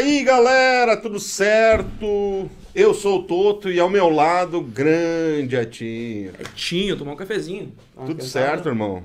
E 0.00 0.02
aí, 0.02 0.24
galera, 0.24 0.96
tudo 0.96 1.20
certo? 1.20 2.48
Eu 2.74 2.94
sou 2.94 3.18
o 3.18 3.22
Toto 3.24 3.70
e 3.70 3.78
ao 3.78 3.90
meu 3.90 4.08
lado, 4.08 4.62
grande 4.62 5.58
Atinho. 5.58 6.32
É 6.38 6.44
Tinho, 6.54 6.96
tomar 6.96 7.12
um 7.12 7.16
cafezinho. 7.16 7.74
Tudo 8.06 8.24
certo, 8.24 8.70
irmão? 8.70 9.04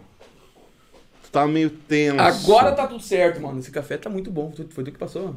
Tu 1.22 1.32
tá 1.32 1.46
meio 1.46 1.70
tenso. 1.70 2.22
Agora 2.22 2.72
tá 2.72 2.88
tudo 2.88 3.04
certo, 3.04 3.42
mano. 3.42 3.60
Esse 3.60 3.72
café 3.72 3.98
tá 3.98 4.10
muito 4.10 4.32
bom. 4.32 4.54
Foi 4.70 4.86
tu 4.86 4.92
que 4.94 4.98
passou? 4.98 5.36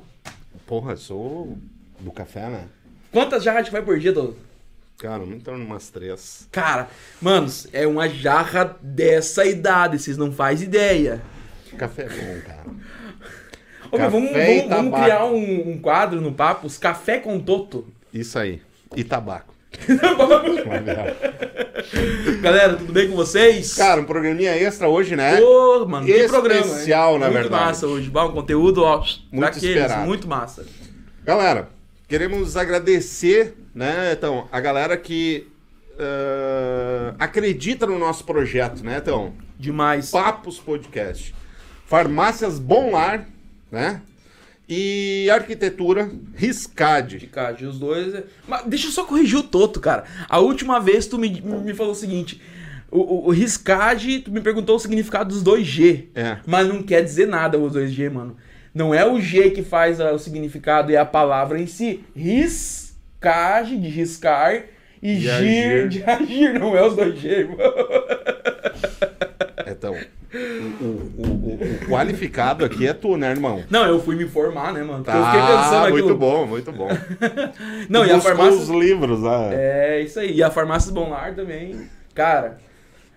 Porra, 0.65 0.95
sou 0.95 1.59
do 1.99 2.13
café, 2.13 2.49
né? 2.49 2.67
Quantas 3.11 3.43
jarras 3.43 3.67
tu 3.67 3.73
vai 3.73 3.83
por 3.83 3.99
dia, 3.99 4.13
Toto? 4.13 4.37
Cara, 4.97 5.27
não 5.27 5.41
torno 5.41 5.65
umas 5.65 5.89
três. 5.89 6.47
Cara, 6.53 6.89
manos, 7.21 7.67
é 7.73 7.85
uma 7.85 8.09
jarra 8.09 8.77
dessa 8.81 9.45
idade, 9.45 9.99
vocês 9.99 10.17
não 10.17 10.31
fazem 10.31 10.69
ideia. 10.69 11.21
Café 11.77 12.03
é 12.03 12.09
bom, 12.09 12.41
cara. 12.47 12.98
Ô, 13.91 13.99
meu, 13.99 14.11
vamos, 14.11 14.31
vamos- 14.31 14.69
vamos 14.69 15.01
criar 15.01 15.25
um, 15.27 15.71
um 15.73 15.79
quadro 15.79 16.21
no 16.21 16.33
Papos, 16.33 16.77
Café 16.79 17.19
com 17.19 17.39
Toto. 17.41 17.87
Isso 18.13 18.39
aí. 18.39 18.61
E 18.97 19.05
tabaco. 19.05 19.55
Galera, 22.41 22.75
tudo 22.77 22.93
bem 22.93 23.09
com 23.09 23.17
vocês? 23.17 23.75
Cara, 23.75 24.01
um 24.01 24.05
programinha 24.05 24.57
extra 24.57 24.89
hoje, 24.89 25.15
né? 25.17 25.41
Ô, 25.41 25.87
mano, 25.87 26.07
que 26.07 26.13
Especial, 26.13 26.41
programa. 26.43 26.65
hein? 26.65 26.89
na 27.21 27.27
muito 27.27 27.33
verdade. 27.33 27.65
massa 27.65 27.87
hoje. 27.87 28.11
Bom, 28.11 28.33
conteúdo, 28.33 28.83
ó, 28.83 28.99
Muito 28.99 29.41
daqueles, 29.41 29.65
esperado. 29.77 30.07
muito 30.07 30.27
massa. 30.29 30.67
Galera, 31.25 31.69
queremos 32.09 32.57
agradecer, 32.57 33.55
né, 33.75 34.13
então, 34.17 34.49
a 34.51 34.61
galera 34.61 34.97
que 34.97 35.47
ah, 35.99 37.15
acredita 37.19 37.87
no 37.87 37.99
nosso 37.99 38.25
projeto, 38.25 38.83
né, 38.83 38.99
então, 39.03 39.35
Demais. 39.59 40.11
Papos 40.11 40.59
Podcast, 40.59 41.35
Farmácias 41.87 42.59
Bom 42.59 42.93
Lar, 42.93 43.27
né, 43.71 44.01
e 44.69 45.29
Arquitetura 45.31 46.11
Riscade. 46.35 47.19
Ticade, 47.19 47.65
os 47.65 47.79
dois. 47.79 48.15
é- 48.15 48.25
Mas 48.47 48.65
deixa 48.67 48.89
eu 48.89 48.91
só 48.93 49.05
corrigir 49.05 49.39
o 49.39 49.43
Toto, 49.43 49.81
cara. 49.81 50.05
A 50.29 50.39
última 50.41 50.79
vez 50.79 51.07
tu 51.07 51.19
me, 51.19 51.41
me 51.41 51.73
falou 51.75 51.93
o 51.93 51.97
seguinte: 51.97 52.41
o, 52.91 52.99
o, 53.01 53.27
o 53.29 53.31
Riscade, 53.31 54.21
tu 54.21 54.31
me 54.31 54.41
perguntou 54.43 54.77
o 54.77 54.79
significado 54.79 55.31
dos 55.31 55.43
dois 55.43 55.67
G. 55.67 56.09
É. 56.15 56.37
Mas 56.47 56.69
não 56.69 56.83
quer 56.83 57.03
dizer 57.03 57.27
nada 57.27 57.59
os 57.59 57.73
dois 57.73 57.91
G, 57.93 58.11
mano. 58.11 58.37
Não 58.75 58.95
é 58.95 59.05
o 59.11 59.19
G 59.21 59.51
que 59.51 59.63
faz 59.63 60.01
a- 60.01 60.13
o 60.13 60.19
significado, 60.19 60.93
é 60.93 60.97
a 60.97 61.05
palavra 61.07 61.59
em 61.61 61.67
si. 61.67 62.05
Riscage, 62.15 63.77
de 63.79 63.89
riscar, 63.89 64.65
e, 65.03 65.13
E 65.13 65.21
gir, 65.21 65.31
agir. 65.31 65.89
de 65.89 66.03
agir. 66.05 66.61
Não 66.61 66.77
é 66.77 66.87
os 66.87 66.95
dois 66.95 67.19
G, 67.19 67.45
mano. 67.45 67.59
Então, 69.67 69.97
o, 70.35 70.85
o- 70.85 70.89
o- 71.23 71.85
o 71.85 71.89
qualificado 71.89 72.65
aqui 72.65 72.87
é 72.87 72.93
tu, 72.93 73.17
né, 73.17 73.31
irmão? 73.31 73.63
Não, 73.71 73.85
eu 73.87 74.01
fui 74.01 74.15
me 74.17 74.25
informar, 74.25 74.73
né, 74.73 74.83
mano? 74.83 75.03
Porque 75.05 75.17
eu 75.19 75.25
fiquei 75.25 75.41
pensando 75.41 75.71
Tá, 75.71 75.83
aquilo. 75.89 75.99
muito 76.07 76.15
bom, 76.19 76.47
muito 76.47 76.73
bom. 76.73 76.89
Não, 77.89 78.03
Tu 78.03 78.09
e 78.09 78.13
a 78.13 78.21
farmácia. 78.21 78.59
os 78.61 78.69
livros, 78.69 79.25
ah, 79.25 79.49
É, 79.53 80.01
isso 80.03 80.21
aí. 80.21 80.35
E 80.35 80.43
a 80.43 80.51
farmácia 80.51 80.93
Bom 80.93 81.09
Lar 81.11 81.35
também. 81.35 81.89
Cara, 82.15 82.59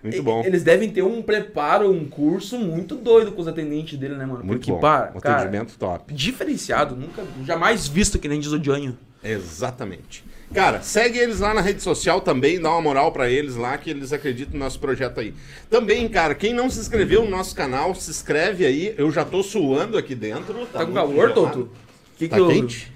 muito 0.02 0.22
bom. 0.22 0.42
Eles 0.44 0.62
devem 0.64 0.90
ter 0.90 1.02
um 1.02 1.20
preparo, 1.22 1.90
um 1.90 2.04
curso 2.06 2.58
muito 2.58 2.94
doido 2.96 3.32
com 3.32 3.40
os 3.42 3.48
atendentes 3.48 3.98
dele, 3.98 4.14
né, 4.16 4.24
mano? 4.26 4.42
Muito 4.44 4.58
Porque, 4.60 4.72
bom. 4.72 4.80
pá, 4.80 5.12
Um 5.14 5.20
cara, 5.20 5.36
atendimento 5.40 5.76
top. 5.78 6.12
diferenciado, 6.14 6.96
nunca, 6.96 7.22
jamais 7.44 7.86
visto 7.86 8.18
que 8.18 8.26
nem 8.28 8.40
diz 8.40 8.52
o 8.52 8.62
Janho. 8.62 8.96
Exatamente. 9.22 10.24
Cara, 10.54 10.82
segue 10.82 11.18
eles 11.18 11.40
lá 11.40 11.54
na 11.54 11.60
rede 11.60 11.82
social 11.82 12.20
também, 12.20 12.60
dá 12.60 12.70
uma 12.70 12.80
moral 12.80 13.10
pra 13.10 13.30
eles 13.30 13.56
lá, 13.56 13.76
que 13.78 13.90
eles 13.90 14.12
acreditam 14.12 14.54
no 14.54 14.60
nosso 14.60 14.78
projeto 14.78 15.20
aí. 15.20 15.34
Também, 15.70 16.08
cara, 16.08 16.34
quem 16.34 16.52
não 16.52 16.68
se 16.68 16.78
inscreveu 16.78 17.24
no 17.24 17.30
nosso 17.30 17.54
canal, 17.54 17.94
se 17.94 18.10
inscreve 18.10 18.66
aí. 18.66 18.94
Eu 18.98 19.10
já 19.10 19.24
tô 19.24 19.42
suando 19.42 19.96
aqui 19.96 20.14
dentro. 20.14 20.66
Tá, 20.66 20.80
Tá, 20.80 20.86
com 20.86 20.92
calor. 20.92 21.32
Toto? 21.32 21.70
Que 22.18 22.28
Tá 22.28 22.36
que 22.36 22.46
quente? 22.48 22.92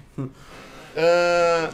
Ah, 0.95 1.69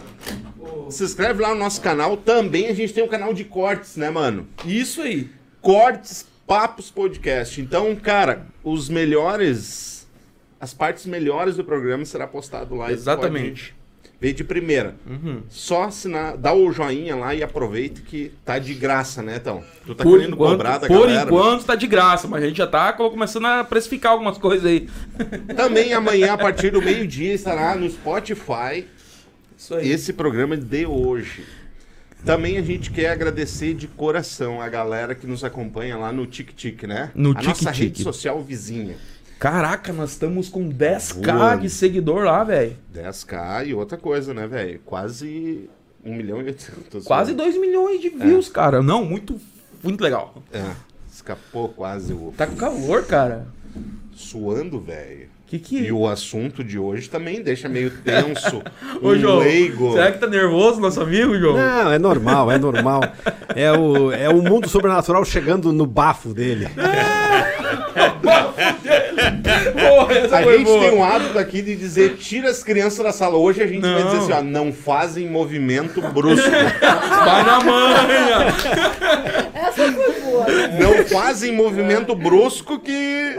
se 0.90 1.04
inscreve 1.04 1.42
lá 1.42 1.50
no 1.50 1.56
nosso 1.56 1.80
canal. 1.82 2.18
Também 2.18 2.68
a 2.68 2.74
gente 2.74 2.94
tem 2.94 3.04
um 3.04 3.08
canal 3.08 3.34
de 3.34 3.44
cortes, 3.44 3.96
né, 3.96 4.10
mano? 4.10 4.48
Isso 4.66 5.02
aí. 5.02 5.30
Cortes 5.62 6.26
Papos 6.46 6.92
Podcast. 6.92 7.62
Então, 7.62 7.96
cara, 7.96 8.48
os 8.64 8.90
melhores. 8.90 10.06
As 10.60 10.74
partes 10.74 11.06
melhores 11.06 11.56
do 11.56 11.64
programa 11.64 12.06
será 12.06 12.28
postado 12.28 12.76
lá. 12.76 12.92
Exatamente. 12.92 13.76
Ver 14.24 14.32
de 14.32 14.42
primeira. 14.46 14.96
Uhum. 15.06 15.42
Só 15.50 15.84
assinar, 15.84 16.38
dá 16.38 16.54
o 16.54 16.72
joinha 16.72 17.14
lá 17.14 17.36
e 17.36 17.44
aproveita 17.44 18.00
que 18.00 18.32
tá 18.46 18.58
de 18.58 18.74
graça, 18.74 19.22
né, 19.22 19.36
então? 19.36 19.62
Tu 19.86 19.94
tá 19.94 20.02
por 20.02 20.18
querendo 20.18 20.36
enquanto, 20.36 20.52
cobrar 20.52 20.78
da 20.78 20.88
por 20.88 21.08
galera? 21.08 21.30
enquanto 21.30 21.66
tá 21.66 21.76
de 21.76 21.86
graça, 21.88 22.26
mas 22.26 22.42
a 22.42 22.48
gente 22.48 22.56
já 22.56 22.66
tá 22.66 22.94
começando 22.94 23.48
a 23.48 23.66
precificar 23.66 24.14
algumas 24.14 24.38
coisas 24.38 24.66
aí. 24.66 24.88
mas 25.46 25.58
Também 25.58 25.92
amanhã, 25.92 26.32
a 26.32 26.38
partir 26.38 26.72
do 26.72 26.82
meio-dia, 26.82 27.34
estará 27.34 27.76
no 27.76 27.90
Spotify 27.90 28.86
Isso 29.58 29.76
aí. 29.76 29.92
esse 29.92 30.14
programa 30.14 30.56
de 30.56 30.86
hoje. 30.86 31.44
Também 32.24 32.58
a 32.58 32.62
gente 32.62 32.92
quer 32.92 33.10
agradecer 33.10 33.74
de 33.74 33.88
coração 33.90 34.62
a 34.62 34.70
galera 34.70 35.14
que 35.14 35.28
nos 35.28 35.44
acompanha 35.44 35.98
lá 35.98 36.14
no 36.14 36.26
TikTok, 36.26 36.88
né? 36.88 37.12
No 37.14 37.32
a 37.32 37.34
nossa 37.34 37.52
TikTok. 37.74 37.78
rede 37.78 38.04
social 38.04 38.42
vizinha. 38.42 38.96
Caraca, 39.44 39.92
nós 39.92 40.12
estamos 40.12 40.48
com 40.48 40.70
10k 40.70 41.26
Voando. 41.26 41.64
de 41.64 41.70
seguidor 41.70 42.24
lá, 42.24 42.46
velho. 42.46 42.78
10k 42.96 43.68
e 43.68 43.74
outra 43.74 43.98
coisa, 43.98 44.34
né, 44.34 44.48
velho? 44.48 44.80
Quase 44.86 45.70
1 46.02 46.16
milhão 46.16 46.42
e 46.42 46.46
800. 46.46 47.04
Quase 47.04 47.34
2 47.34 47.58
milhões 47.58 48.00
de 48.00 48.08
views, 48.08 48.48
cara. 48.48 48.82
Não, 48.82 49.04
muito, 49.04 49.38
muito 49.84 50.02
legal. 50.02 50.42
É, 50.54 50.64
escapou 51.12 51.68
quase 51.68 52.14
o 52.14 52.34
Tá 52.38 52.48
com 52.48 52.56
calor, 52.56 53.04
cara. 53.04 53.46
suando, 54.16 54.80
velho. 54.80 55.28
Que 55.46 55.60
que... 55.60 55.78
E 55.78 55.92
o 55.92 56.08
assunto 56.08 56.64
de 56.64 56.80
hoje 56.80 57.10
também 57.10 57.44
deixa 57.44 57.68
meio 57.68 57.92
tenso. 58.02 58.64
Ô, 59.02 59.10
um 59.10 59.20
João, 59.20 59.40
leigo. 59.40 59.92
será 59.92 60.10
que 60.10 60.20
tá 60.20 60.28
nervoso 60.28 60.80
nosso 60.80 61.02
amigo, 61.02 61.38
João? 61.38 61.58
Não, 61.58 61.92
é 61.92 62.00
normal, 62.00 62.50
é 62.50 62.58
normal. 62.58 63.02
É 63.54 63.70
o, 63.74 64.10
é 64.10 64.30
o 64.30 64.42
mundo 64.42 64.70
sobrenatural 64.70 65.26
chegando 65.26 65.74
no 65.74 65.86
bafo 65.86 66.34
dele. 66.34 66.70
Porra, 69.14 70.38
A 70.38 70.42
gente 70.44 70.64
boa. 70.64 70.80
tem 70.80 70.92
um 70.98 71.04
hábito 71.04 71.38
aqui 71.40 71.62
de 71.62 71.76
dizer 71.76 72.16
tira 72.18 72.50
as 72.50 72.64
crianças 72.64 73.04
da 73.04 73.12
sala. 73.12 73.38
Hoje 73.38 73.62
a 73.62 73.68
gente 73.68 73.82
vai 73.82 74.04
Não. 74.04 74.12
dizer 74.12 74.18
assim, 74.24 74.32
ó, 74.34 74.42
não 74.44 74.72
fazem 74.74 75.30
movimento 75.30 76.02
brusco. 76.02 76.50
Vai 77.24 77.44
na 77.46 77.60
manha. 77.64 78.48
Essa 79.54 79.92
foi 79.92 80.22
boa. 80.22 80.46
né? 80.46 80.80
não 80.80 81.06
fazem 81.06 81.54
movimento 81.56 82.14
brusco 82.16 82.80
que... 82.80 83.36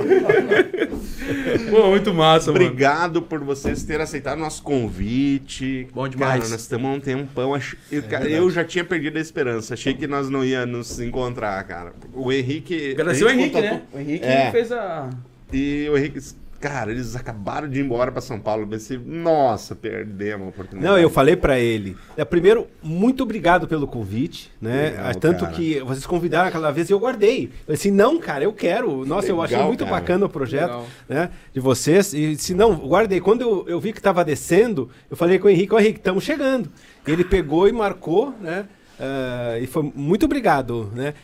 Pô, 1.70 1.88
muito 1.90 2.12
massa, 2.14 2.50
mano. 2.52 2.64
Obrigado 2.64 3.22
por 3.22 3.40
vocês 3.40 3.82
terem 3.82 4.02
aceitado 4.02 4.38
nosso 4.38 4.62
convite. 4.62 5.86
Bom 5.92 6.08
demais. 6.08 6.40
Cara, 6.40 6.50
nós 6.50 6.60
estamos 6.60 6.90
há 6.90 6.94
um 6.94 7.00
tempão. 7.00 7.54
ach- 7.54 7.74
Eu, 7.90 8.02
cara, 8.04 8.28
eu 8.28 8.50
já 8.50 8.64
tinha 8.64 8.84
perdido 8.84 9.18
a 9.18 9.20
esperança. 9.20 9.74
Achei 9.74 9.94
que 9.94 10.06
nós 10.06 10.28
não 10.30 10.44
ia 10.44 10.64
nos 10.66 10.98
encontrar, 11.00 11.62
cara. 11.64 11.92
O 12.14 12.32
Henrique... 12.32 12.92
Agradecer 12.92 13.24
o 13.24 13.30
Henrique, 13.30 13.50
contatou- 13.50 13.78
né? 13.78 13.82
O 13.92 13.98
Henrique 14.00 14.24
É. 14.26 14.50
fez 14.50 14.72
a. 14.72 15.10
E 15.54 15.88
o 15.88 15.96
Henrique, 15.96 16.18
cara, 16.60 16.90
eles 16.90 17.14
acabaram 17.14 17.68
de 17.68 17.78
ir 17.78 17.84
embora 17.84 18.10
pra 18.10 18.20
São 18.20 18.40
Paulo. 18.40 18.62
Eu 18.62 18.66
pensei, 18.66 18.98
nossa, 18.98 19.74
perdemos 19.76 20.46
a 20.46 20.50
oportunidade. 20.50 20.92
Não, 20.92 20.98
eu 20.98 21.08
falei 21.10 21.36
pra 21.36 21.58
ele. 21.58 21.96
É, 22.16 22.24
primeiro, 22.24 22.66
muito 22.82 23.22
obrigado 23.22 23.68
pelo 23.68 23.86
convite, 23.86 24.50
né? 24.60 24.90
Legal, 24.90 25.06
Ah, 25.06 25.14
Tanto 25.14 25.40
cara. 25.44 25.52
que 25.52 25.78
vocês 25.80 26.06
convidaram 26.06 26.48
aquela 26.48 26.70
vez 26.70 26.88
e 26.88 26.92
eu 26.92 26.98
guardei. 26.98 27.44
Eu 27.44 27.50
falei 27.66 27.74
assim, 27.74 27.90
não, 27.90 28.18
cara, 28.18 28.44
eu 28.44 28.52
quero. 28.52 29.04
Nossa, 29.04 29.28
eu 29.28 29.40
achei 29.42 29.56
Legal, 29.56 29.68
muito 29.68 29.84
cara. 29.84 29.96
bacana 30.00 30.26
o 30.26 30.28
projeto 30.28 30.70
Legal. 30.70 30.86
né, 31.08 31.30
de 31.52 31.60
vocês. 31.60 32.12
E 32.14 32.34
se 32.36 32.54
não, 32.54 32.74
guardei. 32.74 33.20
Quando 33.20 33.42
eu, 33.42 33.64
eu 33.68 33.78
vi 33.80 33.92
que 33.92 34.00
tava 34.00 34.24
descendo, 34.24 34.88
eu 35.10 35.16
falei 35.16 35.38
com 35.38 35.46
o 35.46 35.50
Henrique, 35.50 35.74
ô 35.74 35.78
Henrique, 35.78 35.98
estamos 35.98 36.24
chegando. 36.24 36.70
Ele 37.06 37.24
pegou 37.24 37.68
e 37.68 37.72
marcou, 37.72 38.34
né? 38.40 38.64
ah, 38.98 39.58
e 39.60 39.66
foi 39.66 39.92
muito 39.94 40.24
obrigado, 40.24 40.90
né? 40.94 41.14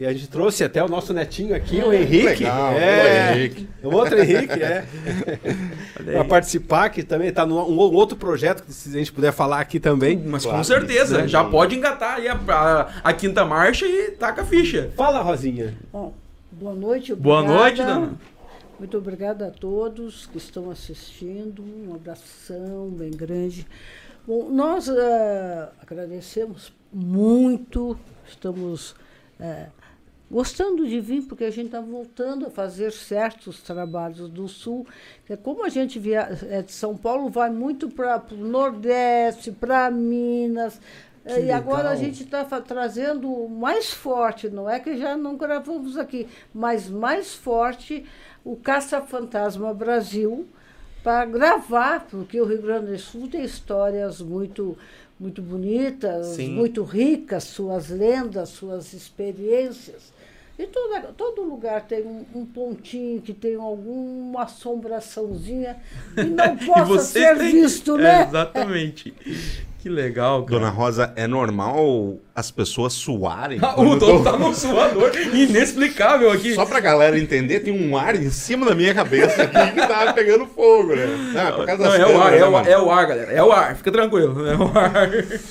E 0.00 0.06
a 0.06 0.12
gente 0.12 0.28
trouxe 0.28 0.62
até 0.62 0.82
o 0.82 0.88
nosso 0.88 1.12
netinho 1.12 1.54
aqui, 1.54 1.82
o 1.82 1.92
Henrique. 1.92 2.44
Legal, 2.44 2.72
é, 2.74 3.32
o 3.32 3.36
Henrique. 3.36 3.68
O 3.82 3.94
outro 3.94 4.20
Henrique, 4.20 4.62
é. 4.62 4.86
para 6.12 6.24
participar, 6.24 6.88
que 6.90 7.02
também 7.02 7.28
está 7.28 7.44
num 7.44 7.56
um 7.56 7.76
outro 7.76 8.16
projeto, 8.16 8.62
que 8.62 8.72
se 8.72 8.90
a 8.90 8.98
gente 8.98 9.12
puder 9.12 9.32
falar 9.32 9.60
aqui 9.60 9.80
também. 9.80 10.16
Mas 10.16 10.44
Claro, 10.44 10.58
com 10.58 10.64
certeza, 10.64 11.22
né? 11.22 11.28
já 11.28 11.42
pode 11.42 11.74
engatar 11.74 12.14
aí 12.14 12.28
a, 12.28 12.34
a, 12.34 12.80
a 13.02 13.12
quinta 13.12 13.44
marcha 13.44 13.86
e 13.86 14.12
taca 14.12 14.42
a 14.42 14.44
ficha. 14.44 14.90
Fala, 14.96 15.20
Rosinha. 15.20 15.76
Bom, 15.92 16.14
boa 16.52 16.74
noite. 16.74 17.12
Boa 17.16 17.40
obrigada. 17.40 17.60
noite, 17.60 17.82
dona. 17.82 18.12
Muito 18.78 18.96
obrigada 18.96 19.48
a 19.48 19.50
todos 19.50 20.26
que 20.26 20.38
estão 20.38 20.70
assistindo. 20.70 21.60
Um 21.60 21.96
abração 21.96 22.88
bem 22.90 23.10
grande. 23.10 23.66
Bom, 24.24 24.48
nós 24.48 24.88
eh, 24.88 25.68
agradecemos 25.82 26.72
muito, 26.92 27.98
estamos 28.28 28.94
eh, 29.40 29.66
gostando 30.30 30.86
de 30.86 31.00
vir, 31.00 31.22
porque 31.22 31.44
a 31.44 31.50
gente 31.50 31.66
está 31.66 31.80
voltando 31.80 32.46
a 32.46 32.50
fazer 32.50 32.92
certos 32.92 33.62
trabalhos 33.62 34.28
do 34.28 34.46
Sul. 34.46 34.86
É 35.28 35.36
como 35.36 35.64
a 35.64 35.68
gente 35.68 35.98
via, 35.98 36.28
é 36.48 36.62
de 36.62 36.72
São 36.72 36.96
Paulo, 36.96 37.28
vai 37.28 37.50
muito 37.50 37.88
para 37.88 38.22
o 38.32 38.36
Nordeste, 38.36 39.50
para 39.52 39.90
Minas. 39.90 40.80
Que 41.24 41.40
e 41.40 41.52
agora 41.52 41.88
a 41.88 41.92
legal. 41.92 42.04
gente 42.04 42.22
está 42.22 42.44
trazendo 42.44 43.48
mais 43.48 43.92
forte, 43.92 44.48
não 44.48 44.68
é 44.68 44.80
que 44.80 44.96
já 44.96 45.16
não 45.16 45.36
gravamos 45.36 45.96
aqui, 45.98 46.26
mas 46.54 46.88
mais 46.88 47.34
forte 47.34 48.04
o 48.44 48.56
Caça 48.56 49.00
Fantasma 49.02 49.74
Brasil 49.74 50.46
para 51.02 51.26
gravar, 51.26 52.06
porque 52.10 52.40
o 52.40 52.46
Rio 52.46 52.62
Grande 52.62 52.92
do 52.92 52.98
Sul 52.98 53.28
tem 53.28 53.44
histórias 53.44 54.20
muito 54.20 54.76
muito 55.20 55.42
bonitas, 55.42 56.28
Sim. 56.28 56.50
muito 56.50 56.84
ricas, 56.84 57.42
suas 57.44 57.90
lendas, 57.90 58.50
suas 58.50 58.92
experiências. 58.92 60.12
E 60.58 60.66
toda, 60.66 61.00
todo 61.16 61.42
lugar 61.42 61.82
tem 61.82 62.02
um, 62.04 62.24
um 62.34 62.44
pontinho 62.44 63.20
que 63.22 63.32
tem 63.32 63.54
alguma 63.54 64.42
assombraçãozinha 64.42 65.76
que 66.16 66.24
não 66.24 66.54
E 66.54 66.66
possa 66.66 66.98
ser 67.04 67.38
têm- 67.38 67.52
visto, 67.52 67.96
É, 67.98 68.02
né? 68.02 68.22
exatamente. 68.28 69.14
Que 69.78 69.88
legal, 69.88 70.44
cara. 70.44 70.58
Dona 70.58 70.70
Rosa, 70.70 71.12
é 71.14 71.28
normal 71.28 72.18
as 72.38 72.52
pessoas 72.52 72.92
suarem? 72.92 73.58
Ah, 73.60 73.74
o 73.80 73.98
tão- 73.98 74.22
tá 74.22 74.38
num 74.38 74.54
suador 74.54 75.10
inexplicável 75.34 76.30
aqui. 76.30 76.54
Só 76.54 76.64
pra 76.64 76.78
galera 76.78 77.18
entender, 77.18 77.60
tem 77.60 77.72
um 77.72 77.96
ar 77.96 78.14
em 78.14 78.30
cima 78.30 78.64
da 78.64 78.76
minha 78.76 78.94
cabeça 78.94 79.42
aqui 79.42 79.72
que 79.72 79.86
tá 79.86 80.12
pegando 80.12 80.46
fogo, 80.46 80.94
né? 80.94 81.06
Ah, 81.36 81.52
por 81.52 81.66
causa 81.66 81.82
Não, 81.82 81.90
das 81.90 82.00
é 82.00 82.06
o 82.06 82.20
ar, 82.20 82.32
é 82.32 82.38
né, 82.38 82.46
o, 82.46 82.58
é 82.58 82.78
o 82.80 82.90
ar, 82.90 83.06
galera. 83.06 83.32
É 83.32 83.42
o 83.42 83.52
ar, 83.52 83.76
fica 83.76 83.90
tranquilo. 83.90 84.46
É 84.46 84.56
o 84.56 84.64
ar. 84.78 85.10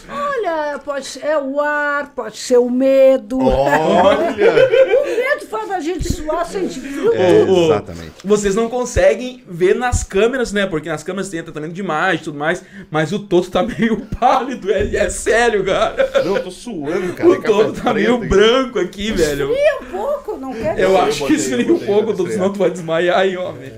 Olha, 0.09 0.79
pode 0.79 1.05
ser 1.05 1.25
é 1.25 1.37
o 1.37 1.59
ar, 1.59 2.13
pode 2.15 2.37
ser 2.37 2.57
o 2.57 2.69
medo. 2.69 3.37
Olha! 3.39 4.29
o 4.31 5.05
medo 5.05 5.45
faz 5.49 5.69
a 5.71 5.79
gente 5.81 6.11
suar, 6.11 6.45
sentir 6.45 6.79
frio. 6.79 7.13
É, 7.13 7.41
exatamente. 7.41 8.11
Vocês 8.23 8.55
não 8.55 8.69
conseguem 8.69 9.43
ver 9.47 9.75
nas 9.75 10.03
câmeras, 10.03 10.53
né? 10.53 10.65
Porque 10.65 10.87
nas 10.87 11.03
câmeras 11.03 11.29
tem 11.29 11.43
tratamento 11.43 11.73
de 11.73 11.81
imagem 11.81 12.21
e 12.21 12.23
tudo 12.23 12.37
mais. 12.37 12.63
Mas 12.89 13.11
o 13.11 13.19
Toto 13.19 13.51
tá 13.51 13.61
meio 13.67 14.05
pálido. 14.19 14.71
É, 14.71 14.95
é 14.95 15.09
sério, 15.09 15.65
cara. 15.65 16.23
Não, 16.23 16.37
eu 16.37 16.43
tô 16.43 16.51
suando, 16.51 16.76
cara. 16.83 17.29
O 17.29 17.33
É 17.35 17.41
Toto 17.41 17.81
tá 17.81 17.93
meio 17.93 18.15
aqui. 18.17 18.27
branco 18.27 18.79
aqui, 18.79 19.11
velho. 19.11 19.51
Esfria 19.51 19.79
um 19.81 19.85
pouco, 19.91 20.37
não 20.37 20.53
quer 20.53 20.79
Eu 20.79 20.87
dizer- 20.89 20.97
acho 21.01 21.15
que 21.17 21.19
botei, 21.23 21.35
esfria 21.37 21.67
eu 21.67 21.75
um 21.75 21.79
pouco, 21.85 22.11
esfriar. 22.11 22.31
senão 22.33 22.53
tu 22.53 22.59
vai 22.59 22.71
desmaiar 22.71 23.17
aí, 23.19 23.37
homem. 23.37 23.71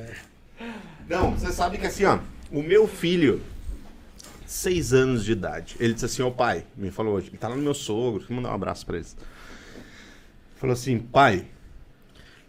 Não, 1.08 1.32
você 1.32 1.52
sabe 1.52 1.78
que 1.78 1.88
assim, 1.88 2.06
ó, 2.06 2.20
o 2.52 2.62
meu 2.62 2.88
filho, 2.88 3.42
seis 4.46 4.94
anos 4.94 5.24
de 5.26 5.32
idade, 5.32 5.76
ele 5.80 5.94
disse 5.94 6.06
assim, 6.06 6.22
ô 6.22 6.32
pai, 6.32 6.66
me 6.78 6.92
falou 6.92 7.16
hoje, 7.16 7.28
ele 7.30 7.38
tá 7.38 7.48
lá 7.48 7.56
no 7.56 7.62
meu 7.62 7.74
sogro, 7.74 8.24
vou 8.28 8.36
mandar 8.36 8.52
um 8.52 8.56
abraço 8.56 8.86
pra 8.86 8.96
eles. 8.98 9.16
Falou 10.58 10.74
assim, 10.74 11.00
pai, 11.00 11.46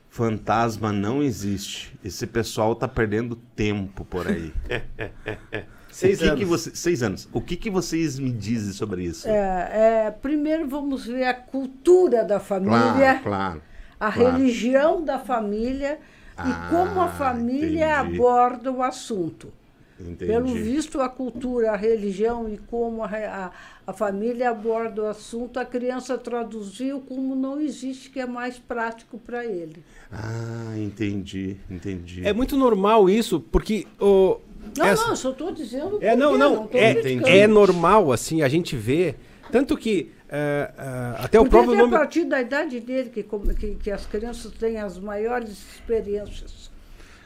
fantasma 0.09 0.93
não 0.93 1.23
existe. 1.23 1.95
Esse 2.05 2.27
pessoal 2.27 2.75
tá 2.75 2.89
perdendo 2.89 3.37
tempo 3.55 4.05
por 4.05 4.27
aí. 4.27 4.53
Seis 5.91 6.19
que 6.19 6.25
anos. 6.25 6.39
Que 6.39 6.45
você, 6.45 6.71
seis 6.75 7.03
anos. 7.03 7.29
O 7.33 7.41
que, 7.41 7.57
que 7.57 7.71
vocês 7.71 8.19
me 8.19 8.31
dizem 8.31 8.73
sobre 8.73 9.05
isso? 9.05 9.29
É, 9.29 10.07
é, 10.07 10.11
primeiro 10.11 10.69
vamos 10.69 11.07
ver 11.07 11.25
a 11.25 11.35
cultura 11.35 12.25
da 12.25 12.39
família, 12.41 13.21
claro, 13.21 13.23
claro. 13.23 13.63
a 13.99 14.13
claro. 14.13 14.37
religião 14.37 15.03
da 15.05 15.19
família 15.19 15.99
Ah, 16.37 16.49
e 16.49 16.71
como 16.71 17.01
a 17.01 17.09
família 17.09 18.01
entendi. 18.01 18.17
aborda 18.17 18.73
o 18.73 18.83
assunto. 18.83 19.53
Entendi. 20.01 20.33
Pelo 20.33 20.55
visto, 20.55 20.99
a 21.03 21.11
cultura, 21.11 21.73
a 21.73 21.77
religião 21.77 22.49
e 22.49 22.57
como 22.57 23.03
a, 23.05 23.09
a, 23.09 23.51
a 23.87 23.93
família 23.93 24.49
aborda 24.49 25.03
o 25.03 25.07
assunto, 25.07 25.61
a 25.61 25.65
criança 25.67 26.17
traduziu 26.17 27.01
como 27.01 27.37
não 27.37 27.61
existe, 27.61 28.09
que 28.09 28.19
é 28.19 28.25
mais 28.25 28.59
prático 28.59 29.19
para 29.19 29.45
ele. 29.45 29.85
Ah, 30.11 30.73
entendi, 30.79 31.59
entendi. 31.69 32.27
É 32.27 32.33
muito 32.33 32.57
normal 32.57 33.11
isso, 33.11 33.41
porque 33.41 33.87
o. 34.01 34.39
Não, 34.77 34.87
essa- 34.87 35.03
não, 35.03 35.11
eu 35.11 35.17
só 35.17 35.31
estou 35.31 35.53
dizendo. 35.53 35.99
É, 36.01 36.15
não, 36.15 36.37
não. 36.37 36.67
tô 36.67 36.79
é, 36.79 37.41
é 37.41 37.47
normal, 37.47 38.13
assim, 38.13 38.43
a 38.43 38.49
gente 38.49 38.77
vê. 38.77 39.15
Tanto 39.51 39.77
que 39.77 40.13
é, 40.29 40.71
é, 40.79 41.25
até 41.25 41.41
o 41.41 41.43
Porque 41.43 41.51
próprio 41.51 41.75
é 41.75 41.79
nome. 41.79 41.95
a 41.95 41.99
partir 41.99 42.25
da 42.25 42.41
idade 42.41 42.79
dele 42.79 43.11
que, 43.11 43.25
que, 43.59 43.75
que 43.75 43.91
as 43.91 44.07
crianças 44.07 44.53
têm 44.53 44.79
as 44.79 44.99
maiores 44.99 45.51
experiências. 45.51 46.71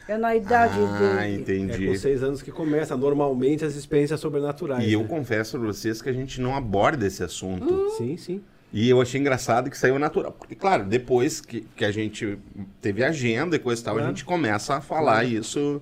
É 0.07 0.19
na 0.19 0.37
idade 0.37 0.79
ah, 0.79 0.99
dele. 0.99 1.21
É 1.21 1.35
entendi. 1.35 1.87
com 1.87 1.95
seis 1.95 2.23
anos 2.23 2.43
que 2.43 2.51
começa 2.51 2.97
normalmente 2.97 3.65
as 3.65 3.75
experiências 3.75 4.21
sobrenaturais. 4.21 4.85
E 4.85 4.93
eu 4.93 5.01
né? 5.01 5.09
confesso 5.09 5.59
pra 5.59 5.67
vocês 5.67 6.03
que 6.03 6.09
a 6.09 6.13
gente 6.13 6.41
não 6.41 6.55
aborda 6.55 7.07
esse 7.07 7.23
assunto. 7.23 7.91
Sim, 7.97 8.17
sim. 8.17 8.43
E 8.77 8.91
eu 8.91 9.01
achei 9.01 9.21
engraçado 9.21 9.71
que 9.71 9.79
saiu 9.79 10.01
natural. 10.01 10.33
Porque, 10.33 10.57
claro, 10.57 10.85
depois 10.85 11.41
que, 11.41 11.61
que 11.77 11.85
a 11.85 11.93
gente 11.93 12.37
teve 12.83 13.05
agenda 13.05 13.55
e 13.55 13.59
coisa 13.61 13.81
e 13.81 13.85
tal, 13.85 13.99
a 13.99 14.07
gente 14.09 14.25
começa 14.25 14.75
a 14.75 14.81
falar 14.81 15.23
isso. 15.25 15.81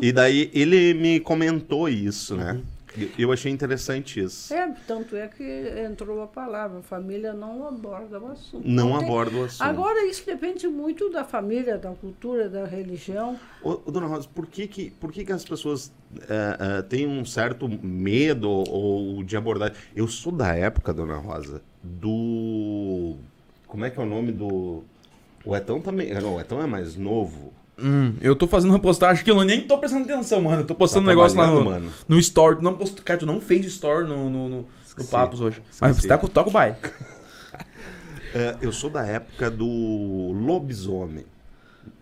E 0.00 0.10
daí 0.12 0.50
ele 0.54 0.94
me 0.94 1.20
comentou 1.20 1.90
isso, 1.90 2.34
né? 2.34 2.58
E 2.96 3.10
Eu 3.18 3.32
achei 3.32 3.52
interessante 3.52 4.18
isso. 4.20 4.52
É, 4.52 4.74
tanto 4.86 5.14
é 5.14 5.26
que 5.28 5.42
entrou 5.86 6.22
a 6.22 6.26
palavra, 6.26 6.80
família 6.82 7.34
não 7.34 7.68
aborda 7.68 8.18
o 8.18 8.32
assunto. 8.32 8.66
Não 8.66 8.96
tem- 8.98 9.06
aborda 9.06 9.36
o 9.36 9.44
assunto. 9.44 9.62
Agora, 9.62 10.06
isso 10.06 10.24
depende 10.24 10.66
muito 10.68 11.10
da 11.10 11.24
família, 11.24 11.76
da 11.76 11.90
cultura, 11.90 12.48
da 12.48 12.64
religião. 12.64 13.38
Ô, 13.62 13.80
ô, 13.84 13.90
dona 13.90 14.06
Rosa, 14.06 14.28
por 14.34 14.46
que, 14.46 14.66
que, 14.66 14.90
por 14.90 15.12
que, 15.12 15.22
que 15.24 15.32
as 15.32 15.44
pessoas 15.44 15.92
eh, 16.28 16.82
têm 16.88 17.06
um 17.06 17.24
certo 17.26 17.68
medo 17.68 18.48
ou 18.50 19.22
de 19.22 19.36
abordar? 19.36 19.72
Eu 19.94 20.06
sou 20.08 20.32
da 20.32 20.54
época, 20.54 20.92
dona 20.92 21.16
Rosa, 21.16 21.62
do. 21.82 23.16
Como 23.66 23.84
é 23.84 23.90
que 23.90 23.98
é 23.98 24.02
o 24.02 24.06
nome 24.06 24.32
do. 24.32 24.84
O 25.44 25.56
Etão 25.56 25.80
também. 25.80 26.12
Não, 26.14 26.36
o 26.36 26.40
Etão 26.40 26.62
é 26.62 26.66
mais 26.66 26.96
novo. 26.96 27.52
Hum, 27.78 28.14
eu 28.20 28.36
tô 28.36 28.46
fazendo 28.46 28.70
uma 28.70 28.78
postagem 28.78 29.24
que 29.24 29.30
eu 29.30 29.42
nem 29.42 29.62
tô 29.62 29.78
prestando 29.78 30.04
atenção, 30.04 30.42
mano. 30.42 30.60
Eu 30.62 30.66
tô 30.66 30.74
postando 30.74 31.04
Tá 31.06 31.10
um 31.10 31.14
negócio 31.14 31.36
lá 31.38 31.46
no, 31.48 31.64
mano? 31.64 31.90
no 32.06 32.18
Store. 32.18 32.56
Tu 32.56 32.62
não 32.62 32.74
post... 32.74 33.00
Cara, 33.02 33.18
tu 33.18 33.26
não 33.26 33.40
fez 33.40 33.66
Store 33.66 34.06
no, 34.06 34.28
no, 34.30 34.48
no, 34.48 34.66
no. 34.98 35.04
Papos 35.10 35.40
hoje. 35.40 35.60
Mas 35.80 35.90
Esqueci. 35.92 36.02
você 36.02 36.08
tá 36.08 36.18
com 36.18 36.28
toca 36.28 36.50
o 36.50 36.52
baile. 36.52 36.76
Eh, 38.34 38.56
eu 38.62 38.72
sou 38.72 38.90
da 38.90 39.04
época 39.06 39.50
do 39.50 39.66
lobisomem. 39.66 41.24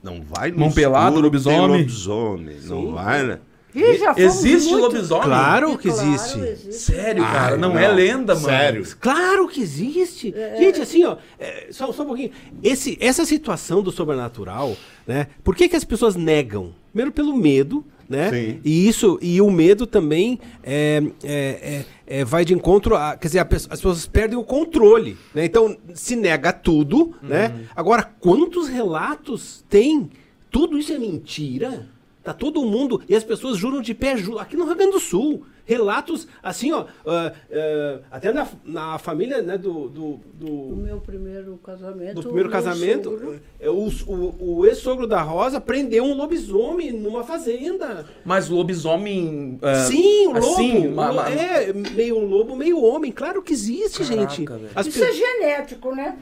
Não 0.02 0.20
vai 0.22 0.50
no 0.50 0.58
Mão 0.58 0.72
pelada, 0.72 1.06
escuro, 1.06 1.22
lobisomem? 1.22 1.78
lobisomem. 1.78 2.56
Não 2.64 2.92
vai, 2.92 3.22
né? 3.22 3.38
E 3.74 3.98
já 3.98 4.14
Existe 4.16 4.70
muito- 4.70 4.82
lobisomem? 4.86 5.22
Claro 5.24 5.78
que 5.78 5.88
claro, 5.90 6.08
existe. 6.14 6.38
existe. 6.40 6.72
Sério, 6.74 7.22
Ai, 7.24 7.32
cara. 7.32 7.56
Não, 7.56 7.70
não. 7.70 7.78
é 7.78 7.88
lenda, 7.88 8.34
mano. 8.34 8.46
Sério. 8.46 8.84
Claro 9.00 9.48
que 9.48 9.60
existe. 9.60 10.34
Gente, 10.58 10.80
assim, 10.80 11.04
ó, 11.04 11.16
é, 11.38 11.68
só, 11.70 11.92
só 11.92 12.02
um 12.02 12.06
pouquinho. 12.06 12.30
Esse, 12.62 12.96
essa 13.00 13.24
situação 13.24 13.82
do 13.82 13.90
sobrenatural, 13.90 14.76
né? 15.06 15.28
Por 15.44 15.54
que, 15.54 15.68
que 15.68 15.76
as 15.76 15.84
pessoas 15.84 16.16
negam? 16.16 16.74
Primeiro 16.92 17.12
pelo 17.12 17.36
medo, 17.36 17.84
né? 18.08 18.30
Sim. 18.30 18.60
E 18.64 18.88
isso, 18.88 19.16
e 19.22 19.40
o 19.40 19.48
medo 19.50 19.86
também 19.86 20.40
é, 20.64 21.00
é, 21.22 21.84
é, 22.08 22.18
é, 22.20 22.24
vai 22.24 22.44
de 22.44 22.52
encontro 22.52 22.96
a. 22.96 23.16
Quer 23.16 23.28
dizer, 23.28 23.38
a 23.38 23.42
as 23.52 23.66
pessoas 23.66 24.06
perdem 24.06 24.36
o 24.36 24.42
controle. 24.42 25.16
Né? 25.32 25.44
Então, 25.44 25.76
se 25.94 26.16
nega 26.16 26.52
tudo, 26.52 27.14
né? 27.22 27.54
Agora, 27.76 28.02
quantos 28.02 28.66
relatos 28.68 29.64
tem? 29.68 30.10
Tudo 30.50 30.76
isso 30.76 30.92
é 30.92 30.98
mentira? 30.98 31.86
Tá 32.22 32.34
todo 32.34 32.62
mundo. 32.66 33.00
E 33.08 33.14
as 33.16 33.24
pessoas 33.24 33.56
juram 33.56 33.80
de 33.80 33.94
pé 33.94 34.16
junto. 34.16 34.38
Aqui 34.38 34.54
no 34.56 34.66
Rio 34.66 34.74
Grande 34.76 34.92
do 34.92 35.00
Sul. 35.00 35.44
Relatos 35.64 36.26
assim, 36.42 36.72
ó. 36.72 36.84
ah, 37.06 37.32
ah, 37.50 38.00
até 38.10 38.32
na, 38.32 38.46
na 38.64 38.98
família 38.98 39.40
né, 39.40 39.56
do, 39.56 39.88
do, 39.88 40.04
O 40.04 40.20
do, 40.34 40.76
meu 40.76 41.00
primeiro 41.00 41.58
casamento. 41.64 42.14
do 42.16 42.22
primeiro 42.24 42.50
casamento. 42.50 43.10
sogro- 43.10 43.40
é, 43.60 43.70
O, 43.70 43.88
o, 44.08 44.58
o 44.58 44.66
ex-sogro 44.66 45.06
da 45.06 45.22
Rosa 45.22 45.60
prendeu 45.60 46.02
um 46.04 46.14
lobisomem 46.14 46.90
numa 46.92 47.22
fazenda. 47.22 48.04
Mas 48.24 48.48
lobisomem. 48.48 49.58
é, 49.62 49.74
Sim, 49.84 50.26
o 50.26 50.32
lobo. 50.32 50.38
Assim, 50.38 50.88
o 50.88 50.92
ma- 50.94 51.10
lo- 51.10 51.16
ma- 51.16 51.30
É, 51.30 51.72
meio 51.72 52.18
lobo, 52.18 52.56
meio 52.56 52.82
homem. 52.82 53.12
Claro 53.12 53.40
que 53.40 53.52
existe, 53.52 54.04
Caraca, 54.04 54.34
gente. 54.34 54.48
As 54.74 54.86
Isso 54.88 54.98
pe- 54.98 55.04
é 55.06 55.12
genético, 55.12 55.94
né? 55.94 56.18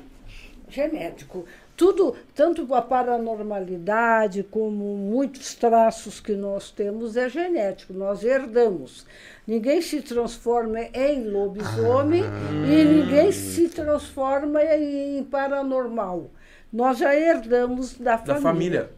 Genético. 0.68 1.44
Tudo, 1.78 2.14
tanto 2.34 2.74
a 2.74 2.82
paranormalidade 2.82 4.42
como 4.50 4.96
muitos 4.96 5.54
traços 5.54 6.18
que 6.18 6.32
nós 6.32 6.70
temos 6.72 7.16
é 7.16 7.28
genético, 7.28 7.92
nós 7.92 8.24
herdamos. 8.24 9.06
Ninguém 9.46 9.80
se 9.80 10.02
transforma 10.02 10.80
em 10.92 11.28
lobisomem 11.30 12.24
e 12.68 12.84
ninguém 12.84 13.30
se 13.32 13.68
transforma 13.68 14.60
em 14.62 15.22
paranormal. 15.22 16.30
Nós 16.72 16.98
já 16.98 17.14
herdamos 17.14 17.94
da 17.94 18.16
da 18.16 18.34
família. 18.36 18.40
família. 18.42 18.90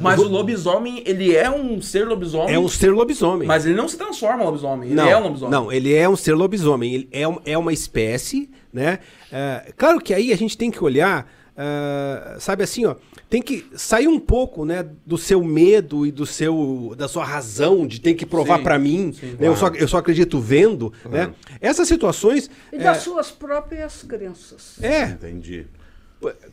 Mas 0.00 0.18
o 0.20 0.28
lobisomem, 0.28 1.02
ele 1.06 1.34
é 1.34 1.50
um 1.50 1.80
ser 1.80 2.06
lobisomem. 2.06 2.54
É 2.54 2.58
um 2.58 2.68
ser 2.68 2.90
lobisomem. 2.92 3.46
Mas 3.48 3.66
ele 3.66 3.74
não 3.74 3.88
se 3.88 3.96
transforma 3.96 4.42
em 4.42 4.46
lobisomem. 4.46 4.86
Ele 4.88 4.94
não, 4.96 5.08
é 5.08 5.16
um 5.16 5.22
lobisomem. 5.22 5.50
Não, 5.50 5.72
ele 5.72 5.94
é 5.94 6.08
um 6.08 6.14
ser 6.16 6.34
lobisomem. 6.34 6.92
Ele 6.94 7.08
é, 7.10 7.26
um- 7.26 7.40
é 7.44 7.56
uma 7.58 7.72
espécie, 7.72 8.50
né? 8.72 8.98
É, 9.32 9.72
claro 9.76 10.00
que 10.00 10.12
aí 10.14 10.32
a 10.32 10.36
gente 10.36 10.56
tem 10.58 10.70
que 10.70 10.82
olhar, 10.84 11.28
ah, 11.62 12.36
sabe 12.40 12.64
assim, 12.64 12.86
ó, 12.86 12.96
tem 13.28 13.42
que 13.42 13.66
sair 13.76 14.08
um 14.08 14.18
pouco, 14.18 14.64
né, 14.64 14.86
do 15.04 15.18
seu 15.18 15.44
medo 15.44 16.06
e 16.06 16.10
do 16.10 16.24
seu, 16.24 16.94
da 16.96 17.06
sua 17.06 17.22
razão 17.22 17.86
de 17.86 18.00
ter 18.00 18.14
que 18.14 18.24
provar 18.24 18.62
pra 18.62 18.78
mim. 18.78 19.12
sim, 19.12 19.36
né? 19.38 19.46
eu, 19.46 19.54
só, 19.54 19.68
eu 19.68 19.86
só 19.86 19.98
acredito 19.98 20.40
vendo, 20.40 20.90
né? 21.04 21.34
Essas 21.60 21.86
situações 21.86 22.50
E 22.72 22.76
é, 22.76 22.78
das 22.78 23.02
suas 23.02 23.30
próprias 23.30 24.02
crenças. 24.02 24.82
é, 24.82 25.04
Entendi. 25.04 25.66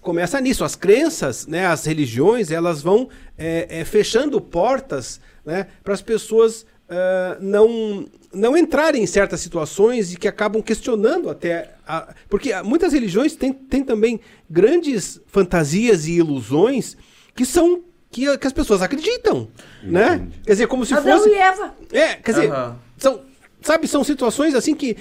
começa 0.01 0.41
nisso. 0.41 0.65
As 0.65 0.75
crenças, 0.75 1.47
né, 1.47 1.65
as 1.65 1.85
religiões, 1.85 2.51
elas 2.51 2.81
vão 2.81 3.07
é, 3.37 3.79
é, 3.79 3.85
fechando 3.85 4.41
portas 4.41 5.21
né, 5.45 5.67
para 5.85 5.93
as 5.93 6.01
pessoas 6.01 6.65
ah, 6.89 7.37
não, 7.39 8.05
não 8.37 8.55
entrarem 8.57 9.03
em 9.03 9.07
certas 9.07 9.41
situações 9.41 10.13
e 10.13 10.17
que 10.17 10.27
acabam 10.27 10.61
questionando 10.61 11.29
até. 11.29 11.73
a- 11.87 12.13
porque 12.29 12.53
muitas 12.63 12.93
religiões 12.93 13.35
têm, 13.35 13.51
têm 13.53 13.83
também 13.83 14.19
grandes 14.49 15.19
fantasias 15.27 16.05
e 16.07 16.13
ilusões 16.13 16.95
que 17.35 17.45
são 17.45 17.81
que, 18.09 18.37
que 18.37 18.47
as 18.47 18.53
pessoas 18.53 18.81
acreditam, 18.81 19.49
né? 19.83 20.27
Quer 20.45 20.51
dizer, 20.53 20.67
como 20.67 20.85
se 20.85 20.93
Adão 20.93 21.17
fosse... 21.17 21.29
e 21.29 21.33
Eva. 21.35 21.75
É, 21.91 22.13
quer 22.15 22.31
dizer, 22.31 22.51
Aham. 22.51 22.77
são, 22.97 23.21
sabe, 23.61 23.85
são 23.87 24.01
situações 24.03 24.55
assim 24.55 24.73
que 24.73 24.95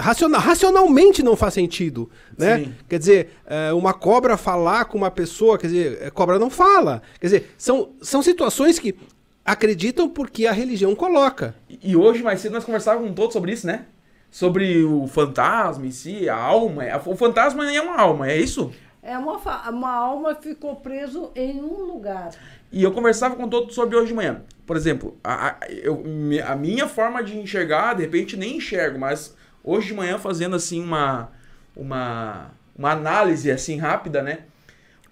raciona- 0.00 0.38
racionalmente 0.38 1.22
não 1.24 1.34
faz 1.34 1.54
sentido, 1.54 2.08
né? 2.38 2.58
Sim. 2.60 2.74
Quer 2.88 2.98
dizer, 3.00 3.30
é, 3.46 3.72
uma 3.72 3.92
cobra 3.92 4.36
falar 4.36 4.84
com 4.84 4.96
uma 4.96 5.10
pessoa, 5.10 5.58
quer 5.58 5.66
dizer, 5.66 5.98
é, 6.02 6.10
cobra 6.10 6.38
não 6.38 6.48
fala. 6.48 7.02
Quer 7.20 7.26
dizer, 7.26 7.54
são, 7.58 7.90
são 8.00 8.22
situações 8.22 8.78
que 8.78 8.94
acreditam 9.44 10.08
porque 10.08 10.46
a 10.46 10.52
religião 10.52 10.94
coloca. 10.94 11.54
E 11.82 11.96
hoje, 11.96 12.22
mais 12.22 12.40
cedo, 12.40 12.52
nós 12.52 12.64
conversávamos 12.64 13.08
com 13.08 13.14
todos 13.14 13.32
sobre 13.32 13.52
isso, 13.52 13.66
né? 13.66 13.86
Sobre 14.30 14.82
o 14.84 15.06
fantasma 15.06 15.86
em 15.86 15.90
si, 15.90 16.28
a 16.28 16.36
alma. 16.36 16.84
O 17.06 17.16
fantasma 17.16 17.70
é 17.70 17.80
uma 17.80 17.98
alma, 18.00 18.30
é 18.30 18.36
isso? 18.36 18.72
É 19.02 19.18
uma, 19.18 19.36
uma 19.68 19.90
alma 19.92 20.34
ficou 20.36 20.76
preso 20.76 21.32
em 21.34 21.60
um 21.60 21.82
lugar. 21.84 22.30
E 22.70 22.82
eu 22.82 22.92
conversava 22.92 23.34
com 23.34 23.48
todos 23.48 23.74
sobre 23.74 23.96
hoje 23.96 24.08
de 24.08 24.14
manhã. 24.14 24.42
Por 24.64 24.76
exemplo, 24.76 25.18
a, 25.24 25.48
a- 25.48 25.56
eu- 25.68 26.02
a 26.46 26.54
minha 26.54 26.86
forma 26.88 27.22
de 27.22 27.36
enxergar, 27.36 27.94
de 27.94 28.02
repente 28.02 28.36
nem 28.36 28.56
enxergo, 28.58 28.98
mas 28.98 29.36
hoje 29.62 29.88
de 29.88 29.94
manhã 29.94 30.18
fazendo 30.18 30.54
assim 30.56 30.80
uma, 30.82 31.30
uma, 31.76 32.52
uma 32.78 32.92
análise 32.92 33.50
assim 33.50 33.76
rápida, 33.76 34.22
né? 34.22 34.44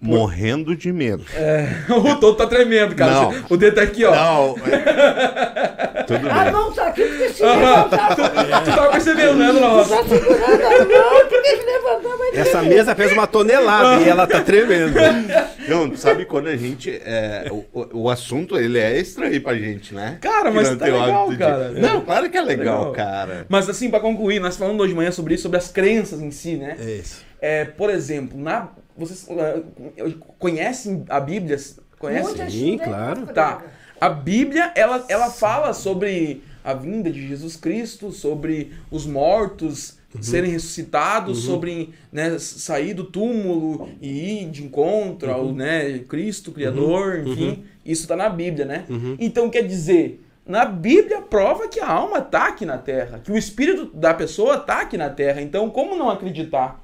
Morrendo 0.01 0.75
de 0.75 0.91
medo. 0.91 1.23
o 1.89 2.15
Toto 2.15 2.33
tá 2.37 2.47
tremendo, 2.47 2.95
cara. 2.95 3.11
Não. 3.11 3.33
O 3.49 3.55
dedo 3.57 3.75
tá 3.75 3.83
aqui, 3.83 4.03
ó. 4.03 4.11
Não. 4.15 4.55
é- 4.67 6.01
Tudo 6.01 6.29
A 6.29 6.43
bem. 6.43 6.51
mão 6.51 6.71
tá 6.73 6.87
aqui 6.87 7.03
porque 7.03 7.29
se 7.29 7.43
levantar. 7.43 8.15
Tu 8.15 8.71
tava 8.75 8.89
percebendo, 8.91 9.35
né, 9.35 9.53
dona 9.53 9.67
Rosa? 9.67 9.95
Tá 9.97 10.03
segurando 10.03 10.43
a 10.65 10.85
mão 10.85 11.19
porque 11.29 11.55
se 11.57 11.65
levantar 11.65 12.17
vai 12.17 12.29
Essa 12.33 12.61
mesa 12.63 12.95
pesa 12.95 13.13
uma 13.13 13.27
tonelada 13.27 14.01
e 14.01 14.09
ela 14.09 14.25
tá 14.25 14.41
tremendo. 14.41 14.95
Não, 15.69 15.89
tu 15.89 15.97
sabe 15.97 16.25
quando 16.25 16.47
a 16.47 16.57
gente. 16.57 16.89
é, 17.05 17.47
o, 17.51 17.63
o- 17.93 18.09
assunto 18.09 18.57
ele 18.57 18.79
é 18.79 18.97
estranho 18.99 19.39
pra 19.41 19.53
gente, 19.55 19.93
né? 19.93 20.17
Cara, 20.19 20.49
mas 20.51 20.75
tá 20.75 20.85
legal, 20.85 21.29
de- 21.29 21.37
cara. 21.37 21.69
Não, 21.69 22.01
claro 22.01 22.29
que 22.29 22.37
é 22.37 22.41
legal, 22.41 22.89
Legal. 22.89 22.91
cara. 22.93 23.45
Mas 23.47 23.69
assim, 23.69 23.89
pra 23.89 23.99
concluir, 23.99 24.39
nós 24.39 24.57
falamos 24.57 24.81
hoje 24.81 24.89
de 24.93 24.97
manhã 24.97 25.11
sobre 25.11 25.35
isso, 25.35 25.43
sobre 25.43 25.59
as 25.59 25.67
crenças 25.71 26.19
em 26.19 26.31
si, 26.31 26.55
né? 26.55 26.75
É 26.79 26.91
isso. 26.95 27.21
É, 27.39 27.63
por 27.65 27.89
exemplo, 27.91 28.39
na, 28.39 28.69
vocês 28.97 29.27
eh, 29.29 30.13
conhecem 30.39 31.03
a 31.09 31.19
Bíblia? 31.19 31.57
Conhecem? 31.97 32.29
Muita 32.29 32.49
Sim, 32.49 32.71
estudei 32.71 32.77
claro. 32.79 33.27
Tá. 33.27 33.63
A 33.99 34.09
Bíblia, 34.09 34.71
ela, 34.75 35.05
ela 35.07 35.29
fala 35.29 35.73
sobre 35.73 36.43
a 36.63 36.73
vinda 36.73 37.11
de 37.11 37.27
Jesus 37.27 37.55
Cristo, 37.55 38.11
sobre 38.11 38.71
os 38.89 39.05
mortos 39.05 39.99
serem 40.19 40.51
ressuscitados, 40.51 41.43
sobre 41.43 41.93
né, 42.11 42.37
sair 42.37 42.93
do 42.93 43.05
túmulo 43.05 43.89
e 44.01 44.41
ir 44.41 44.49
de 44.49 44.63
encontro 44.63 45.31
ao 45.31 45.53
né, 45.53 45.99
Cristo, 45.99 46.51
Criador, 46.51 47.19
enfim. 47.19 47.63
Isso 47.85 48.07
tá 48.07 48.15
na 48.15 48.27
Bíblia, 48.27 48.65
né? 48.65 48.85
Então 49.19 49.49
quer 49.49 49.65
dizer, 49.65 50.21
na 50.45 50.65
Bíblia 50.65 51.21
prova 51.21 51.67
que 51.67 51.79
a 51.79 51.89
alma 51.89 52.21
tá 52.21 52.47
aqui 52.47 52.65
na 52.65 52.77
Terra, 52.77 53.21
que 53.23 53.31
o 53.31 53.37
espírito 53.37 53.85
da 53.93 54.13
pessoa 54.13 54.57
tá 54.57 54.81
aqui 54.81 54.97
na 54.97 55.09
Terra. 55.09 55.41
Então 55.41 55.69
como 55.69 55.95
não 55.95 56.09
acreditar? 56.09 56.80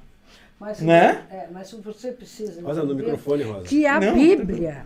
Mas, 0.58 0.80
Né? 0.80 1.24
é, 1.30 1.48
mas 1.52 1.70
você 1.72 2.10
precisa 2.12 2.60
Rosa, 2.62 2.82
no 2.82 2.94
microfone, 2.94 3.44
Rosa. 3.44 3.66
que 3.66 3.86
a 3.86 4.00
Não, 4.00 4.14
Bíblia, 4.14 4.84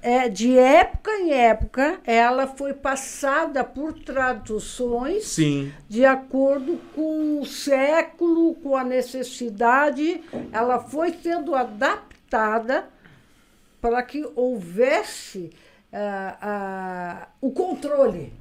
é, 0.00 0.28
de 0.28 0.56
época 0.58 1.10
em 1.18 1.32
época, 1.32 2.00
ela 2.06 2.46
foi 2.46 2.72
passada 2.72 3.62
por 3.62 3.92
traduções 3.92 5.26
Sim. 5.26 5.70
de 5.88 6.04
acordo 6.04 6.78
com 6.94 7.40
o 7.40 7.44
século, 7.44 8.54
com 8.54 8.74
a 8.74 8.82
necessidade, 8.84 10.22
ela 10.50 10.80
foi 10.80 11.12
sendo 11.22 11.54
adaptada 11.54 12.88
para 13.82 14.02
que 14.02 14.26
houvesse 14.34 15.50
ah, 15.92 16.38
ah, 16.40 17.28
o 17.40 17.50
controle 17.50 18.32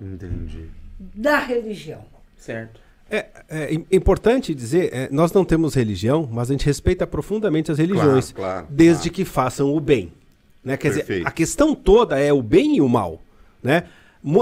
Entendi. 0.00 0.68
da 0.98 1.38
religião. 1.38 2.04
Certo. 2.36 2.80
É, 3.10 3.26
é 3.48 3.74
im- 3.74 3.86
importante 3.90 4.54
dizer, 4.54 4.90
é, 4.92 5.08
nós 5.10 5.32
não 5.32 5.44
temos 5.44 5.74
religião, 5.74 6.28
mas 6.30 6.50
a 6.50 6.52
gente 6.52 6.66
respeita 6.66 7.06
profundamente 7.06 7.70
as 7.72 7.78
religiões, 7.78 8.32
Claro, 8.32 8.52
claro, 8.62 8.66
desde 8.70 9.04
claro. 9.04 9.14
que 9.14 9.24
façam 9.24 9.74
o 9.74 9.80
bem. 9.80 10.12
Né? 10.64 10.76
Quer 10.76 10.88
dizer, 10.90 11.04
Perfeito. 11.04 11.26
a 11.26 11.30
questão 11.30 11.74
toda 11.74 12.18
é 12.18 12.32
o 12.32 12.42
bem 12.42 12.76
e 12.76 12.80
o 12.80 12.88
mal. 12.88 13.22
Né? 13.62 13.84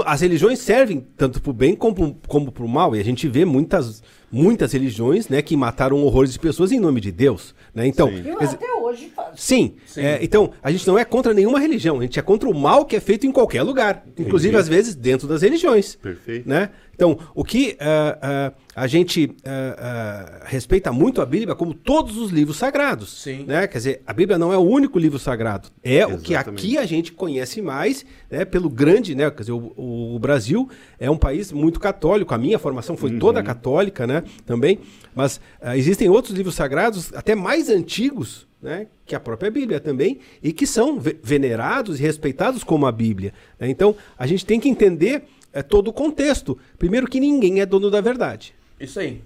As 0.05 0.21
religiões 0.21 0.59
servem 0.59 1.05
tanto 1.15 1.39
para 1.41 1.51
o 1.51 1.53
bem 1.53 1.75
como, 1.75 2.17
como 2.27 2.51
para 2.51 2.63
o 2.63 2.67
mal, 2.67 2.95
e 2.95 2.99
a 2.99 3.03
gente 3.03 3.27
vê 3.27 3.45
muitas, 3.45 4.01
muitas 4.31 4.73
religiões 4.73 5.29
né, 5.29 5.41
que 5.41 5.55
mataram 5.55 6.03
horrores 6.03 6.33
de 6.33 6.39
pessoas 6.39 6.71
em 6.71 6.79
nome 6.79 6.99
de 6.99 7.11
Deus. 7.11 7.53
Né? 7.75 7.85
Então, 7.87 8.09
Sim. 8.09 8.17
E 8.17 8.23
quer 8.23 8.37
dizer, 8.39 8.55
até 8.55 8.73
hoje 8.73 9.11
faz. 9.15 9.29
Sim. 9.39 9.75
Sim. 9.85 10.01
é, 10.01 10.19
então, 10.23 10.51
a 10.63 10.71
gente 10.71 10.85
não 10.87 10.97
é 10.97 11.05
contra 11.05 11.31
nenhuma 11.33 11.59
religião, 11.59 11.99
a 11.99 12.01
gente 12.01 12.17
é 12.19 12.21
contra 12.23 12.49
o 12.49 12.55
mal 12.59 12.85
que 12.85 12.95
é 12.95 12.99
feito 12.99 13.27
em 13.27 13.31
qualquer 13.31 13.61
lugar, 13.61 14.03
inclusive 14.17 14.57
às 14.57 14.67
vezes 14.67 14.95
dentro 14.95 15.27
das 15.27 15.43
religiões. 15.43 15.95
Perfeito. 15.95 16.49
Né? 16.49 16.69
Então, 16.97 17.15
o 17.35 17.43
que 17.43 17.77
ah, 17.79 18.17
ah, 18.21 18.53
a 18.75 18.87
gente 18.87 19.35
ah, 19.45 20.41
respeita 20.45 20.91
muito 20.91 21.21
a 21.21 21.25
Bíblia 21.27 21.53
como 21.53 21.71
todos 21.75 22.17
os 22.17 22.31
livros 22.31 22.57
sagrados. 22.57 23.21
Sim. 23.21 23.45
Né? 23.45 23.67
Quer 23.67 23.77
dizer, 23.77 24.01
a 24.05 24.11
Bíblia 24.11 24.39
não 24.39 24.51
é 24.51 24.57
o 24.57 24.61
único 24.61 24.97
livro 24.97 25.19
sagrado. 25.19 25.69
É 25.83 26.07
o 26.07 26.17
que 26.17 26.33
Exatamente. 26.33 26.65
aqui 26.65 26.77
a 26.79 26.85
gente 26.87 27.11
conhece 27.11 27.61
mais, 27.61 28.03
né, 28.31 28.43
pelo 28.45 28.67
grande, 28.67 29.13
né? 29.13 29.29
Quer 29.29 29.41
dizer, 29.41 29.51
o, 29.51 30.15
o 30.15 30.17
Brasil 30.17 30.67
é 30.99 31.09
um 31.09 31.17
país 31.17 31.51
muito 31.51 31.79
católico. 31.79 32.33
A 32.33 32.37
minha 32.37 32.57
formação 32.57 32.97
foi 32.97 33.11
toda 33.19 33.43
católica, 33.43 34.07
né? 34.07 34.23
Também. 34.43 34.79
Mas 35.13 35.39
existem 35.75 36.09
outros 36.09 36.35
livros 36.35 36.55
sagrados, 36.55 37.13
até 37.13 37.35
mais 37.35 37.69
antigos, 37.69 38.47
né? 38.59 38.87
Que 39.05 39.13
a 39.15 39.19
própria 39.19 39.51
Bíblia 39.51 39.79
também, 39.79 40.17
e 40.41 40.51
que 40.51 40.65
são 40.65 40.99
ve- 40.99 41.17
venerados 41.23 41.99
e 41.99 42.01
respeitados 42.03 42.63
como 42.63 42.87
a 42.87 42.91
Bíblia. 42.91 43.33
né? 43.59 43.69
Então, 43.69 43.95
a 44.17 44.25
gente 44.25 44.43
tem 44.45 44.59
que 44.59 44.67
entender 44.67 45.23
é, 45.53 45.61
todo 45.63 45.89
o 45.89 45.93
contexto. 45.93 46.57
Primeiro 46.77 47.07
que 47.07 47.19
ninguém 47.19 47.59
é 47.61 47.65
dono 47.65 47.89
da 47.89 48.01
verdade. 48.01 48.53
Isso 48.79 48.99
aí. 48.99 49.21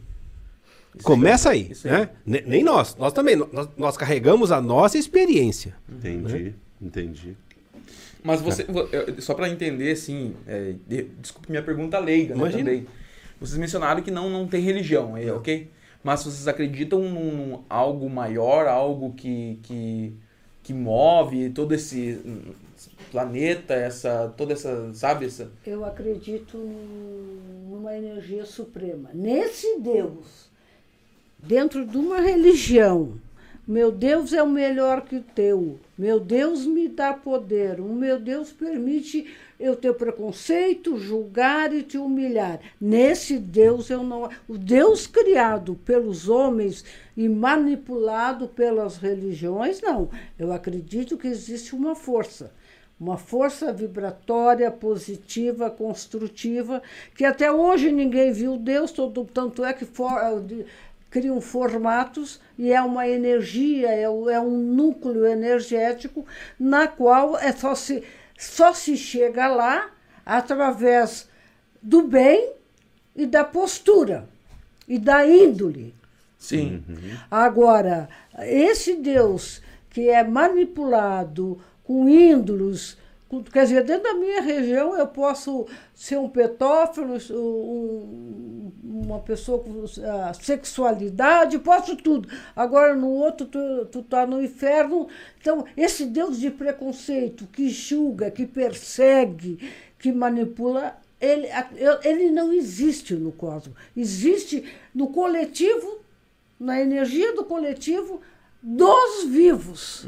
Isso 0.96 1.06
Começa 1.06 1.50
aí, 1.51 1.72
Isso 1.72 1.88
aí. 1.88 1.94
né? 1.94 2.10
Ne- 2.25 2.44
Nem 2.46 2.63
nós. 2.63 2.96
Nós 2.98 3.13
também. 3.13 3.36
Nós, 3.36 3.70
nós 3.78 3.96
carregamos 3.98 4.51
a 4.51 4.60
nossa 4.62 4.98
experiência. 4.98 5.75
Entendi. 5.90 6.54
Entendi. 6.82 7.38
Mas 8.24 8.40
você, 8.42 8.66
só 9.20 9.34
para 9.34 9.50
entender, 9.50 9.92
assim, 9.92 10.36
é, 10.46 10.74
de- 10.88 11.04
desculpe 11.20 11.50
minha 11.50 11.63
pergunta 11.63 11.98
leiga, 11.98 12.36
né, 12.36 12.40
Imagina. 12.42 12.63
também. 12.66 12.86
Vocês 13.40 13.58
mencionaram 13.58 14.01
que 14.04 14.12
não, 14.12 14.30
não 14.30 14.48
tem 14.48 14.62
religião, 14.62 15.18
é 15.18 15.32
ok? 15.34 15.68
Mas 16.04 16.24
vocês 16.24 16.48
acreditam 16.48 17.00
num, 17.10 17.62
algo 17.70 18.08
maior, 18.10 18.68
algo 18.68 19.13
que, 19.13 19.58
que, 19.63 20.13
que 20.62 20.74
move 20.74 21.50
todo 21.50 21.74
esse 21.74 22.20
planeta, 23.12 23.74
essa, 23.74 24.34
toda 24.38 24.54
essa, 24.54 24.94
sabe, 24.94 25.26
essa... 25.26 25.52
Eu 25.66 25.84
acredito 25.86 26.58
num- 26.58 27.70
numa 27.70 27.96
energia 27.96 28.46
suprema. 28.46 29.10
Nesse 29.14 29.80
Deus, 29.80 30.50
dentro 31.38 31.86
de 31.86 31.98
uma 31.98 32.20
religião, 32.20 33.20
meu 33.68 33.92
Deus 33.92 34.34
é 34.34 34.42
o 34.42 34.50
melhor 34.50 35.02
que 35.02 35.18
o 35.18 35.24
teu. 35.24 35.80
Meu 35.98 36.20
Deus 36.20 36.66
me 36.66 36.88
dá 36.88 37.14
poder. 37.14 37.80
O 37.80 37.94
meu 37.94 38.20
Deus 38.20 38.52
permite 38.52 39.28
eu 39.60 39.76
ter 39.76 39.94
preconceito, 39.94 40.98
julgar 40.98 41.72
e 41.72 41.84
te 41.84 41.98
humilhar. 41.98 42.60
Nesse 42.82 43.38
Deus 43.38 43.90
eu 43.90 44.04
não. 44.04 44.30
O 44.48 44.58
Deus 44.58 45.06
criado 45.06 45.76
pelos 45.86 46.28
homens 46.28 46.84
e 47.16 47.30
manipulado 47.30 48.48
pelas 48.48 48.98
religiões, 48.98 49.80
não. 49.80 50.10
Eu 50.40 50.52
acredito 50.52 51.18
que 51.18 51.28
existe 51.28 51.76
uma 51.76 51.96
força 51.96 52.52
uma 53.01 53.17
força 53.17 53.74
vibratória, 53.74 54.70
positiva, 54.70 55.72
construtiva, 55.72 56.84
que 57.15 57.25
até 57.25 57.51
hoje 57.51 57.91
ninguém 57.91 58.31
viu 58.31 58.58
Deus, 58.58 58.91
todo, 58.91 59.25
tanto 59.25 59.65
é 59.65 59.74
que 59.74 59.86
for, 59.86 60.39
de- 60.41 60.67
criam 61.10 61.41
formatos 61.41 62.39
e 62.60 62.72
é 62.72 62.79
uma 62.79 63.08
energia, 63.10 63.89
é, 63.89 64.03
é 64.03 64.39
um 64.39 64.55
núcleo 64.55 65.25
energético 65.25 66.24
na 66.60 66.88
qual 66.88 67.36
é 67.39 67.51
só 67.51 67.74
se, 67.74 68.03
só 68.38 68.72
se 68.72 68.96
chega 68.96 69.48
lá 69.48 69.89
através 70.24 71.27
do 71.81 72.03
bem 72.03 72.51
e 73.15 73.25
da 73.25 73.43
postura 73.43 74.29
e 74.88 75.00
da 75.00 75.25
índole. 75.25 75.96
Sim. 76.38 76.84
Agora, 77.31 78.08
esse 78.43 78.96
Deus 78.96 79.60
que 79.89 80.08
é 80.08 80.24
manipulado 80.24 81.60
com 81.84 82.08
índolos, 82.08 82.98
quer 83.52 83.64
dizer, 83.64 83.84
dentro 83.84 84.04
da 84.04 84.14
minha 84.14 84.42
região 84.42 84.98
eu 84.98 85.08
posso 85.08 85.66
ser 85.96 86.18
um 86.18 86.28
petófilo, 86.30 87.18
um- 87.32 88.72
uma 88.84 89.20
pessoa 89.20 89.60
com 89.60 89.86
sexualidade, 90.34 91.58
posso 91.60 91.96
tudo. 91.96 92.30
Agora 92.56 92.96
no 92.96 93.10
outro 93.10 93.46
tu, 93.46 93.86
tu 93.92 94.04
tá 94.04 94.26
no 94.26 94.42
inferno. 94.42 95.08
Então, 95.40 95.66
esse 95.76 96.06
Deus 96.06 96.40
de 96.40 96.50
preconceito 96.52 97.48
que 97.48 97.70
julga, 97.70 98.30
que 98.32 98.46
persegue, 98.46 99.60
que 99.98 100.12
manipula, 100.12 100.96
ele, 101.20 101.48
ele 102.04 102.32
não 102.32 102.52
existe 102.54 103.14
no 103.16 103.32
cosmos. 103.32 103.76
Existe 103.96 104.64
no 104.94 105.08
coletivo 105.08 106.00
na 106.60 106.80
energia 106.80 107.34
do 107.34 107.44
coletivo 107.44 108.22
dos 108.62 109.25
vivos. 109.25 110.08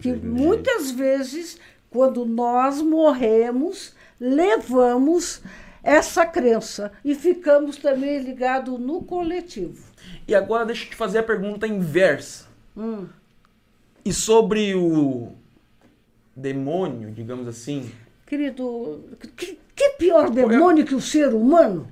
Que 0.00 0.12
muitas 0.12 0.90
vezes, 0.90 1.58
quando 1.90 2.24
nós 2.24 2.80
morremos, 2.80 3.94
levamos 4.18 5.42
essa 5.82 6.26
crença 6.26 6.92
e 7.04 7.14
ficamos 7.14 7.76
também 7.76 8.18
ligados 8.18 8.78
no 8.78 9.02
coletivo. 9.02 9.84
E 10.26 10.34
agora 10.34 10.66
deixa 10.66 10.84
eu 10.84 10.90
te 10.90 10.96
fazer 10.96 11.18
a 11.18 11.22
pergunta 11.22 11.66
inversa. 11.66 12.46
Hum. 12.76 13.06
E 14.04 14.12
sobre 14.12 14.74
o 14.74 15.32
demônio, 16.34 17.10
digamos 17.10 17.46
assim? 17.46 17.90
Querido, 18.26 19.04
que, 19.36 19.58
que 19.74 19.90
pior 19.98 20.30
demônio 20.30 20.86
que 20.86 20.94
o 20.94 21.00
ser 21.00 21.34
humano? 21.34 21.88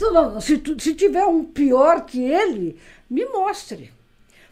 Não- 0.00 0.40
se, 0.40 0.62
se 0.78 0.94
tiver 0.94 1.24
um 1.24 1.44
pior 1.44 2.04
que 2.04 2.22
ele, 2.22 2.78
me 3.08 3.24
mostre. 3.26 3.92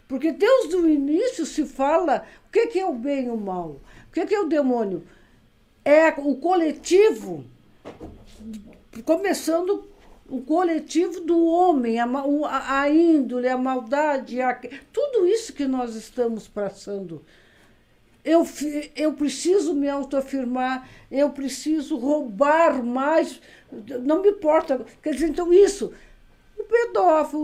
Porque 0.07 0.31
desde 0.31 0.75
o 0.75 0.89
início 0.89 1.45
se 1.45 1.65
fala 1.65 2.25
o 2.47 2.51
que, 2.51 2.79
é 2.79 2.85
o 2.85 2.93
bem 2.93 3.25
e 3.25 3.29
o 3.29 3.37
mal. 3.37 3.81
O 4.07 4.11
que, 4.11 4.33
é 4.33 4.39
o 4.39 4.47
demônio? 4.47 5.03
É 5.83 6.09
o 6.17 6.35
coletivo, 6.35 7.45
começando 9.05 9.87
o 10.29 10.41
coletivo 10.41 11.21
do 11.21 11.45
homem, 11.45 11.99
a, 11.99 12.07
a, 12.81 12.89
índole, 12.89 13.47
a 13.47 13.57
maldade, 13.57 14.41
a- 14.41 14.59
tudo 14.91 15.25
isso 15.27 15.53
que 15.53 15.65
nós 15.65 15.95
estamos 15.95 16.47
passando. 16.47 17.23
Eu, 18.23 18.45
eu 18.93 19.13
preciso 19.13 19.73
me 19.73 19.87
autoafirmar, 19.87 20.89
eu 21.09 21.29
preciso 21.29 21.97
roubar 21.97 22.83
mais, 22.83 23.41
não 24.03 24.21
me 24.21 24.29
importa. 24.31 24.85
Quer 25.01 25.13
dizer, 25.13 25.29
então 25.29 25.53
isso, 25.53 25.93
pedófilo, 26.67 27.41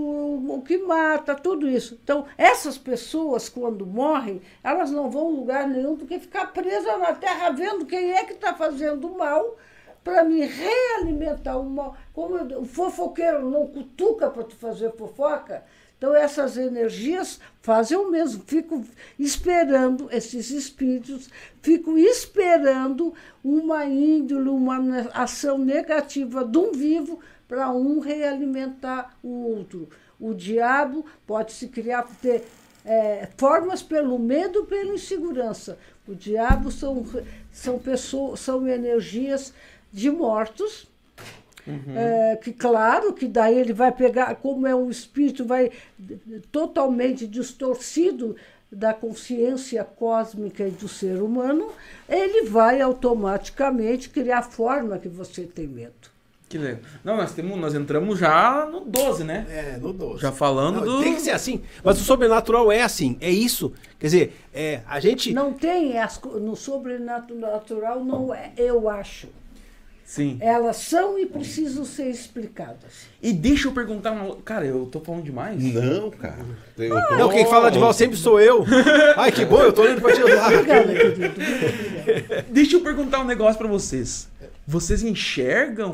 o- 0.55 0.62
que 0.62 0.77
mata, 0.77 1.36
tudo 1.36 1.67
isso. 1.67 1.97
Então, 2.03 2.25
essas 2.38 2.77
pessoas, 2.77 3.49
quando 3.49 3.86
morrem, 3.86 4.41
elas 4.63 4.91
não 4.91 5.09
vão 5.09 5.27
a 5.27 5.31
lugar 5.31 5.67
nenhum 5.67 5.95
porque 5.97 6.19
ficar 6.19 6.47
presas 6.53 6.99
na 6.99 7.13
terra 7.13 7.49
vendo 7.51 7.86
quem 7.86 8.12
é 8.12 8.23
que 8.23 8.33
está 8.33 8.53
fazendo 8.53 9.09
mal 9.09 9.57
para 10.03 10.23
me 10.23 10.45
realimentar 10.45 11.59
o 11.59 11.69
mal. 11.69 11.95
Como 12.13 12.38
eu- 12.38 12.62
o 12.62 12.65
fofoqueiro 12.65 13.49
não 13.49 13.67
cutuca 13.67 14.29
para 14.29 14.43
tu 14.43 14.55
fazer 14.55 14.91
fofoca, 14.91 15.63
então 15.97 16.13
essas 16.13 16.57
energias 16.57 17.39
fazem 17.62 17.97
o 17.97 18.12
mesmo, 18.12 18.43
fico 18.45 18.83
esperando 19.17 20.09
esses 20.12 20.49
espíritos, 20.51 21.29
fico 21.62 21.97
esperando 21.97 23.13
uma 23.41 23.86
índole, 23.86 24.49
uma 24.49 24.77
ação 25.13 25.57
negativa 25.57 26.43
de 26.43 26.57
um 26.57 26.73
vivo 26.73 27.19
para 27.53 27.69
um 27.69 27.99
realimentar 27.99 29.15
o 29.21 29.29
outro. 29.55 29.87
O 30.19 30.33
diabo 30.33 31.05
pode 31.27 31.53
se 31.53 31.67
criar, 31.67 32.03
ter 32.19 32.45
é, 32.83 33.29
formas 33.37 33.83
pelo 33.83 34.17
medo, 34.17 34.65
pela 34.65 34.91
insegurança. 34.91 35.77
O 36.07 36.15
diabo 36.15 36.71
são, 36.71 37.05
são 37.51 37.77
pessoas, 37.77 38.39
são 38.39 38.67
energias 38.67 39.53
de 39.91 40.09
mortos 40.09 40.87
é, 41.95 42.35
que 42.37 42.51
claro 42.51 43.13
que 43.13 43.27
daí 43.27 43.59
ele 43.59 43.71
vai 43.71 43.91
pegar, 43.91 44.33
como 44.37 44.65
é 44.65 44.73
um 44.73 44.89
espírito, 44.89 45.45
vai 45.45 45.69
totalmente 46.51 47.27
distorcido 47.27 48.35
da 48.71 48.95
consciência 48.95 49.83
cósmica 49.83 50.67
e 50.67 50.71
do 50.71 50.87
ser 50.87 51.21
humano, 51.21 51.71
ele 52.09 52.49
vai 52.49 52.81
automaticamente 52.81 54.09
criar 54.09 54.39
a 54.39 54.41
forma 54.41 54.97
que 54.97 55.07
você 55.07 55.43
tem 55.43 55.67
medo. 55.67 56.12
Que 56.53 56.57
legal. 56.59 56.81
Não, 57.03 57.17
nós, 57.17 57.31
temos, 57.31 57.57
nós 57.57 57.73
entramos 57.73 58.19
já 58.19 58.67
no 58.71 58.81
12, 58.81 59.23
né? 59.23 59.47
É, 59.49 59.77
no 59.81 59.91
12. 59.91 60.21
Já 60.21 60.31
falando 60.31 60.85
Não, 60.85 60.97
do. 60.97 61.01
Tem 61.03 61.15
que 61.15 61.21
ser 61.21 61.31
assim. 61.31 61.63
Mas 61.83 61.99
o 61.99 62.03
sobrenatural 62.03 62.71
é 62.71 62.83
assim, 62.83 63.17
é 63.19 63.31
isso. 63.31 63.73
Quer 63.97 64.05
dizer, 64.05 64.39
é, 64.53 64.81
a 64.87 64.99
gente. 64.99 65.33
Não 65.33 65.51
tem 65.51 65.97
as 65.97 66.21
no 66.21 66.55
sobrenatural, 66.55 68.05
não 68.05 68.31
é, 68.31 68.51
eu 68.55 68.87
acho. 68.87 69.29
Sim. 70.05 70.37
Elas 70.41 70.75
são 70.77 71.17
e 71.17 71.25
precisam 71.25 71.83
ser 71.85 72.07
explicadas. 72.11 73.07
E 73.19 73.33
deixa 73.33 73.67
eu 73.67 73.71
perguntar 73.71 74.11
uma. 74.11 74.35
Cara, 74.35 74.63
eu 74.63 74.85
tô 74.85 74.99
falando 74.99 75.23
demais? 75.23 75.59
Não, 75.73 76.11
cara. 76.11 76.45
Eu 76.77 76.89
tô- 77.07 77.15
Não, 77.15 77.29
quem 77.29 77.47
fala 77.47 77.71
de 77.71 77.79
mal 77.79 77.93
sempre 77.93 78.15
sou 78.15 78.39
eu. 78.39 78.63
Ai, 79.17 79.31
que 79.31 79.43
bom, 79.43 79.59
eu 79.59 79.73
tô 79.73 79.81
olhando 79.81 80.01
pra 80.01 80.13
te 80.13 80.21
ajudar. 80.21 80.53
Obrigada, 80.53 80.93
querido. 80.93 82.43
Deixa 82.51 82.75
eu 82.75 82.81
perguntar 82.81 83.21
um 83.21 83.25
negócio 83.25 83.57
pra 83.57 83.67
vocês. 83.67 84.29
Vocês 84.67 85.01
enxergam 85.01 85.89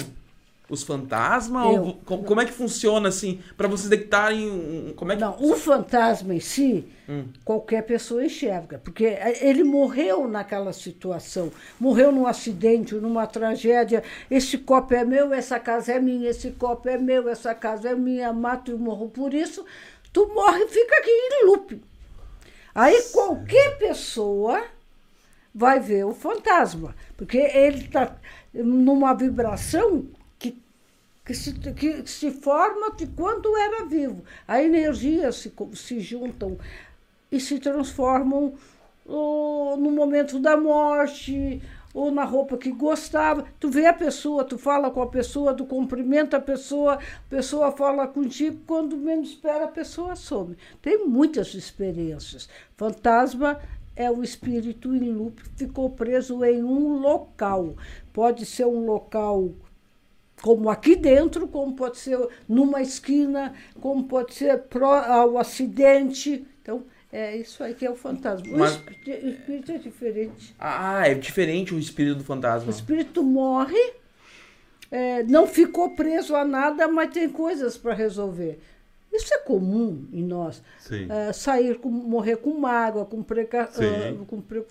os 0.69 0.83
fantasmas? 0.83 1.65
Ou, 1.65 1.93
como, 2.05 2.23
como 2.23 2.41
é 2.41 2.45
que 2.45 2.51
funciona 2.51 3.09
assim? 3.09 3.41
Pra 3.57 3.67
vocês 3.67 3.89
detectarem. 3.89 4.49
um- 4.49 4.93
Como 4.95 5.11
é 5.11 5.15
que. 5.15 5.21
Não, 5.21 5.35
o 5.41 5.55
fantasma 5.55 6.33
em 6.35 6.39
si, 6.39 6.85
Hum. 7.07 7.25
qualquer 7.43 7.81
pessoa 7.83 8.23
enxerga, 8.23 8.79
porque 8.83 9.17
ele 9.41 9.63
morreu 9.63 10.27
naquela 10.27 10.71
situação, 10.71 11.51
morreu 11.79 12.11
num 12.11 12.27
acidente, 12.27 12.93
numa 12.95 13.25
tragédia. 13.25 14.03
Esse 14.29 14.57
copo 14.59 14.93
é 14.93 15.03
meu, 15.03 15.33
essa 15.33 15.59
casa 15.59 15.93
é 15.93 15.99
minha, 15.99 16.29
esse 16.29 16.51
copo 16.51 16.87
é 16.87 16.97
meu, 16.97 17.27
essa 17.27 17.55
casa 17.55 17.89
é 17.89 17.95
minha, 17.95 18.31
mato 18.31 18.71
e 18.71 18.75
morro 18.75 19.09
por 19.09 19.33
isso. 19.33 19.65
Tu 20.13 20.27
morre 20.33 20.59
e 20.63 20.67
fica 20.67 20.95
aqui 20.97 21.09
em 21.09 21.45
loop. 21.47 21.81
Aí 22.75 23.01
qualquer 23.11 23.77
pessoa 23.79 24.63
vai 25.53 25.79
ver 25.79 26.05
o 26.05 26.13
fantasma, 26.13 26.95
porque 27.17 27.37
ele 27.37 27.85
está 27.85 28.15
numa 28.53 29.13
vibração 29.15 30.05
que 31.29 31.35
se, 31.35 31.53
que 31.53 32.07
se 32.07 32.31
forma 32.31 32.89
de 32.95 33.05
quando 33.05 33.55
era 33.55 33.85
vivo. 33.85 34.23
A 34.47 34.63
energia 34.63 35.31
se, 35.31 35.53
se 35.75 35.99
juntam 35.99 36.57
e 37.31 37.39
se 37.39 37.59
transformam 37.59 38.55
oh, 39.05 39.75
no 39.77 39.91
momento 39.91 40.39
da 40.39 40.57
morte 40.57 41.61
ou 41.93 42.09
na 42.09 42.23
roupa 42.23 42.57
que 42.57 42.71
gostava. 42.71 43.45
Tu 43.59 43.69
vê 43.69 43.85
a 43.85 43.93
pessoa, 43.93 44.43
tu 44.43 44.57
fala 44.57 44.89
com 44.89 45.03
a 45.03 45.07
pessoa, 45.07 45.53
tu 45.53 45.67
cumprimenta 45.67 46.37
a 46.37 46.41
pessoa, 46.41 46.95
a 46.95 47.29
pessoa 47.29 47.71
fala 47.73 48.07
contigo, 48.07 48.63
quando 48.65 48.97
menos 48.97 49.29
espera 49.29 49.65
a 49.65 49.67
pessoa 49.67 50.15
some. 50.15 50.57
Tem 50.81 51.05
muitas 51.05 51.53
experiências. 51.53 52.49
Fantasma 52.75 53.59
é 53.95 54.09
o 54.09 54.23
espírito 54.23 54.95
em 54.95 55.11
loop 55.11 55.43
que 55.43 55.65
ficou 55.65 55.91
preso 55.91 56.43
em 56.43 56.63
um 56.63 56.97
local. 56.97 57.75
Pode 58.11 58.47
ser 58.47 58.65
um 58.65 58.83
local 58.87 59.53
como 60.41 60.69
aqui 60.69 60.95
dentro, 60.95 61.47
como 61.47 61.75
pode 61.75 61.97
ser 61.97 62.17
numa 62.47 62.81
esquina, 62.81 63.53
como 63.81 64.03
pode 64.05 64.33
ser 64.33 64.57
pró 64.63 64.93
ao 64.95 65.37
acidente. 65.37 66.45
Então, 66.61 66.83
é 67.11 67.35
isso 67.37 67.63
aí 67.63 67.73
que 67.73 67.85
é 67.85 67.91
o 67.91 67.95
fantasma. 67.95 68.47
Mas- 68.57 68.75
O 68.75 68.75
espírito, 68.91 69.25
o 69.25 69.29
espírito 69.29 69.71
é 69.71 69.77
diferente. 69.77 70.55
Ah, 70.59 71.07
é 71.07 71.13
diferente 71.13 71.73
o 71.73 71.79
espírito 71.79 72.15
do 72.17 72.21
O 72.21 72.25
fantasma. 72.25 72.69
espírito 72.69 73.23
morre, 73.23 73.93
é, 74.91 75.23
não 75.23 75.45
ficou 75.47 75.91
preso 75.95 76.35
a 76.35 76.43
nada, 76.45 76.87
mas 76.87 77.11
tem 77.11 77.29
coisas 77.29 77.77
para 77.77 77.93
resolver. 77.93 78.59
Isso 79.11 79.33
é 79.33 79.39
comum 79.39 80.05
em 80.13 80.23
nós. 80.23 80.61
Sim. 80.79 81.07
É, 81.09 81.33
sair, 81.33 81.79
com, 81.79 81.89
morrer 81.89 82.37
com 82.37 82.53
mágoa, 82.53 83.05
com, 83.05 83.23
preca, 83.23 83.63
ah, 83.73 84.25
com 84.27 84.39
pre- 84.39 84.65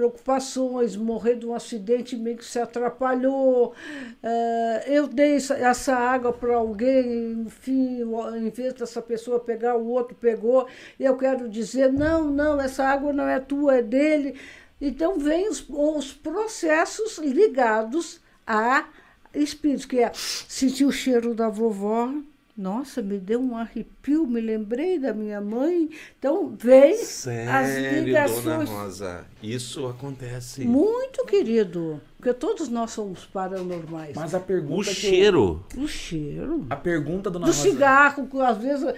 preocupações, 0.00 0.96
morrer 0.96 1.36
de 1.36 1.46
um 1.46 1.54
acidente 1.54 2.16
meio 2.16 2.38
que 2.38 2.44
se 2.44 2.58
atrapalhou. 2.58 3.74
É, 4.22 4.84
eu 4.86 5.06
dei 5.06 5.34
essa, 5.34 5.94
água 5.94 6.32
para 6.32 6.56
alguém, 6.56 7.32
enfim, 7.46 8.00
em 8.38 8.48
vez 8.48 8.72
dessa 8.72 9.02
pessoa 9.02 9.38
pegar, 9.38 9.76
o 9.76 9.88
outro 9.88 10.16
pegou. 10.16 10.66
Eu 10.98 11.18
quero 11.18 11.50
dizer, 11.50 11.92
não, 11.92 12.30
não, 12.30 12.58
essa 12.58 12.82
água 12.84 13.12
não 13.12 13.28
é 13.28 13.38
tua, 13.38 13.76
é 13.76 13.82
dele. 13.82 14.40
Então, 14.80 15.18
vem 15.18 15.46
os, 15.50 15.66
os 15.68 16.14
processos 16.14 17.18
ligados 17.18 18.20
a 18.46 18.88
espíritos, 19.34 19.84
que 19.84 19.98
é 19.98 20.10
sentir 20.14 20.86
o 20.86 20.92
cheiro 20.92 21.34
da 21.34 21.50
vovó. 21.50 22.10
Nossa, 22.56 23.00
me 23.00 23.18
deu 23.18 23.40
um 23.40 23.56
arrepio, 23.56 24.26
me 24.26 24.40
lembrei 24.40 24.98
da 24.98 25.14
minha 25.14 25.40
mãe. 25.40 25.88
Então, 26.18 26.54
vem 26.56 26.92
as 26.92 26.98
Sério, 27.08 27.90
dona 27.90 28.00
ligações. 28.02 28.68
Rosa. 28.68 29.24
Isso 29.42 29.86
acontece. 29.86 30.64
Muito 30.64 31.24
querido, 31.24 32.00
porque 32.18 32.34
todos 32.34 32.68
nós 32.68 32.90
somos 32.90 33.24
paranormais. 33.24 34.14
Mas 34.14 34.34
a 34.34 34.40
pergunta. 34.40 34.82
O 34.82 34.84
que 34.84 34.90
eu- 34.90 34.94
cheiro. 34.94 35.64
O 35.76 35.86
cheiro. 35.88 36.66
a 36.68 36.76
pergunta, 36.76 37.30
dona 37.30 37.46
Do 37.46 37.52
Rosa. 37.52 37.62
cigarro, 37.70 38.26
que 38.28 38.38
às 38.40 38.58
vezes. 38.58 38.94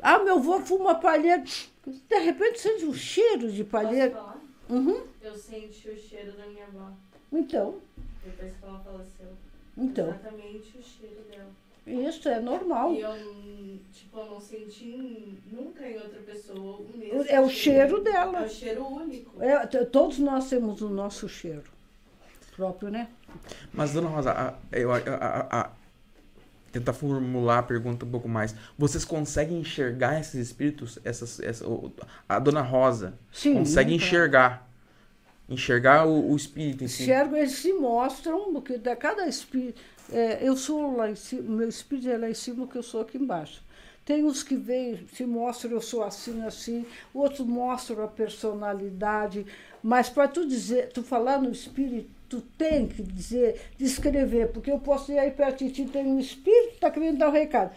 Ah, 0.00 0.18
meu 0.20 0.36
avô 0.36 0.60
fuma 0.60 0.94
palheiro. 0.94 1.42
De 1.86 2.18
repente 2.18 2.60
sente 2.60 2.84
um 2.84 2.94
cheiro 2.94 3.50
de 3.50 3.64
falar? 3.64 4.38
Uhum. 4.68 5.00
Eu 5.20 5.34
senti 5.34 5.88
o 5.88 5.96
cheiro 5.98 6.32
da 6.36 6.46
minha 6.46 6.64
avó 6.66 6.90
Então, 7.32 7.74
depois 8.24 8.52
que 8.54 8.64
ela 8.64 8.78
faleceu. 8.78 9.32
então, 9.76 10.08
Exatamente 10.10 10.78
o 10.78 10.82
cheiro 10.82 11.22
dela. 11.28 11.50
Isso 11.86 12.28
é 12.28 12.40
normal. 12.40 12.94
E 12.94 13.00
eu, 13.00 13.08
não- 13.08 13.78
tipo, 13.92 14.18
eu 14.18 14.26
não 14.26 14.40
senti 14.40 15.40
nunca 15.50 15.86
em 15.88 15.96
outra 15.98 16.20
pessoa 16.20 16.78
o 16.78 16.88
mesmo. 16.98 17.24
É 17.28 17.40
o 17.40 17.48
cheiro 17.48 18.02
dela. 18.02 18.42
É 18.42 18.46
o 18.46 18.48
cheiro 18.48 18.86
único. 18.86 19.42
É, 19.42 19.66
todos 19.66 20.18
nós 20.18 20.48
temos 20.48 20.80
o 20.82 20.88
nosso 20.88 21.28
cheiro 21.28 21.64
próprio, 22.56 22.90
né? 22.90 23.08
Mas, 23.72 23.92
dona 23.92 24.08
Rosa, 24.08 24.32
a- 24.32 24.54
eu, 24.76 24.92
a- 24.92 24.98
a- 24.98 25.60
a- 25.60 25.70
tentar 26.72 26.92
formular 26.92 27.58
a 27.58 27.62
pergunta 27.62 28.04
um 28.04 28.10
pouco 28.10 28.28
mais. 28.28 28.54
Vocês 28.78 29.04
conseguem 29.04 29.60
enxergar 29.60 30.20
esses 30.20 30.34
espíritos? 30.48 30.98
Essas, 31.04 31.40
essa, 31.40 31.64
a 32.28 32.38
dona 32.38 32.60
Rosa 32.60 33.14
Sim, 33.32 33.54
consegue 33.54 33.90
claro. 33.90 34.04
enxergar. 34.04 34.70
Enxergar 35.48 36.06
o, 36.06 36.30
o 36.32 36.36
espírito 36.36 36.84
em 36.84 36.88
si. 36.88 37.02
Enxergo, 37.02 37.34
eles 37.34 37.52
se 37.52 37.72
mostram, 37.72 38.52
porque 38.52 38.78
da 38.78 38.94
cada 38.94 39.26
espírito. 39.26 39.80
É, 40.12 40.40
eu 40.42 40.56
sou 40.56 40.96
lá 40.96 41.10
em 41.10 41.14
cima, 41.14 41.42
meu 41.42 41.68
espírito 41.68 42.08
é 42.08 42.16
lá 42.16 42.30
em 42.30 42.34
cima, 42.34 42.66
que 42.66 42.76
eu 42.76 42.82
sou 42.82 43.00
aqui 43.00 43.18
embaixo. 43.18 43.62
Tem 44.04 44.24
uns 44.24 44.42
que 44.42 44.56
vêm, 44.56 45.06
se 45.14 45.24
mostram, 45.24 45.72
eu 45.72 45.80
sou 45.80 46.02
assim, 46.02 46.42
assim, 46.42 46.84
outros 47.14 47.46
mostram 47.46 48.02
a 48.02 48.08
personalidade, 48.08 49.46
mas 49.82 50.08
para 50.08 50.26
tu 50.26 50.46
dizer, 50.46 50.88
tu 50.88 51.02
falar 51.02 51.40
no 51.40 51.50
espírito, 51.50 52.10
tu 52.28 52.40
tem 52.40 52.86
que 52.86 53.02
dizer, 53.02 53.60
descrever, 53.76 54.48
porque 54.52 54.70
eu 54.70 54.78
posso 54.78 55.12
ir 55.12 55.18
aí 55.18 55.30
perto 55.30 55.64
de 55.64 55.70
ti, 55.70 55.84
tem 55.84 56.06
um 56.06 56.18
espírito 56.18 56.68
que 56.68 56.74
está 56.74 56.90
querendo 56.90 57.18
dar 57.18 57.28
um 57.28 57.32
recado. 57.32 57.74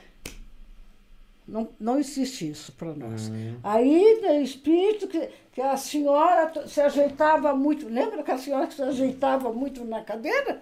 Não, 1.48 1.69
não 1.78 2.00
existe 2.00 2.50
isso 2.50 2.72
para 2.72 2.93
nós. 2.93 3.30
Aí 3.62 4.19
tem 4.22 4.41
espírito 4.41 5.08
que, 5.08 5.30
que 5.52 5.62
a 5.62 5.76
senhora 5.76 6.67
se 6.67 6.80
ajeitava 6.80 7.54
muito. 7.54 7.88
Lembra 7.88 8.24
que 8.24 8.32
a 8.32 8.38
senhora 8.38 8.72
se 8.72 8.82
ajeitava 8.82 9.52
muito 9.52 9.84
na 9.84 10.02
cadeira? 10.02 10.62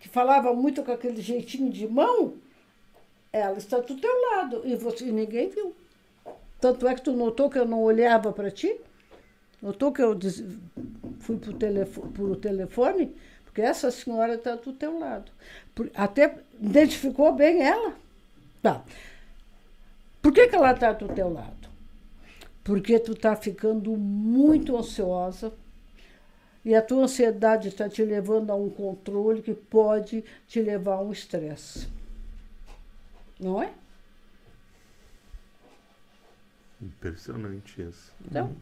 Que 0.00 0.08
falava 0.08 0.52
muito 0.54 0.82
com 0.82 0.92
aquele 0.92 1.20
jeitinho 1.20 1.70
de 1.70 1.86
mão? 1.88 2.34
Ela 3.32 3.58
está 3.58 3.78
do 3.80 3.96
teu 3.96 4.10
lado 4.30 4.62
e 4.64 4.74
você 4.76 5.06
e 5.06 5.12
ninguém 5.12 5.48
viu. 5.48 5.74
Tanto 6.60 6.86
é 6.88 6.94
que 6.94 7.02
tu 7.02 7.12
notou 7.12 7.50
que 7.50 7.58
eu 7.58 7.66
não 7.66 7.82
olhava 7.82 8.32
para 8.32 8.50
ti? 8.50 8.80
Notou 9.60 9.92
que 9.92 10.02
eu 10.02 10.14
des- 10.14 10.44
fui 11.20 11.36
para 11.36 11.50
o 11.50 11.54
telefone, 11.54 12.36
telefone? 12.36 13.16
Porque 13.44 13.60
essa 13.60 13.90
senhora 13.90 14.34
está 14.34 14.54
do 14.54 14.72
teu 14.72 14.98
lado. 14.98 15.30
Até 15.94 16.38
identificou 16.60 17.32
bem 17.32 17.62
ela. 17.62 17.94
Tá. 18.62 18.84
Por 20.22 20.32
que, 20.32 20.46
que 20.48 20.56
ela 20.56 20.72
está 20.72 20.92
do 20.92 21.08
teu 21.08 21.32
lado? 21.32 21.68
Porque 22.64 22.98
tu 22.98 23.12
está 23.12 23.34
ficando 23.34 23.96
muito 23.96 24.76
ansiosa 24.76 25.52
e 26.68 26.74
a 26.74 26.82
tua 26.82 27.04
ansiedade 27.04 27.68
está 27.68 27.88
te 27.88 28.04
levando 28.04 28.50
a 28.50 28.54
um 28.54 28.68
controle 28.68 29.40
que 29.40 29.54
pode 29.54 30.22
te 30.46 30.60
levar 30.60 30.96
a 30.96 31.00
um 31.00 31.10
estresse. 31.10 31.88
Não 33.40 33.62
é? 33.62 33.72
Impressionante 36.78 37.80
isso. 37.80 38.12
Então, 38.22 38.54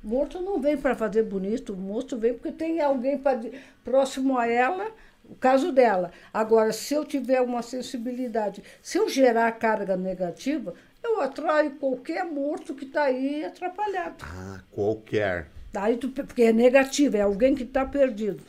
morto 0.00 0.40
não 0.40 0.60
vem 0.60 0.76
para 0.76 0.94
fazer 0.94 1.24
bonito, 1.24 1.74
morto 1.74 2.16
vem 2.16 2.34
porque 2.34 2.52
tem 2.52 2.80
alguém 2.80 3.18
pra, 3.18 3.40
próximo 3.82 4.38
a 4.38 4.46
ela, 4.46 4.92
o 5.28 5.34
caso 5.34 5.72
dela. 5.72 6.12
Agora, 6.32 6.72
se 6.72 6.94
eu 6.94 7.04
tiver 7.04 7.40
uma 7.40 7.62
sensibilidade, 7.62 8.62
se 8.80 8.96
eu 8.96 9.08
gerar 9.08 9.50
carga 9.58 9.96
negativa, 9.96 10.72
eu 11.02 11.20
atraio 11.20 11.72
qualquer 11.80 12.24
morto 12.24 12.76
que 12.76 12.84
está 12.84 13.06
aí 13.06 13.44
atrapalhado. 13.44 14.24
Ah, 14.24 14.62
qualquer. 14.70 15.48
Daí 15.74 15.96
tu, 15.96 16.08
porque 16.08 16.44
é 16.44 16.52
negativo, 16.52 17.16
é 17.16 17.22
alguém 17.22 17.52
que 17.52 17.64
está 17.64 17.84
perdido. 17.84 18.40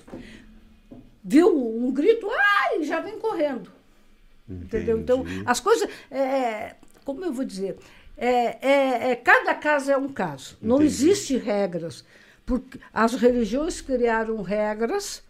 Viu 1.23 1.47
um 1.57 1.91
grito, 1.91 2.29
ai, 2.29 2.83
já 2.83 2.99
vem 2.99 3.17
correndo. 3.17 3.71
Entendeu? 4.47 4.99
Então, 4.99 5.21
Entendi. 5.21 5.41
as 5.43 5.59
coisas. 5.59 5.89
É, 6.11 6.75
como 7.03 7.25
eu 7.25 7.33
vou 7.33 7.43
dizer? 7.43 7.77
É, 8.15 8.59
é, 8.61 9.11
é- 9.11 9.15
cada 9.15 9.55
caso 9.55 9.91
é 9.91 9.97
um 9.97 10.07
caso. 10.07 10.55
Não 10.61 10.75
Entendi. 10.75 10.93
existe 10.93 11.35
regras. 11.35 12.05
Porque 12.45 12.79
as 12.93 13.15
religiões 13.15 13.81
criaram 13.81 14.43
regras 14.43 15.23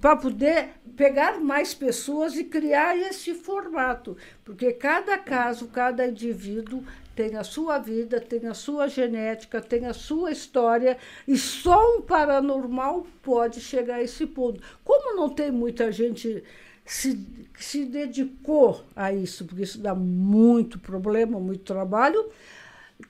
para 0.00 0.16
poder 0.16 0.70
pegar 0.96 1.38
mais 1.38 1.74
pessoas 1.74 2.36
e 2.36 2.44
criar 2.44 2.96
esse 2.96 3.34
formato. 3.34 4.16
Porque 4.42 4.72
cada 4.72 5.18
caso, 5.18 5.66
cada 5.68 6.06
indivíduo 6.06 6.82
tem 7.16 7.34
a 7.34 7.42
sua 7.42 7.78
vida, 7.78 8.20
tem 8.20 8.46
a 8.46 8.52
sua 8.52 8.88
genética, 8.88 9.62
tem 9.62 9.86
a 9.86 9.94
sua 9.94 10.30
história, 10.30 10.98
e 11.26 11.36
só 11.36 11.96
um 11.96 12.02
paranormal 12.02 13.06
pode 13.22 13.58
chegar 13.58 13.96
a 13.96 14.02
esse 14.02 14.26
ponto. 14.26 14.62
Como 14.84 15.16
não 15.16 15.30
tem 15.30 15.50
muita 15.50 15.90
gente 15.90 16.44
se, 16.84 17.26
se 17.58 17.86
dedicou 17.86 18.84
a 18.94 19.14
isso, 19.14 19.46
porque 19.46 19.62
isso 19.62 19.80
dá 19.80 19.94
muito 19.94 20.78
problema, 20.78 21.40
muito 21.40 21.64
trabalho, 21.64 22.28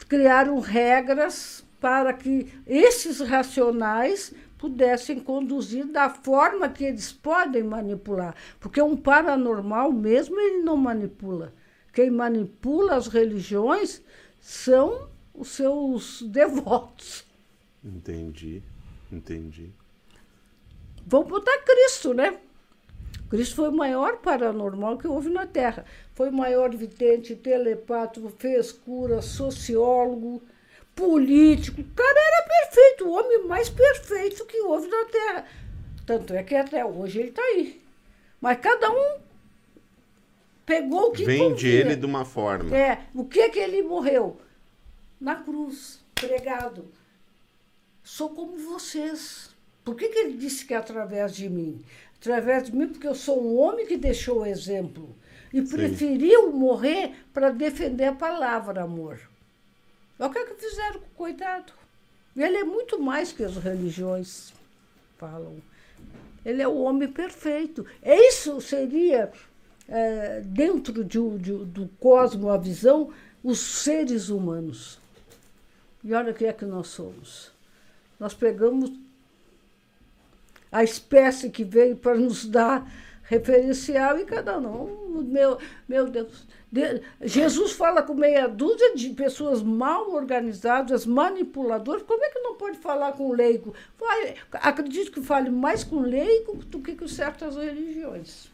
criaram 0.08 0.60
regras 0.60 1.64
para 1.80 2.12
que 2.12 2.46
esses 2.64 3.20
racionais 3.20 4.32
pudessem 4.56 5.18
conduzir 5.18 5.84
da 5.84 6.08
forma 6.08 6.68
que 6.68 6.84
eles 6.84 7.12
podem 7.12 7.64
manipular. 7.64 8.36
Porque 8.60 8.80
um 8.80 8.96
paranormal 8.96 9.92
mesmo 9.92 10.38
ele 10.38 10.62
não 10.62 10.76
manipula. 10.76 11.52
Quem 11.96 12.10
manipula 12.10 12.94
as 12.94 13.06
religiões 13.06 14.02
são 14.38 15.08
os 15.32 15.48
seus 15.48 16.20
devotos. 16.28 17.24
Entendi. 17.82 18.62
Entendi. 19.10 19.70
Vamos 21.06 21.28
botar 21.28 21.56
Cristo, 21.64 22.12
né? 22.12 22.38
Cristo 23.30 23.56
foi 23.56 23.70
o 23.70 23.72
maior 23.72 24.18
paranormal 24.18 24.98
que 24.98 25.08
houve 25.08 25.30
na 25.30 25.46
Terra. 25.46 25.86
Foi 26.12 26.28
o 26.28 26.34
maior 26.34 26.68
vidente, 26.76 27.34
telepato, 27.34 28.28
fez 28.36 28.72
cura, 28.72 29.22
sociólogo, 29.22 30.42
político. 30.94 31.80
O 31.80 31.94
cara 31.94 32.20
era 32.20 32.46
perfeito, 32.46 33.06
o 33.06 33.12
homem 33.12 33.46
mais 33.46 33.70
perfeito 33.70 34.44
que 34.44 34.60
houve 34.60 34.86
na 34.86 35.06
Terra. 35.06 35.46
Tanto 36.04 36.34
é 36.34 36.42
que 36.42 36.54
até 36.54 36.84
hoje 36.84 37.20
ele 37.20 37.28
está 37.30 37.40
aí. 37.40 37.82
Mas 38.38 38.60
cada 38.60 38.90
um 38.90 39.25
pegou 40.66 41.08
o 41.08 41.12
que 41.12 41.24
Vende 41.24 41.68
ele 41.68 41.96
de 41.96 42.04
uma 42.04 42.24
forma. 42.24 42.76
É, 42.76 43.04
o 43.14 43.24
que 43.24 43.48
que 43.48 43.58
ele 43.58 43.82
morreu? 43.82 44.36
Na 45.18 45.36
cruz, 45.36 46.04
pregado. 46.14 46.90
Sou 48.02 48.30
como 48.30 48.56
vocês. 48.58 49.54
Por 49.84 49.94
que, 49.94 50.08
que 50.08 50.18
ele 50.18 50.36
disse 50.36 50.64
que 50.66 50.74
é 50.74 50.76
através 50.76 51.34
de 51.34 51.48
mim? 51.48 51.82
Através 52.20 52.64
de 52.64 52.76
mim, 52.76 52.88
porque 52.88 53.06
eu 53.06 53.14
sou 53.14 53.42
um 53.42 53.56
homem 53.56 53.86
que 53.86 53.96
deixou 53.96 54.40
o 54.40 54.46
exemplo. 54.46 55.16
E 55.52 55.62
preferiu 55.62 56.52
morrer 56.52 57.14
para 57.32 57.50
defender 57.50 58.06
a 58.06 58.12
palavra, 58.12 58.82
amor. 58.82 59.20
Olha 60.18 60.30
o 60.30 60.32
que, 60.32 60.44
que 60.44 60.54
fizeram 60.54 61.00
com 61.00 61.06
o 61.06 61.16
coitado. 61.16 61.72
Ele 62.36 62.56
é 62.56 62.64
muito 62.64 63.00
mais 63.00 63.32
que 63.32 63.44
as 63.44 63.56
religiões 63.56 64.52
falam. 65.16 65.56
Ele 66.44 66.62
é 66.62 66.68
o 66.68 66.76
homem 66.76 67.08
perfeito. 67.08 67.86
Isso 68.04 68.60
seria, 68.60 69.32
eh, 69.88 70.42
dentro 70.44 71.04
de, 71.04 71.38
de 71.38 71.52
do 71.64 71.88
cosmo, 72.00 72.50
a 72.50 72.56
visão, 72.56 73.10
os 73.42 73.58
seres 73.58 74.28
humanos. 74.28 74.98
E 76.02 76.12
olha 76.14 76.32
o 76.32 76.34
que 76.34 76.46
é 76.46 76.52
que 76.52 76.64
nós 76.64 76.88
somos. 76.88 77.50
Nós 78.18 78.34
pegamos 78.34 78.90
a 80.70 80.82
espécie 80.84 81.50
que 81.50 81.64
veio 81.64 81.96
para 81.96 82.16
nos 82.16 82.44
dar 82.46 82.90
referencial 83.22 84.18
e 84.18 84.24
cada 84.24 84.58
um, 84.58 85.22
meu, 85.22 85.58
meu 85.88 86.08
Deus. 86.08 86.46
De- 86.70 87.00
Jesus 87.22 87.72
fala 87.72 88.02
com 88.02 88.14
meia 88.14 88.46
dúzia 88.46 88.94
de 88.94 89.10
pessoas 89.10 89.62
mal 89.62 90.10
organizadas, 90.12 91.06
manipuladoras. 91.06 92.02
Como 92.02 92.22
é 92.24 92.28
que 92.30 92.40
não 92.40 92.54
pode 92.56 92.78
falar 92.78 93.12
com 93.12 93.32
leigo? 93.32 93.74
Vai, 93.98 94.34
acredito 94.52 95.10
que 95.12 95.22
fale 95.22 95.50
mais 95.50 95.82
com 95.82 96.00
leigo 96.00 96.56
do 96.66 96.80
que 96.80 96.94
com 96.94 97.08
certas 97.08 97.56
religiões. 97.56 98.48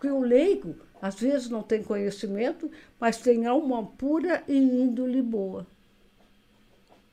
Porque 0.00 0.08
o 0.10 0.20
leigo, 0.22 0.76
às 1.02 1.16
vezes, 1.20 1.50
não 1.50 1.62
tem 1.62 1.82
conhecimento, 1.82 2.70
mas 2.98 3.18
tem 3.18 3.44
alma 3.44 3.84
pura 3.84 4.42
e 4.48 4.56
índole 4.56 5.20
boa. 5.20 5.66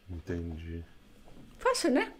Entendi. 0.09 0.85
Fácil, 1.57 1.91
né? 1.91 2.13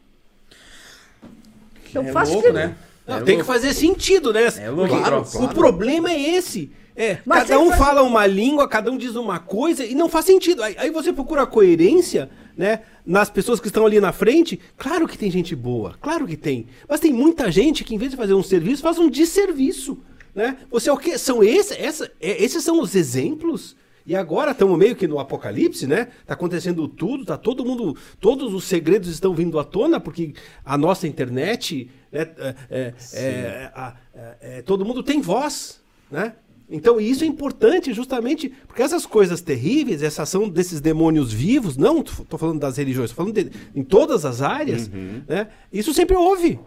Então 1.90 2.04
é 2.04 2.12
fácil 2.12 2.34
louco, 2.34 2.48
que 2.50 2.54
né? 2.54 2.76
Não, 3.08 3.16
É 3.16 3.20
tem 3.20 3.26
que 3.38 3.44
louco. 3.44 3.46
fazer 3.46 3.74
sentido, 3.74 4.34
né? 4.34 4.44
É 4.58 4.70
louco, 4.70 4.90
Porque 4.90 5.00
claro, 5.10 5.22
o 5.22 5.26
claro. 5.26 5.54
problema 5.56 6.12
é 6.12 6.20
esse. 6.36 6.70
É, 6.94 7.20
Mas 7.26 7.48
cada 7.48 7.60
um 7.62 7.72
que 7.72 7.78
fala 7.78 8.02
uma 8.02 8.28
língua, 8.28 8.68
cada 8.68 8.92
um 8.92 8.98
diz 8.98 9.16
uma 9.16 9.40
coisa 9.40 9.86
e 9.86 9.96
não 9.96 10.10
faz 10.10 10.26
sentido. 10.26 10.62
Aí, 10.64 10.76
aí 10.78 10.90
você 10.92 11.14
procura 11.14 11.44
a 11.44 11.48
coerência, 11.48 12.30
né? 12.58 12.82
Nas 13.06 13.30
pessoas 13.30 13.62
que 13.62 13.68
estão 13.68 13.86
ali 13.86 14.02
na 14.02 14.12
frente. 14.12 14.60
Claro 14.76 15.08
que 15.08 15.18
tem 15.18 15.32
gente 15.32 15.56
boa, 15.56 15.96
claro 16.02 16.28
que 16.28 16.36
tem. 16.36 16.68
Mas 16.90 17.00
tem 17.00 17.14
muita 17.14 17.50
gente 17.50 17.86
que, 17.86 17.96
em 17.96 17.98
vez 17.98 18.12
de 18.12 18.18
fazer 18.18 18.34
um 18.34 18.44
serviço, 18.44 18.82
faz 18.84 19.00
um 19.00 19.10
desserviço. 19.10 19.98
Né? 20.38 20.56
Você 20.70 20.88
é 20.88 20.94
o 20.94 20.98
quê? 20.98 21.18
São 21.18 21.44
esse, 21.44 21.74
essa, 21.74 22.06
é- 22.22 22.44
esses 22.44 22.64
são 22.64 22.80
os 22.80 22.94
exemplos. 22.94 23.76
E 24.06 24.16
agora 24.16 24.52
estamos 24.52 24.78
meio 24.78 24.96
que 24.96 25.08
no 25.08 25.18
apocalipse, 25.20 25.88
né? 25.88 26.10
Tá 26.28 26.36
acontecendo 26.36 26.88
tudo, 26.88 27.26
tá 27.26 27.36
todo 27.40 27.66
mundo, 27.66 27.98
todos 28.22 28.54
os 28.54 28.64
segredos 28.66 29.10
estão 29.10 29.34
vindo 29.34 29.58
à 29.60 29.64
tona 29.64 30.00
porque 30.00 30.36
a 30.64 30.78
nossa 30.78 31.08
internet, 31.08 31.90
né, 32.12 32.22
é, 32.38 32.56
é, 32.70 32.94
é, 33.14 33.72
é, 34.14 34.36
é, 34.40 34.62
todo 34.62 34.86
mundo 34.86 35.02
tem 35.02 35.20
voz, 35.20 35.82
né? 36.12 36.36
Então 36.70 37.02
isso 37.02 37.24
é 37.24 37.28
importante 37.28 37.92
justamente 37.92 38.54
porque 38.68 38.84
essas 38.84 39.08
coisas 39.08 39.42
terríveis, 39.42 40.04
essa 40.04 40.22
ação 40.22 40.48
desses 40.48 40.80
demônios 40.80 41.34
vivos, 41.34 41.76
não 41.78 42.02
estou 42.02 42.38
falando 42.38 42.60
das 42.60 42.78
religiões, 42.78 43.10
estou 43.10 43.26
falando 43.26 43.44
de, 43.44 43.52
em 43.76 43.84
todas 43.84 44.24
as 44.24 44.42
áreas, 44.44 44.88
né? 45.28 45.48
Isso 45.74 45.94
sempre 45.96 46.16
houve. 46.16 46.60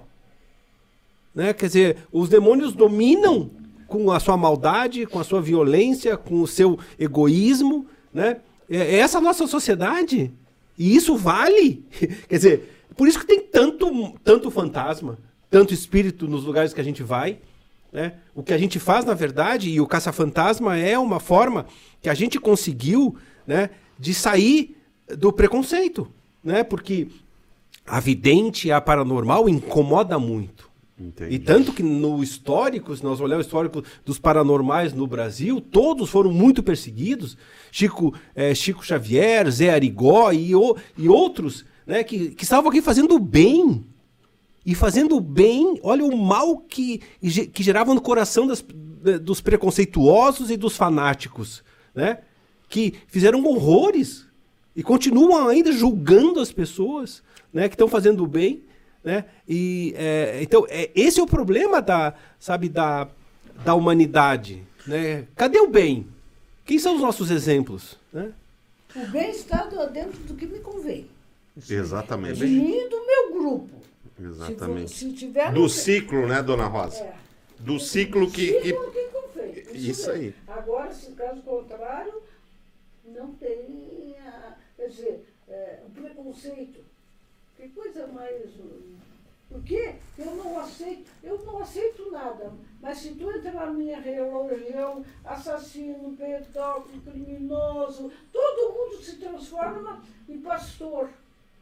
né? 1.33 1.53
Quer 1.55 1.67
dizer, 1.67 1.97
os 2.13 2.29
demônios 2.29 2.73
dominam 2.75 3.51
com 3.91 4.13
a 4.13 4.21
sua 4.21 4.37
maldade, 4.37 5.05
com 5.05 5.19
a 5.19 5.25
sua 5.25 5.43
violência, 5.43 6.17
com 6.17 6.41
o 6.41 6.47
seu 6.47 6.79
egoísmo, 6.97 7.87
né? 8.15 8.37
É 8.71 8.77
é 8.77 8.99
essa 8.99 9.19
a 9.19 9.21
nossa 9.21 9.49
sociedade. 9.49 10.33
E 10.79 10.95
isso 10.95 11.17
vale. 11.17 11.85
Quer 12.29 12.37
dizer, 12.37 12.87
por 12.97 13.09
isso 13.09 13.19
que 13.19 13.27
tem 13.27 13.41
tanto, 13.41 14.15
tanto 14.23 14.49
fantasma, 14.49 15.19
tanto 15.51 15.75
espírito 15.75 16.29
nos 16.29 16.45
lugares 16.45 16.73
que 16.73 16.81
a 16.81 16.85
gente 16.85 17.03
vai. 17.03 17.39
Né? 17.93 18.15
O 18.33 18.45
que 18.45 18.55
a 18.55 18.59
gente 18.59 18.79
faz, 18.79 19.05
na 19.05 19.13
verdade, 19.13 19.69
e 19.69 19.81
o 19.81 19.87
caça-fantasma 19.89 20.79
é 20.79 20.97
uma 20.97 21.19
forma 21.19 21.67
que 22.01 22.09
a 22.09 22.15
gente 22.15 22.39
conseguiu 22.39 23.17
né, 23.45 23.71
de 23.99 24.15
sair 24.15 24.77
do 25.19 25.33
preconceito. 25.33 26.09
Né? 26.45 26.63
Porque 26.63 27.09
a 27.85 27.99
vidente 27.99 28.69
e 28.69 28.73
a 28.73 28.81
paranormal 28.81 29.49
incomoda 29.49 30.17
muito. 30.17 30.70
Entendi. 31.01 31.35
E 31.35 31.39
tanto 31.39 31.73
que 31.73 31.83
no 31.83 32.23
histórico, 32.23 32.95
se 32.95 33.03
nós 33.03 33.21
olharmos 33.21 33.47
o 33.47 33.49
histórico 33.49 33.83
dos 34.05 34.19
paranormais 34.19 34.93
no 34.93 35.07
Brasil, 35.07 35.61
todos 35.61 36.11
foram 36.11 36.31
muito 36.31 36.63
perseguidos. 36.63 37.37
Chico, 37.73 38.15
eh, 38.35 38.55
Chico 38.55 38.85
Xavier, 38.85 39.51
Zé 39.51 39.71
Arigó 39.71 40.31
e, 40.31 40.55
o- 40.55 40.77
e 40.99 41.09
outros 41.09 41.65
né, 41.87 42.05
que, 42.05 42.31
que 42.31 42.45
estavam 42.45 42.71
aqui 42.71 42.83
fazendo 42.83 43.19
bem. 43.19 43.85
E 44.65 44.75
fazendo 44.75 45.19
bem, 45.21 45.81
olha 45.83 46.05
o 46.05 46.15
mal 46.17 46.59
que, 46.59 47.01
que 47.53 47.63
gerava 47.63 47.95
no 47.95 48.01
coração 48.01 48.47
das- 48.47 48.63
dos 49.23 49.41
preconceituosos 49.41 50.51
e 50.51 50.57
dos 50.59 50.77
fanáticos, 50.77 51.65
né? 51.95 52.19
Que 52.69 52.93
fizeram 53.09 53.43
horrores 53.47 54.27
e 54.77 54.83
continuam 54.83 55.49
ainda 55.49 55.73
julgando 55.73 56.39
as 56.41 56.53
pessoas, 56.53 57.23
né? 57.53 57.69
Que 57.71 57.75
estão 57.75 57.89
fazendo 57.89 58.27
bem, 58.27 58.63
né? 59.03 59.25
E 59.49 59.95
é, 59.97 60.41
então 60.43 60.67
é, 60.69 60.91
esse 60.95 61.21
é 61.21 61.23
o 61.23 61.27
problema 61.27 61.81
da, 61.81 62.15
sabe, 62.39 62.69
da, 62.69 63.09
da 63.65 63.75
humanidade, 63.75 64.63
né? 64.87 65.27
Cadê 65.37 65.59
o 65.59 65.69
bem? 65.69 66.07
Quem 66.65 66.79
são 66.79 66.95
os 66.97 67.01
nossos 67.01 67.31
exemplos, 67.31 67.99
né? 68.13 68.33
O 68.95 69.07
bem 69.09 69.31
está 69.31 69.65
dentro 69.93 70.19
do 70.25 70.35
que 70.35 70.47
me 70.47 70.59
convém. 70.61 71.07
De 71.57 71.75
Exatamente. 71.75 72.43
mim 72.45 72.77
e 72.77 72.89
do 72.89 73.07
meu 73.07 73.33
grupo. 73.41 73.81
Se, 74.17 74.25
Exatamente. 74.25 74.91
se 74.93 75.13
tiver 75.13 75.53
Do 75.53 75.69
ciclo, 75.69 76.27
né, 76.27 76.43
dona 76.43 76.67
Rosa? 76.67 77.03
É. 77.03 77.15
Do 77.59 77.79
ciclo 77.81 78.31
que. 78.31 78.61
Ciclo 78.63 78.91
que 78.93 79.05
convém. 79.09 79.65
Isso 79.73 80.09
mesmo. 80.11 80.23
aí. 80.25 80.35
Agora, 80.49 80.93
se 80.93 81.13
caso 81.13 81.41
contrário, 81.43 82.15
não 83.05 83.33
tem, 83.35 84.15
a- 84.27 84.55
quer 84.77 84.89
dizer, 84.89 85.27
é, 85.49 85.81
o 85.87 85.91
preconceito. 85.91 86.81
Que 87.61 87.69
coisa 87.69 88.07
mais. 88.07 88.59
hum, 88.59 88.97
Porque 89.51 89.95
eu 90.17 90.35
não 90.37 90.59
aceito, 90.59 91.11
eu 91.23 91.45
não 91.45 91.59
aceito 91.59 92.11
nada. 92.11 92.51
Mas 92.81 92.97
se 92.99 93.15
tu 93.17 93.31
entrar 93.31 93.53
na 93.53 93.71
minha 93.71 94.01
religião, 94.01 95.05
assassino, 95.23 96.17
pedófilo, 96.17 97.03
criminoso, 97.03 98.11
todo 98.33 98.73
mundo 98.73 99.03
se 99.03 99.17
transforma 99.17 100.03
em 100.27 100.41
pastor. 100.41 101.11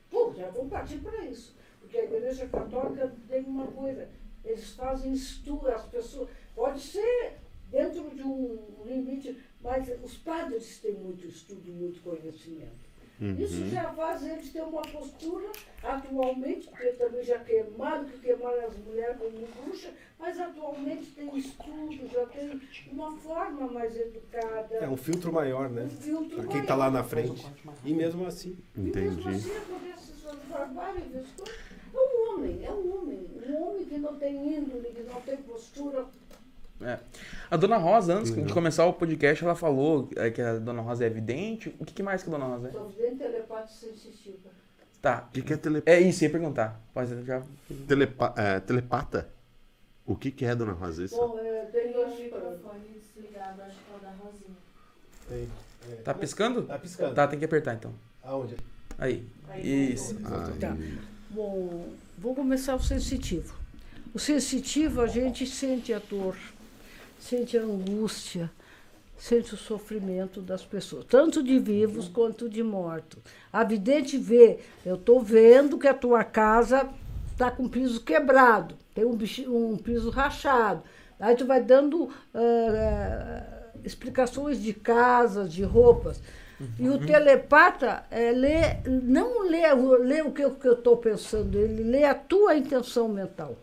Pô, 0.08 0.32
já 0.34 0.48
vou 0.50 0.68
partir 0.68 0.98
para 0.98 1.24
isso. 1.24 1.56
Porque 1.80 1.98
a 1.98 2.04
igreja 2.04 2.46
católica 2.46 3.12
tem 3.28 3.42
uma 3.42 3.66
coisa, 3.66 4.08
eles 4.44 4.70
fazem 4.74 5.12
estudo, 5.12 5.68
as 5.68 5.84
pessoas. 5.86 6.28
Pode 6.54 6.80
ser 6.80 7.38
dentro 7.72 8.08
de 8.14 8.22
um 8.22 8.56
limite, 8.84 9.36
mas 9.60 9.88
os 10.04 10.16
padres 10.18 10.78
têm 10.78 10.94
muito 10.94 11.26
estudo, 11.26 11.72
muito 11.72 12.00
conhecimento. 12.02 12.87
Isso 13.20 13.66
já 13.66 13.92
faz 13.94 14.24
eles 14.24 14.52
ter 14.52 14.62
uma 14.62 14.82
postura 14.82 15.50
atualmente, 15.82 16.68
porque 16.68 16.88
também 16.92 17.24
já 17.24 17.38
queimaram, 17.40 18.04
que 18.04 18.18
queimaram 18.18 18.66
as 18.66 18.76
mulheres 18.78 19.16
como 19.18 19.30
bruxa, 19.30 19.90
mas 20.18 20.38
atualmente 20.38 21.10
tem 21.10 21.36
estudo, 21.36 22.08
já 22.12 22.26
tem 22.26 22.60
uma 22.92 23.16
forma 23.16 23.66
mais 23.66 23.98
educada. 23.98 24.76
É 24.76 24.88
um 24.88 24.96
filtro 24.96 25.32
maior, 25.32 25.68
né? 25.68 25.84
um 25.84 25.88
filtro 25.88 26.36
Para 26.36 26.46
quem 26.46 26.60
está 26.60 26.76
lá 26.76 26.90
na 26.90 27.02
frente. 27.02 27.44
E 27.84 27.92
mesmo 27.92 28.24
assim. 28.24 28.56
E 28.76 28.80
mesmo 28.80 29.20
Entendi. 29.20 29.28
assim 29.28 29.56
acontece 29.56 30.12
coisas. 30.22 31.58
É 31.92 31.98
um 31.98 32.34
homem, 32.34 32.64
é 32.64 32.70
um 32.70 33.02
homem. 33.02 33.26
Um 33.48 33.62
homem 33.62 33.84
que 33.84 33.98
não 33.98 34.16
tem 34.16 34.56
índole, 34.56 34.90
que 34.90 35.02
não 35.02 35.20
tem 35.22 35.36
postura. 35.38 36.06
É. 36.80 36.98
A 37.50 37.56
dona 37.56 37.76
Rosa, 37.76 38.14
antes 38.14 38.32
de 38.34 38.52
começar 38.52 38.86
o 38.86 38.92
podcast, 38.92 39.44
ela 39.44 39.54
falou 39.56 40.08
é, 40.16 40.30
que 40.30 40.40
a 40.40 40.58
dona 40.58 40.80
Rosa 40.80 41.04
é 41.04 41.06
evidente. 41.08 41.74
O 41.78 41.84
que, 41.84 41.92
que 41.92 42.02
mais 42.02 42.22
que 42.22 42.28
a 42.28 42.32
dona 42.32 42.44
Rosa 42.46 42.68
é? 42.68 42.72
Sou 42.72 42.88
bem 42.90 43.16
telepata 43.16 43.66
sensitiva. 43.68 44.48
Tá. 45.02 45.26
O 45.28 45.32
que, 45.32 45.42
que 45.42 45.52
é 45.52 45.56
tele- 45.56 45.82
É 45.86 46.00
isso, 46.00 46.22
ia 46.24 46.30
perguntar. 46.30 46.80
Pode 46.94 47.24
já. 47.24 47.42
telepa- 47.86 48.34
é, 48.36 48.60
telepata? 48.60 49.28
O 50.06 50.14
que, 50.16 50.30
que 50.30 50.44
é, 50.44 50.54
dona 50.54 50.72
Rosa? 50.72 51.04
Isso? 51.04 51.16
Bom, 51.16 51.38
é, 51.38 51.64
Tem 51.66 51.90
um 51.90 51.92
dois 51.92 52.18
microfone 52.18 52.80
desligado, 53.14 53.62
acho 53.62 53.76
que 53.76 53.92
é 53.92 53.96
o 53.96 54.00
da 54.00 54.10
Rosinha. 54.10 55.48
Tá 56.04 56.14
piscando? 56.14 56.62
Tá 56.62 56.78
piscando. 56.78 57.14
Tá, 57.14 57.26
tem 57.26 57.38
que 57.38 57.44
apertar 57.44 57.74
então. 57.74 57.92
Aonde? 58.22 58.56
Aí. 58.98 59.24
Aí 59.48 59.92
Isso. 59.92 60.16
Ai, 60.24 60.52
Tá. 60.58 60.76
Bom, 61.30 61.88
vou 62.16 62.34
começar 62.34 62.74
o 62.74 62.82
sensitivo. 62.82 63.54
O 64.14 64.18
sensitivo, 64.18 65.00
a 65.02 65.06
gente 65.06 65.46
sente 65.46 65.92
a 65.92 65.98
dor, 65.98 66.36
sente 67.18 67.56
a 67.58 67.62
angústia, 67.62 68.50
sente 69.16 69.54
o 69.54 69.56
sofrimento 69.56 70.40
das 70.40 70.64
pessoas, 70.64 71.04
tanto 71.04 71.42
de 71.42 71.58
vivos 71.58 72.08
quanto 72.08 72.48
de 72.48 72.62
mortos. 72.62 73.18
A 73.52 73.64
vidente 73.64 74.16
vê, 74.16 74.58
eu 74.86 74.94
estou 74.94 75.20
vendo 75.20 75.76
que 75.78 75.88
a 75.88 75.94
tua 75.94 76.22
casa 76.24 76.88
está 77.32 77.50
com 77.50 77.68
piso 77.68 78.00
quebrado, 78.02 78.74
tem 78.94 79.04
um, 79.04 79.14
bichi- 79.16 79.48
um 79.48 79.76
piso 79.76 80.10
rachado. 80.10 80.82
Aí 81.20 81.34
tu 81.34 81.44
vai 81.46 81.60
dando 81.62 82.08
ah, 82.34 83.42
explicações 83.84 84.60
de 84.62 84.72
casas, 84.72 85.52
de 85.52 85.62
roupas. 85.64 86.20
E 86.78 86.88
o 86.88 86.98
telepata 87.06 88.04
é, 88.10 88.32
lê, 88.32 88.60
não 88.86 89.48
lê, 89.48 89.72
o- 89.72 89.96
lê 90.02 90.22
o 90.22 90.32
que 90.32 90.42
eu 90.42 90.72
estou 90.72 90.96
pensando, 90.96 91.56
ele 91.56 91.84
lê 91.84 92.02
a 92.04 92.14
tua 92.14 92.56
intenção 92.56 93.08
mental. 93.08 93.56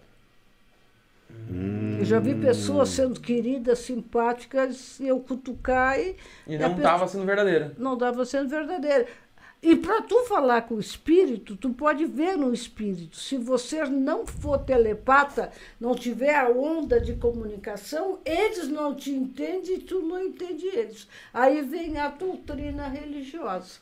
Eu 1.99 2.05
já 2.05 2.19
vi 2.19 2.35
pessoas 2.35 2.89
sendo 2.89 3.19
queridas, 3.19 3.79
simpáticas, 3.79 4.99
e 4.99 5.07
eu 5.07 5.19
cutucar 5.19 5.99
e. 5.99 6.15
E 6.47 6.57
não 6.57 6.69
pessoa- 6.75 6.81
tava 6.91 7.07
sendo 7.07 7.25
verdadeira. 7.25 7.73
não 7.77 7.93
estava 7.93 8.25
sendo 8.25 8.49
verdadeira. 8.49 9.07
E 9.61 9.75
para 9.75 10.01
tu 10.03 10.25
falar 10.25 10.63
com 10.63 10.75
o 10.75 10.79
espírito, 10.79 11.55
tu 11.55 11.71
pode 11.71 12.05
ver 12.05 12.37
no 12.37 12.53
espírito. 12.53 13.17
Se 13.17 13.35
você 13.37 13.83
não 13.85 14.25
for 14.27 14.59
telepata, 14.59 15.51
não 15.79 15.95
tiver 15.95 16.35
a 16.35 16.49
onda 16.49 16.99
de 17.01 17.13
comunicação, 17.15 18.19
eles 18.23 18.67
não 18.67 18.93
te 18.93 19.09
entendem 19.11 19.75
e 19.75 19.79
tu 19.79 20.01
não 20.01 20.21
entende 20.21 20.67
eles. 20.67 21.07
Aí 21.33 21.61
vem 21.61 21.97
a 21.97 22.09
doutrina 22.09 22.87
religiosa. 22.87 23.79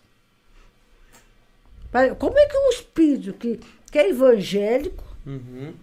Como 2.17 2.37
é 2.39 2.45
que 2.47 2.57
um 2.57 2.69
espírito 2.69 3.33
que, 3.33 3.59
que 3.91 3.99
é 3.99 4.09
evangélico 4.09 5.03
Uhum. 5.25 5.73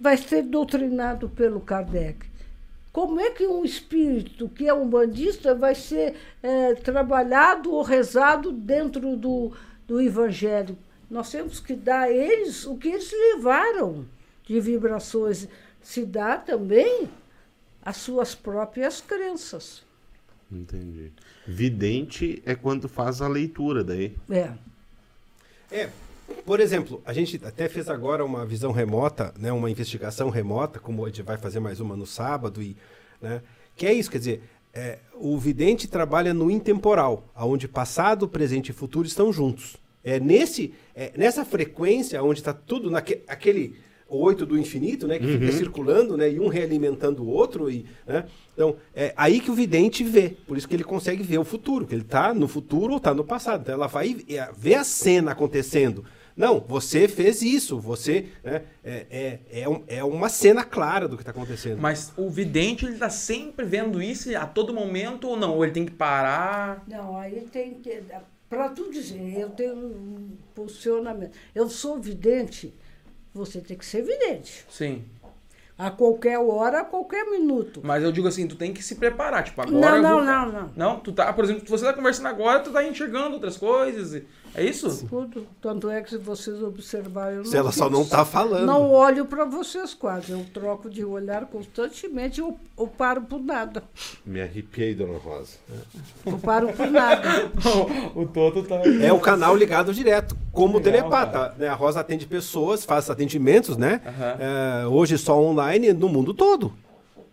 Vai 0.00 0.16
ser 0.16 0.42
doutrinado 0.42 1.28
pelo 1.28 1.60
Kardec. 1.60 2.26
Como 2.90 3.20
é 3.20 3.30
que 3.30 3.46
um 3.46 3.64
espírito 3.64 4.48
que 4.48 4.66
é 4.66 4.74
um 4.74 4.88
bandista 4.88 5.54
vai 5.54 5.74
ser 5.74 6.16
eh, 6.42 6.74
trabalhado 6.74 7.70
ou 7.70 7.82
rezado 7.82 8.50
dentro 8.50 9.14
do, 9.16 9.52
do 9.86 10.00
evangelho? 10.00 10.76
Nós 11.08 11.30
temos 11.30 11.60
que 11.60 11.74
dar 11.74 12.02
a 12.04 12.10
eles 12.10 12.66
o 12.66 12.76
que 12.76 12.88
eles 12.88 13.12
levaram 13.12 14.06
de 14.44 14.58
vibrações. 14.60 15.46
Se 15.82 16.04
dá 16.04 16.36
também 16.36 17.08
as 17.82 17.96
suas 17.98 18.34
próprias 18.34 19.00
crenças. 19.00 19.84
Entendi. 20.50 21.12
Vidente 21.46 22.42
é 22.44 22.56
quando 22.56 22.88
faz 22.88 23.22
a 23.22 23.28
leitura 23.28 23.84
daí. 23.84 24.16
É. 24.28 24.52
É, 25.70 25.88
por 26.44 26.60
exemplo, 26.60 27.00
a 27.04 27.12
gente 27.12 27.40
até 27.44 27.68
fez 27.68 27.88
agora 27.88 28.24
uma 28.24 28.44
visão 28.44 28.72
remota, 28.72 29.32
né, 29.38 29.52
uma 29.52 29.70
investigação 29.70 30.30
remota, 30.30 30.78
como 30.78 31.04
a 31.04 31.08
gente 31.08 31.22
vai 31.22 31.36
fazer 31.36 31.60
mais 31.60 31.80
uma 31.80 31.96
no 31.96 32.06
sábado, 32.06 32.62
e, 32.62 32.76
né, 33.20 33.42
que 33.76 33.86
é 33.86 33.92
isso, 33.92 34.10
quer 34.10 34.18
dizer, 34.18 34.42
é, 34.72 34.98
o 35.14 35.38
vidente 35.38 35.88
trabalha 35.88 36.32
no 36.32 36.50
intemporal, 36.50 37.24
onde 37.36 37.66
passado, 37.68 38.28
presente 38.28 38.70
e 38.70 38.72
futuro 38.72 39.06
estão 39.06 39.32
juntos. 39.32 39.76
É 40.02 40.18
nesse, 40.18 40.72
é 40.94 41.12
nessa 41.16 41.44
frequência 41.44 42.22
onde 42.22 42.40
está 42.40 42.52
tudo 42.52 42.90
naquele 42.90 43.22
aquele 43.28 43.76
oito 44.08 44.44
do 44.44 44.58
infinito, 44.58 45.06
né, 45.06 45.18
que 45.20 45.26
fica 45.26 45.52
circulando, 45.52 46.16
né, 46.16 46.32
e 46.32 46.40
um 46.40 46.48
realimentando 46.48 47.22
o 47.22 47.28
outro, 47.28 47.70
e, 47.70 47.86
né, 48.06 48.24
então 48.52 48.76
é 48.92 49.14
aí 49.16 49.38
que 49.38 49.50
o 49.50 49.54
vidente 49.54 50.02
vê, 50.02 50.30
por 50.48 50.58
isso 50.58 50.68
que 50.68 50.74
ele 50.74 50.82
consegue 50.82 51.22
ver 51.22 51.38
o 51.38 51.44
futuro, 51.44 51.86
que 51.86 51.94
ele 51.94 52.02
está 52.02 52.34
no 52.34 52.48
futuro 52.48 52.92
ou 52.92 52.96
está 52.96 53.14
no 53.14 53.22
passado, 53.24 53.62
então 53.62 53.74
ela 53.74 53.86
vai 53.86 54.16
é, 54.28 54.48
ver 54.56 54.74
a 54.74 54.84
cena 54.84 55.30
acontecendo. 55.30 56.04
Não, 56.40 56.58
você 56.58 57.06
fez 57.06 57.42
isso, 57.42 57.78
você, 57.78 58.26
né, 58.42 58.62
é, 58.82 59.06
é, 59.52 59.60
é, 59.62 59.68
um- 59.68 59.82
é 59.86 60.02
uma 60.02 60.28
cena 60.30 60.64
clara 60.64 61.06
do 61.06 61.16
que 61.16 61.22
está 61.22 61.30
acontecendo. 61.32 61.78
Mas 61.78 62.12
o 62.16 62.30
vidente, 62.30 62.86
ele 62.86 62.96
tá 62.96 63.10
sempre 63.10 63.64
vendo 63.66 64.02
isso 64.02 64.34
a 64.36 64.46
todo 64.46 64.72
momento 64.72 65.28
ou 65.28 65.36
não? 65.36 65.54
Ou 65.56 65.64
ele 65.64 65.72
tem 65.72 65.84
que 65.84 65.92
parar? 65.92 66.82
Não, 66.88 67.16
aí 67.16 67.46
tem 67.52 67.74
que. 67.74 68.02
Para 68.48 68.68
tu 68.70 68.90
dizer, 68.90 69.38
eu 69.38 69.50
tenho 69.50 69.76
um 69.76 70.30
posicionamento. 70.54 71.32
Eu 71.54 71.68
sou 71.68 72.00
vidente, 72.00 72.74
você 73.34 73.60
tem 73.60 73.76
que 73.76 73.84
ser 73.84 74.02
vidente. 74.02 74.64
Sim. 74.68 75.04
A 75.78 75.90
qualquer 75.90 76.38
hora, 76.38 76.80
a 76.80 76.84
qualquer 76.84 77.24
minuto. 77.30 77.80
Mas 77.82 78.02
eu 78.02 78.12
digo 78.12 78.28
assim, 78.28 78.46
tu 78.46 78.54
tem 78.54 78.70
que 78.70 78.82
se 78.82 78.96
preparar. 78.96 79.44
Tipo, 79.44 79.62
agora. 79.62 79.78
Não, 79.80 79.96
eu 79.96 80.02
não, 80.02 80.16
vou- 80.16 80.24
não, 80.24 80.52
não. 80.52 80.70
Não, 80.76 81.00
tu 81.00 81.10
tá, 81.12 81.32
por 81.32 81.44
exemplo, 81.44 81.64
você 81.66 81.84
tá 81.86 81.92
conversando 81.94 82.26
agora, 82.28 82.60
tu 82.60 82.70
tá 82.70 82.84
enxergando 82.86 83.34
outras 83.34 83.56
coisas. 83.56 84.14
e- 84.14 84.26
É 84.54 84.64
isso? 84.64 85.06
Tudo. 85.06 85.46
Tanto 85.60 85.88
é 85.88 86.02
que 86.02 86.10
se 86.10 86.18
vocês 86.18 86.62
observarem. 86.62 87.38
eu 87.38 87.44
Se 87.44 87.56
ela 87.56 87.70
só 87.70 87.88
não 87.88 88.04
tá 88.04 88.24
falando. 88.24 88.66
Não 88.66 88.90
olho 88.90 89.26
para 89.26 89.44
vocês 89.44 89.94
quase. 89.94 90.32
Eu 90.32 90.44
troco 90.52 90.90
de 90.90 91.04
olhar 91.04 91.46
constantemente 91.46 92.42
ou, 92.42 92.58
ou 92.76 92.88
paro 92.88 93.22
por 93.22 93.40
nada. 93.40 93.82
Me 94.26 94.40
arrepiei, 94.40 94.94
dona 94.94 95.18
Rosa. 95.18 95.56
Eu 96.26 96.38
paro 96.38 96.72
por 96.72 96.90
nada. 96.90 97.50
o 98.14 98.26
Toto 98.26 98.62
tá. 98.64 98.82
É 99.02 99.12
o 99.12 99.20
canal 99.20 99.54
ligado 99.56 99.94
direto, 99.94 100.36
como 100.52 100.78
Legal, 100.78 100.92
telepata. 100.92 101.54
Né? 101.56 101.68
A 101.68 101.74
Rosa 101.74 102.00
atende 102.00 102.26
pessoas, 102.26 102.84
faz 102.84 103.08
atendimentos, 103.08 103.76
né? 103.76 104.00
Aham. 104.04 104.36
É, 104.40 104.86
hoje 104.86 105.16
só 105.16 105.40
online 105.40 105.92
no 105.92 106.08
mundo 106.08 106.34
todo. 106.34 106.72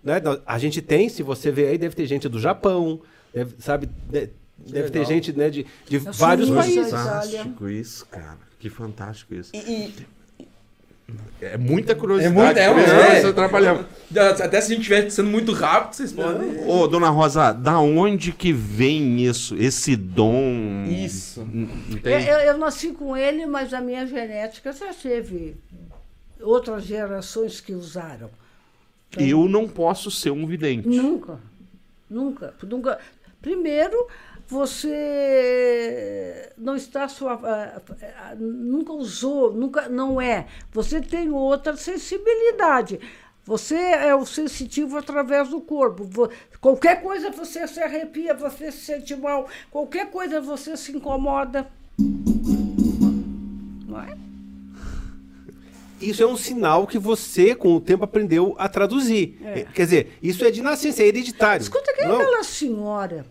Né? 0.03 0.21
A 0.45 0.57
gente 0.59 0.81
tem, 0.81 1.09
se 1.09 1.23
você 1.23 1.51
ver 1.51 1.67
aí, 1.69 1.77
deve 1.77 1.95
ter 1.95 2.05
gente 2.05 2.29
do 2.29 2.39
Japão, 2.39 3.01
deve, 3.33 3.55
sabe? 3.59 3.89
de- 4.09 4.29
deve 4.71 4.89
ter 4.89 4.99
legal. 4.99 5.13
gente 5.13 5.33
né, 5.33 5.49
de, 5.49 5.65
de 5.87 5.97
vários 5.99 6.49
países. 6.49 6.89
Fantástico 6.91 7.69
isso, 7.69 8.05
cara. 8.07 8.37
Que 8.59 8.69
fantástico 8.69 9.33
isso. 9.35 9.51
E, 9.55 9.57
e- 9.59 9.93
É 11.41 11.57
muita 11.57 11.95
curiosidade. 11.95 12.59
É 12.59 12.73
muito- 12.73 12.89
é, 12.89 12.93
é. 12.93 13.03
nós 13.05 13.13
estamos 13.15 13.35
trabalhando. 13.35 13.85
até 14.43 14.59
se 14.59 14.73
a 14.73 14.75
gente 14.75 14.79
estiver 14.81 15.09
sendo 15.09 15.29
muito 15.29 15.53
rápido, 15.53 15.93
vocês 15.95 16.11
podem. 16.11 16.67
Ô, 16.67 16.85
dona 16.87 17.09
Rosa, 17.09 17.53
da 17.53 17.79
onde 17.79 18.31
que 18.33 18.51
vem 18.51 19.23
isso? 19.25 19.55
Esse 19.55 19.95
dom? 19.95 20.83
Isso. 20.89 21.47
Eu, 22.03 22.11
eu- 22.19 22.39
eu 22.39 22.57
nasci 22.57 22.91
com 22.91 23.15
ele, 23.15 23.45
mas 23.45 23.73
a 23.73 23.79
minha 23.79 24.05
genética 24.05 24.73
já 24.73 24.93
teve 24.93 25.55
outras 26.41 26.83
gerações 26.83 27.61
que 27.61 27.73
usaram. 27.73 28.29
Eu 29.17 29.47
não 29.47 29.65
posso 29.67 30.11
ser 30.11 30.31
um 30.31 30.45
vidente. 30.45 30.89
Nunca, 30.89 31.39
nunca, 32.09 32.53
nunca. 32.63 32.99
Primeiro, 33.41 33.95
você 34.47 36.51
não 36.57 36.75
está 36.75 37.07
sua, 37.07 37.39
nunca 38.39 38.93
usou, 38.93 39.53
nunca 39.53 39.89
não 39.89 40.21
é. 40.21 40.47
Você 40.71 41.01
tem 41.01 41.29
outra 41.29 41.75
sensibilidade. 41.75 42.99
Você 43.43 43.75
é 43.75 44.15
o 44.15 44.25
sensitivo 44.25 44.97
através 44.97 45.49
do 45.49 45.61
corpo. 45.61 46.29
Qualquer 46.59 47.01
coisa 47.01 47.29
você 47.29 47.67
se 47.67 47.79
arrepia, 47.79 48.33
você 48.33 48.71
se 48.71 48.85
sente 48.85 49.15
mal, 49.15 49.47
qualquer 49.71 50.09
coisa 50.09 50.41
você 50.41 50.75
se 50.75 50.91
incomoda. 50.91 51.67
Não 53.87 54.01
é? 54.01 54.17
Isso 56.01 56.21
é 56.21 56.27
um 56.27 56.37
sinal 56.37 56.85
que 56.85 56.99
você, 56.99 57.55
com 57.55 57.75
o 57.75 57.81
tempo, 57.81 58.03
aprendeu 58.03 58.55
a 58.57 58.69
traduzir. 58.69 59.39
É. 59.43 59.65
Quer 59.73 59.83
dizer, 59.83 60.17
isso 60.21 60.45
é 60.45 60.51
de 60.51 60.61
nascença, 60.61 61.01
é 61.01 61.07
hereditário. 61.07 61.63
Escuta, 61.63 61.91
quem 61.93 62.05
é 62.05 62.13
aquela 62.13 62.43
senhora, 62.43 63.25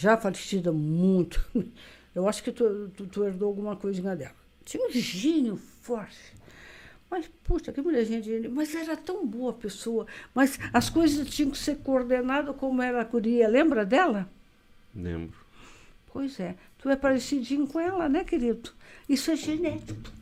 já 0.00 0.16
falecida 0.16 0.72
muito, 0.72 1.44
eu 2.14 2.26
acho 2.26 2.42
que 2.42 2.50
tu, 2.50 2.90
tu, 2.96 3.06
tu 3.06 3.24
herdou 3.24 3.48
alguma 3.48 3.76
coisinha 3.76 4.16
dela. 4.16 4.34
Tinha 4.64 4.86
um 4.86 4.90
gênio 4.90 5.56
forte. 5.56 6.34
Mas, 7.10 7.28
puxa, 7.44 7.72
que 7.72 7.82
de 7.82 8.22
gênio. 8.22 8.50
Mas 8.50 8.74
era 8.74 8.96
tão 8.96 9.26
boa 9.26 9.52
pessoa. 9.52 10.06
Mas 10.34 10.58
as 10.72 10.88
coisas 10.88 11.28
tinham 11.28 11.50
que 11.50 11.58
ser 11.58 11.78
coordenadas 11.78 12.54
como 12.56 12.80
era 12.80 13.00
a 13.00 13.04
curia. 13.04 13.48
Lembra 13.48 13.84
dela? 13.84 14.28
Lembro. 14.94 15.36
Pois 16.12 16.38
é. 16.38 16.54
Tu 16.78 16.88
é 16.88 16.94
parecidinho 16.94 17.66
com 17.66 17.80
ela, 17.80 18.08
né, 18.08 18.22
querido? 18.22 18.70
Isso 19.08 19.30
é 19.30 19.36
genético. 19.36 20.12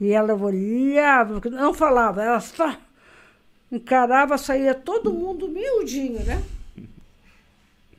E 0.00 0.10
ela 0.10 0.34
olhava, 0.34 1.40
não 1.50 1.72
falava, 1.72 2.22
ela 2.22 2.40
só 2.40 2.76
encarava, 3.70 4.36
saía 4.36 4.74
todo 4.74 5.12
mundo 5.12 5.48
miudinho, 5.48 6.22
né? 6.24 6.42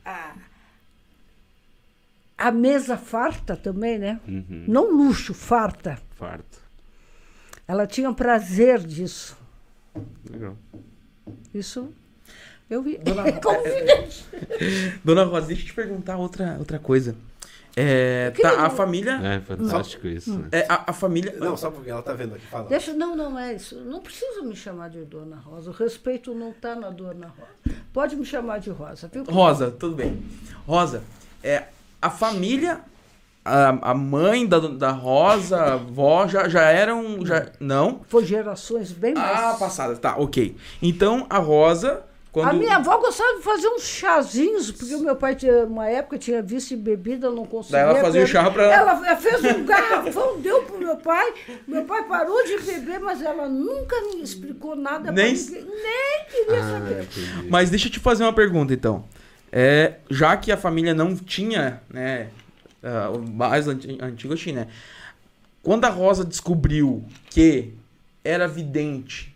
A, 0.08 0.36
a 2.38 2.52
mesa 2.52 2.96
farta 2.96 3.58
também, 3.58 4.00
né? 4.00 4.22
Uhum. 4.26 4.64
Não 4.68 4.90
luxo, 4.90 5.34
farta. 5.34 6.00
Farta. 6.16 6.58
Ela 7.68 7.86
tinha 7.86 8.14
prazer 8.14 8.80
disso. 8.80 9.38
Legal. 10.30 10.58
Isso 11.54 11.94
eu 12.70 12.82
vi. 12.82 12.98
Dona-. 12.98 13.24
Dona 15.04 15.24
Rosa, 15.26 15.48
deixa 15.48 15.64
eu 15.64 15.66
te 15.68 15.74
perguntar 15.74 16.18
outra, 16.18 16.56
outra 16.58 16.80
coisa. 16.80 17.16
É, 17.80 18.32
tá, 18.32 18.66
a 18.66 18.70
família. 18.72 19.20
É 19.24 19.40
fantástico 19.40 20.08
isso. 20.08 20.34
né? 20.36 20.48
É, 20.52 20.66
a, 20.68 20.86
a 20.90 20.94
família. 20.94 21.36
Não, 21.38 21.56
só 21.56 21.70
porque 21.70 21.92
ela 21.92 22.02
tá 22.02 22.12
vendo 22.14 22.34
aqui 22.34 22.48
falando. 22.48 22.70
Deixa, 22.70 22.92
não, 22.92 23.16
não 23.16 23.38
é 23.38 23.54
isso. 23.54 23.80
Não 23.82 24.00
precisa 24.00 24.42
me 24.42 24.56
chamar 24.56 24.90
de 24.90 25.06
Dona 25.06 25.36
Rosa. 25.36 25.70
O 25.70 25.74
respeito 25.74 26.34
não 26.34 26.50
está 26.50 26.74
na 26.74 26.90
Dona 26.90 27.28
Rosa. 27.28 27.78
Pode 27.94 28.16
me 28.16 28.26
chamar 28.26 28.60
de 28.60 28.72
Rosa, 28.72 29.08
viu? 29.14 29.24
Rosa, 29.26 29.70
tudo 29.70 29.96
bem. 29.96 30.24
Rosa, 30.66 31.04
é, 31.44 31.66
a 32.02 32.10
família, 32.10 32.82
a, 33.46 33.92
a 33.92 33.94
mãe 33.94 34.48
da, 34.48 34.58
da 34.58 34.90
Rosa, 34.90 35.58
a 35.58 35.74
avó, 35.74 36.28
já, 36.28 36.50
já 36.50 36.64
eram. 36.64 37.24
Já, 37.24 37.46
não? 37.60 38.02
Foi 38.08 38.26
gerações 38.26 38.92
bem 38.92 39.14
mais. 39.14 39.40
Ah, 39.40 39.56
passadas, 39.60 40.00
tá, 40.00 40.18
ok. 40.18 40.58
Então 40.82 41.28
a 41.30 41.38
Rosa, 41.38 42.02
quando. 42.32 42.50
A 42.50 42.54
minha 42.54 42.76
avó 42.78 42.98
gostava 42.98 43.38
de 43.38 43.44
fazer 43.44 43.68
uns 43.70 43.84
chazinhos, 43.84 44.72
porque 44.72 44.94
o 44.96 45.00
meu 45.00 45.16
pai 45.16 45.36
tinha, 45.36 45.66
uma 45.66 45.88
época 45.88 46.18
tinha 46.18 46.42
vício 46.42 46.76
em 46.78 46.80
bebida, 46.80 47.30
não 47.32 47.46
conseguia. 47.46 47.80
Daí 47.86 47.90
ela 47.96 48.00
fazia 48.02 48.24
o 48.24 48.28
chá 48.28 48.50
pra- 48.52 48.64
Ela 48.72 48.92
ela 49.08 49.16
fez 49.16 49.44
um 49.44 49.66
garrafão, 49.66 50.40
deu 50.42 50.64
pro 50.64 50.78
meu 50.78 50.96
pai. 50.98 51.34
Meu 51.68 51.84
pai 51.86 52.04
parou 52.08 52.44
de 52.46 52.58
beber, 52.60 53.00
mas 53.00 53.22
ela 53.22 53.48
nunca 53.50 53.96
me 54.14 54.22
explicou 54.22 54.76
nada 54.76 55.12
Nem- 55.12 55.36
pra 55.36 55.44
ninguém. 55.60 55.64
Nem 55.66 56.26
queria 56.30 56.60
Ah, 56.60 56.72
saber. 56.72 57.04
entendi. 57.04 57.50
Mas 57.50 57.70
deixa 57.70 57.88
eu 57.88 57.92
te 57.92 58.00
fazer 58.00 58.24
uma 58.24 58.34
pergunta, 58.34 58.74
então. 58.74 59.06
É, 59.52 59.96
já 60.10 60.36
que 60.36 60.52
a 60.52 60.58
família 60.58 60.94
não 60.94 61.16
tinha, 61.16 61.82
né, 61.90 62.28
o 63.14 63.20
mais 63.20 63.68
anti- 63.68 63.98
antigo 64.02 64.34
assim, 64.34 64.52
né? 64.52 64.68
Quando 65.64 65.86
a 65.86 65.90
Rosa 65.90 66.24
descobriu 66.24 67.04
que 67.30 67.74
era 68.24 68.48
vidente, 68.48 69.34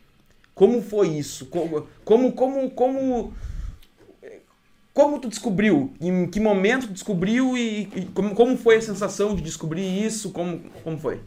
como 0.62 0.80
foi 0.80 1.08
isso? 1.08 1.48
Como, 1.48 1.88
como, 2.06 2.34
como, 2.34 2.70
como, 2.70 3.34
como 4.94 5.20
tu 5.20 5.28
descobriu? 5.28 5.92
Em 6.00 6.30
que 6.30 6.40
momento 6.40 6.86
tu 6.86 6.94
descobriu 6.94 7.58
e, 7.58 7.90
e 7.96 8.06
como, 8.14 8.36
como 8.36 8.56
foi 8.56 8.76
a 8.76 8.82
sensação 8.82 9.34
de 9.34 9.42
descobrir 9.42 9.82
isso? 9.82 10.32
Como, 10.32 10.60
como 10.84 11.00
foi? 11.00 11.20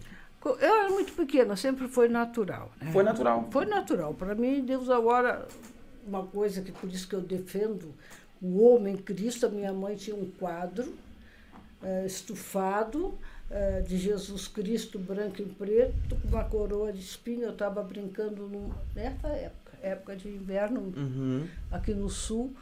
Eu 0.44 0.56
era 0.60 0.88
muito 0.88 1.12
pequena, 1.14 1.56
sempre 1.56 1.88
foi 1.88 2.08
natural. 2.08 2.70
né? 2.80 2.92
Foi 2.92 3.02
natural. 3.02 3.48
Foi 3.50 3.66
natural. 3.66 4.14
Para 4.14 4.36
mim, 4.36 4.64
Deus 4.64 4.88
agora, 4.88 5.48
uma 6.06 6.24
coisa 6.24 6.62
que 6.62 6.70
por 6.70 6.88
isso 6.88 7.08
que 7.08 7.16
eu 7.16 7.20
defendo 7.20 7.92
o 8.40 8.62
homem 8.62 8.96
Cristo, 8.96 9.46
a 9.46 9.48
minha 9.48 9.72
mãe 9.72 9.96
tinha 9.96 10.14
um 10.14 10.30
quadro 10.30 10.94
eh, 11.82 12.04
estufado 12.06 13.18
eh, 13.56 13.82
de 13.86 13.96
Jesus 13.96 14.48
Cristo 14.48 14.98
branco 14.98 15.40
e 15.40 15.44
preto, 15.46 16.16
com 16.20 16.26
uma 16.28 16.42
coroa 16.44 16.92
de 16.92 16.98
espinho. 16.98 17.44
Eu 17.44 17.52
estava 17.52 17.80
brincando 17.84 18.48
num- 18.48 18.72
nessa 18.96 19.28
época, 19.28 19.72
época 19.80 20.16
de 20.16 20.28
inverno 20.28 20.80
Uhum. 20.96 21.46
aqui 21.70 21.94
no 21.94 22.10
sul, 22.10 22.52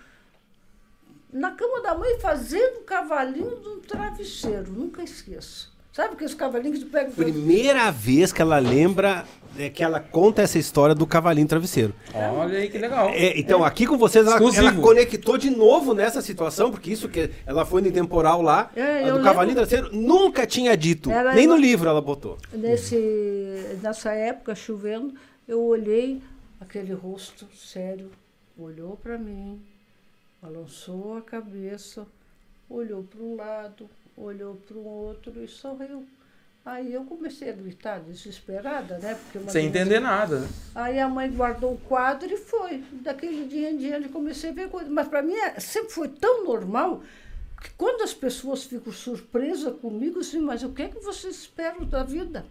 na 1.32 1.52
cama 1.52 1.80
da 1.82 1.94
mãe 1.94 2.20
fazendo 2.20 2.84
cavalinho 2.84 3.58
de 3.58 3.68
um 3.68 3.80
travesseiro, 3.80 4.70
nunca 4.70 5.02
esqueço. 5.02 5.71
Sabe 5.92 6.14
aqueles 6.14 6.32
cavalinhos 6.32 6.78
que 6.78 6.84
tu 6.86 6.90
pega 6.90 7.10
Primeira 7.10 7.90
vez 7.90 8.32
que 8.32 8.40
ela 8.40 8.58
lembra, 8.58 9.26
é, 9.58 9.68
que 9.68 9.84
ela 9.84 10.00
conta 10.00 10.40
essa 10.40 10.58
história 10.58 10.94
do 10.94 11.06
cavalinho 11.06 11.46
travesseiro. 11.46 11.94
Olha 12.14 12.58
aí 12.58 12.70
que 12.70 12.78
legal. 12.78 13.10
É, 13.10 13.38
então, 13.38 13.62
aqui 13.62 13.86
com 13.86 13.98
vocês, 13.98 14.26
ela, 14.26 14.36
ela 14.56 14.72
conectou 14.72 15.36
de 15.36 15.50
novo 15.50 15.92
nessa 15.92 16.22
situação, 16.22 16.70
porque 16.70 16.90
isso 16.90 17.10
que 17.10 17.30
ela 17.44 17.66
foi 17.66 17.82
no 17.82 17.92
temporal 17.92 18.40
lá, 18.40 18.70
É, 18.74 19.02
do 19.12 19.22
cavalinho 19.22 19.54
lembro. 19.54 19.66
travesseiro, 19.68 19.94
nunca 19.94 20.46
tinha 20.46 20.74
dito. 20.74 21.10
Era 21.10 21.34
nem 21.34 21.46
no 21.46 21.56
livro 21.56 21.86
ela 21.90 22.00
botou. 22.00 22.38
Nesse, 22.54 23.76
nessa 23.82 24.12
época, 24.12 24.54
chovendo, 24.54 25.12
eu 25.46 25.60
olhei 25.62 26.22
aquele 26.58 26.94
rosto 26.94 27.46
sério, 27.54 28.10
olhou 28.56 28.96
para 28.96 29.18
mim, 29.18 29.60
balançou 30.40 31.18
a 31.18 31.20
cabeça, 31.20 32.06
olhou 32.70 33.02
para 33.02 33.22
um 33.22 33.36
lado, 33.36 33.90
olhou 34.22 34.54
para 34.56 34.76
o 34.76 34.84
outro 34.84 35.42
e 35.42 35.48
sorriu. 35.48 36.06
Aí 36.64 36.92
eu 36.92 37.04
comecei 37.04 37.50
a 37.50 37.52
gritar, 37.52 38.00
desesperada, 38.00 38.96
né? 38.98 39.16
Porque 39.32 39.50
Sem 39.50 39.66
entender 39.66 39.98
nada. 39.98 40.46
Aí 40.74 41.00
a 41.00 41.08
mãe 41.08 41.28
guardou 41.30 41.74
o 41.74 41.78
quadro 41.78 42.32
e 42.32 42.36
foi. 42.36 42.84
Daquele 42.92 43.46
dia 43.48 43.70
em 43.70 43.76
diante 43.76 44.08
comecei 44.08 44.50
a 44.50 44.52
ver 44.52 44.68
coisas. 44.70 44.88
Mas 44.92 45.08
para 45.08 45.22
mim 45.22 45.34
é- 45.34 45.58
sempre 45.58 45.90
foi 45.92 46.08
tão 46.08 46.44
normal 46.44 47.02
que 47.60 47.70
quando 47.70 48.02
as 48.02 48.14
pessoas 48.14 48.62
ficam 48.62 48.92
surpresas 48.92 49.74
comigo, 49.80 50.20
assim, 50.20 50.38
mas 50.38 50.62
o 50.62 50.70
que 50.70 50.82
é 50.82 50.88
que 50.88 51.00
vocês 51.00 51.34
esperam 51.34 51.84
da 51.84 52.04
vida? 52.04 52.46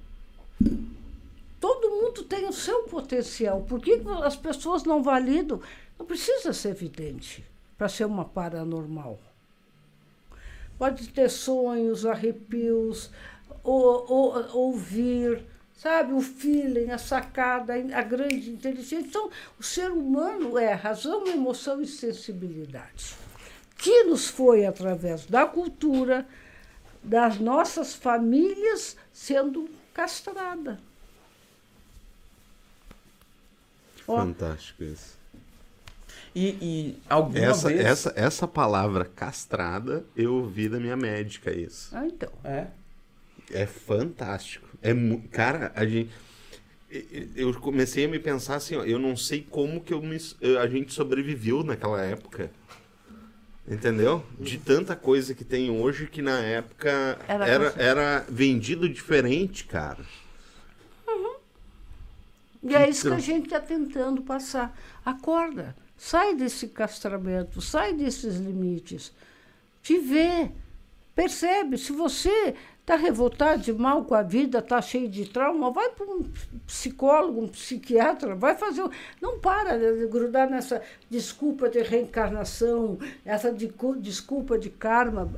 Todo 1.59 1.89
mundo 1.91 2.23
tem 2.23 2.45
o 2.47 2.53
seu 2.53 2.83
potencial. 2.83 3.61
Por 3.61 3.79
que 3.79 3.99
que 3.99 4.09
as 4.23 4.35
pessoas 4.35 4.83
não 4.83 5.01
validam? 5.01 5.61
Não 5.97 6.05
precisa 6.05 6.51
ser 6.51 6.69
evidente 6.69 7.45
para 7.77 7.87
ser 7.87 8.05
uma 8.05 8.25
paranormal. 8.25 9.19
Pode 10.81 11.09
ter 11.09 11.29
sonhos, 11.29 12.07
arrepios, 12.07 13.11
ou, 13.63 14.03
ou- 14.11 14.57
ouvir, 14.57 15.45
sabe? 15.77 16.11
O 16.11 16.21
feeling, 16.21 16.89
a 16.89 16.97
sacada, 16.97 17.75
a 17.75 18.01
grande 18.01 18.49
inteligência. 18.49 18.95
Então, 18.95 19.29
o 19.59 19.61
ser 19.61 19.91
humano 19.91 20.57
é 20.57 20.73
razão, 20.73 21.27
emoção 21.27 21.83
e 21.83 21.85
sensibilidade, 21.85 23.13
que 23.77 24.05
nos 24.05 24.27
foi 24.27 24.65
através 24.65 25.27
da 25.27 25.45
cultura, 25.45 26.27
das 27.03 27.37
nossas 27.37 27.93
famílias 27.93 28.97
sendo 29.13 29.69
castrada. 29.93 30.79
Fantástico 34.03 34.83
isso. 34.83 35.20
E, 36.33 36.47
e 36.61 36.97
alguma 37.09 37.45
Essa, 37.45 37.67
vez... 37.67 37.81
essa, 37.81 38.13
essa 38.15 38.47
palavra 38.47 39.03
castrada, 39.05 40.05
eu 40.15 40.33
ouvi 40.35 40.69
da 40.69 40.79
minha 40.79 40.95
médica 40.95 41.51
isso. 41.51 41.89
ah, 41.93 42.05
então. 42.05 42.29
É. 42.43 42.67
É 43.51 43.65
fantástico. 43.65 44.67
É 44.81 44.91
Cara, 45.31 45.71
a 45.75 45.85
gente. 45.85 46.09
Eu 47.35 47.53
comecei 47.59 48.05
a 48.05 48.07
me 48.07 48.19
pensar 48.19 48.55
assim, 48.55 48.75
ó, 48.75 48.83
eu 48.83 48.99
não 48.99 49.15
sei 49.15 49.45
como 49.49 49.81
que 49.81 49.93
eu 49.93 50.01
me- 50.01 50.17
a 50.61 50.67
gente 50.67 50.93
sobreviveu 50.93 51.63
naquela 51.63 52.01
época. 52.01 52.49
Entendeu? 53.67 54.25
De 54.39 54.57
tanta 54.57 54.95
coisa 54.95 55.33
que 55.33 55.43
tem 55.45 55.69
hoje 55.69 56.07
que 56.07 56.21
na 56.21 56.39
época 56.39 57.17
Era 57.27 57.47
era, 57.47 57.73
era 57.77 58.25
vendido 58.27 58.89
diferente, 58.89 59.65
cara. 59.65 59.99
E 62.63 62.75
é 62.75 62.89
isso 62.89 63.07
que 63.07 63.13
a 63.15 63.19
gente 63.19 63.45
está 63.45 63.59
tentando 63.59 64.21
passar. 64.21 64.77
Acorda, 65.03 65.75
sai 66.03 66.33
desse 66.33 66.67
castramento, 66.67 67.61
sai 67.61 67.93
desses 67.93 68.37
limites. 68.37 69.13
Te 69.83 69.99
vê, 69.99 70.49
percebe. 71.13 71.77
Se 71.77 71.91
você 71.91 72.55
está 72.79 72.95
revoltado 72.95 73.61
de 73.61 73.71
mal 73.71 74.03
com 74.03 74.15
a 74.15 74.23
vida, 74.23 74.57
está 74.57 74.81
cheio 74.81 75.07
de 75.07 75.27
trauma, 75.29 75.69
vai 75.69 75.89
para 75.89 76.07
um 76.07 76.25
psicólogo, 76.65 77.43
um 77.43 77.47
psiquiatra, 77.47 78.33
vai 78.33 78.55
fazer. 78.55 78.83
Não 79.21 79.37
para 79.39 79.77
de 79.77 80.07
grudar 80.07 80.49
nessa 80.49 80.81
desculpa 81.07 81.69
de 81.69 81.83
reencarnação, 81.83 82.97
essa 83.23 83.53
de- 83.53 83.71
desculpa 83.99 84.57
de 84.57 84.71
karma. 84.71 85.31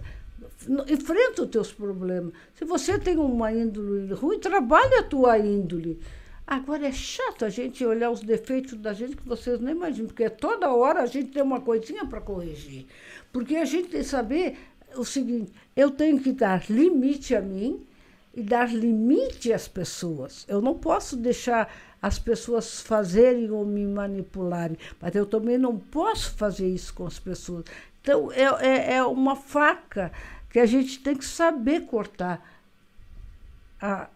Enfrenta 0.87 1.43
os 1.43 1.49
teus 1.49 1.73
problemas. 1.73 2.31
Se 2.55 2.63
você 2.63 2.97
tem 2.97 3.17
uma 3.17 3.51
índole 3.51 4.13
ruim, 4.13 4.39
trabalha 4.39 5.01
a 5.01 5.03
tua 5.03 5.37
índole. 5.37 5.99
Agora 6.45 6.87
é 6.87 6.91
chato 6.91 7.45
a 7.45 7.49
gente 7.49 7.85
olhar 7.85 8.11
os 8.11 8.19
defeitos 8.21 8.73
da 8.77 8.93
gente 8.93 9.15
que 9.15 9.27
vocês 9.27 9.59
nem 9.59 9.73
imaginam, 9.73 10.07
porque 10.07 10.29
toda 10.29 10.73
hora 10.73 11.01
a 11.01 11.05
gente 11.05 11.31
tem 11.31 11.41
uma 11.41 11.61
coisinha 11.61 12.05
para 12.05 12.19
corrigir. 12.21 12.85
Porque 13.31 13.55
a 13.55 13.65
gente 13.65 13.89
tem 13.89 14.01
que 14.01 14.07
saber 14.07 14.57
o 14.95 15.05
seguinte: 15.05 15.51
eu 15.75 15.89
tenho 15.89 16.19
que 16.19 16.33
dar 16.33 16.69
limite 16.69 17.33
a 17.35 17.41
mim 17.41 17.85
e 18.33 18.41
dar 18.43 18.73
limite 18.73 19.53
às 19.53 19.67
pessoas. 19.67 20.45
Eu 20.47 20.61
não 20.61 20.75
posso 20.77 21.15
deixar 21.15 21.73
as 22.01 22.19
pessoas 22.19 22.81
fazerem 22.81 23.49
ou 23.49 23.65
me 23.65 23.85
manipularem, 23.85 24.77
mas 24.99 25.15
eu 25.15 25.25
também 25.25 25.57
não 25.57 25.79
posso 25.79 26.33
fazer 26.35 26.67
isso 26.67 26.93
com 26.93 27.07
as 27.07 27.17
pessoas. 27.17 27.63
Então, 28.01 28.29
é, 28.33 28.43
é, 28.67 28.93
é 28.95 29.03
uma 29.05 29.35
faca 29.37 30.11
que 30.49 30.59
a 30.59 30.65
gente 30.65 30.99
tem 30.99 31.15
que 31.15 31.23
saber 31.23 31.85
cortar 31.85 32.45
a- 33.81 34.09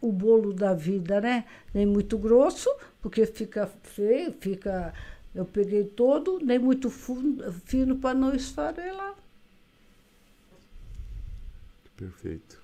o 0.00 0.12
bolo 0.12 0.52
da 0.52 0.74
vida, 0.74 1.20
né? 1.20 1.44
Nem 1.72 1.86
muito 1.86 2.18
grosso, 2.18 2.70
porque 3.00 3.26
fica 3.26 3.66
feio, 3.82 4.34
fica. 4.40 4.92
Eu 5.34 5.44
peguei 5.44 5.84
todo, 5.84 6.38
nem 6.42 6.58
muito 6.58 6.90
fundo, 6.90 7.52
fino 7.64 7.96
para 7.96 8.18
não 8.18 8.34
esfarelar. 8.34 9.14
Que 11.84 11.90
perfeito. 11.96 12.60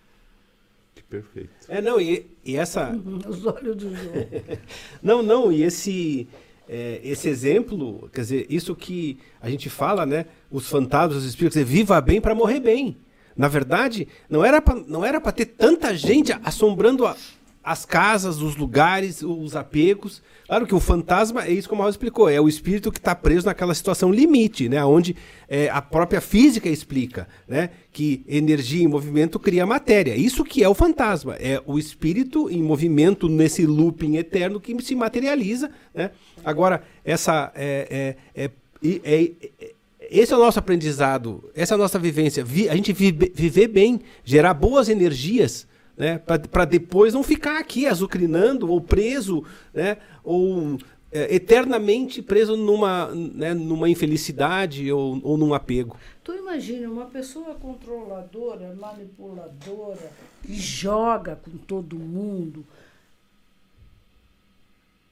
Que 0.94 1.02
perfeito. 1.02 1.50
É, 1.68 1.80
não, 1.80 2.00
e, 2.00 2.26
e 2.44 2.56
essa. 2.56 2.90
Os 3.28 3.44
olhos 3.44 3.76
do 3.76 3.94
João. 3.94 4.14
Não, 5.02 5.22
não, 5.22 5.52
e 5.52 5.62
esse, 5.62 6.26
é, 6.68 7.00
esse 7.04 7.28
exemplo, 7.28 8.08
quer 8.12 8.22
dizer, 8.22 8.46
isso 8.48 8.74
que 8.74 9.18
a 9.40 9.50
gente 9.50 9.68
fala, 9.68 10.06
né? 10.06 10.26
Os 10.50 10.68
fantasmas, 10.68 11.18
os 11.18 11.24
espíritos, 11.26 11.54
quer 11.56 11.64
dizer, 11.64 11.76
viva 11.76 12.00
bem 12.00 12.20
para 12.20 12.34
morrer 12.34 12.60
bem. 12.60 12.96
Na 13.36 13.48
verdade, 13.48 14.06
não 14.28 14.44
era 14.44 14.60
para 14.62 15.32
ter 15.32 15.46
tanta 15.46 15.94
gente 15.94 16.32
assombrando 16.44 17.06
a- 17.06 17.16
as 17.62 17.86
casas, 17.86 18.42
os 18.42 18.56
lugares, 18.56 19.22
os 19.22 19.56
apegos. 19.56 20.22
Claro 20.46 20.66
que 20.66 20.74
o 20.74 20.78
fantasma, 20.80 21.44
é 21.46 21.50
isso 21.50 21.66
como 21.66 21.80
a 21.80 21.86
Rosa 21.86 21.94
explicou, 21.94 22.28
é 22.28 22.38
o 22.38 22.46
espírito 22.46 22.92
que 22.92 22.98
está 22.98 23.14
preso 23.14 23.46
naquela 23.46 23.74
situação 23.74 24.12
limite, 24.12 24.68
né? 24.68 24.84
Onde 24.84 25.16
é, 25.48 25.70
a 25.70 25.80
própria 25.80 26.20
física 26.20 26.68
explica, 26.68 27.26
né? 27.48 27.70
Que 27.90 28.22
energia 28.28 28.84
em 28.84 28.86
movimento 28.86 29.38
cria 29.40 29.64
matéria. 29.64 30.14
Isso 30.14 30.44
que 30.44 30.62
é 30.62 30.68
o 30.68 30.74
fantasma, 30.74 31.36
é 31.36 31.60
o 31.64 31.78
espírito 31.78 32.50
em 32.50 32.62
movimento 32.62 33.30
nesse 33.30 33.64
looping 33.64 34.16
eterno 34.16 34.60
que 34.60 34.78
se 34.82 34.94
materializa, 34.94 35.70
né? 35.94 36.10
Agora, 36.44 36.82
essa 37.02 37.50
é, 37.54 38.14
é, 38.34 38.44
é, 38.44 38.50
é- 38.84 39.32
é- 39.60 39.73
esse 40.18 40.32
é 40.32 40.36
o 40.36 40.40
nosso 40.40 40.58
aprendizado, 40.58 41.50
essa 41.54 41.74
é 41.74 41.76
a 41.76 41.78
nossa 41.78 41.98
vivência. 41.98 42.44
Vi- 42.44 42.68
a 42.68 42.74
gente 42.76 42.92
vive- 42.92 43.32
viver 43.34 43.68
bem, 43.68 44.00
gerar 44.24 44.54
boas 44.54 44.88
energias, 44.88 45.66
né? 45.96 46.18
Para 46.18 46.64
depois 46.64 47.14
não 47.14 47.22
ficar 47.22 47.58
aqui 47.58 47.86
azucrinando 47.86 48.70
ou 48.70 48.80
preso, 48.80 49.44
né? 49.72 49.96
Ou 50.22 50.78
é, 51.12 51.32
eternamente 51.36 52.20
preso 52.20 52.56
numa, 52.56 53.06
né, 53.14 53.54
numa 53.54 53.88
infelicidade 53.88 54.90
ou, 54.90 55.20
ou 55.22 55.36
num 55.36 55.54
apego. 55.54 55.96
Tu 56.24 56.32
imagina 56.34 56.90
uma 56.90 57.04
pessoa 57.06 57.54
controladora, 57.54 58.74
manipuladora, 58.74 60.10
que 60.42 60.54
joga 60.56 61.36
com 61.36 61.52
todo 61.56 61.96
mundo. 61.96 62.66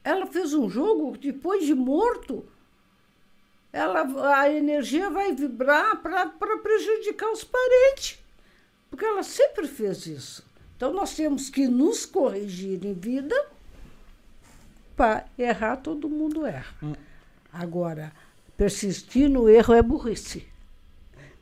Ela 0.04 0.26
fez 0.26 0.52
um 0.52 0.68
jogo 0.68 1.16
depois 1.16 1.64
de 1.64 1.74
morto, 1.74 2.44
ela, 3.72 4.36
a 4.38 4.50
energia 4.52 5.08
vai 5.08 5.32
vibrar 5.32 6.02
para 6.02 6.28
prejudicar 6.58 7.30
os 7.30 7.42
parentes. 7.42 8.18
Porque 8.90 9.04
ela 9.04 9.22
sempre 9.22 9.66
fez 9.66 10.06
isso. 10.06 10.44
Então 10.76 10.92
nós 10.92 11.14
temos 11.14 11.48
que 11.48 11.66
nos 11.66 12.04
corrigir 12.04 12.84
em 12.84 12.92
vida. 12.92 13.34
Para 14.94 15.24
errar, 15.38 15.76
todo 15.76 16.08
mundo 16.08 16.44
erra. 16.44 16.74
Agora, 17.50 18.12
persistir 18.56 19.28
no 19.28 19.48
erro 19.48 19.72
é 19.72 19.82
burrice. 19.82 20.46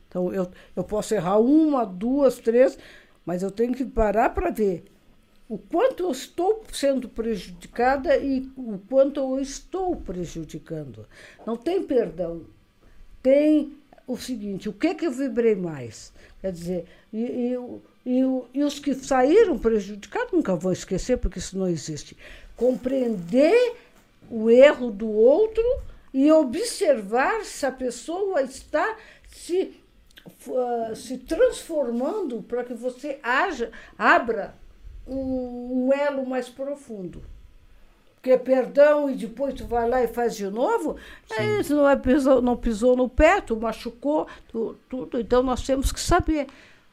Então, 0.07 0.33
eu, 0.33 0.49
eu 0.75 0.83
posso 0.83 1.13
errar 1.13 1.37
uma, 1.37 1.85
duas, 1.85 2.37
três, 2.37 2.77
mas 3.25 3.43
eu 3.43 3.51
tenho 3.51 3.73
que 3.73 3.85
parar 3.85 4.29
para 4.29 4.49
ver 4.49 4.90
o 5.51 5.57
quanto 5.57 6.03
eu 6.03 6.11
estou 6.11 6.63
sendo 6.71 7.09
prejudicada 7.09 8.15
e 8.15 8.49
o 8.55 8.79
quanto 8.89 9.19
eu 9.19 9.37
estou 9.37 9.97
prejudicando. 9.97 11.05
Não 11.45 11.57
tem 11.57 11.83
perdão. 11.83 12.45
Tem 13.21 13.77
o 14.07 14.15
seguinte, 14.15 14.69
o 14.69 14.73
que, 14.73 14.95
que 14.95 15.05
eu 15.05 15.11
vibrei 15.11 15.53
mais? 15.53 16.13
Quer 16.39 16.53
dizer, 16.53 16.85
e, 17.11 17.57
e, 18.05 18.15
e, 18.53 18.63
os 18.63 18.79
que 18.79 18.95
saíram 18.95 19.59
prejudicados, 19.59 20.31
nunca 20.31 20.55
vou 20.55 20.71
esquecer, 20.71 21.17
porque 21.17 21.39
isso 21.39 21.57
não 21.57 21.67
existe. 21.67 22.15
Compreender 22.55 23.75
o 24.29 24.49
erro 24.49 24.89
do 24.89 25.11
outro 25.11 25.65
e 26.13 26.31
observar 26.31 27.43
se 27.43 27.65
a 27.65 27.71
pessoa 27.73 28.41
está 28.41 28.97
se, 29.27 29.77
ah, 30.47 30.93
se 30.95 31.17
transformando 31.17 32.41
para 32.41 32.63
que 32.63 32.73
você 32.73 33.19
haja, 33.21 33.69
abra 33.97 34.60
um, 35.15 35.89
elo 35.93 36.25
mais 36.25 36.49
profundo. 36.49 37.21
Porque 38.15 38.37
perdão 38.37 39.09
e 39.09 39.15
depois 39.15 39.53
tu 39.55 39.65
vai 39.65 39.89
lá 39.89 40.03
e 40.03 40.07
faz 40.07 40.35
de 40.35 40.47
novo, 40.47 40.95
é 41.31 41.59
isso, 41.59 41.75
não, 41.75 41.89
é 41.89 41.95
pisou, 41.95 42.39
não 42.39 42.55
pisou 42.55 42.95
no 42.95 43.09
pé, 43.09 43.41
tu 43.41 43.55
machucou, 43.55 44.27
tu- 44.47 44.75
tudo. 44.87 45.19
Então 45.19 45.41
nós 45.41 45.63
temos 45.65 45.91
que 45.91 45.99
saber. 45.99 46.45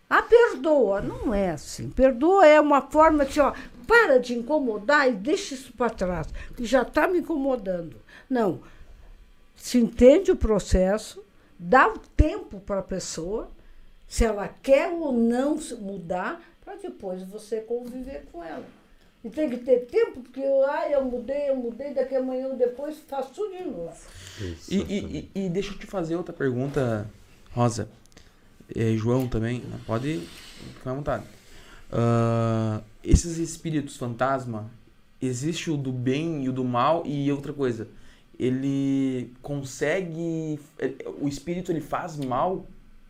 Ah, 0.09 0.23
perdoa. 0.23 1.03
Não 1.03 1.35
é 1.35 1.51
assim. 1.51 1.91
Perdoa 1.91 2.47
é 2.47 2.59
uma 2.59 2.81
forma 2.81 3.27
de, 3.27 3.41
ó, 3.41 3.53
para 3.87 4.19
de 4.19 4.35
incomodar 4.39 5.07
e 5.07 5.13
deixa 5.13 5.55
isso 5.55 5.71
para 5.75 5.91
trás, 5.91 6.29
que 6.57 6.65
já 6.65 6.81
está 6.81 7.07
me 7.07 7.19
incomodando. 7.19 7.97
Não. 8.29 8.61
Se 9.55 9.77
entende 9.77 10.31
o 10.33 10.37
processo, 10.37 11.23
dá 11.59 11.89
o 11.89 11.99
tempo 12.17 12.59
para 12.61 12.79
a 12.79 12.83
pessoa, 12.83 13.49
se 14.07 14.25
ela 14.25 14.49
quer 14.63 14.89
ou 14.91 15.13
não 15.13 15.59
mudar, 15.79 16.41
para 16.69 16.77
depois 16.77 17.23
você 17.23 17.63
conviver 17.63 18.27
com 18.31 18.45
ela. 18.45 18.67
E 19.25 19.31
tem 19.31 19.49
que 19.49 19.57
ter 19.57 19.87
tempo, 19.87 20.21
porque 20.21 20.41
ah, 20.41 20.89
eu 20.91 21.03
mudei, 21.03 21.49
eu 21.49 21.57
mudei, 21.57 21.95
daqui 21.95 22.15
a 22.15 22.19
amanhã 22.19 22.49
ou 22.49 22.57
depois 22.57 22.99
faço 23.09 23.33
tudo 23.33 23.57
de 23.57 23.65
novo. 23.65 23.97
E, 24.69 24.77
e, 24.77 25.31
e, 25.35 25.47
e 25.47 25.49
deixa 25.49 25.73
eu 25.73 25.79
te 25.79 25.87
fazer 25.87 26.15
outra 26.15 26.33
pergunta, 26.33 27.09
Rosa. 27.53 27.89
E 28.75 28.97
João 28.99 29.27
também, 29.27 29.61
né? 29.61 29.81
pode 29.87 30.21
ficar 30.75 30.91
à 30.91 30.95
vontade. 30.95 31.25
Ah, 31.91 32.83
esses 33.03 33.39
espíritos 33.39 33.97
fantasma, 33.97 34.71
existe 35.23 35.71
o 35.71 35.77
do 35.77 35.91
bem 35.91 36.45
e 36.45 36.49
o 36.51 36.53
do 36.53 36.65
mal 36.65 37.03
e 37.07 37.33
outra 37.33 37.53
coisa. 37.55 37.89
Ele 38.39 39.33
consegue. 39.41 40.61
O 41.19 41.27
espírito 41.27 41.73
ele 41.73 41.81
faz 41.81 42.17
mal 42.19 42.65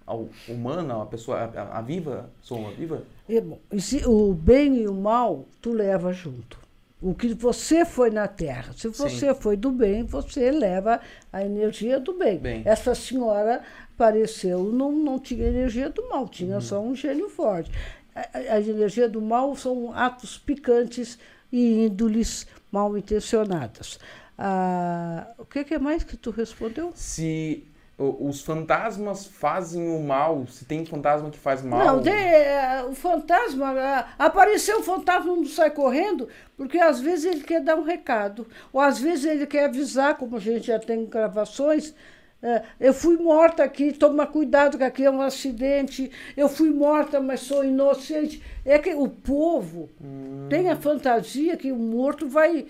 ao 0.07 0.29
humano, 0.49 1.03
à 1.03 1.07
pessoa, 1.07 1.39
a, 1.39 1.79
a 1.79 1.83
viva, 1.83 2.31
pessoa 2.41 2.71
viva? 2.71 3.03
Bom, 3.43 3.61
o 4.07 4.33
bem 4.33 4.77
e 4.83 4.89
o 4.89 4.95
mal, 4.95 5.47
tu 5.61 5.73
leva 5.73 6.13
junto. 6.13 6.59
O 7.01 7.15
que 7.15 7.33
você 7.33 7.85
foi 7.85 8.11
na 8.11 8.27
Terra. 8.27 8.73
Se 8.77 8.89
você 8.89 9.33
foi 9.35 9.57
do 9.57 9.71
bem, 9.71 10.03
você 10.03 10.51
leva 10.51 11.01
a 11.33 11.45
energia 11.45 12.01
do 12.01 12.19
bem. 12.19 12.39
Bem. 12.39 12.63
Essa 12.65 12.95
senhora 12.95 13.63
apareceu, 13.95 14.65
não, 14.65 14.91
não 14.91 15.19
tinha 15.19 15.47
energia 15.47 15.89
do 15.91 16.09
mal, 16.09 16.29
tinha 16.29 16.61
só 16.61 16.81
um 16.81 16.95
gênio 16.97 17.29
forte. 17.29 17.71
A, 18.15 18.55
a- 18.55 18.61
energia 18.61 19.09
do 19.09 19.21
mal 19.23 19.55
são 19.55 19.93
atos 19.93 20.39
picantes 20.39 21.19
e 21.53 21.85
índoles 21.87 22.47
mal 22.73 22.97
intencionadas. 22.99 24.01
Ah, 24.37 25.29
o 25.39 25.45
que, 25.45 25.63
que 25.65 25.75
é 25.75 25.79
mais 25.79 26.03
que 26.03 26.17
tu 26.17 26.31
respondeu? 26.31 26.91
Se 26.95 27.65
os 27.99 28.43
fantasmas 28.43 29.27
fazem 29.27 29.89
o 29.89 30.01
mal, 30.01 30.47
se 30.47 30.65
tem 30.65 30.87
fantasma 30.87 31.31
que 31.31 31.39
faz 31.39 31.63
mal. 31.63 31.85
Não, 31.85 32.03
tem, 32.03 32.13
é, 32.13 32.85
o 32.89 32.95
fantasma, 32.95 33.75
ah, 33.77 34.09
apareceu 34.17 34.79
o 34.79 34.83
fantasma, 34.85 35.35
não 35.35 35.45
sai 35.45 35.71
correndo, 35.71 36.29
porque 36.57 36.79
às 36.79 37.01
vezes 37.01 37.25
ele 37.25 37.43
quer 37.43 37.61
dar 37.61 37.75
um 37.75 37.83
recado, 37.83 38.47
ou 38.73 38.81
às 38.81 39.01
vezes 39.01 39.25
ele 39.25 39.47
quer 39.47 39.65
avisar, 39.65 40.17
como 40.17 40.37
a 40.37 40.41
gente 40.41 40.69
já 40.69 40.79
tem 40.79 41.07
gravações, 41.07 41.93
é, 42.41 42.63
eu 42.79 42.95
fui 42.95 43.17
morta 43.17 43.65
aqui, 43.65 43.93
toma 43.93 44.25
cuidado 44.25 44.79
que 44.79 44.85
aqui 44.85 45.05
é 45.05 45.11
um 45.11 45.21
acidente, 45.21 46.11
eu 46.37 46.49
fui 46.49 46.71
morta, 46.71 47.21
mas 47.21 47.41
sou 47.41 47.65
inocente. 47.65 48.41
É 48.65 48.79
que 48.79 48.95
o 48.95 49.09
povo 49.09 49.89
tem 50.49 50.71
a 50.71 50.77
fantasia 50.77 51.57
que 51.57 51.73
o 51.73 51.77
morto 51.77 52.29
vai... 52.29 52.67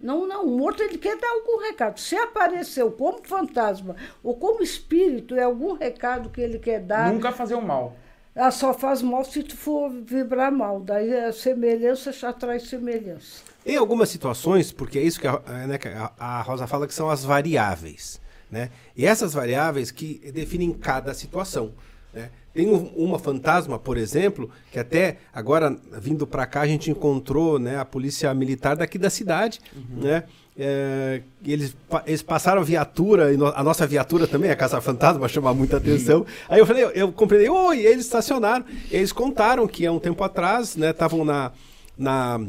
Não, 0.00 0.26
não, 0.26 0.44
o 0.44 0.58
morto 0.58 0.82
ele 0.82 0.98
quer 0.98 1.16
dar 1.16 1.30
algum 1.30 1.60
recado. 1.60 1.98
Se 1.98 2.16
apareceu 2.16 2.90
como 2.90 3.20
fantasma 3.22 3.96
ou 4.22 4.36
como 4.36 4.62
espírito, 4.62 5.34
é 5.34 5.44
algum 5.44 5.74
recado 5.74 6.28
que 6.28 6.40
ele 6.40 6.58
quer 6.58 6.80
dar. 6.80 7.12
Nunca 7.12 7.32
fazer 7.32 7.54
o 7.54 7.62
mal. 7.62 7.96
Ela 8.34 8.50
só 8.50 8.74
faz 8.74 9.00
mal 9.00 9.24
se 9.24 9.42
tu 9.42 9.56
for 9.56 9.90
vibrar 9.90 10.50
mal. 10.50 10.80
Daí 10.80 11.14
a 11.16 11.32
semelhança 11.32 12.12
já 12.12 12.32
traz 12.32 12.64
semelhança. 12.64 13.42
Em 13.64 13.76
algumas 13.76 14.08
situações, 14.08 14.72
porque 14.72 14.98
é 14.98 15.02
isso 15.02 15.20
que 15.20 15.26
a, 15.26 15.40
é, 15.46 15.66
né, 15.66 15.78
que 15.78 15.88
a 15.88 16.42
Rosa 16.42 16.66
fala 16.66 16.86
que 16.86 16.94
são 16.94 17.08
as 17.08 17.24
variáveis. 17.24 18.20
Né? 18.50 18.70
E 18.96 19.06
essas 19.06 19.32
variáveis 19.32 19.90
que 19.90 20.32
definem 20.32 20.72
cada 20.72 21.14
situação. 21.14 21.72
Né? 22.14 22.30
Tem 22.54 22.68
um- 22.68 22.86
uma 22.96 23.18
fantasma, 23.18 23.78
por 23.78 23.96
exemplo, 23.96 24.48
que 24.70 24.78
até 24.78 25.16
agora, 25.32 25.76
vindo 26.00 26.26
para 26.26 26.46
cá, 26.46 26.60
a 26.60 26.66
gente 26.66 26.90
encontrou 26.90 27.58
né, 27.58 27.78
a 27.78 27.84
polícia 27.84 28.32
militar 28.32 28.76
daqui 28.76 28.96
da 28.98 29.10
cidade. 29.10 29.60
Né? 29.90 30.22
É, 30.56 31.20
eles, 31.44 31.76
eles 32.06 32.22
passaram 32.22 32.60
a 32.60 32.64
viatura, 32.64 33.26
a 33.56 33.62
nossa 33.64 33.84
viatura 33.88 34.28
também, 34.28 34.52
a 34.52 34.56
Casa 34.56 34.80
Fantasma, 34.80 35.26
chama 35.28 35.52
muita 35.52 35.78
atenção. 35.78 36.24
Aí 36.48 36.60
eu 36.60 36.66
falei, 36.66 36.84
eu, 36.84 36.90
eu 36.90 37.12
comprei, 37.12 37.48
oi, 37.48 37.78
e 37.80 37.86
eles 37.86 38.04
estacionaram. 38.04 38.64
Eles 38.88 39.10
contaram 39.10 39.66
que 39.66 39.84
há 39.84 39.90
um 39.90 39.98
tempo 39.98 40.22
atrás, 40.22 40.76
né, 40.76 40.90
estavam 40.90 41.24
na, 41.24 41.50
na, 41.98 42.40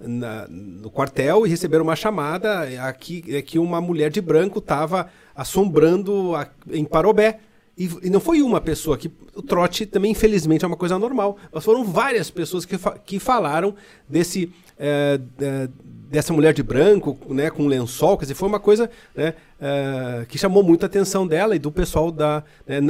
na- 0.00 0.46
no 0.48 0.88
quartel 0.88 1.44
e 1.44 1.50
receberam 1.50 1.82
uma 1.82 1.96
chamada 1.96 2.62
aqui 2.88 3.24
é 3.28 3.42
que 3.42 3.58
uma 3.58 3.80
mulher 3.80 4.10
de 4.12 4.20
branco 4.20 4.60
estava 4.60 5.08
assombrando 5.34 6.36
a- 6.36 6.46
em 6.70 6.84
Parobé. 6.84 7.40
E, 7.78 7.88
e 8.02 8.10
não 8.10 8.18
foi 8.18 8.42
uma 8.42 8.60
pessoa 8.60 8.98
que 8.98 9.08
o 9.34 9.40
trote 9.40 9.86
também 9.86 10.10
infelizmente 10.10 10.64
é 10.64 10.68
uma 10.68 10.76
coisa 10.76 10.98
normal, 10.98 11.36
mas 11.52 11.64
foram 11.64 11.84
várias 11.84 12.28
pessoas 12.28 12.64
que, 12.64 12.76
fa- 12.76 12.98
que 12.98 13.20
falaram 13.20 13.72
desse 14.08 14.52
é, 14.76 15.20
é, 15.40 15.68
dessa 16.10 16.32
mulher 16.32 16.52
de 16.54 16.62
branco, 16.62 17.16
né, 17.28 17.50
com 17.50 17.66
lençol, 17.66 18.16
quer 18.16 18.24
dizer, 18.24 18.34
foi 18.34 18.48
uma 18.48 18.58
coisa 18.58 18.90
né, 19.14 19.34
é, 19.60 20.24
que 20.26 20.36
chamou 20.38 20.62
muita 20.62 20.86
atenção 20.86 21.26
dela 21.26 21.54
e 21.54 21.58
do 21.58 21.70
pessoal 21.70 22.10
da 22.10 22.42
né, 22.66 22.80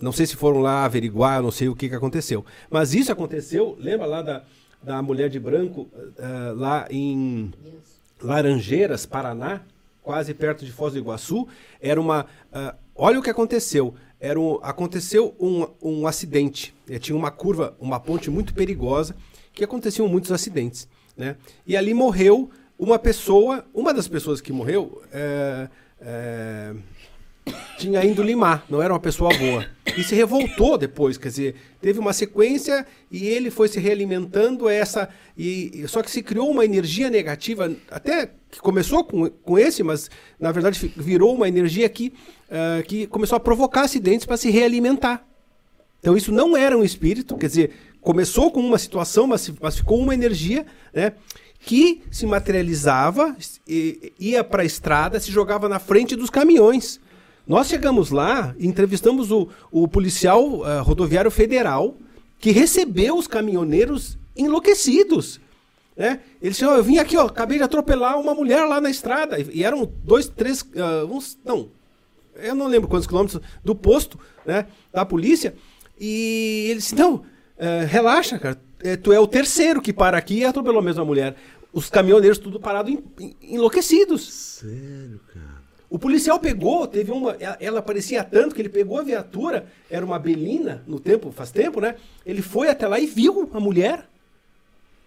não 0.00 0.12
sei 0.12 0.24
se 0.24 0.36
foram 0.36 0.60
lá 0.60 0.84
averiguar, 0.84 1.42
não 1.42 1.50
sei 1.50 1.68
o 1.68 1.74
que, 1.74 1.88
que 1.88 1.94
aconteceu, 1.94 2.44
mas 2.70 2.94
isso 2.94 3.10
aconteceu, 3.12 3.76
lembra 3.78 4.06
lá 4.06 4.22
da, 4.22 4.42
da 4.82 5.02
mulher 5.02 5.28
de 5.28 5.40
branco 5.40 5.88
lá 6.56 6.86
em 6.90 7.52
Laranjeiras, 8.22 9.04
Paraná, 9.04 9.60
quase 10.02 10.32
perto 10.32 10.64
de 10.64 10.72
Foz 10.72 10.92
do 10.92 10.98
Iguaçu, 10.98 11.46
era 11.80 12.00
uma. 12.00 12.26
Olha 12.98 13.18
o 13.18 13.22
que 13.22 13.30
aconteceu. 13.30 13.94
Era 14.20 14.38
um, 14.38 14.58
aconteceu 14.62 15.34
um, 15.38 15.66
um 15.80 16.06
acidente. 16.06 16.74
Eh, 16.90 16.98
tinha 16.98 17.16
uma 17.16 17.30
curva, 17.30 17.76
uma 17.80 18.00
ponte 18.00 18.28
muito 18.30 18.52
perigosa, 18.52 19.14
que 19.52 19.62
aconteciam 19.62 20.08
muitos 20.08 20.32
acidentes. 20.32 20.88
Né? 21.16 21.36
E 21.64 21.76
ali 21.76 21.94
morreu 21.94 22.50
uma 22.76 22.98
pessoa, 22.98 23.64
uma 23.72 23.94
das 23.94 24.08
pessoas 24.08 24.40
que 24.40 24.52
morreu. 24.52 25.00
eh, 25.12 25.68
eh, 26.00 26.74
tinha 27.76 28.04
ido 28.04 28.22
limar, 28.22 28.64
não 28.68 28.82
era 28.82 28.92
uma 28.92 29.00
pessoa 29.00 29.36
boa. 29.36 29.66
E 29.96 30.04
se 30.04 30.14
revoltou 30.14 30.78
depois, 30.78 31.18
quer 31.18 31.28
dizer, 31.28 31.54
teve 31.80 31.98
uma 31.98 32.12
sequência 32.12 32.86
e 33.10 33.26
ele 33.26 33.50
foi 33.50 33.68
se 33.68 33.80
realimentando 33.80 34.68
essa. 34.68 35.08
E, 35.36 35.84
só 35.88 36.02
que 36.02 36.10
se 36.10 36.22
criou 36.22 36.50
uma 36.50 36.64
energia 36.64 37.10
negativa, 37.10 37.72
até 37.90 38.30
que 38.50 38.60
começou 38.60 39.04
com, 39.04 39.28
com 39.28 39.58
esse, 39.58 39.82
mas 39.82 40.10
na 40.38 40.52
verdade 40.52 40.92
virou 40.96 41.34
uma 41.34 41.48
energia 41.48 41.88
que, 41.88 42.12
ah, 42.50 42.82
que 42.86 43.06
começou 43.06 43.36
a 43.36 43.40
provocar 43.40 43.82
acidentes 43.82 44.26
para 44.26 44.36
se 44.36 44.50
realimentar. 44.50 45.24
Então 46.00 46.16
isso 46.16 46.32
não 46.32 46.56
era 46.56 46.76
um 46.76 46.84
espírito, 46.84 47.36
quer 47.36 47.48
dizer, 47.48 47.72
começou 48.00 48.50
com 48.50 48.60
uma 48.60 48.78
situação, 48.78 49.26
mas, 49.26 49.52
mas 49.60 49.76
ficou 49.76 49.98
uma 49.98 50.14
energia, 50.14 50.64
né? 50.94 51.12
Que 51.60 52.02
se 52.10 52.24
materializava, 52.24 53.36
ia 54.18 54.44
para 54.44 54.62
a 54.62 54.64
estrada, 54.64 55.18
se 55.18 55.32
jogava 55.32 55.68
na 55.68 55.80
frente 55.80 56.14
dos 56.14 56.30
caminhões. 56.30 57.00
Nós 57.48 57.66
chegamos 57.66 58.10
lá 58.10 58.54
entrevistamos 58.60 59.32
o, 59.32 59.48
o 59.72 59.88
policial 59.88 60.62
ah, 60.64 60.80
rodoviário 60.82 61.30
federal 61.30 61.96
que 62.38 62.50
recebeu 62.50 63.16
os 63.16 63.26
caminhoneiros 63.26 64.18
enlouquecidos. 64.36 65.40
Né? 65.96 66.20
Ele 66.40 66.50
disse, 66.50 66.64
ó, 66.64 66.76
eu 66.76 66.84
vim 66.84 66.98
aqui, 66.98 67.16
ó, 67.16 67.26
acabei 67.26 67.56
de 67.58 67.64
atropelar 67.64 68.20
uma 68.20 68.34
mulher 68.34 68.64
lá 68.66 68.80
na 68.80 68.90
estrada. 68.90 69.40
E, 69.40 69.48
e 69.60 69.64
eram 69.64 69.90
dois, 70.04 70.28
três, 70.28 70.64
ah, 70.76 71.04
uns, 71.06 71.38
não, 71.44 71.68
eu 72.36 72.54
não 72.54 72.66
lembro 72.68 72.86
quantos 72.88 73.06
quilômetros 73.06 73.40
do 73.64 73.74
posto, 73.74 74.18
né, 74.46 74.66
da 74.92 75.04
polícia. 75.04 75.54
E 75.98 76.66
ele 76.70 76.78
disse, 76.78 76.94
não, 76.94 77.22
eh, 77.58 77.84
relaxa, 77.88 78.38
cara, 78.38 78.56
eh, 78.84 78.96
tu 78.96 79.12
é 79.12 79.18
o 79.18 79.26
terceiro 79.26 79.82
que 79.82 79.92
para 79.92 80.16
aqui 80.16 80.38
e 80.40 80.44
atropelou 80.44 80.78
a 80.78 80.84
mesma 80.84 81.04
mulher. 81.04 81.34
Os 81.72 81.90
caminhoneiros 81.90 82.38
tudo 82.38 82.60
parado 82.60 82.88
em- 82.88 83.02
em- 83.18 83.36
enlouquecidos. 83.56 84.58
Sério, 84.60 85.20
cara. 85.34 85.47
O 85.90 85.98
policial 85.98 86.38
pegou, 86.38 86.86
teve 86.86 87.10
uma. 87.10 87.32
Ela, 87.40 87.56
ela 87.60 87.82
parecia 87.82 88.22
tanto 88.22 88.54
que 88.54 88.60
ele 88.60 88.68
pegou 88.68 88.98
a 88.98 89.02
viatura, 89.02 89.66
era 89.90 90.04
uma 90.04 90.18
belina 90.18 90.82
no 90.86 91.00
tempo, 91.00 91.32
faz 91.32 91.50
tempo, 91.50 91.80
né? 91.80 91.96
Ele 92.26 92.42
foi 92.42 92.68
até 92.68 92.86
lá 92.86 92.98
e 92.98 93.06
viu 93.06 93.48
a 93.54 93.60
mulher 93.60 94.06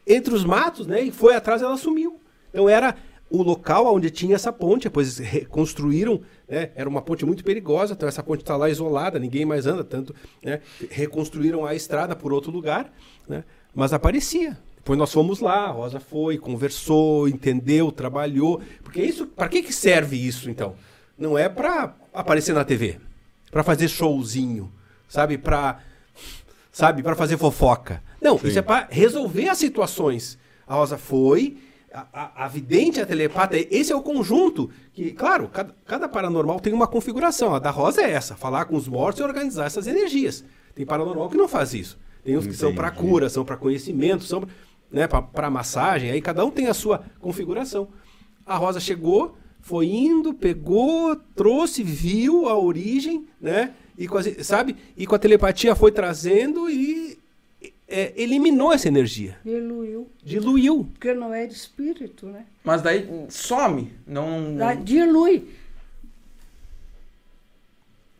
entre 0.07 0.33
os 0.33 0.43
matos, 0.43 0.87
né? 0.87 1.01
E 1.01 1.11
foi 1.11 1.35
atrás 1.35 1.61
ela 1.61 1.77
sumiu. 1.77 2.19
Então 2.49 2.67
era 2.67 2.95
o 3.29 3.43
local 3.43 3.93
onde 3.93 4.09
tinha 4.09 4.35
essa 4.35 4.51
ponte, 4.51 4.83
depois 4.83 5.17
reconstruíram, 5.19 6.21
né? 6.47 6.71
Era 6.75 6.89
uma 6.89 7.01
ponte 7.01 7.25
muito 7.25 7.43
perigosa, 7.43 7.93
então 7.93 8.09
essa 8.09 8.23
ponte 8.23 8.41
está 8.41 8.57
lá 8.57 8.67
isolada, 8.67 9.19
ninguém 9.19 9.45
mais 9.45 9.67
anda 9.67 9.83
tanto, 9.83 10.15
né? 10.43 10.61
Reconstruíram 10.89 11.63
a 11.63 11.75
estrada 11.75 12.15
por 12.15 12.33
outro 12.33 12.51
lugar, 12.51 12.91
né? 13.27 13.43
Mas 13.73 13.93
aparecia. 13.93 14.57
Depois 14.81 14.97
nós 14.97 15.13
fomos 15.13 15.39
lá, 15.39 15.65
a 15.65 15.71
Rosa 15.71 15.99
foi, 15.99 16.39
conversou, 16.39 17.27
entendeu, 17.27 17.91
trabalhou. 17.91 18.59
Porque 18.83 18.99
isso, 18.99 19.27
para 19.27 19.47
que 19.47 19.61
que 19.61 19.71
serve 19.71 20.17
isso 20.17 20.49
então? 20.49 20.73
Não 21.15 21.37
é 21.37 21.47
para 21.47 21.93
aparecer 22.11 22.53
na 22.53 22.65
TV, 22.65 22.97
para 23.51 23.61
fazer 23.61 23.87
showzinho, 23.87 24.71
sabe, 25.07 25.37
para 25.37 25.79
sabe, 26.71 27.03
para 27.03 27.15
fazer 27.15 27.37
fofoca. 27.37 28.01
Não, 28.19 28.39
isso 28.43 28.57
é 28.57 28.61
para 28.63 28.87
resolver 28.89 29.49
as 29.49 29.59
situações. 29.59 30.39
A 30.65 30.73
Rosa 30.73 30.97
foi, 30.97 31.59
a, 31.93 32.07
a, 32.11 32.45
a 32.45 32.47
vidente, 32.47 32.99
a 32.99 33.05
telepata, 33.05 33.55
esse 33.55 33.91
é 33.91 33.95
o 33.95 34.01
conjunto 34.01 34.71
que, 34.93 35.11
claro, 35.11 35.47
cada, 35.47 35.75
cada 35.85 36.09
paranormal 36.09 36.59
tem 36.59 36.73
uma 36.73 36.87
configuração. 36.87 37.53
A 37.53 37.59
da 37.59 37.69
Rosa 37.69 38.01
é 38.01 38.09
essa, 38.09 38.35
falar 38.35 38.65
com 38.65 38.75
os 38.75 38.87
mortos 38.87 39.19
e 39.19 39.23
organizar 39.23 39.65
essas 39.65 39.85
energias. 39.85 40.43
Tem 40.73 40.87
paranormal 40.87 41.29
que 41.29 41.37
não 41.37 41.47
faz 41.47 41.75
isso. 41.75 41.99
Tem 42.23 42.35
uns 42.35 42.47
que 42.47 42.53
são 42.53 42.73
para 42.73 42.87
Entendi. 42.87 43.07
cura, 43.07 43.29
são 43.29 43.43
para 43.43 43.57
conhecimento, 43.57 44.23
são 44.23 44.43
né, 44.91 45.07
para 45.07 45.49
massagem, 45.49 46.11
aí 46.11 46.21
cada 46.21 46.45
um 46.45 46.51
tem 46.51 46.67
a 46.67 46.73
sua 46.73 47.03
configuração. 47.19 47.87
A 48.45 48.57
Rosa 48.57 48.79
chegou, 48.79 49.35
foi 49.61 49.87
indo, 49.87 50.33
pegou, 50.33 51.15
trouxe, 51.35 51.83
viu 51.83 52.49
a 52.49 52.57
origem, 52.57 53.25
né? 53.39 53.71
E 53.97 54.07
com 54.07 54.17
as- 54.17 54.45
sabe? 54.45 54.75
E 54.97 55.05
com 55.05 55.15
a 55.15 55.19
telepatia 55.19 55.75
foi 55.75 55.91
trazendo 55.91 56.69
e 56.69 57.17
é, 57.87 58.13
eliminou 58.15 58.71
essa 58.73 58.87
energia, 58.87 59.37
Diluiu. 59.43 60.07
diluiu. 60.23 60.87
Porque 60.93 61.13
não 61.13 61.33
era 61.33 61.51
espírito, 61.51 62.25
né? 62.25 62.45
Mas 62.63 62.81
daí 62.81 63.07
some. 63.29 63.91
Não. 64.07 64.55
Ah, 64.61 64.73
Dilui. 64.73 65.45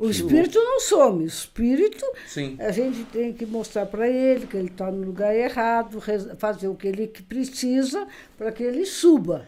O 0.02 0.10
espírito 0.10 0.58
não 0.60 0.80
some. 0.80 1.24
O 1.24 1.28
espírito, 1.28 2.06
Sim. 2.28 2.56
a 2.60 2.72
gente 2.72 3.04
tem 3.06 3.32
que 3.32 3.46
mostrar 3.46 3.86
para 3.86 4.08
ele 4.10 4.48
que 4.48 4.58
ele 4.58 4.68
está 4.68 4.90
no 4.92 5.04
lugar 5.06 5.36
errado, 5.36 6.02
fazer 6.38 6.68
o 6.68 6.76
que 6.76 6.88
ele 6.88 7.08
que 7.08 7.22
precisa 7.22 8.08
para 8.38 8.52
que 8.52 8.64
ele 8.64 8.86
suba. 8.86 9.46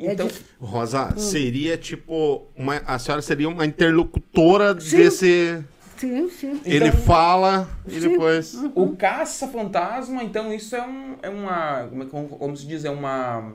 É 0.00 0.12
Então, 0.12 0.26
dif- 0.26 0.42
Rosa, 0.60 1.16
seria 1.16 1.76
tipo. 1.78 2.46
Uma, 2.56 2.76
a 2.84 2.98
senhora 2.98 3.22
seria 3.22 3.48
uma 3.48 3.64
interlocutora 3.64 4.78
Sim. 4.80 4.96
desse. 4.96 5.64
Sim, 5.96 6.28
sim. 6.28 6.60
Ele 6.64 6.88
Então- 6.88 7.00
fala 7.02 7.68
e 7.86 8.00
Sim. 8.00 8.08
depois. 8.08 8.54
O 8.74 8.96
caça-fantasma, 8.96 10.24
então 10.24 10.52
isso 10.52 10.74
é, 10.74 10.82
um, 10.84 11.16
é 11.22 11.28
uma. 11.28 11.86
Como, 11.88 12.02
é- 12.02 12.06
como, 12.06 12.28
como 12.30 12.56
se 12.56 12.66
diz? 12.66 12.84
É 12.84 12.90
uma. 12.90 13.54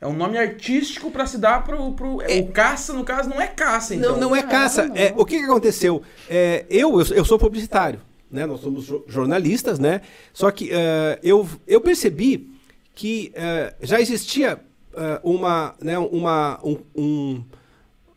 É 0.00 0.06
um 0.06 0.12
nome 0.12 0.36
artístico 0.36 1.10
pra 1.10 1.26
se 1.26 1.38
dar 1.38 1.64
pro. 1.64 1.92
pro 1.92 2.16
O 2.18 2.52
caça, 2.52 2.92
no 2.92 3.04
caso, 3.04 3.28
não 3.28 3.40
é 3.40 3.46
caça, 3.46 3.94
então. 3.94 4.12
Não, 4.12 4.28
não 4.30 4.36
é 4.36 4.42
caça. 4.42 4.86
não. 4.86 4.96
É, 4.96 5.14
o 5.16 5.24
que, 5.24 5.38
que 5.38 5.44
aconteceu? 5.44 6.02
É, 6.28 6.66
eu, 6.68 7.00
eu, 7.00 7.06
eu 7.16 7.24
sou 7.24 7.38
publicitário, 7.38 8.00
né? 8.30 8.44
Nós 8.44 8.60
somos 8.60 8.84
jo- 8.84 9.04
jornalistas, 9.08 9.78
né? 9.78 10.02
Só 10.32 10.50
que 10.50 10.68
eh, 10.72 11.18
eu, 11.22 11.48
eu 11.66 11.80
percebi 11.80 12.52
que 12.94 13.32
eh, 13.34 13.74
já 13.80 13.98
existia 14.00 14.60
eh, 14.94 15.20
uma, 15.24 15.74
né, 15.80 15.98
uma, 15.98 16.60
um- 16.62 16.78
um- 16.94 17.44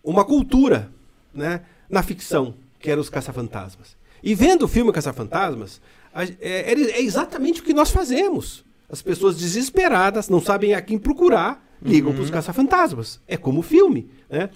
uma 0.03 0.25
cultura 0.25 0.91
né, 1.33 1.61
na 1.89 2.03
ficção, 2.03 2.55
que 2.79 2.91
era 2.91 2.99
os 2.99 3.09
caça-fantasmas. 3.09 3.95
E 4.21 4.35
vendo 4.35 4.63
o 4.63 4.67
filme 4.67 4.91
Caça-Fantasmas, 4.91 5.79
é, 6.13 6.23
é- 6.41 6.73
é 6.73 7.01
exatamente 7.01 7.61
o 7.61 7.63
que 7.63 7.73
nós 7.73 7.91
fazemos. 7.91 8.65
As 8.89 9.01
pessoas 9.01 9.37
desesperadas, 9.37 10.27
não 10.27 10.41
sabem 10.41 10.73
a 10.73 10.81
quem 10.81 10.97
procurar, 10.97 11.65
ligam 11.81 12.13
para 12.13 12.21
os 12.23 12.29
caça-fantasmas. 12.29 13.19
É 13.27 13.37
como 13.37 13.59
o 13.59 13.63
filme. 13.63 14.09
Né? 14.29 14.49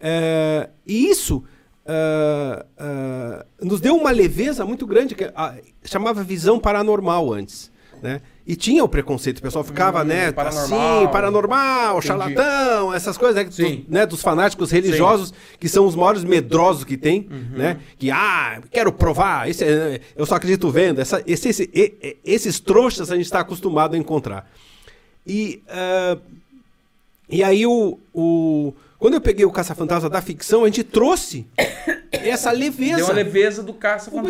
É, 0.00 0.68
e 0.86 1.08
isso 1.10 1.44
ah, 1.86 2.64
ah, 2.78 3.46
nos 3.62 3.80
deu 3.80 3.96
uma 3.96 4.10
leveza 4.10 4.64
muito 4.64 4.86
grande, 4.86 5.14
que 5.14 5.24
ah, 5.34 5.54
chamava 5.84 6.22
visão 6.22 6.58
paranormal 6.58 7.32
antes. 7.32 7.70
Né? 8.02 8.22
E 8.46 8.56
tinha 8.56 8.82
o 8.82 8.88
preconceito, 8.88 9.38
o 9.40 9.42
pessoal 9.42 9.62
ficava, 9.62 10.00
Hum, 10.00 10.04
né, 10.06 10.32
paranormal. 10.32 10.98
assim, 11.02 11.12
paranormal, 11.12 11.90
Entendi. 11.98 12.06
charlatão, 12.06 12.94
essas 12.94 13.18
coisas, 13.18 13.44
né, 13.44 13.50
Sim. 13.50 13.76
dos, 13.76 13.88
né, 13.88 14.06
dos 14.06 14.22
fanáticos 14.22 14.70
religiosos, 14.70 15.34
que 15.58 15.68
são 15.68 15.84
os 15.86 15.94
maiores 15.94 16.24
medrosos 16.24 16.82
que 16.82 16.96
tem, 16.96 17.28
né? 17.50 17.78
Que, 17.98 18.10
ah, 18.10 18.58
quero 18.70 18.90
provar, 18.90 19.50
esse 19.50 19.64
é- 19.64 20.00
eu 20.16 20.24
só 20.24 20.36
acredito 20.36 20.70
vendo. 20.70 20.98
Essa, 20.98 21.22
esse, 21.26 21.50
esse- 21.50 21.70
esses 22.24 22.58
trouxas 22.58 23.10
a 23.12 23.16
gente 23.16 23.26
está 23.26 23.40
acostumado 23.40 23.94
a 23.94 23.98
encontrar. 23.98 24.50
E, 25.26 25.62
ah, 25.68 26.16
e 27.30 27.42
aí, 27.44 27.66
o, 27.66 27.98
o, 28.12 28.72
quando 28.98 29.14
eu 29.14 29.20
peguei 29.20 29.44
o 29.44 29.50
Caça-Fantasma 29.50 30.08
da 30.10 30.20
ficção, 30.20 30.64
a 30.64 30.66
gente 30.66 30.82
trouxe 30.84 31.46
essa 32.10 32.50
leveza. 32.50 32.96
Deu 32.96 33.06
a 33.08 33.12
leveza 33.12 33.62
do 33.62 33.72
caça-fantasma. 33.74 34.26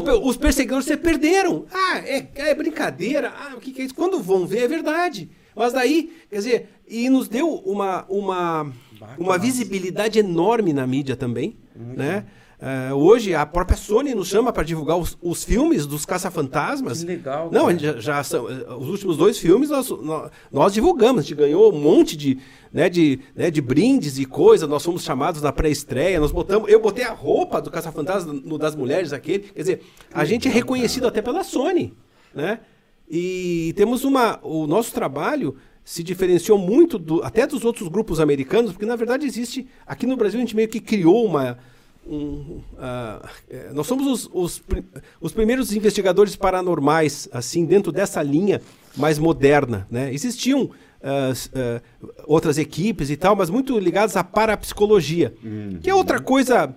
do- 0.00 0.26
os 0.26 0.36
perseguidores 0.36 0.86
se 0.86 0.96
perderam. 0.96 1.66
Ah, 1.72 1.98
é, 1.98 2.26
é 2.34 2.54
brincadeira. 2.54 3.32
Ah, 3.36 3.54
o 3.56 3.60
que, 3.60 3.72
que 3.72 3.82
é 3.82 3.84
isso? 3.84 3.94
Quando 3.94 4.20
vão 4.20 4.46
ver, 4.46 4.60
é 4.64 4.68
verdade. 4.68 5.28
Mas 5.54 5.72
daí, 5.72 6.12
quer 6.30 6.36
dizer, 6.36 6.68
e 6.88 7.08
nos 7.08 7.28
deu 7.28 7.48
uma, 7.64 8.04
uma, 8.08 8.72
uma 9.18 9.38
visibilidade 9.38 10.18
enorme 10.18 10.72
na 10.72 10.86
mídia 10.86 11.16
também. 11.16 11.56
Né? 11.74 12.24
Ah, 12.68 12.92
hoje 12.96 13.32
a 13.32 13.46
própria 13.46 13.76
Sony 13.76 14.12
nos 14.12 14.26
chama 14.26 14.52
para 14.52 14.64
divulgar 14.64 14.96
os, 14.98 15.16
os 15.22 15.44
filmes 15.44 15.86
dos 15.86 16.04
caça-fantasmas. 16.04 16.98
Que 17.00 17.06
legal, 17.06 17.48
Não, 17.52 17.66
cara. 17.66 17.78
já, 17.78 18.00
já 18.00 18.24
são. 18.24 18.50
eh, 18.50 18.74
Os 18.76 18.88
últimos 18.88 19.16
dois 19.16 19.38
filmes 19.38 19.70
nós, 19.70 19.88
nós, 19.88 20.30
nós 20.50 20.72
divulgamos. 20.72 21.20
A 21.20 21.22
gente 21.22 21.36
ganhou 21.36 21.72
um 21.72 21.78
monte 21.78 22.16
de, 22.16 22.38
né, 22.72 22.88
de, 22.88 23.20
né, 23.36 23.52
de 23.52 23.60
brindes 23.60 24.18
e 24.18 24.24
coisa. 24.24 24.66
Nós 24.66 24.82
fomos 24.84 25.04
chamados 25.04 25.40
na 25.42 25.52
pré-estreia. 25.52 26.18
Nós 26.18 26.32
botamos. 26.32 26.68
Eu 26.68 26.80
botei 26.80 27.04
a 27.04 27.12
roupa 27.12 27.62
do 27.62 27.70
Caça-Fantasma 27.70 28.32
no 28.32 28.58
das 28.58 28.74
mulheres 28.74 29.12
aquele. 29.12 29.44
Quer 29.44 29.60
dizer, 29.60 29.82
a 30.12 30.24
gente 30.24 30.48
é 30.48 30.50
reconhecido 30.50 31.06
até 31.06 31.22
pela 31.22 31.44
Sony. 31.44 31.94
Né? 32.34 32.58
E 33.08 33.72
temos 33.76 34.02
uma. 34.02 34.40
O 34.42 34.66
nosso 34.66 34.92
trabalho 34.92 35.54
se 35.84 36.02
diferenciou 36.02 36.58
muito 36.58 36.98
do, 36.98 37.22
até 37.22 37.46
dos 37.46 37.64
outros 37.64 37.86
grupos 37.86 38.18
americanos, 38.18 38.72
porque 38.72 38.86
na 38.86 38.96
verdade 38.96 39.24
existe. 39.24 39.68
Aqui 39.86 40.04
no 40.04 40.16
Brasil 40.16 40.40
a 40.40 40.42
gente 40.42 40.56
meio 40.56 40.68
que 40.68 40.80
criou 40.80 41.24
uma. 41.24 41.58
Um, 42.08 42.60
é, 43.50 43.70
nós 43.72 43.86
somos 43.86 44.06
os, 44.06 44.30
os, 44.32 44.62
os 45.20 45.32
primeiros 45.32 45.72
investigadores 45.74 46.36
paranormais, 46.36 47.28
assim, 47.32 47.64
dentro 47.64 47.90
dessa 47.92 48.22
linha 48.22 48.60
mais 48.96 49.18
moderna. 49.18 49.86
Né? 49.90 50.12
Existiam 50.14 50.70
s- 51.30 51.50
ah, 51.54 51.80
outras 52.26 52.58
equipes 52.58 53.10
e 53.10 53.16
tal, 53.16 53.34
mas 53.36 53.50
muito 53.50 53.78
ligadas 53.78 54.16
à 54.16 54.24
parapsicologia, 54.24 55.34
que 55.82 55.90
é 55.90 55.94
outra 55.94 56.20
coisa 56.20 56.74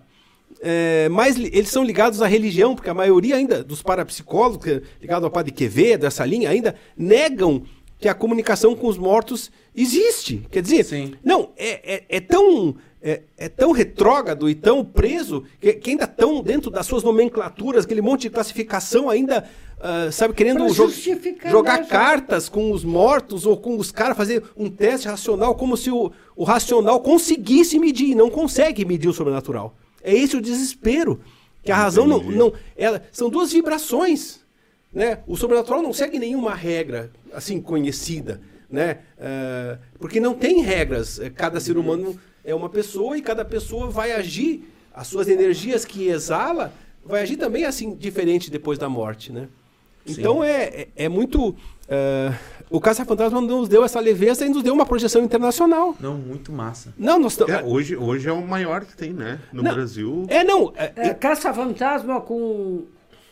é, 0.62 1.08
mais 1.10 1.38
eles 1.38 1.70
são 1.70 1.84
ligados 1.84 2.22
à 2.22 2.28
religião, 2.28 2.76
porque 2.76 2.90
a 2.90 2.94
maioria 2.94 3.36
ainda 3.36 3.64
dos 3.64 3.82
parapsicólogos, 3.82 4.68
é 4.68 4.82
ligado 5.02 5.24
ao 5.24 5.32
padre 5.32 5.52
Quevedo, 5.54 6.06
essa 6.06 6.26
linha, 6.26 6.50
ainda 6.50 6.76
negam 6.98 7.64
que 8.00 8.08
a 8.10 8.14
comunicação 8.14 8.76
com 8.76 8.88
os 8.88 8.98
mortos 8.98 9.52
existe. 9.76 10.46
Quer 10.52 10.62
dizer, 10.62 10.84
Sim. 10.86 11.14
não, 11.24 11.52
é, 11.58 11.96
é, 11.96 12.04
é 12.10 12.20
tão. 12.20 12.76
É, 13.02 13.22
é 13.38 13.48
tão 13.48 13.72
retrógrado 13.72 14.50
e 14.50 14.54
tão 14.56 14.84
preso 14.84 15.46
que, 15.62 15.72
que 15.74 15.92
ainda 15.92 16.04
estão 16.04 16.42
dentro 16.44 16.70
das 16.70 16.86
suas 16.86 17.02
nomenclaturas, 17.02 17.86
aquele 17.86 18.02
monte 18.02 18.24
de 18.24 18.30
classificação 18.30 19.10
ainda, 19.10 19.48
ah, 19.80 20.10
sabe, 20.12 20.34
querendo 20.34 20.68
jo- 20.68 20.90
jogar 21.50 21.86
cartas 21.88 22.50
com 22.50 22.74
os 22.74 22.84
mortos 22.84 23.46
ou 23.46 23.56
com 23.56 23.78
os 23.78 23.90
caras, 23.90 24.18
fazer 24.18 24.44
um 24.58 24.70
teste 24.70 25.08
racional, 25.08 25.56
como 25.56 25.78
se 25.78 25.90
o, 25.90 26.12
o 26.36 26.44
racional 26.44 27.00
conseguisse 27.00 27.80
medir, 27.80 28.10
e 28.10 28.16
não 28.16 28.30
consegue 28.30 28.84
medir 28.84 29.08
o 29.08 29.14
sobrenatural. 29.14 29.78
É 30.04 30.14
esse 30.14 30.36
o 30.36 30.42
desespero. 30.42 31.22
Que 31.64 31.72
a 31.72 31.76
razão 31.78 32.06
não. 32.08 32.22
Não 32.24 32.54
ela, 32.76 33.04
são 33.12 33.30
duas 33.30 33.52
vibrações. 33.54 34.40
Né? 34.94 35.20
O 35.28 35.38
sobrenatural 35.38 35.82
não 35.82 35.94
segue 35.94 36.18
nenhuma 36.20 36.54
regra 36.56 37.12
assim 37.34 37.62
conhecida. 37.62 38.42
Né? 38.70 39.00
Ah, 39.20 39.78
porque 40.00 40.20
não 40.20 40.34
tem 40.34 40.62
regras. 40.62 41.20
Eh, 41.20 41.30
Cada 41.30 41.60
ser 41.60 41.78
humano 41.78 42.18
é 42.44 42.54
uma 42.56 42.70
pessoa 42.70 43.18
e 43.18 43.22
cada 43.22 43.44
pessoa 43.46 43.90
vai 43.90 44.12
agir, 44.12 44.72
as 44.94 45.08
suas 45.08 45.28
energias 45.28 45.86
que 45.86 46.08
exala, 46.08 46.74
vai 47.06 47.22
agir 47.22 47.38
também 47.38 47.66
assim, 47.66 47.94
diferente 47.96 48.50
depois 48.52 48.78
da 48.78 48.90
morte. 48.90 49.32
Né? 49.32 49.48
Então 50.06 50.44
é, 50.44 50.64
é, 50.64 50.88
é 50.96 51.10
muito. 51.10 51.56
ah, 51.90 52.34
o 52.70 52.80
Caça-Fantasma 52.80 53.42
nos 53.42 53.68
deu 53.68 53.84
essa 53.84 54.00
leveza 54.00 54.46
e 54.46 54.50
nos 54.50 54.62
deu 54.64 54.74
uma 54.74 54.86
projeção 54.86 55.24
internacional. 55.24 55.96
Não, 56.00 56.16
muito 56.18 56.52
massa. 56.52 56.94
Não, 56.98 57.18
nós. 57.20 57.40
É, 57.42 57.64
hoje, 57.64 57.96
hoje 57.96 58.28
é 58.30 58.32
o 58.34 58.46
maior 58.46 58.86
que 58.86 58.96
tem, 58.96 59.12
né? 59.12 59.40
No 59.52 59.64
Não. 59.64 59.74
Brasil. 59.74 60.26
É, 60.28 60.44
não. 60.44 60.72
é- 60.76 60.92
É, 60.96 61.14
Caça-fantasma 61.14 62.22
com, 62.22 62.84
com 62.84 62.84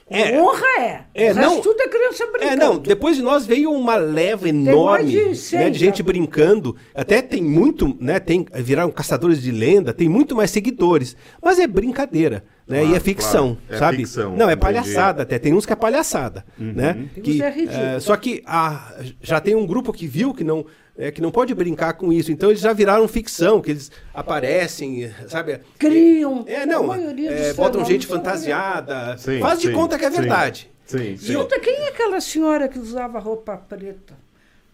É. 0.09 0.41
honra 0.41 0.65
é. 0.79 1.01
É, 1.13 1.31
o 1.31 1.35
resto 1.35 1.41
não- 1.55 1.61
tudo 1.61 1.81
é 1.81 1.87
criança 1.89 2.25
brincando. 2.31 2.53
É, 2.53 2.55
não, 2.55 2.77
depois 2.77 3.17
de 3.17 3.21
nós 3.21 3.45
veio 3.45 3.71
uma 3.71 3.95
leva 3.97 4.47
enorme 4.47 5.09
de 5.11 5.23
né, 5.25 5.33
100 5.33 5.71
de 5.71 5.79
gente 5.79 5.97
já. 5.97 6.03
brincando. 6.03 6.75
Até 6.95 7.21
tem 7.21 7.43
muito, 7.43 7.95
né? 7.99 8.19
Tem, 8.19 8.45
viraram 8.55 8.89
caçadores 8.89 9.41
de 9.41 9.51
lenda, 9.51 9.93
tem 9.93 10.07
muito 10.07 10.35
mais 10.35 10.49
seguidores. 10.51 11.15
Mas 11.43 11.59
é 11.59 11.67
brincadeira, 11.67 12.45
né? 12.67 12.79
Claro, 12.79 12.93
e 12.93 12.97
é 12.97 12.99
ficção, 13.01 13.57
claro. 13.67 13.75
É 13.75 13.77
sabe? 13.77 13.97
ficção, 13.97 14.31
Não, 14.31 14.49
é 14.49 14.53
entendi. 14.53 14.57
palhaçada 14.61 15.23
até. 15.23 15.37
Tem 15.39 15.53
uns 15.53 15.65
que 15.65 15.73
é 15.73 15.75
palhaçada, 15.75 16.45
né? 16.57 16.93
Tem 16.93 17.21
uns 17.23 17.25
Que, 17.37 17.43
é 17.43 17.49
ridículo. 17.49 17.77
eh, 17.83 17.99
só 17.99 18.15
que 18.15 18.41
ah, 18.45 18.93
já 19.21 19.41
tem 19.41 19.55
um 19.55 19.65
grupo 19.67 19.91
que 19.91 20.07
viu 20.07 20.33
que 20.33 20.43
não... 20.43 20.65
é, 20.97 21.11
que 21.11 21.21
não 21.21 21.31
pode 21.31 21.53
brincar 21.53 21.93
com 21.93 22.11
isso. 22.11 22.31
Então 22.31 22.49
eles 22.49 22.61
já 22.61 22.73
viraram 22.73 23.07
ficção, 23.07 23.61
que 23.61 23.71
eles 23.71 23.91
aparecem, 24.13 25.13
sabe? 25.27 25.59
Criam. 25.77 26.43
É, 26.47 26.65
não. 26.65 26.83
A 26.85 26.87
maioria 26.97 27.31
é, 27.31 27.47
dos 27.49 27.55
botam 27.55 27.85
gente 27.85 28.07
fantasiada. 28.07 29.17
Sim, 29.17 29.39
faz 29.39 29.59
de 29.59 29.67
sim, 29.67 29.73
conta 29.73 29.97
que 29.97 30.05
é 30.05 30.09
verdade. 30.09 30.69
Sim, 30.85 31.17
sim. 31.17 31.33
Escuta, 31.33 31.59
quem 31.59 31.73
é 31.73 31.89
aquela 31.89 32.19
senhora 32.19 32.67
que 32.67 32.79
usava 32.79 33.19
roupa 33.19 33.55
preta? 33.57 34.15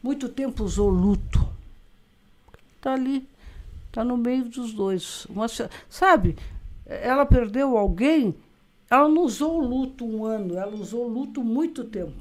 Muito 0.01 0.29
tempo 0.29 0.63
usou 0.63 0.89
luto. 0.89 1.45
Tá 2.79 2.93
ali. 2.93 3.27
Tá 3.91 4.03
no 4.03 4.17
meio 4.17 4.45
dos 4.45 4.73
dois. 4.73 5.25
Uma 5.25 5.47
sabe, 5.89 6.35
ela 6.85 7.25
perdeu 7.25 7.77
alguém, 7.77 8.35
ela 8.89 9.07
não 9.07 9.23
usou 9.23 9.59
luto 9.59 10.05
um 10.05 10.25
ano, 10.25 10.57
ela 10.57 10.75
usou 10.75 11.07
luto 11.07 11.43
muito 11.43 11.83
tempo. 11.83 12.13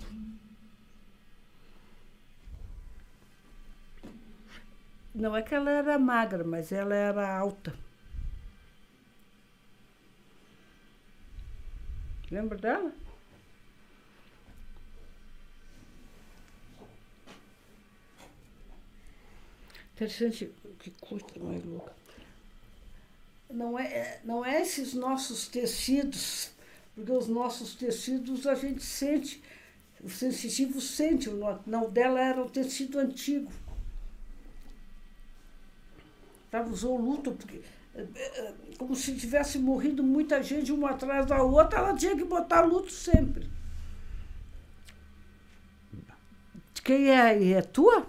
Não 5.15 5.37
é 5.37 5.43
que 5.43 5.55
ela 5.55 5.71
era 5.71 5.99
magra, 5.99 6.43
mas 6.43 6.73
ela 6.73 6.95
era 6.95 7.37
alta. 7.37 7.75
Lembra 12.31 12.57
dela? 12.57 12.93
Interessante, 19.95 20.51
que 20.79 20.91
coisa 20.93 21.27
mais 21.39 21.63
louca. 21.63 21.93
Não 23.51 23.79
é, 23.79 24.21
não 24.25 24.45
é 24.45 24.63
esses 24.63 24.95
nossos 24.95 25.47
tecidos, 25.47 26.51
porque 26.95 27.13
os 27.13 27.29
nossos 27.29 27.75
tecidos 27.75 28.47
a 28.47 28.55
gente 28.55 28.83
sente, 28.83 29.43
o 30.03 30.09
sensitivo 30.09 30.81
sente, 30.81 31.29
não 31.67 31.91
dela 31.91 32.19
era 32.19 32.43
o 32.43 32.49
tecido 32.49 32.99
antigo. 32.99 33.53
Ela 36.53 36.69
usou 36.69 36.99
luto, 37.01 37.33
porque, 37.33 37.63
eh, 37.95 38.07
eh, 38.15 38.55
como 38.77 38.95
se 38.95 39.17
tivesse 39.17 39.59
morrido 39.59 40.03
muita 40.03 40.43
gente 40.43 40.71
uma 40.71 40.91
atrás 40.91 41.25
da 41.25 41.43
outra, 41.43 41.79
ela 41.79 41.95
tinha 41.95 42.15
que 42.15 42.25
botar 42.25 42.61
luto 42.61 42.93
sempre. 42.93 43.51
De 46.75 46.83
Quem 46.83 47.09
é 47.09 47.21
aí? 47.23 47.53
É 47.55 47.63
tua? 47.63 48.07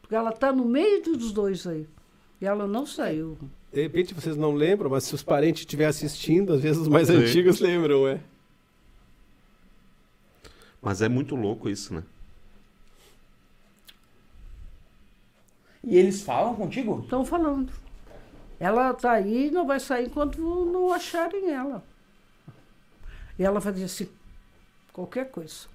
Porque 0.00 0.14
ela 0.14 0.30
está 0.30 0.52
no 0.52 0.64
meio 0.64 1.02
dos 1.02 1.32
dois 1.32 1.66
aí. 1.66 1.88
E 2.40 2.46
ela 2.46 2.68
não 2.68 2.86
saiu. 2.86 3.36
De 3.72 3.82
repente 3.82 4.14
vocês 4.14 4.36
não 4.36 4.54
lembram, 4.54 4.90
mas 4.90 5.02
se 5.04 5.14
os 5.14 5.24
parentes 5.24 5.62
estiverem 5.62 5.90
assistindo, 5.90 6.52
às 6.52 6.60
vezes 6.60 6.82
os 6.82 6.88
mais 6.88 7.08
Sim. 7.08 7.16
antigos 7.16 7.58
lembram, 7.58 8.06
é. 8.06 8.20
Mas 10.80 11.02
é 11.02 11.08
muito 11.08 11.34
louco 11.34 11.68
isso, 11.68 11.92
né? 11.94 12.04
E 15.86 15.96
eles 15.96 16.22
falam 16.22 16.54
contigo? 16.54 17.00
Estão 17.02 17.24
falando. 17.24 17.72
Ela 18.58 18.94
tá 18.94 19.12
aí 19.12 19.48
e 19.48 19.50
não 19.50 19.66
vai 19.66 19.78
sair 19.78 20.06
enquanto 20.06 20.38
não 20.40 20.92
acharem 20.92 21.50
ela. 21.50 21.84
E 23.38 23.44
ela 23.44 23.60
fazia 23.60 23.84
assim, 23.84 24.08
qualquer 24.92 25.30
coisa. 25.30 25.66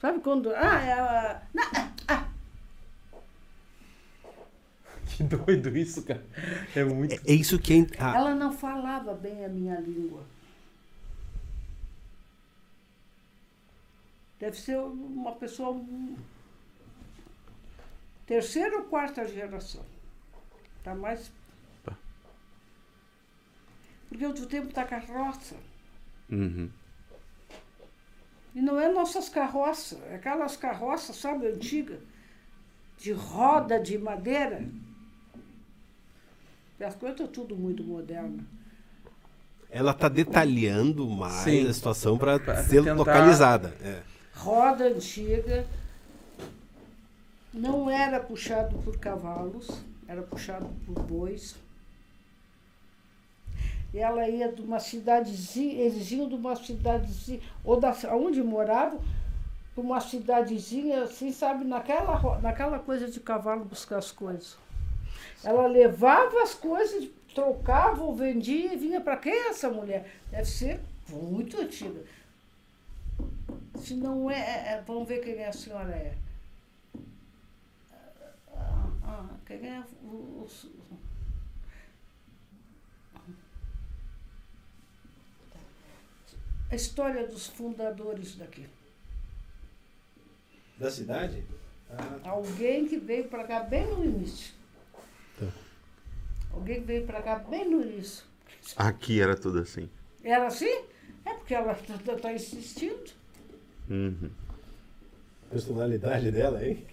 Sabe 0.00 0.20
quando. 0.20 0.50
Ah, 0.54 0.80
ela. 0.80 1.42
Não, 1.52 1.64
ah, 2.08 2.26
Que 5.16 5.24
doido 5.24 5.76
isso, 5.76 6.02
cara. 6.04 6.24
É 6.74 6.84
muito. 6.84 7.14
É 7.28 7.32
isso 7.32 7.58
que 7.58 7.74
é. 7.74 7.86
ah, 7.98 8.16
Ela 8.16 8.34
não 8.34 8.52
falava 8.52 9.12
bem 9.14 9.44
a 9.44 9.48
minha 9.48 9.80
língua. 9.80 10.22
Deve 14.38 14.56
ser 14.58 14.78
uma 14.78 15.32
pessoa. 15.32 15.78
Terceira 18.30 18.76
ou 18.78 18.84
quarta 18.84 19.26
geração. 19.26 19.84
Tá 20.84 20.94
mais. 20.94 21.32
Porque 24.08 24.24
outro 24.24 24.46
tempo 24.46 24.72
tá 24.72 24.84
carroça. 24.84 25.56
Uhum. 26.30 26.70
E 28.54 28.62
não 28.62 28.78
é 28.80 28.88
nossas 28.92 29.28
carroças, 29.28 29.98
é 30.08 30.14
aquelas 30.14 30.56
carroças, 30.56 31.16
sabe, 31.16 31.48
antigas, 31.48 31.98
de 32.98 33.10
roda 33.10 33.80
de 33.80 33.98
madeira. 33.98 34.64
As 36.78 36.94
coisas 36.94 37.18
estão 37.18 37.26
tudo 37.26 37.56
muito 37.56 37.82
modernas. 37.82 38.44
Ela 39.68 39.92
tá 39.92 40.08
detalhando 40.08 41.04
mais 41.08 41.32
Sim. 41.42 41.66
a 41.68 41.72
situação 41.72 42.16
para 42.16 42.38
ser 42.62 42.78
tentar- 42.84 42.94
localizada. 42.94 43.76
É. 43.82 44.02
roda 44.36 44.84
antiga, 44.84 45.66
não 47.52 47.90
era 47.90 48.20
puxado 48.20 48.78
por 48.78 48.96
cavalos, 48.98 49.68
era 50.06 50.22
puxado 50.22 50.68
por 50.86 51.02
bois. 51.02 51.56
Ela 53.92 54.28
ia 54.28 54.52
de 54.52 54.62
uma 54.62 54.78
cidadezinha, 54.78 55.74
eles 55.74 56.10
iam 56.12 56.28
de 56.28 56.34
uma 56.36 56.54
cidadezinha, 56.54 57.40
ou 57.64 57.78
da 57.78 57.92
onde 58.12 58.40
moravam, 58.42 59.00
para 59.74 59.82
uma 59.82 60.00
cidadezinha, 60.00 61.02
assim, 61.04 61.32
sabe, 61.32 61.64
naquela, 61.64 62.38
naquela 62.40 62.78
coisa 62.78 63.10
de 63.10 63.18
cavalo 63.18 63.64
buscar 63.64 63.98
as 63.98 64.12
coisas. 64.12 64.56
Ela 65.42 65.66
levava 65.66 66.42
as 66.42 66.54
coisas, 66.54 67.08
trocava 67.34 68.02
ou 68.02 68.14
vendia 68.14 68.72
e 68.74 68.76
vinha 68.76 69.00
para 69.00 69.16
quem 69.16 69.32
é 69.32 69.48
essa 69.48 69.68
mulher? 69.68 70.08
Deve 70.30 70.44
ser 70.44 70.80
muito 71.08 71.60
antiga. 71.60 72.00
Se 73.78 73.94
não 73.94 74.30
é, 74.30 74.38
é- 74.38 74.72
é- 74.72 74.84
vamos 74.86 75.08
ver 75.08 75.20
quem 75.20 75.44
a 75.44 75.52
senhora 75.52 75.90
é. 75.92 76.14
Ah, 79.20 79.26
ah, 79.34 79.36
quem 79.44 79.68
é 79.68 79.84
o, 80.02 80.06
o- 80.06 80.48
a 86.70 86.74
história 86.74 87.26
dos 87.26 87.48
fundadores 87.48 88.36
daqui. 88.36 88.66
Da 90.78 90.90
cidade? 90.90 91.44
Alguém 92.24 92.86
que 92.88 92.96
veio 92.98 93.24
para 93.28 93.44
cá 93.44 93.60
bem 93.60 93.86
no 93.88 94.04
início. 94.04 94.54
Tá. 95.38 95.46
Alguém 96.52 96.80
que 96.80 96.86
veio 96.86 97.06
para 97.06 97.20
cá 97.20 97.38
bem 97.40 97.68
no 97.68 97.82
início. 97.82 98.24
Aqui 98.76 99.20
era 99.20 99.36
tudo 99.36 99.58
assim. 99.58 99.90
Era 100.22 100.46
assim? 100.46 100.84
É 101.26 101.34
porque 101.34 101.54
ela 101.54 101.72
está 101.72 102.32
insistindo. 102.32 103.12
Uhum. 103.90 104.30
Personalidade 105.50 106.30
dela, 106.30 106.64
hein? 106.64 106.86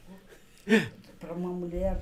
Para 1.19 1.33
uma 1.33 1.49
mulher. 1.49 2.01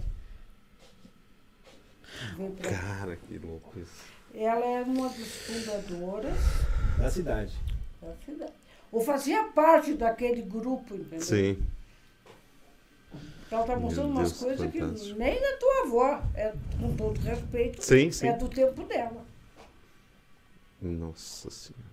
Cara, 2.61 3.15
que 3.15 3.37
louco 3.37 3.79
isso. 3.79 4.05
Ela 4.33 4.65
é 4.65 4.81
uma 4.83 5.07
das 5.09 5.27
fundadoras 5.27 6.37
Da 6.97 7.09
cidade. 7.09 7.53
da 8.01 8.13
cidade. 8.25 8.53
Ou 8.91 9.01
fazia 9.01 9.43
parte 9.49 9.93
daquele 9.93 10.41
grupo, 10.41 10.95
entendeu? 10.95 11.21
Sim. 11.21 11.65
Ela 13.51 13.61
está 13.61 13.73
Meu 13.75 13.81
mostrando 13.83 14.09
umas 14.11 14.31
Deus, 14.31 14.41
coisas 14.43 14.71
fantástico. 14.73 15.13
que 15.13 15.19
nem 15.19 15.45
a 15.45 15.57
tua 15.57 15.81
avó, 15.83 16.23
é, 16.33 16.53
com 16.79 16.95
todo 16.95 17.19
respeito, 17.19 17.81
Sim, 17.83 18.11
sim. 18.11 18.27
é 18.27 18.33
do 18.37 18.49
tempo 18.49 18.83
dela. 18.83 19.23
Nossa 20.81 21.49
senhora. 21.49 21.85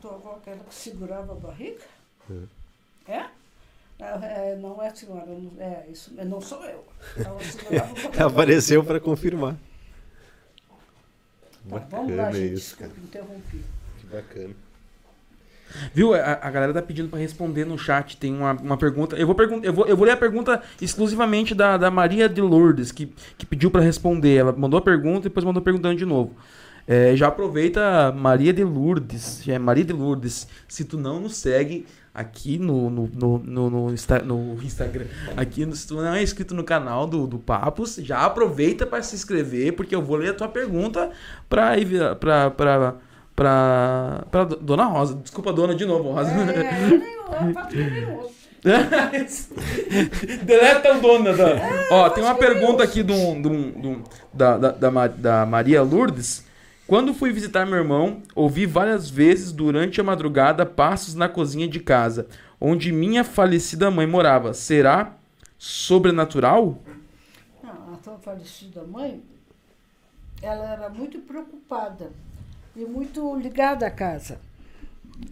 Tua 0.00 0.14
avó, 0.14 0.36
aquela 0.36 0.64
que 0.64 0.74
segurava 0.74 1.32
a 1.32 1.36
barriga? 1.36 1.84
É? 3.06 3.18
Não, 3.18 3.30
é, 4.04 4.56
não 4.56 4.82
é 4.82 4.90
senhora, 4.94 5.26
não, 5.26 5.50
é 5.62 5.86
isso, 5.90 6.12
não 6.24 6.40
sou 6.40 6.64
eu. 6.64 6.84
A 7.18 7.30
barriga. 7.30 8.24
Apareceu 8.26 8.82
para 8.84 8.98
confirmar. 9.00 9.56
Tá, 11.68 11.78
vamos 11.90 12.16
lá, 12.16 12.24
Bacana 12.24 12.32
gente, 12.32 12.54
isso, 12.54 12.76
desculpa, 12.76 13.00
interrompi. 13.04 13.60
Que 14.00 14.06
bacana. 14.06 14.54
Viu? 15.94 16.14
A, 16.14 16.38
a 16.42 16.50
galera 16.50 16.72
tá 16.72 16.82
pedindo 16.82 17.08
pra 17.08 17.18
responder 17.18 17.64
no 17.64 17.78
chat. 17.78 18.16
Tem 18.16 18.34
uma, 18.34 18.52
uma 18.52 18.76
pergunta. 18.76 19.16
Eu 19.16 19.26
vou, 19.26 19.34
pergun 19.34 19.60
eu, 19.62 19.72
vou, 19.72 19.86
eu 19.86 19.96
vou 19.96 20.04
ler 20.04 20.12
a 20.12 20.16
pergunta 20.16 20.62
exclusivamente 20.80 21.54
da, 21.54 21.76
da 21.76 21.90
Maria 21.90 22.28
de 22.28 22.40
Lourdes, 22.40 22.90
que, 22.90 23.12
que 23.38 23.46
pediu 23.46 23.70
pra 23.70 23.80
responder. 23.80 24.36
Ela 24.36 24.52
mandou 24.52 24.78
a 24.78 24.82
pergunta 24.82 25.20
e 25.26 25.30
depois 25.30 25.44
mandou 25.44 25.62
perguntando 25.62 25.96
de 25.96 26.04
novo. 26.04 26.34
É, 26.92 27.14
já 27.14 27.28
aproveita 27.28 28.10
Maria 28.12 28.52
de 28.52 28.64
Lourdes. 28.64 29.46
É 29.48 29.56
Maria 29.60 29.84
de 29.84 29.92
Lourdes. 29.92 30.48
Se 30.66 30.84
tu 30.84 30.98
não 30.98 31.20
nos 31.20 31.36
segue 31.36 31.86
aqui 32.12 32.58
no, 32.58 32.90
no, 32.90 33.08
no, 33.14 33.38
no, 33.38 33.70
no 33.70 33.92
Insta- 33.92 34.18
no 34.18 34.60
Instagram, 34.60 35.04
aqui 35.36 35.64
no, 35.64 35.76
se 35.76 35.86
tu 35.86 35.94
não 35.94 36.12
é 36.12 36.20
inscrito 36.20 36.52
no 36.52 36.64
canal 36.64 37.06
do, 37.06 37.28
do 37.28 37.38
Papos, 37.38 37.94
já 38.02 38.24
aproveita 38.26 38.84
pra 38.84 39.00
se 39.04 39.14
inscrever, 39.14 39.72
porque 39.74 39.94
eu 39.94 40.02
vou 40.02 40.16
ler 40.16 40.30
a 40.30 40.34
tua 40.34 40.48
pergunta 40.48 41.10
pra, 41.48 41.78
enviar- 41.78 42.16
pra, 42.16 42.50
pra, 42.50 42.96
pra, 43.36 44.24
pra 44.28 44.42
Dona 44.44 44.86
Rosa. 44.86 45.14
Desculpa, 45.14 45.52
Dona, 45.52 45.76
de 45.76 45.86
novo, 45.86 46.10
Rosa. 46.10 46.32
É, 46.32 47.10
é. 48.68 49.24
Deleta 50.44 50.96
o 50.96 51.00
dona 51.00 51.32
da. 51.32 51.46
Ó, 51.90 52.08
tem 52.10 52.22
uma 52.24 52.34
pergunta 52.34 52.82
aqui 52.82 53.02
do, 53.02 53.14
do, 53.40 53.48
do- 53.70 54.04
da, 54.34 54.58
da, 54.58 55.06
da 55.08 55.46
Maria 55.46 55.82
Lourdes. 55.82 56.44
Quando 56.90 57.14
fui 57.14 57.30
visitar 57.30 57.64
meu 57.64 57.78
irmão, 57.78 58.20
ouvi 58.34 58.66
várias 58.66 59.08
vezes 59.08 59.52
durante 59.52 60.00
a 60.00 60.04
madrugada 60.04 60.66
passos 60.66 61.14
na 61.14 61.28
cozinha 61.28 61.68
de 61.68 61.78
casa, 61.78 62.26
onde 62.60 62.90
minha 62.90 63.22
falecida 63.22 63.92
mãe 63.92 64.08
morava. 64.08 64.52
Será 64.52 65.14
sobrenatural? 65.56 66.80
Não, 67.62 67.94
a 67.94 67.96
tua 67.98 68.18
falecida 68.18 68.82
mãe, 68.82 69.22
ela 70.42 70.68
era 70.68 70.88
muito 70.88 71.20
preocupada 71.20 72.10
e 72.74 72.84
muito 72.84 73.36
ligada 73.36 73.86
à 73.86 73.90
casa. 73.92 74.40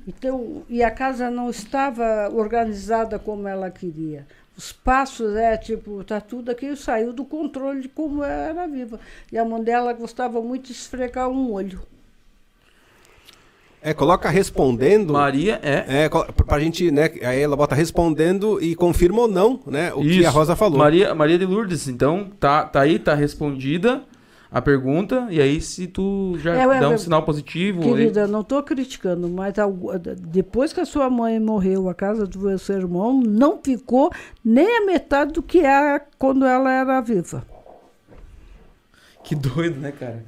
Então, 0.07 0.63
e 0.69 0.81
a 0.85 0.93
casa 0.93 1.29
não 1.29 1.51
estava 1.51 2.31
organizada 2.33 3.19
como 3.19 3.49
ela 3.49 3.69
queria. 3.69 4.25
Os 4.59 4.73
passos, 4.73 5.37
é 5.37 5.57
tipo, 5.57 6.03
tá 6.03 6.21
tudo 6.21 6.51
aqui, 6.51 6.75
saiu 6.75 7.13
do 7.13 7.25
controle 7.25 7.83
de 7.83 7.89
como 7.89 8.25
ela 8.25 8.49
era 8.49 8.67
viva. 8.67 8.99
E 9.31 9.39
a 9.39 9.45
mãe 9.45 9.63
dela 9.63 9.93
gostava 9.93 10.43
muito 10.43 10.67
de 10.67 10.73
esfregar 10.73 11.29
um 11.29 11.53
olho. 11.53 11.81
É, 13.81 13.95
coloca 13.95 14.29
respondendo. 14.29 15.13
Maria 15.13 15.61
é. 15.63 16.07
É, 16.07 16.09
pra 16.09 16.59
gente, 16.59 16.91
né? 16.91 17.09
Aí 17.23 17.41
ela 17.41 17.55
bota 17.55 17.77
respondendo 17.77 18.61
e 18.61 18.75
confirma 18.75 19.21
ou 19.21 19.29
não, 19.29 19.61
né? 19.65 19.95
O 19.95 20.03
que 20.03 20.19
a 20.19 20.29
Isso. 20.29 20.31
Rosa 20.31 20.57
falou. 20.57 20.77
Maria, 20.77 21.15
Maria 21.15 21.39
de 21.39 21.47
Lourdes, 21.47 21.87
então 21.87 22.29
tá, 22.41 22.65
tá 22.65 22.81
aí, 22.81 22.99
tá 22.99 23.15
respondida 23.15 24.03
a 24.51 24.63
pergunta. 24.63 25.27
E 25.31 25.41
aí, 25.41 25.61
se 25.61 25.87
tu 25.87 26.37
já 26.39 26.55
É, 26.55 26.63
é, 26.63 26.81
dá 26.81 26.89
um 26.89 26.95
é, 26.95 26.99
sinal 26.99 27.23
positivo. 27.23 27.83
aí- 27.83 27.89
Querida, 27.91 28.27
não 28.27 28.41
estou 28.41 28.63
criticando, 28.63 29.29
mas 29.29 29.55
depois 30.19 30.73
que 30.73 30.81
a 30.81 30.87
sua 30.87 31.11
mãe 31.11 31.39
morreu, 31.39 31.89
a 31.89 31.95
casa 31.95 32.27
do 32.27 32.59
seu 32.59 32.77
irmão 32.77 33.21
não 33.21 33.61
ficou 33.63 34.11
nem 34.45 34.79
a 34.79 34.87
metade 34.87 35.33
do 35.33 35.43
que 35.43 35.61
era 35.61 36.01
quando 36.19 36.45
ela 36.47 36.71
era 36.73 37.01
viva. 37.01 37.45
Que 39.25 39.35
doido, 39.35 39.79
né, 39.79 39.93
cara? 39.93 40.25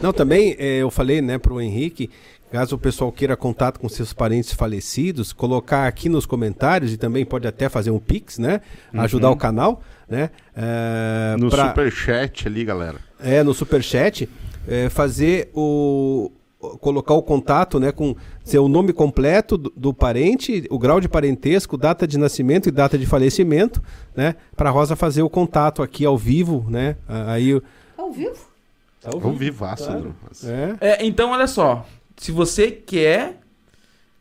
Não, 0.00 0.12
também 0.12 0.54
é, 0.58 0.78
eu 0.78 0.90
falei, 0.90 1.20
né, 1.22 1.38
pro 1.38 1.60
Henrique, 1.60 2.10
caso 2.50 2.74
o 2.76 2.78
pessoal 2.78 3.12
queira 3.12 3.36
contato 3.36 3.78
com 3.78 3.88
seus 3.88 4.12
parentes 4.12 4.52
falecidos, 4.52 5.32
colocar 5.32 5.86
aqui 5.86 6.08
nos 6.08 6.26
comentários 6.26 6.92
e 6.92 6.96
também 6.96 7.24
pode 7.24 7.46
até 7.46 7.68
fazer 7.68 7.90
um 7.90 7.98
pix, 7.98 8.38
né? 8.38 8.60
Ajudar 8.94 9.30
o 9.30 9.36
canal, 9.36 9.82
né? 10.08 10.30
é, 10.56 11.36
No 11.38 11.48
pra- 11.50 11.68
superchat 11.68 12.46
ali, 12.48 12.64
galera. 12.64 12.98
É, 13.22 13.42
no 13.42 13.52
superchat, 13.54 14.28
é, 14.68 14.88
fazer 14.88 15.50
o. 15.54 16.30
o- 16.60 16.78
colocar 16.78 17.14
o 17.14 17.22
contato, 17.22 17.80
né, 17.80 17.90
com 17.90 18.14
seu 18.44 18.68
nome 18.68 18.92
completo 18.92 19.56
do, 19.56 19.72
do 19.74 19.94
parente, 19.94 20.66
o 20.70 20.78
grau 20.78 21.00
de 21.00 21.08
parentesco, 21.08 21.76
data 21.78 22.06
de 22.06 22.18
nascimento 22.18 22.68
e 22.68 22.70
data 22.70 22.98
de 22.98 23.06
falecimento, 23.06 23.82
né, 24.14 24.34
para 24.56 24.68
Rosa 24.68 24.94
fazer 24.94 25.22
o 25.22 25.30
contato 25.30 25.82
aqui 25.82 26.04
ao 26.04 26.18
vivo, 26.18 26.66
né, 26.68 26.96
aí 27.08 27.54
o- 27.54 27.62
Ao 27.96 28.06
ao 28.06 28.12
vivo. 28.12 28.50
Tá 29.00 29.08
Vamos 29.16 29.38
vivaço, 29.38 29.86
Claro. 29.86 30.14
É. 30.80 30.88
É, 31.02 31.06
então, 31.06 31.30
olha 31.30 31.46
só. 31.46 31.86
Se 32.18 32.30
você 32.30 32.70
quer 32.70 33.40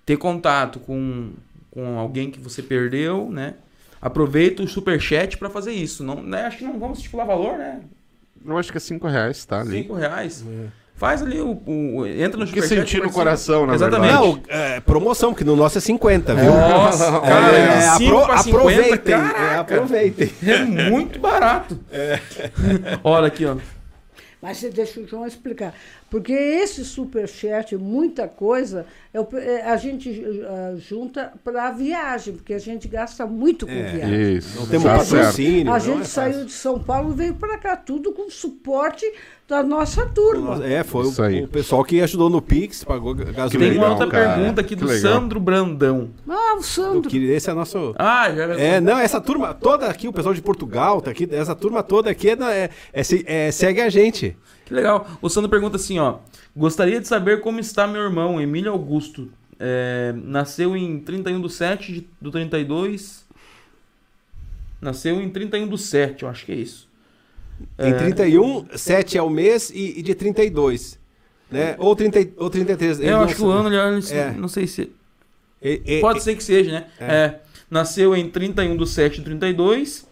ter 0.06 0.16
contato 0.16 0.80
com, 0.80 1.32
com 1.70 2.00
alguém 2.00 2.32
que 2.32 2.40
você 2.40 2.64
perdeu, 2.64 3.30
né? 3.30 3.56
Aproveita 4.02 4.64
o 4.64 4.68
superchat 4.70 5.38
pra 5.38 5.50
fazer 5.50 5.74
isso. 5.74 6.02
Não, 6.06 6.24
né, 6.24 6.44
acho 6.46 6.60
que 6.60 6.64
não 6.64 6.80
vamos 6.80 7.00
estipular 7.00 7.28
valor, 7.28 7.58
né? 7.58 7.82
Eu 8.46 8.58
acho 8.58 8.72
que 8.72 8.78
é 8.78 8.82
5 8.82 9.08
reais, 9.08 9.46
tá 9.46 9.62
ali. 9.62 9.82
Cinco 9.84 9.94
reais. 9.94 10.44
Faz 10.96 11.22
ali 11.22 11.40
o, 11.40 11.62
o- 11.66 12.06
Entra 12.06 12.38
no 12.38 12.46
O 12.46 12.48
que 12.52 12.62
sentir 12.62 12.76
no 12.98 13.04
participa. 13.04 13.10
coração, 13.14 13.66
na 13.66 13.74
Exatamente. 13.76 14.12
verdade. 14.12 14.28
Não, 14.28 14.42
é, 14.50 14.80
promoção, 14.82 15.32
porque 15.32 15.46
no 15.46 15.56
nosso 15.56 15.78
é 15.78 15.82
50, 15.82 16.36
viu? 16.36 16.52
Nossa, 16.52 17.22
cara, 17.22 17.58
É, 17.58 17.82
5 17.98 18.18
apro- 18.18 18.26
pra 18.28 18.38
50, 18.40 18.58
aproveitem, 18.58 19.14
é, 19.14 19.56
aproveitem. 19.56 20.32
É 20.46 20.58
muito 20.90 21.18
barato. 21.20 21.80
Olha 23.04 23.28
aqui, 23.28 23.46
ó. 23.46 23.56
Mas 24.42 24.62
deixa 24.74 25.00
o 25.02 25.08
João 25.08 25.26
explicar. 25.28 25.74
Porque 26.10 26.34
esse 26.34 26.84
superchat, 26.84 27.76
muita 27.78 28.28
coisa, 28.28 28.86
é 29.14 29.20
é, 29.38 29.62
a 29.64 29.78
gente 29.78 30.24
ah, 30.48 30.76
junta 30.78 31.34
para 31.44 31.68
a 31.68 31.72
viagem, 31.72 32.34
porque 32.34 32.54
a 32.54 32.60
gente 32.60 32.88
gasta 32.88 33.26
muito 33.26 33.66
com 33.68 33.72
É, 33.72 33.84
viagem. 33.92 34.38
Isso. 34.38 34.60
Não 34.60 34.68
temos 34.68 34.84
tá 34.86 34.98
patrocínio. 34.98 35.72
A 35.74 35.80
gente 35.80 36.02
é 36.02 36.06
saiu 36.06 36.46
de 36.46 36.52
São 36.52 36.80
Paulo 36.80 37.12
e 37.14 37.16
veio 37.16 37.34
para 37.36 37.58
cá, 37.58 37.76
tudo 37.76 38.12
com 38.12 38.30
suporte 38.30 39.06
da 39.48 39.64
nossa 39.64 40.06
turma. 40.06 40.64
É, 40.66 40.84
foi 40.84 41.06
o, 41.06 41.44
o 41.44 41.48
pessoal 41.48 41.84
que 41.84 42.00
ajudou 42.02 42.30
no 42.30 42.42
Pix, 42.42 42.84
pagou 42.84 43.14
ga- 43.16 43.26
Tem 43.26 43.34
gasolina. 43.34 43.76
uma 43.86 43.90
outra 43.92 44.08
cara. 44.08 44.36
pergunta 44.36 44.62
aqui 44.62 44.70
Que 44.70 44.76
do 44.76 44.86
legal. 44.88 45.14
Sandro 45.14 45.40
Brandão. 45.40 46.10
Ah, 46.28 46.56
o 46.58 46.62
Sandro. 46.64 47.10
que 47.10 47.18
esse 47.32 47.50
é 47.50 47.54
nosso. 47.54 47.96
Ah, 47.98 48.32
já 48.32 48.44
É, 48.60 48.80
não, 48.80 48.98
essa 49.00 49.20
turma 49.20 49.54
toda 49.54 49.88
aqui, 49.88 50.08
o 50.08 50.14
pessoal 50.14 50.34
de 50.36 50.42
Portugal 50.42 51.02
tá 51.02 51.10
aqui, 51.12 51.28
essa 51.32 51.56
turma 51.56 51.82
toda 51.82 52.10
aqui 52.12 52.30
é, 52.30 52.34
é- 52.34 52.70
é 52.94 53.48
é- 53.48 53.52
segue 53.52 53.82
a 53.82 53.90
gente. 53.90 54.36
Que 54.70 54.74
legal. 54.76 55.08
O 55.20 55.28
Sandro 55.30 55.50
pergunta 55.50 55.78
assim, 55.78 55.98
ó. 55.98 56.20
Gostaria 56.56 57.02
de 57.02 57.08
saber 57.08 57.42
como 57.42 57.60
está 57.60 57.88
meu 57.88 58.04
irmão, 58.04 58.40
Emílio 58.40 58.72
Augusto. 58.72 59.30
É, 59.60 60.14
nasceu 60.16 60.78
em 60.78 61.00
31 61.00 61.42
do 61.42 61.50
7 61.50 61.92
de- 61.92 62.08
do 62.22 62.30
32. 62.32 63.26
Nasceu 64.80 65.20
em 65.20 65.30
31 65.30 65.68
do 65.68 65.78
7, 65.78 66.22
eu 66.24 66.30
acho 66.30 66.46
que 66.46 66.52
é 66.52 66.56
isso. 66.56 66.88
Em 67.80 67.94
31, 67.98 68.68
7 68.76 69.18
é 69.18 69.22
o 69.24 69.30
mês 69.30 69.72
e, 69.72 70.00
e 70.00 70.02
de 70.04 70.14
32. 70.16 70.98
Né? 71.52 71.76
Ou, 71.80 71.96
30, 71.96 72.22
e- 72.22 72.34
ou 72.38 72.50
33. 72.50 73.00
É, 73.02 73.12
eu 73.12 73.22
acho 73.22 73.36
que 73.36 73.42
o 73.42 73.50
ano, 73.50 73.70
É. 73.76 74.32
não 74.34 74.48
sei 74.48 74.68
se... 74.68 74.92
É- 75.62 75.82
é- 75.98 76.00
Pode 76.00 76.22
ser 76.22 76.36
que 76.36 76.44
seja, 76.44 76.72
né? 76.72 76.86
É. 77.00 77.06
É. 77.06 77.40
Nasceu 77.72 78.16
em 78.16 78.30
31 78.30 78.78
do 78.78 78.86
7 78.86 79.18
de 79.18 79.24
32 79.26 80.08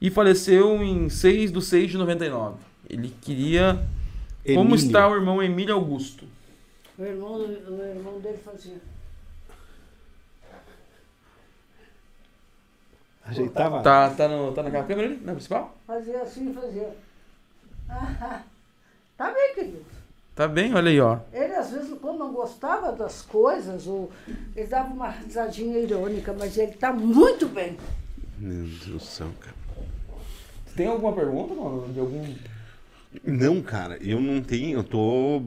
e 0.00 0.10
faleceu 0.10 0.82
em 0.82 1.08
6 1.08 1.50
do 1.52 1.60
6 1.62 1.92
de 1.92 1.96
99. 1.96 2.56
Ele 2.88 3.14
queria... 3.22 3.80
Como 4.44 4.70
Emílio. 4.70 4.74
está 4.74 5.08
o 5.08 5.14
irmão 5.14 5.42
Emílio 5.42 5.74
Augusto? 5.74 6.24
O 6.98 7.02
irmão, 7.02 7.34
o 7.34 7.82
irmão 7.82 8.20
dele 8.20 8.38
fazia. 8.38 8.78
Ajeitava. 13.24 13.82
Tá, 13.82 14.10
tá, 14.10 14.28
no, 14.28 14.52
tá 14.52 14.62
naquela 14.62 14.84
câmera 14.84 15.08
ali? 15.08 15.20
Na 15.22 15.32
principal? 15.32 15.76
Fazia 15.86 16.22
assim, 16.22 16.52
fazia. 16.52 16.96
Ah, 17.88 18.42
tá 19.16 19.30
bem, 19.32 19.54
querido. 19.54 19.84
Tá 20.34 20.48
bem, 20.48 20.74
olha 20.74 20.90
aí, 20.90 21.00
ó. 21.00 21.18
Ele, 21.32 21.54
às 21.54 21.70
vezes, 21.70 21.98
quando 22.00 22.18
não 22.18 22.32
gostava 22.32 22.92
das 22.92 23.20
coisas, 23.22 23.86
ou 23.86 24.10
ele 24.56 24.66
dava 24.66 24.92
uma 24.92 25.10
risadinha 25.10 25.78
irônica, 25.78 26.32
mas 26.32 26.56
ele 26.56 26.72
tá 26.72 26.92
muito 26.92 27.46
bem. 27.46 27.76
Meu 28.38 28.64
Deus 28.64 28.86
do 28.86 29.00
céu, 29.00 29.28
cara. 29.38 29.54
Tem 30.74 30.86
alguma 30.86 31.12
pergunta, 31.12 31.54
mano? 31.54 31.92
De 31.92 32.00
algum. 32.00 32.24
Não, 33.24 33.60
cara, 33.60 33.98
eu 34.00 34.20
não 34.20 34.40
tenho, 34.40 34.78
eu 34.78 34.84
tô. 34.84 35.42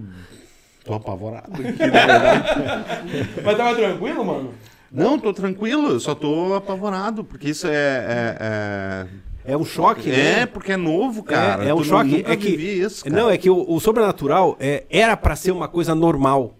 tô 0.83 0.93
apavorado 0.93 1.51
aqui, 1.53 1.77
na 1.79 1.87
verdade. 2.05 3.29
Mas 3.43 3.57
tava 3.57 3.75
tranquilo, 3.75 4.25
mano? 4.25 4.53
Não, 4.91 5.17
tô 5.17 5.33
tranquilo, 5.33 5.89
eu 5.89 5.99
só 5.99 6.13
tô 6.13 6.53
apavorado, 6.53 7.23
porque 7.23 7.49
isso 7.49 7.67
é. 7.67 8.37
é, 8.39 9.07
É 9.45 9.57
um 9.57 9.65
choque, 9.65 10.11
é, 10.11 10.15
né? 10.15 10.39
é, 10.41 10.45
porque 10.45 10.73
é 10.73 10.77
novo, 10.77 11.23
cara. 11.23 11.65
É, 11.65 11.69
é 11.69 11.73
um 11.73 11.77
Tu 11.77 11.85
choque. 11.85 12.17
Nunca 12.17 12.31
é 12.31 12.35
que, 12.35 12.49
vivi 12.51 12.79
isso, 12.81 13.03
cara. 13.03 13.15
Não, 13.15 13.29
é 13.29 13.37
que 13.37 13.49
o, 13.49 13.65
o 13.67 13.79
sobrenatural 13.79 14.55
é, 14.59 14.83
era 14.89 15.17
para 15.17 15.35
ser 15.35 15.51
uma 15.51 15.67
coisa 15.67 15.95
normal. 15.95 16.57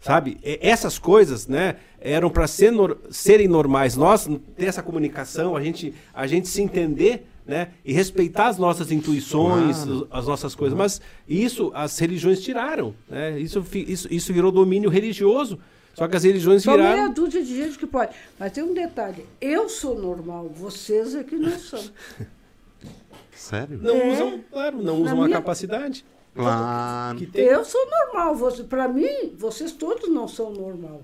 Sabe? 0.00 0.38
E 0.42 0.58
essas 0.62 0.98
coisas, 0.98 1.46
né, 1.46 1.76
eram 2.00 2.30
para 2.30 2.46
ser 2.46 2.72
serem 3.10 3.46
normais. 3.46 3.96
Nós 3.96 4.28
ter 4.56 4.66
essa 4.66 4.82
comunicação, 4.82 5.54
a 5.54 5.62
gente, 5.62 5.94
a 6.14 6.26
gente 6.26 6.48
se 6.48 6.62
entender, 6.62 7.29
né, 7.50 7.72
e 7.84 7.92
respeitar 7.92 8.46
as 8.46 8.56
nossas 8.58 8.92
intuições, 8.92 9.84
Claro. 9.84 10.08
as 10.10 10.26
nossas 10.26 10.54
coisas. 10.54 10.78
Mas 10.78 11.00
isso 11.28 11.72
as 11.74 11.98
religiões 11.98 12.40
tiraram, 12.40 12.94
né? 13.08 13.38
Isso, 13.40 13.62
isso, 13.74 14.06
isso 14.10 14.32
virou 14.32 14.52
domínio 14.52 14.88
religioso. 14.88 15.58
Só 15.94 16.06
que 16.06 16.16
as 16.16 16.22
religiões 16.22 16.62
Só 16.62 16.76
meia 16.76 16.92
viraram. 16.92 17.12
dúzia 17.12 17.42
de 17.42 17.56
gente 17.56 17.76
que 17.76 17.86
pode. 17.86 18.12
Mas 18.38 18.52
tem 18.52 18.62
um 18.62 18.72
detalhe: 18.72 19.26
eu 19.40 19.68
sou 19.68 19.98
normal, 19.98 20.48
vocês 20.48 21.14
é 21.16 21.24
que 21.24 21.34
não 21.34 21.58
são. 21.58 21.82
Sério? 23.34 23.78
Não 23.82 23.96
É. 23.96 24.12
usam, 24.12 24.40
claro, 24.50 24.76
não 24.78 24.84
Na 24.98 25.02
usam 25.04 25.22
a 25.22 25.26
minha- 25.26 25.36
capacidade. 25.38 26.04
Claro. 26.34 27.18
Que 27.18 27.26
tem, 27.26 27.44
Eu 27.44 27.64
sou 27.64 27.80
normal, 27.90 28.36
você, 28.36 28.62
para 28.62 28.86
mim, 28.86 29.34
vocês 29.36 29.72
todos 29.72 30.08
não 30.08 30.28
são 30.28 30.52
normal. 30.52 31.02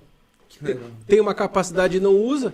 tem 1.05 1.19
uma 1.19 1.33
capacidade 1.35 1.97
e 1.97 1.99
não 1.99 2.15
usa. 2.15 2.53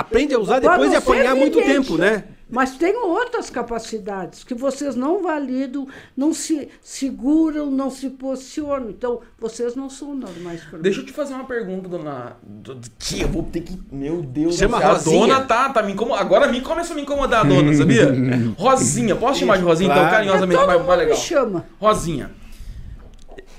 Aprende 0.00 0.34
a 0.34 0.38
usar 0.38 0.60
depois 0.60 0.90
ser 0.90 0.96
apanhar 0.96 1.34
muito 1.34 1.58
tempo, 1.62 1.96
né? 1.96 2.24
Mas 2.48 2.76
tem 2.76 2.94
outras 2.96 3.50
capacidades 3.50 4.44
que 4.44 4.54
vocês 4.54 4.94
não 4.94 5.20
validam, 5.20 5.88
não 6.16 6.32
se 6.32 6.68
seguram, 6.80 7.68
não 7.72 7.90
se 7.90 8.08
posicionam. 8.10 8.88
Então, 8.90 9.20
vocês 9.36 9.74
não 9.74 9.90
são 9.90 10.14
normais 10.14 10.62
para 10.62 10.78
Deixa 10.78 11.00
eu 11.00 11.04
te 11.04 11.12
fazer 11.12 11.34
uma 11.34 11.42
pergunta, 11.44 11.88
dona. 11.88 12.36
do- 12.44 12.76
do- 12.76 12.88
Tia, 13.00 13.24
eu 13.24 13.28
vou 13.28 13.42
ter 13.42 13.62
que. 13.62 13.76
Meu 13.90 14.22
Deus 14.22 14.56
Chama 14.56 14.76
do 14.76 14.80
céu. 14.80 14.90
A 14.90 14.92
Rosinha. 14.92 15.20
dona 15.26 15.40
tá, 15.40 15.70
tá 15.70 15.82
me 15.82 15.92
incomodando. 15.92 16.20
Agora 16.20 16.46
me 16.46 16.60
começa 16.60 16.92
a 16.92 16.96
me 16.96 17.02
incomodar 17.02 17.40
a 17.44 17.48
dona, 17.48 17.74
sabia? 17.74 18.14
Rosinha, 18.56 19.16
posso 19.16 19.40
chamar 19.40 19.56
de 19.58 19.64
Rosinha 19.64 19.90
então, 19.90 19.98
Claro. 20.02 20.14
carinhosamente? 20.16 20.58
Todo 20.60 20.66
mais, 20.68 20.78
mundo 20.78 20.86
mais 20.88 21.00
me 21.00 21.04
legal. 21.06 21.18
chama. 21.20 21.66
Rosinha. 21.80 22.30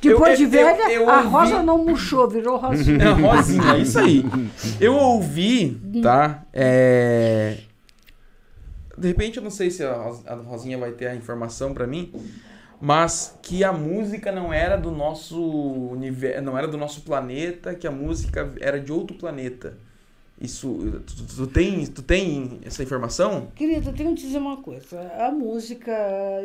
Depois 0.02 0.32
Eu- 0.32 0.38
de 0.38 0.44
eu- 0.44 0.50
velha, 0.66 0.92
eu 0.92 1.10
a 1.10 1.18
ouvi- 1.18 1.28
rosa 1.30 1.64
não 1.64 1.84
murchou, 1.84 2.28
virou 2.30 2.58
rosinha. 2.58 2.98
É, 3.04 3.10
Rosinha, 3.12 3.74
é 3.74 3.80
isso 3.80 4.00
aí. 4.00 4.24
Eu 4.80 4.94
ouvi, 4.96 5.80
tá? 6.04 6.46
É... 6.54 7.58
De 8.98 9.08
repente, 9.08 9.38
eu 9.38 9.44
não 9.44 9.52
sei 9.52 9.70
se 9.70 9.84
a 9.84 9.94
Ros- 9.94 10.26
a 10.28 10.36
Rosinha 10.36 10.78
vai 10.78 10.92
ter 10.92 11.08
a 11.08 11.16
informação 11.16 11.74
pra 11.74 11.86
mim, 11.86 12.12
mas 12.82 13.38
que 13.42 13.64
a 13.64 13.72
música 13.72 14.32
não 14.32 14.52
era 14.54 14.76
do 14.78 14.92
nosso 14.92 15.40
universo, 15.92 16.42
não 16.44 16.58
era 16.58 16.68
do 16.68 16.78
nosso 16.78 17.02
planeta, 17.02 17.76
que 17.76 17.86
a 17.88 17.92
música 17.92 18.52
era 18.60 18.80
de 18.80 18.92
outro 18.92 19.16
planeta. 19.18 19.78
Isso, 20.40 20.78
tu, 21.08 21.16
tu- 21.16 21.36
tu 21.36 21.48
tem, 21.48 21.86
tu 21.88 22.02
tem 22.04 22.60
essa 22.64 22.84
informação? 22.84 23.48
Querida, 23.56 23.90
eu 23.90 23.94
tenho 23.96 24.14
que 24.16 24.22
dizer 24.22 24.38
uma 24.38 24.58
coisa. 24.58 25.00
A 25.20 25.32
música, 25.32 25.92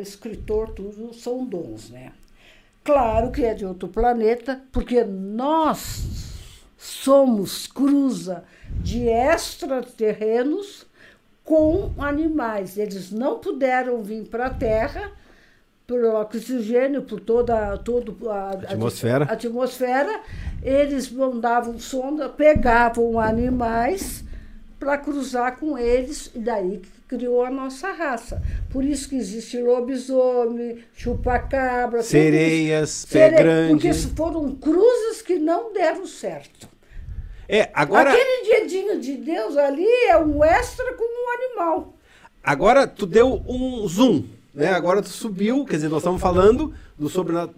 escritor, 0.01 0.70
tudo 0.70 1.12
são 1.12 1.45
dons, 1.45 1.91
né? 1.91 2.12
Claro 2.85 3.30
que 3.30 3.45
é 3.45 3.55
de 3.55 3.64
outro 3.64 3.89
planeta, 3.89 4.61
porque 4.72 5.05
nós 5.05 6.05
somos 6.76 7.66
cruza 7.66 8.45
de 8.68 9.09
extraterrenos 9.09 10.85
com 11.45 11.93
animais. 11.99 12.76
Eles 12.76 13.12
não 13.12 13.39
puderam 13.39 14.03
vir 14.03 14.24
para 14.24 14.47
a 14.47 14.51
Terra 14.51 15.12
por 15.87 16.03
oxigênio, 16.05 17.03
por 17.03 17.20
toda, 17.20 17.76
todo 17.78 18.16
a 18.30 18.51
Atmosfera. 18.51 19.24
a 19.26 19.33
atmosfera. 19.33 20.20
Eles 20.62 21.11
mandavam 21.11 21.78
sonda, 21.78 22.28
pegavam 22.28 23.18
animais 23.20 24.24
para 24.78 24.99
cruzar 24.99 25.59
com 25.59 25.78
eles, 25.78 26.30
e 26.35 26.39
daí 26.39 26.83
criou 27.17 27.45
a 27.45 27.51
nossa 27.51 27.93
raça. 27.93 28.43
Por 28.71 28.83
isso 28.85 29.09
que 29.09 29.17
existe 29.17 29.59
lobisomem, 29.61 30.79
chupacabra, 30.95 32.03
Sereias, 32.03 33.05
pé 33.05 33.29
Sere- 33.31 33.43
grande. 33.43 33.73
Porque 33.73 33.93
foram 33.93 34.55
cruzes 34.55 35.21
que 35.21 35.37
não 35.37 35.73
deram 35.75 36.07
certo. 36.07 36.67
É, 37.49 37.69
agora, 37.75 38.11
Aquele 38.13 38.61
dedinho 38.61 38.99
de 38.99 39.15
Deus 39.17 39.59
ali 39.59 39.87
é 40.09 40.17
um 40.17 40.43
extra 40.43 40.95
como 40.95 41.11
um 41.11 41.31
animal. 41.35 41.95
agora 42.43 42.87
tu 42.87 43.05
deu 43.05 43.43
um 43.47 43.87
zoom, 43.87 44.25
né? 44.55 44.71
Agora 44.71 45.03
tu 45.03 45.11
subiu, 45.11 45.65
quer 45.67 45.77
dizer, 45.77 45.89
nós 45.91 45.99
estamos 45.99 46.21
falando 46.23 46.73
do 46.99 47.09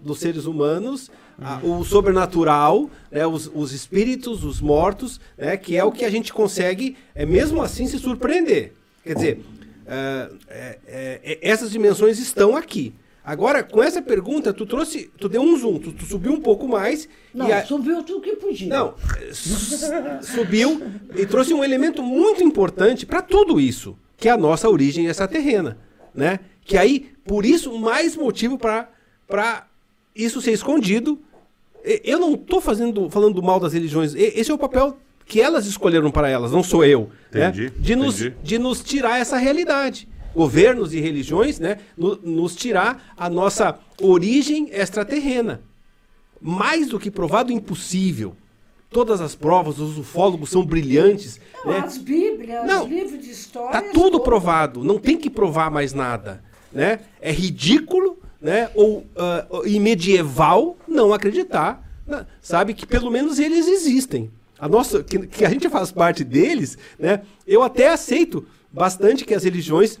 dos 0.01 0.19
seres 0.19 0.45
humanos, 0.45 1.09
a- 1.41 1.59
o 1.63 1.83
sobrenatural, 1.85 2.89
né? 3.09 3.25
os, 3.25 3.49
os 3.53 3.71
espíritos, 3.71 4.43
os 4.43 4.59
mortos, 4.59 5.19
né? 5.37 5.55
Que 5.55 5.77
é 5.77 5.83
o 5.83 5.91
que 5.93 6.03
a 6.03 6.09
gente 6.09 6.33
consegue, 6.33 6.97
é 7.13 7.25
mesmo 7.25 7.61
assim, 7.61 7.87
se 7.87 7.97
surpreender. 7.97 8.73
Quer 9.05 9.13
dizer, 9.15 9.41
é, 9.87 10.29
é, 10.49 10.79
é, 11.23 11.39
essas 11.41 11.69
dimensões 11.71 12.17
estão 12.19 12.55
aqui. 12.55 12.93
Agora, 13.23 13.63
com 13.63 13.81
essa 13.81 14.01
pergunta, 14.01 14.53
tu 14.53 14.65
trouxe, 14.65 15.09
tu 15.17 15.27
deu 15.27 15.41
um 15.41 15.57
zoom, 15.57 15.79
tu, 15.79 15.91
tu 15.91 16.05
subiu 16.05 16.31
um 16.33 16.39
pouco 16.41 16.67
mais 16.67 17.07
Não, 17.33 17.51
a- 17.51 17.63
subiu 17.65 18.03
tudo 18.03 18.21
que 18.21 18.35
podia. 18.35 18.67
Não, 18.67 18.93
su- 19.33 19.77
subiu 20.21 20.81
e 21.15 21.25
trouxe 21.25 21.53
um 21.53 21.63
elemento 21.63 22.03
muito 22.03 22.43
importante 22.43 23.03
para 23.05 23.21
tudo 23.23 23.59
isso, 23.59 23.97
que 24.17 24.27
é 24.27 24.31
a 24.31 24.37
nossa 24.37 24.69
origem 24.69 25.07
extraterrena, 25.07 25.77
né? 26.13 26.39
Que 26.63 26.77
aí 26.77 27.11
Por 27.25 27.43
isso, 27.43 27.75
mais 27.79 28.15
motivo 28.15 28.55
para 28.55 29.67
isso 30.15 30.39
ser 30.41 30.51
escondido. 30.51 31.19
Eu 32.03 32.19
não 32.19 32.35
estou 32.35 32.61
fazendo, 32.61 33.09
falando 33.09 33.41
mal 33.41 33.59
das 33.59 33.73
religiões. 33.73 34.13
Esse 34.15 34.51
é 34.51 34.53
o 34.53 34.57
papel 34.59 34.95
que 35.25 35.41
elas 35.41 35.65
escolheram 35.65 36.11
para 36.11 36.29
elas, 36.29 36.51
não 36.51 36.61
sou 36.63 36.83
eu. 36.85 37.09
né? 37.31 37.47
Entendi, 37.49 37.69
De, 37.77 37.95
nos, 37.95 38.21
entendi. 38.21 38.35
de 38.43 38.59
nos 38.59 38.83
tirar 38.83 39.19
essa 39.19 39.37
realidade. 39.37 40.07
Governos 40.35 40.93
e 40.93 40.99
religiões, 40.99 41.59
né? 41.59 41.77
no- 41.97 42.17
nos 42.21 42.55
tirar 42.55 43.13
a 43.17 43.29
nossa 43.29 43.79
origem 44.01 44.69
extraterrena. 44.71 45.61
Mais 46.41 46.87
do 46.89 46.99
que 46.99 47.09
provado, 47.09 47.51
impossível. 47.51 48.35
Todas 48.89 49.19
as 49.19 49.33
provas, 49.35 49.79
os 49.79 49.97
ufólogos 49.97 50.49
são 50.49 50.63
brilhantes. 50.63 51.39
Não, 51.63 51.71
né? 51.71 51.79
As 51.79 51.97
Bíblias, 51.97 52.65
Não, 52.65 52.83
os 52.83 52.89
livros 52.89 53.19
de 53.21 53.31
história. 53.31 53.71
Tá 53.81 53.81
tudo 53.93 54.19
provado, 54.19 54.83
não 54.83 54.97
tem 54.99 55.17
que 55.17 55.29
provar 55.29 55.71
mais 55.71 55.91
nada, 55.93 56.43
né? 56.71 56.99
É 57.19 57.31
ridículo, 57.31 58.17
né? 58.39 58.69
Ou 58.75 59.05
ah, 59.17 59.45
e 59.65 59.79
medieval 59.79 60.77
não 60.87 61.13
acreditar, 61.13 61.83
né? 62.07 62.25
sabe 62.41 62.73
que 62.73 62.85
pelo 62.85 63.09
menos 63.09 63.39
eles 63.39 63.67
existem. 63.67 64.29
A 64.57 64.69
nossa, 64.69 65.03
que, 65.03 65.19
que 65.27 65.45
a 65.45 65.49
gente 65.49 65.69
faz 65.69 65.91
parte 65.91 66.23
deles, 66.23 66.77
né? 66.97 67.21
Eu 67.45 67.61
até 67.61 67.89
aceito 67.89 68.45
bastante 68.71 69.25
que 69.25 69.33
as 69.33 69.43
religiões 69.43 69.99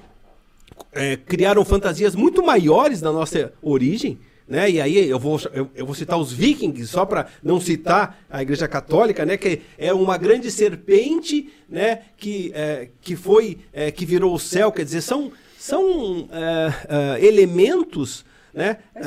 é, 0.91 1.17
criaram 1.17 1.63
fantasias 1.65 2.15
muito 2.15 2.43
maiores 2.43 3.01
da 3.01 3.11
nossa 3.11 3.53
origem, 3.61 4.17
né? 4.47 4.69
E 4.69 4.79
aí 4.79 5.09
eu 5.09 5.19
vou, 5.19 5.39
eu, 5.53 5.69
eu 5.75 5.85
vou 5.85 5.93
citar 5.93 6.17
os 6.17 6.31
vikings, 6.31 6.87
só 6.87 7.05
para 7.05 7.27
não 7.43 7.59
citar 7.59 8.19
a 8.29 8.41
Igreja 8.41 8.67
Católica, 8.67 9.25
né? 9.25 9.35
Que 9.35 9.61
é 9.77 9.93
uma 9.93 10.17
grande 10.17 10.49
serpente, 10.49 11.51
né? 11.67 12.03
Que, 12.17 12.51
é, 12.53 12.89
que 13.01 13.15
foi, 13.15 13.57
é, 13.73 13.91
que 13.91 14.05
virou 14.05 14.33
o 14.33 14.39
céu, 14.39 14.71
quer 14.71 14.85
dizer, 14.85 15.01
são, 15.01 15.31
são 15.57 16.29
é, 16.31 17.17
é, 17.19 17.25
elementos, 17.25 18.23
né? 18.53 18.77
É 18.95 19.01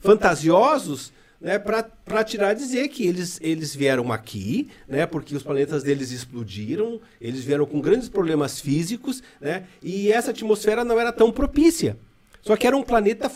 fantasiosos 0.00 1.12
né, 1.44 1.58
para 1.58 2.24
tirar 2.24 2.54
dizer 2.54 2.88
que 2.88 3.06
eles, 3.06 3.38
eles 3.42 3.76
vieram 3.76 4.10
aqui, 4.10 4.70
né, 4.88 5.04
porque 5.04 5.36
os 5.36 5.42
planetas 5.42 5.82
deles 5.82 6.10
explodiram, 6.10 6.98
eles 7.20 7.44
vieram 7.44 7.66
com 7.66 7.82
grandes 7.82 8.08
problemas 8.08 8.58
físicos, 8.58 9.22
né, 9.38 9.64
e 9.82 10.10
essa 10.10 10.30
atmosfera 10.30 10.82
não 10.82 10.98
era 10.98 11.12
tão 11.12 11.30
propícia. 11.30 11.98
Só 12.40 12.56
que 12.56 12.66
era 12.66 12.74
um 12.74 12.82
planeta, 12.82 13.30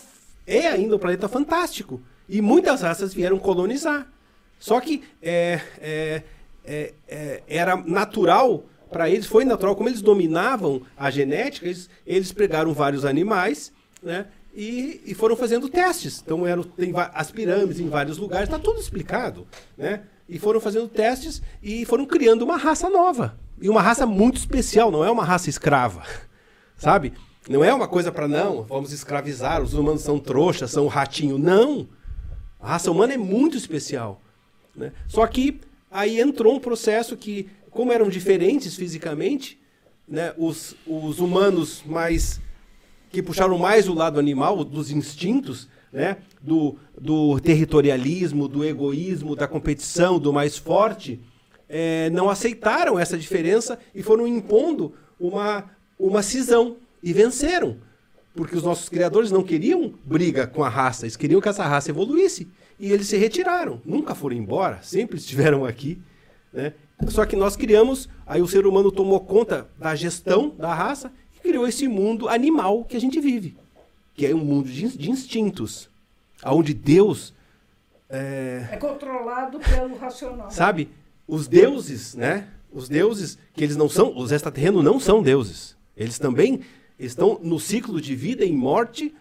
é 0.46 0.68
ainda 0.68 0.96
um 0.96 0.98
planeta 0.98 1.28
fantástico, 1.28 2.00
e 2.26 2.40
muitas 2.40 2.80
raças 2.80 3.12
vieram 3.12 3.38
colonizar. 3.38 4.10
Só 4.58 4.80
que 4.80 5.04
é, 5.22 5.60
é, 5.78 6.22
é, 6.64 6.94
é, 7.06 7.42
era 7.46 7.76
natural 7.76 8.64
para 8.90 9.10
eles, 9.10 9.26
foi 9.26 9.44
natural, 9.44 9.76
como 9.76 9.90
eles 9.90 10.00
dominavam 10.00 10.80
a 10.96 11.10
genética, 11.10 11.66
eles, 11.66 11.90
eles 12.06 12.32
pegaram 12.32 12.72
vários 12.72 13.04
animais, 13.04 13.70
né? 14.02 14.26
E, 14.54 15.00
e 15.06 15.14
foram 15.14 15.36
fazendo 15.36 15.68
testes. 15.68 16.22
Então 16.24 16.46
eram, 16.46 16.62
tem 16.62 16.92
as 17.14 17.30
pirâmides 17.30 17.80
em 17.80 17.88
vários 17.88 18.18
lugares, 18.18 18.48
está 18.48 18.58
tudo 18.58 18.80
explicado, 18.80 19.46
né? 19.76 20.02
E 20.28 20.38
foram 20.38 20.60
fazendo 20.60 20.88
testes 20.88 21.40
e 21.62 21.84
foram 21.84 22.04
criando 22.04 22.42
uma 22.42 22.56
raça 22.56 22.90
nova. 22.90 23.38
E 23.60 23.68
uma 23.68 23.82
raça 23.82 24.06
muito 24.06 24.36
especial, 24.36 24.90
não 24.90 25.04
é 25.04 25.10
uma 25.10 25.24
raça 25.24 25.48
escrava, 25.48 26.02
sabe? 26.76 27.12
Não 27.48 27.64
é 27.64 27.72
uma 27.72 27.88
coisa 27.88 28.12
para 28.12 28.28
não, 28.28 28.62
vamos 28.62 28.92
escravizar, 28.92 29.62
os 29.62 29.72
humanos 29.72 30.02
são 30.02 30.18
trouxas, 30.18 30.70
são 30.70 30.86
ratinho. 30.86 31.38
Não! 31.38 31.88
A 32.60 32.72
raça 32.72 32.90
humana 32.90 33.14
é 33.14 33.16
muito 33.16 33.56
especial. 33.56 34.20
Né? 34.76 34.92
Só 35.06 35.26
que 35.26 35.60
aí 35.90 36.20
entrou 36.20 36.54
um 36.54 36.60
processo 36.60 37.16
que, 37.16 37.48
como 37.70 37.92
eram 37.92 38.08
diferentes 38.08 38.76
fisicamente, 38.76 39.58
né, 40.06 40.32
os, 40.36 40.74
os 40.86 41.20
humanos 41.20 41.82
mais 41.84 42.40
que 43.10 43.22
puxaram 43.22 43.58
mais 43.58 43.88
o 43.88 43.94
lado 43.94 44.18
animal, 44.18 44.64
dos 44.64 44.90
instintos, 44.90 45.68
né, 45.92 46.18
do, 46.42 46.76
do 47.00 47.40
territorialismo, 47.40 48.48
do 48.48 48.64
egoísmo, 48.64 49.34
da 49.34 49.48
competição, 49.48 50.18
do 50.18 50.32
mais 50.32 50.58
forte, 50.58 51.20
eh, 51.68 52.10
não 52.10 52.28
aceitaram 52.28 52.98
essa 52.98 53.16
diferença 53.16 53.78
e 53.94 54.02
foram 54.02 54.26
impondo 54.26 54.94
uma, 55.18 55.64
uma 55.98 56.22
cisão 56.22 56.76
e 57.02 57.12
venceram. 57.12 57.76
Porque 58.34 58.56
os 58.56 58.62
nossos 58.62 58.88
criadores 58.88 59.30
não 59.30 59.42
queriam 59.42 59.92
briga 60.04 60.46
com 60.46 60.62
a 60.62 60.68
raça, 60.68 61.04
eles 61.04 61.16
queriam 61.16 61.40
que 61.40 61.48
essa 61.48 61.64
raça 61.64 61.90
evoluísse. 61.90 62.48
E 62.78 62.92
eles 62.92 63.08
se 63.08 63.16
retiraram, 63.16 63.82
nunca 63.84 64.14
foram 64.14 64.36
embora, 64.36 64.78
sempre 64.82 65.18
estiveram 65.18 65.64
aqui. 65.64 66.00
Né? 66.52 66.72
Só 67.08 67.26
que 67.26 67.34
nós 67.34 67.56
criamos, 67.56 68.08
aí 68.24 68.40
o 68.40 68.46
ser 68.46 68.66
humano 68.66 68.92
tomou 68.92 69.18
conta 69.20 69.68
da 69.76 69.94
gestão 69.96 70.54
da 70.56 70.72
raça 70.72 71.12
criou 71.40 71.66
esse 71.66 71.86
mundo 71.88 72.28
animal 72.28 72.84
que 72.84 72.96
a 72.96 73.00
gente 73.00 73.20
vive, 73.20 73.56
que 74.14 74.26
é 74.26 74.34
um 74.34 74.44
mundo 74.44 74.68
de, 74.68 75.10
instintos, 75.10 75.88
onde 76.44 76.74
Deus, 76.74 77.32
é, 78.08 78.68
É 78.72 78.76
controlado 78.76 79.58
pelo 79.60 79.96
racional. 79.96 80.50
sabe, 80.50 80.88
os 81.26 81.46
deuses, 81.46 82.14
né? 82.14 82.48
Os 82.72 82.88
deuses 82.88 83.38
que 83.54 83.64
eles 83.64 83.76
não 83.76 83.88
são, 83.88 84.16
os 84.16 84.30
extraterrenos 84.32 84.84
não 84.84 85.00
são 85.00 85.22
deuses. 85.22 85.76
Eles 85.96 86.18
também 86.18 86.60
estão 86.98 87.38
no 87.42 87.58
ciclo 87.58 88.00
de 88.00 88.14
vida 88.14 88.44
e 88.44 88.52
morte 88.52 89.14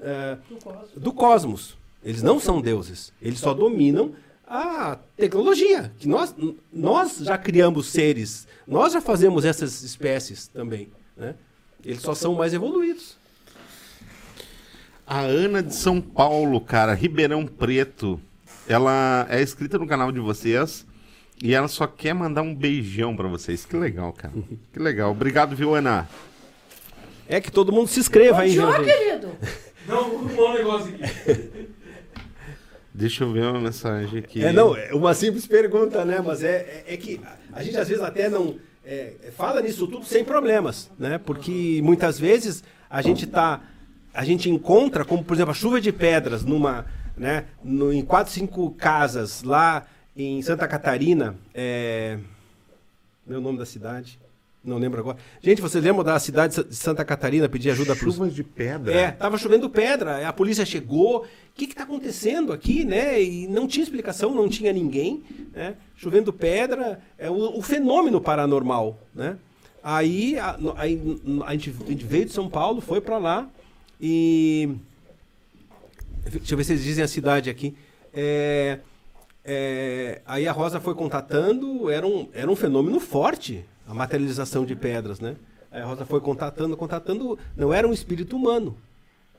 é, 0.00 0.36
Do 0.48 0.56
cosmos. 0.56 0.90
do 0.96 1.12
cosmos. 1.12 1.76
Eles 2.04 2.22
não 2.22 2.38
são 2.40 2.60
deuses. 2.60 3.12
Eles 3.20 3.38
só 3.38 3.54
dominam 3.54 4.12
a 4.46 4.98
tecnologia. 5.16 5.92
Que 5.98 6.08
nós, 6.08 6.34
nós 6.72 7.18
já 7.18 7.38
criamos 7.38 7.86
seres. 7.86 8.46
Nós 8.66 8.92
já 8.92 9.00
fazemos 9.00 9.44
essas 9.44 9.82
espécies 9.82 10.46
também. 10.48 10.88
Né? 11.16 11.34
Eles 11.84 12.00
só 12.00 12.14
são 12.14 12.34
mais 12.34 12.54
evoluídos. 12.54 13.16
A 15.06 15.20
Ana 15.20 15.62
de 15.62 15.74
São 15.74 16.00
Paulo, 16.00 16.60
cara, 16.60 16.94
Ribeirão 16.94 17.46
Preto. 17.46 18.20
Ela 18.68 19.26
é 19.28 19.42
inscrita 19.42 19.78
no 19.78 19.86
canal 19.86 20.12
de 20.12 20.20
vocês 20.20 20.86
e 21.42 21.52
ela 21.54 21.66
só 21.68 21.86
quer 21.86 22.14
mandar 22.14 22.42
um 22.42 22.54
beijão 22.54 23.16
pra 23.16 23.26
vocês. 23.28 23.66
Que 23.66 23.76
legal, 23.76 24.12
cara. 24.12 24.32
Que 24.72 24.78
legal. 24.78 25.10
Obrigado, 25.10 25.56
viu, 25.56 25.74
Ana? 25.74 26.08
É 27.28 27.40
que 27.40 27.50
todo 27.50 27.72
mundo 27.72 27.88
se 27.88 27.98
inscreva 27.98 28.42
aí, 28.42 28.50
gente. 28.50 28.84
querido. 28.84 29.36
Não, 29.86 30.14
um 30.14 30.54
negócio 30.54 30.94
aqui. 30.94 31.68
Deixa 32.94 33.24
eu 33.24 33.32
ver 33.32 33.44
uma 33.44 33.60
mensagem 33.60 34.18
aqui. 34.18 34.44
É, 34.44 34.52
não, 34.52 34.76
é 34.76 34.94
uma 34.94 35.14
simples 35.14 35.46
pergunta, 35.46 36.04
né? 36.04 36.22
Mas 36.24 36.44
é, 36.44 36.84
é, 36.86 36.94
é 36.94 36.96
que 36.96 37.20
a 37.52 37.62
gente 37.62 37.76
às 37.76 37.88
vezes 37.88 38.04
até 38.04 38.28
não 38.28 38.56
é, 38.84 39.32
fala 39.36 39.60
nisso 39.60 39.86
tudo 39.86 40.04
sem 40.04 40.24
problemas, 40.24 40.90
né? 40.98 41.18
Porque 41.18 41.80
muitas 41.82 42.18
vezes 42.18 42.64
a 42.90 43.00
gente 43.00 43.26
tá, 43.26 43.60
a 44.12 44.24
gente 44.24 44.50
encontra, 44.50 45.04
como 45.04 45.22
por 45.22 45.34
exemplo 45.34 45.52
a 45.52 45.54
chuva 45.54 45.80
de 45.80 45.92
pedras 45.92 46.44
numa, 46.44 46.86
né? 47.16 47.46
No, 47.62 47.92
em 47.92 48.02
quatro, 48.02 48.32
cinco 48.32 48.70
casas 48.72 49.42
lá 49.42 49.86
em 50.16 50.42
Santa 50.42 50.68
Catarina, 50.68 51.36
é, 51.54 52.18
meu 53.26 53.40
nome 53.40 53.58
da 53.58 53.64
cidade, 53.64 54.18
não 54.64 54.78
lembro 54.78 55.00
agora. 55.00 55.16
Gente, 55.40 55.60
vocês 55.60 55.82
lembram 55.82 56.04
da 56.04 56.18
cidade 56.18 56.62
de 56.64 56.74
Santa 56.76 57.04
Catarina 57.04 57.48
pedir 57.48 57.70
ajuda 57.70 57.96
para 57.96 58.04
Chuvas 58.04 58.32
de 58.34 58.44
pedra. 58.44 58.92
é, 58.92 59.10
tava 59.10 59.36
chovendo 59.36 59.68
pedra, 59.68 60.26
a 60.28 60.32
polícia 60.32 60.64
chegou. 60.64 61.22
O 61.22 61.26
que 61.54 61.66
que 61.66 61.74
tá 61.74 61.82
acontecendo 61.82 62.52
aqui, 62.52 62.84
né? 62.84 63.20
E 63.22 63.46
não 63.48 63.66
tinha 63.66 63.82
explicação, 63.82 64.34
não 64.34 64.48
tinha 64.48 64.72
ninguém, 64.72 65.22
né? 65.52 65.74
Chovendo 65.96 66.32
pedra, 66.32 67.00
é 67.18 67.28
o, 67.30 67.58
o 67.58 67.62
fenômeno 67.62 68.20
paranormal, 68.20 68.98
né? 69.14 69.36
Aí 69.82 70.38
a, 70.38 70.56
n- 70.58 71.42
a, 71.44 71.52
gente, 71.52 71.74
a 71.84 71.90
gente 71.90 72.04
veio 72.04 72.24
de 72.24 72.32
São 72.32 72.48
Paulo, 72.48 72.80
foi 72.80 73.00
para 73.00 73.18
lá 73.18 73.48
e 74.00 74.70
deixa 76.30 76.54
eu 76.54 76.56
ver 76.58 76.64
se 76.64 76.72
eles 76.72 76.84
dizem 76.84 77.02
a 77.04 77.08
cidade 77.08 77.50
aqui. 77.50 77.74
É, 78.14 78.78
é, 79.44 80.20
aí 80.24 80.46
a 80.46 80.52
Rosa 80.52 80.80
foi 80.80 80.94
contatando, 80.94 81.90
era 81.90 82.06
um, 82.06 82.28
era 82.32 82.50
um 82.50 82.54
fenômeno 82.56 83.00
forte, 83.00 83.64
a 83.92 83.94
materialização 83.94 84.64
de 84.64 84.74
pedras, 84.74 85.20
né? 85.20 85.36
A 85.70 85.84
Rosa 85.84 86.06
foi 86.06 86.18
contatando, 86.20 86.74
contatando, 86.78 87.38
não 87.54 87.72
era 87.74 87.86
um 87.86 87.92
espírito 87.92 88.34
humano, 88.36 88.74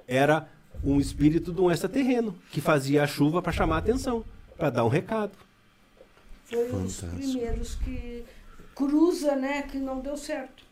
era 0.07 0.47
um 0.83 0.99
espírito 0.99 1.51
de 1.51 1.59
um 1.59 1.71
extraterreno, 1.71 2.35
que 2.51 2.61
fazia 2.61 3.03
a 3.03 3.07
chuva 3.07 3.41
para 3.41 3.51
chamar 3.51 3.75
a 3.77 3.79
atenção, 3.79 4.23
para 4.55 4.69
dar 4.69 4.85
um 4.85 4.89
recado. 4.89 5.31
Foi 6.45 6.71
os 6.71 7.01
primeiros 7.01 7.75
que 7.75 8.23
cruza, 8.75 9.35
né? 9.35 9.63
Que 9.63 9.77
não 9.79 9.99
deu 9.99 10.15
certo. 10.15 10.63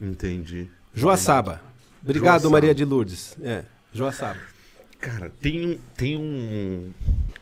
Entendi. 0.00 0.70
Joaçaba. 0.94 1.60
Obrigado, 2.02 2.40
Joaçaba. 2.42 2.50
Maria 2.52 2.74
de 2.74 2.84
Lourdes. 2.86 3.36
É, 3.42 3.64
Joaçaba. 3.92 4.40
Cara, 4.98 5.30
tem, 5.40 5.66
um- 5.74 5.78
tem 5.94 6.16
um, 6.16 6.90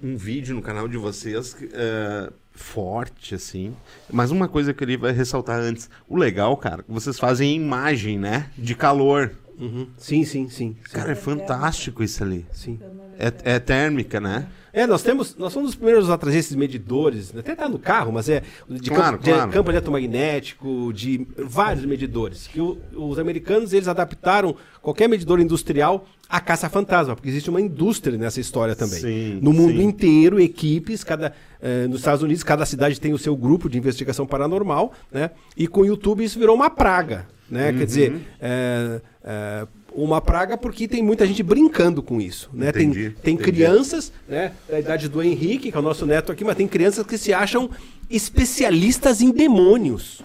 um 0.03 0.16
vídeo 0.16 0.57
no 0.57 0.62
canal 0.62 0.89
de 0.89 0.97
vocês 0.97 1.55
que, 1.55 1.68
é, 1.72 2.33
forte, 2.59 3.34
assim. 3.34 3.74
Mas 4.11 4.30
uma 4.30 4.48
coisa 4.48 4.72
que 4.74 4.82
eu 4.84 4.88
queria 4.88 5.12
ressaltar 5.12 5.59
antes. 5.61 5.88
O 6.09 6.16
legal, 6.16 6.56
cara, 6.56 6.82
que 6.82 6.90
vocês 6.92 7.18
fazem 7.18 7.54
imagem, 7.56 8.18
né? 8.18 8.50
De 8.56 8.74
calor. 8.74 9.32
Uhum. 9.59 9.88
Sim, 9.96 10.24
sim, 10.24 10.48
sim. 10.48 10.76
sim. 10.84 10.92
Cara, 10.92 11.12
é 11.12 11.14
fantástico 11.14 12.02
isso 12.02 12.22
ali. 12.22 12.46
sim. 12.52 12.78
É, 13.20 13.54
é 13.54 13.59
térmica, 13.59 14.20
né? 14.20 14.46
É, 14.72 14.86
nós 14.86 15.02
temos, 15.02 15.34
nós 15.36 15.52
somos 15.52 15.70
os 15.70 15.74
primeiros 15.74 16.09
a 16.09 16.16
trazer 16.16 16.38
esses 16.38 16.54
medidores, 16.54 17.34
até 17.36 17.56
tá 17.56 17.68
no 17.68 17.80
carro, 17.80 18.12
mas 18.12 18.28
é 18.28 18.44
de, 18.70 18.90
Claro, 18.90 19.16
campo, 19.16 19.24
de 19.24 19.30
claro. 19.32 19.50
campo 19.50 19.70
eletromagnético, 19.72 20.92
de 20.92 21.26
vários 21.36 21.84
medidores. 21.84 22.46
Que 22.46 22.61
o- 22.61 22.78
os 22.94 23.18
americanos 23.18 23.72
eles 23.72 23.88
adaptaram 23.88 24.54
qualquer 24.80 25.09
medidor 25.09 25.40
industrial 25.40 26.06
à 26.29 26.41
caça-fantasma, 26.41 27.14
porque 27.16 27.29
existe 27.29 27.49
uma 27.49 27.61
indústria 27.61 28.18
nessa 28.18 28.41
história 28.41 28.76
também. 28.76 29.01
Sim, 29.01 29.39
no 29.41 29.53
mundo 29.53 29.79
sim. 29.79 29.85
inteiro, 29.85 30.39
equipes, 30.39 31.03
cada 31.03 31.33
eh, 31.62 31.87
nos 31.87 32.01
Estados 32.01 32.22
Unidos, 32.22 32.43
cada 32.43 32.66
cidade 32.66 33.01
tem 33.01 33.12
o 33.14 33.18
seu 33.18 33.35
grupo 33.35 33.68
de 33.68 33.79
investigação 33.79 34.26
paranormal, 34.26 34.93
né? 35.11 35.31
E 35.57 35.66
com 35.66 35.81
o 35.81 35.87
YouTube 35.87 36.22
isso 36.22 36.39
virou 36.39 36.55
uma 36.55 36.68
praga, 36.68 37.26
né? 37.51 37.72
Quer 37.72 37.87
dizer, 37.87 38.12
Uhum. 38.12 38.20
é, 38.41 39.01
é, 39.24 39.66
uma 39.95 40.20
praga 40.20 40.57
porque 40.59 40.87
tem 40.87 41.03
muita 41.03 41.26
gente 41.26 41.43
brincando 41.43 42.03
com 42.03 42.20
isso, 42.20 42.51
né? 42.53 42.70
Tem, 42.72 42.85
Entendi, 42.89 43.14
tem 43.22 43.35
entendi. 43.35 43.51
crianças, 43.51 44.12
né? 44.29 44.53
Da 44.68 44.79
idade 44.79 45.09
do 45.09 45.22
Henrique, 45.22 45.70
que 45.70 45.76
é 45.76 45.81
o 45.81 45.83
nosso 45.83 46.05
neto 46.05 46.31
aqui, 46.31 46.45
mas 46.45 46.57
tem 46.57 46.68
crianças 46.68 47.07
que 47.07 47.16
se 47.16 47.33
acham 47.33 47.70
especialistas 48.11 49.20
em 49.20 49.31
demônios. 49.31 50.22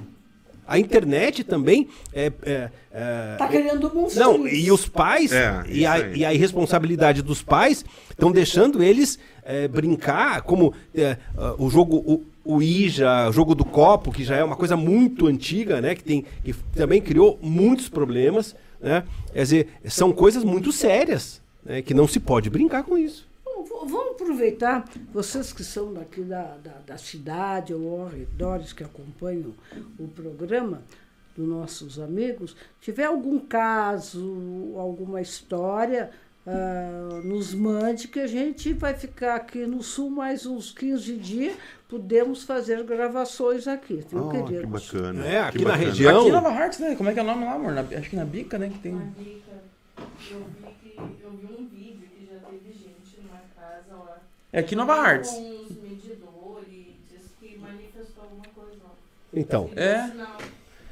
A 0.68 0.80
internet 0.80 1.44
também 1.44 1.88
é, 2.14 2.32
é, 2.44 2.70
é, 2.92 3.36
Tá 3.38 3.48
querendo 3.48 3.94
monstros. 3.94 4.16
não, 4.16 4.48
e 4.48 4.72
os 4.72 4.88
pais, 4.88 5.32
É, 5.32 5.64
e, 5.70 5.86
a, 5.86 6.00
e 6.00 6.26
a 6.26 6.34
irresponsabilidade 6.34 7.22
dos 7.22 7.42
pais 7.42 7.84
estão 8.10 8.32
deixando 8.32 8.82
eles 8.82 9.20
é, 9.44 9.68
brincar, 9.68 10.42
como 10.44 10.74
é, 10.96 11.18
o 11.58 11.70
jogo, 11.70 11.98
o, 11.98 12.24
o 12.46 12.62
Ija, 12.62 13.30
o 13.30 13.34
jogo 13.34 13.56
do 13.56 13.66
copo, 13.66 14.12
que 14.12 14.24
já 14.24 14.36
é 14.36 14.44
uma 14.44 14.56
coisa 14.56 14.76
muito 14.78 15.28
antiga, 15.28 15.82
né? 15.82 15.96
Que, 15.96 16.04
tem, 16.04 16.26
que 16.44 16.54
também 16.76 17.02
criou 17.02 17.38
muitos 17.42 17.90
problemas, 17.90 18.56
né? 18.82 19.04
Quer 19.34 19.44
dizer, 19.44 19.68
são 19.86 20.12
coisas 20.12 20.44
muito 20.44 20.72
sérias, 20.72 21.42
né, 21.66 21.82
que 21.82 21.94
não 21.94 22.08
se 22.08 22.20
pode 22.20 22.50
brincar 22.50 22.84
com 22.84 22.98
isso. 22.98 23.26
Vamos 23.70 24.12
aproveitar, 24.12 24.86
vocês 25.14 25.52
que 25.54 25.64
são 25.64 25.94
daqui 25.94 26.22
da, 26.22 26.56
da, 26.64 26.74
da 26.86 26.98
cidade 26.98 27.74
ou 27.74 28.02
ao 28.02 28.08
redores 28.10 28.74
que 28.74 28.84
acompanham 28.84 29.54
o 30.00 30.08
programa 30.08 30.82
dos 31.36 31.48
nossos 31.48 32.00
amigos, 32.00 32.56
tiver 32.80 33.06
algum 33.06 33.40
caso, 33.40 34.74
alguma 34.78 35.20
história, 35.22 36.12
ah, 36.46 37.22
nos 37.24 37.54
mande 37.54 38.08
que 38.08 38.20
a 38.20 38.28
gente 38.28 38.74
vai 38.74 38.94
ficar 38.94 39.36
aqui 39.36 39.66
no 39.66 39.82
sul 39.82 40.10
mais 40.10 40.46
uns 40.46 40.72
15 40.72 41.16
dias, 41.18 41.56
podemos 41.90 42.44
fazer 42.44 42.84
gravações 42.84 43.68
aqui, 43.68 44.04
viu, 44.10 44.28
Oh, 44.28 44.30
que 44.46 44.66
bacana. 44.66 45.26
É, 45.26 45.40
aqui 45.42 45.58
que 45.60 45.64
na 45.66 45.72
bacana. 45.72 45.90
região- 45.90 46.20
Aqui 46.20 46.30
em 46.30 46.32
Nova 46.32 46.50
Hartz, 46.50 46.80
né? 46.80 46.96
Como 46.96 47.10
é 47.10 47.14
que 47.14 47.20
é 47.20 47.24
o 47.24 47.26
nome 47.26 47.46
lá, 47.46 47.54
amor? 47.54 47.72
Na- 47.74 47.82
acho 47.82 48.10
que 48.10 48.16
na 48.16 48.26
Bica, 48.26 48.58
né? 48.58 48.70
Que 48.70 48.80
tem. 48.80 48.92
Uma 48.94 49.06
dica, 49.18 49.52
eu 50.32 50.40
vi 50.40 50.90
que 50.92 51.24
eu 51.24 51.32
vi 51.32 51.48
um 51.54 51.68
vídeo 51.68 52.08
que 52.16 52.26
já 52.32 52.40
teve 52.40 52.72
gente 52.74 53.20
numa 53.22 53.40
casa 53.56 53.96
lá. 54.04 54.22
É 54.54 54.60
aqui 54.60 54.76
em 54.76 54.78
Nova 54.78 54.94
Hartz. 54.94 55.42
Com 55.68 55.74
uns 55.74 55.80
medidores, 55.82 56.68
diz 57.10 57.22
que 57.40 57.58
manifestou 57.60 58.24
alguma 58.24 58.44
coisa 58.54 58.78
lá. 58.84 58.92
Então, 59.34 59.72
É. 59.76 60.04
Sinal. 60.10 60.38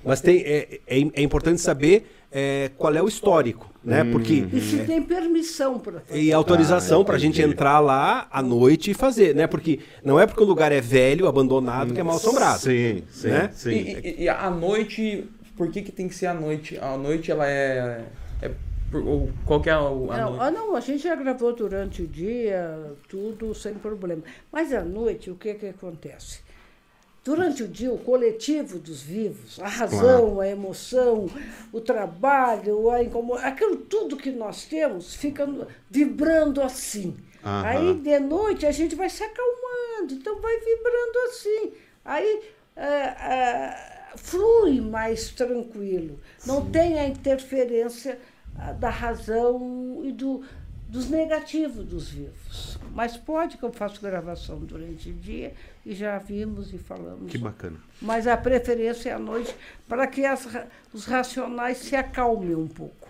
mas 0.03 0.19
tem, 0.19 0.41
é, 0.41 0.79
é, 0.87 0.97
é 1.13 1.21
importante 1.21 1.61
saber 1.61 2.11
é, 2.31 2.71
qual 2.77 2.95
é 2.95 3.01
o 3.03 3.07
histórico, 3.07 3.69
né? 3.83 4.03
Porque 4.05 4.45
E 4.51 4.61
se 4.61 4.83
tem 4.85 5.03
permissão 5.03 5.77
para. 5.77 6.01
E 6.11 6.31
autorização 6.33 7.01
Ah, 7.01 7.05
para 7.05 7.15
a 7.15 7.19
gente 7.19 7.39
entrar 7.41 7.79
lá 7.79 8.27
à 8.31 8.41
noite 8.41 8.89
e 8.91 8.93
fazer, 8.95 9.35
né? 9.35 9.45
Porque 9.47 9.79
não 10.03 10.19
é 10.19 10.25
porque 10.25 10.41
o 10.41 10.45
lugar 10.47 10.71
é 10.71 10.81
velho, 10.81 11.27
abandonado, 11.27 11.93
que 11.93 11.99
é 11.99 12.03
mal 12.03 12.15
assombrado. 12.15 12.59
Sim, 12.61 13.03
sim, 13.11 13.27
Né? 13.27 13.49
sim. 13.53 13.69
E, 13.69 13.99
e- 14.21 14.23
e 14.23 14.29
à 14.29 14.49
noite, 14.49 15.29
por 15.55 15.69
que, 15.69 15.81
que 15.83 15.91
tem 15.91 16.07
que 16.07 16.15
ser 16.15 16.27
à 16.27 16.33
noite? 16.33 16.79
A 16.79 16.97
noite 16.97 17.29
ela 17.29 17.47
é. 17.47 18.05
é 18.41 18.51
ou 18.93 19.29
qual 19.45 19.61
que 19.61 19.69
é 19.69 19.77
o- 19.77 20.11
a 20.11 20.17
Não, 20.17 20.29
noite? 20.31 20.41
ah, 20.43 20.51
não, 20.51 20.75
a 20.75 20.79
gente 20.79 21.03
já 21.03 21.15
gravou 21.15 21.53
durante 21.53 22.01
o 22.01 22.07
dia, 22.07 22.93
tudo 23.07 23.53
sem 23.55 23.73
problema. 23.75 24.23
Mas 24.51 24.73
à 24.73 24.81
noite, 24.83 25.29
o 25.31 25.35
que, 25.35 25.53
que 25.53 25.67
acontece? 25.67 26.41
Durante 27.23 27.61
o 27.61 27.67
dia, 27.67 27.93
o 27.93 27.99
coletivo 27.99 28.79
dos 28.79 29.01
vivos, 29.03 29.59
a 29.59 29.67
razão, 29.67 30.39
a 30.39 30.47
emoção, 30.47 31.27
o 31.71 31.79
trabalho, 31.79 32.89
a 32.89 33.03
incomodação, 33.03 33.47
aquilo 33.47 33.77
tudo 33.77 34.17
que 34.17 34.31
nós 34.31 34.65
temos 34.65 35.13
fica 35.13 35.47
vibrando 35.89 36.61
assim. 36.63 37.15
Aham. 37.43 37.67
Aí, 37.67 37.93
de 37.99 38.19
noite, 38.19 38.65
a 38.65 38.71
gente 38.71 38.95
vai 38.95 39.07
se 39.07 39.23
acalmando, 39.23 40.15
então 40.15 40.41
vai 40.41 40.57
vibrando 40.59 41.19
assim. 41.29 41.71
Aí 42.03 42.41
é, 42.75 42.85
é, 42.87 43.77
flui 44.15 44.81
mais 44.81 45.29
tranquilo. 45.29 46.19
Não 46.45 46.65
tem 46.65 46.99
a 46.99 47.07
interferência 47.07 48.17
da 48.79 48.89
razão 48.89 50.01
e 50.03 50.11
do, 50.11 50.41
dos 50.87 51.09
negativos 51.09 51.85
dos 51.85 52.09
vivos. 52.09 52.77
Mas 52.93 53.15
pode 53.17 53.57
que 53.57 53.63
eu 53.63 53.71
faça 53.71 53.99
gravação 54.01 54.59
durante 54.59 55.09
o 55.09 55.13
dia 55.13 55.53
e 55.85 55.93
já 55.95 56.17
vimos 56.17 56.73
e 56.73 56.77
falamos. 56.77 57.31
Que 57.31 57.37
bacana. 57.37 57.77
Mas 58.01 58.27
a 58.27 58.35
preferência 58.35 59.09
é 59.09 59.13
à 59.13 59.19
noite 59.19 59.55
para 59.87 60.05
que 60.07 60.25
as 60.25 60.47
os 60.93 61.05
racionais 61.05 61.77
se 61.77 61.95
acalmem 61.95 62.53
um 62.55 62.67
pouco. 62.67 63.07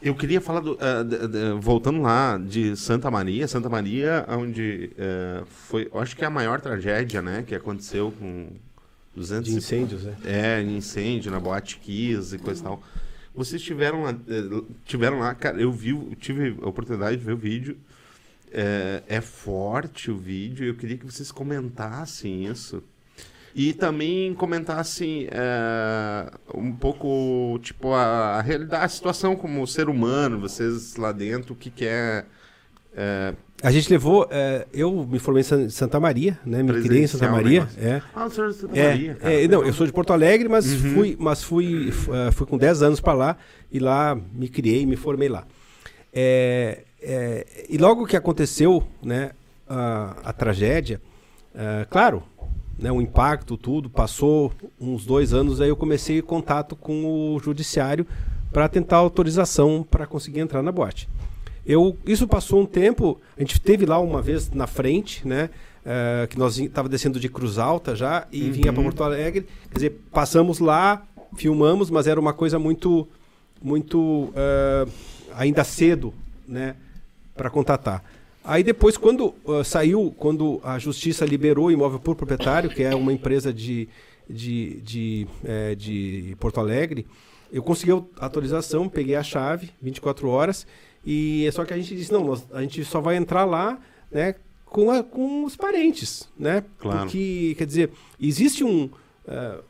Eu 0.00 0.14
queria 0.14 0.40
falar 0.40 0.60
do. 0.60 0.78
ah, 0.80 1.02
d- 1.02 1.26
d- 1.26 1.52
voltando 1.58 2.00
lá 2.00 2.38
de 2.38 2.76
Santa 2.76 3.10
Maria, 3.10 3.48
Santa 3.48 3.68
Maria, 3.68 4.24
onde 4.28 4.92
eh, 4.96 5.42
foi. 5.48 5.88
Eu 5.92 5.98
acho 6.00 6.14
que 6.14 6.22
é 6.22 6.26
a 6.26 6.30
maior 6.30 6.60
tragédia, 6.60 7.20
né? 7.20 7.42
Que 7.44 7.52
aconteceu 7.52 8.12
com 8.16 8.46
200 9.16 9.48
De 9.48 9.54
e- 9.54 9.58
incêndios, 9.58 10.04
né? 10.04 10.14
É, 10.24 10.62
incêndio 10.62 11.32
na 11.32 11.40
Boate 11.40 11.78
Kiss 11.78 12.32
e 12.36 12.38
coisa 12.38 12.60
e 12.60 12.62
tal. 12.62 12.80
Vocês 13.38 13.62
tiveram 13.62 14.02
lá, 14.02 14.10
eh, 14.10 14.64
tiveram 14.84 15.20
lá, 15.20 15.32
cara, 15.32 15.60
eu 15.62 15.70
vi, 15.70 15.94
tive 16.16 16.58
a 16.60 16.68
oportunidade 16.68 17.18
de 17.18 17.24
ver 17.24 17.34
o 17.34 17.36
vídeo. 17.36 17.78
É, 18.50 19.00
é 19.06 19.20
forte 19.20 20.10
o 20.10 20.16
vídeo, 20.16 20.66
eu 20.66 20.74
queria 20.74 20.96
que 20.98 21.06
vocês 21.06 21.30
comentassem 21.30 22.46
isso. 22.46 22.82
E 23.54 23.72
também 23.72 24.34
comentassem 24.34 25.28
é, 25.30 26.32
um 26.52 26.72
pouco, 26.72 27.60
tipo, 27.62 27.92
a, 27.92 28.38
a 28.38 28.42
realidade, 28.42 28.84
a 28.84 28.88
situação 28.88 29.36
como 29.36 29.64
ser 29.68 29.88
humano, 29.88 30.40
vocês 30.40 30.96
lá 30.96 31.12
dentro, 31.12 31.52
o 31.52 31.56
que, 31.56 31.70
que 31.70 31.86
é, 31.86 32.24
é 32.92 33.34
A 33.62 33.70
gente 33.72 33.90
levou. 33.90 34.26
é, 34.30 34.66
eu 34.72 34.92
me 35.04 35.18
formei 35.18 35.40
em 35.40 35.44
San- 35.44 35.68
Santa 35.68 35.98
Maria, 35.98 36.38
né? 36.46 36.62
Me 36.62 36.80
criei 36.82 37.04
em 37.04 37.06
Santa 37.08 37.28
Maria. 37.30 37.60
negócio. 37.60 37.84
É. 37.84 38.02
Ah, 38.14 38.26
o 38.26 38.30
senhor 38.30 38.46
é 38.46 38.52
de 38.52 38.56
Santa 38.58 38.78
É, 38.78 38.88
Maria, 38.88 39.14
cara. 39.16 39.34
é, 39.34 39.48
não, 39.48 39.64
eu 39.64 39.72
sou 39.72 39.86
de 39.86 39.92
Porto 39.92 40.12
Alegre, 40.12 40.48
mas 40.48 40.66
Uhum. 40.72 40.94
fui, 40.94 41.16
mas 41.18 41.42
fui, 41.42 41.88
eh, 41.90 42.30
fui 42.30 42.46
com 42.46 42.56
10 42.56 42.82
anos 42.82 43.00
para 43.00 43.14
lá 43.14 43.36
e 43.72 43.78
lá 43.80 44.16
me 44.32 44.48
criei, 44.48 44.86
me 44.86 44.94
formei 44.96 45.28
lá. 45.28 45.44
É, 46.12 46.82
é, 47.02 47.46
e 47.68 47.76
logo 47.78 48.06
que 48.06 48.16
aconteceu, 48.16 48.82
né, 49.02 49.32
a, 49.68 50.16
a 50.24 50.32
tragédia, 50.32 51.00
é, 51.54 51.84
claro, 51.90 52.22
né, 52.78 52.90
o 52.92 53.00
impacto, 53.00 53.56
tudo, 53.56 53.90
passou 53.90 54.52
uns 54.80 55.04
dois 55.04 55.34
anos, 55.34 55.60
aí 55.60 55.68
eu 55.68 55.76
comecei 55.76 56.22
contato 56.22 56.76
com 56.76 57.34
o 57.34 57.40
judiciário 57.40 58.06
para 58.52 58.68
tentar 58.68 58.96
autorização 58.98 59.84
para 59.88 60.06
conseguir 60.06 60.40
entrar 60.40 60.62
na 60.62 60.70
boate. 60.72 61.08
Eu, 61.68 61.96
isso 62.06 62.26
passou 62.26 62.62
um 62.62 62.66
tempo, 62.66 63.20
a 63.36 63.40
gente 63.40 63.60
teve 63.60 63.84
lá 63.84 64.00
uma 64.00 64.22
vez 64.22 64.50
na 64.50 64.66
frente, 64.66 65.28
né? 65.28 65.50
eh, 65.88 66.26
que 66.28 66.38
nós 66.38 66.58
estava 66.58 66.86
descendo 66.86 67.18
de 67.18 67.30
Cruz 67.30 67.58
Alta 67.58 67.96
já 67.96 68.26
e 68.30 68.50
vinha 68.50 68.70
para 68.72 68.82
Porto 68.82 69.02
Alegre. 69.02 69.46
Quer 69.70 69.74
dizer, 69.74 70.00
passamos 70.12 70.58
lá, 70.58 71.02
filmamos, 71.34 71.88
mas 71.88 72.06
era 72.06 72.20
uma 72.20 72.34
coisa 72.34 72.58
muito, 72.58 73.08
muito 73.62 74.30
eh, 74.36 74.86
ainda 75.34 75.64
cedo, 75.64 76.12
né? 76.46 76.76
Para 77.34 77.48
contatar. 77.48 78.04
Aí 78.44 78.62
depois, 78.62 78.96
quando 78.96 79.34
ah, 79.46 79.64
saiu, 79.64 80.14
quando 80.18 80.60
a 80.62 80.78
justiça 80.78 81.24
liberou 81.24 81.66
o 81.66 81.70
imóvel 81.70 81.98
por 81.98 82.14
proprietário, 82.16 82.68
que 82.68 82.82
é 82.82 82.94
uma 82.94 83.12
empresa 83.12 83.52
de, 83.52 83.88
de, 84.28 84.80
de, 84.80 85.26
eh, 85.44 85.74
de 85.74 86.36
Porto 86.38 86.60
Alegre, 86.60 87.06
eu 87.50 87.62
consegui 87.62 87.92
a 87.92 88.24
autorização, 88.24 88.88
peguei 88.88 89.14
a 89.14 89.22
chave, 89.22 89.70
24 89.80 90.28
horas, 90.28 90.66
e 91.10 91.46
é 91.46 91.50
só 91.50 91.64
que 91.64 91.72
a 91.72 91.76
gente 91.76 91.96
disse, 91.96 92.12
não, 92.12 92.22
nós- 92.24 92.46
a 92.52 92.60
gente 92.60 92.84
só 92.84 93.00
vai 93.00 93.16
entrar 93.16 93.44
lá, 93.44 93.78
né, 94.12 94.34
com, 94.66 94.90
a- 94.90 95.02
com 95.02 95.44
os 95.44 95.56
parentes, 95.56 96.28
né? 96.38 96.62
Claro. 96.78 97.00
Porque, 97.04 97.54
quer 97.56 97.66
dizer, 97.66 97.90
existe 98.20 98.62
um, 98.64 98.90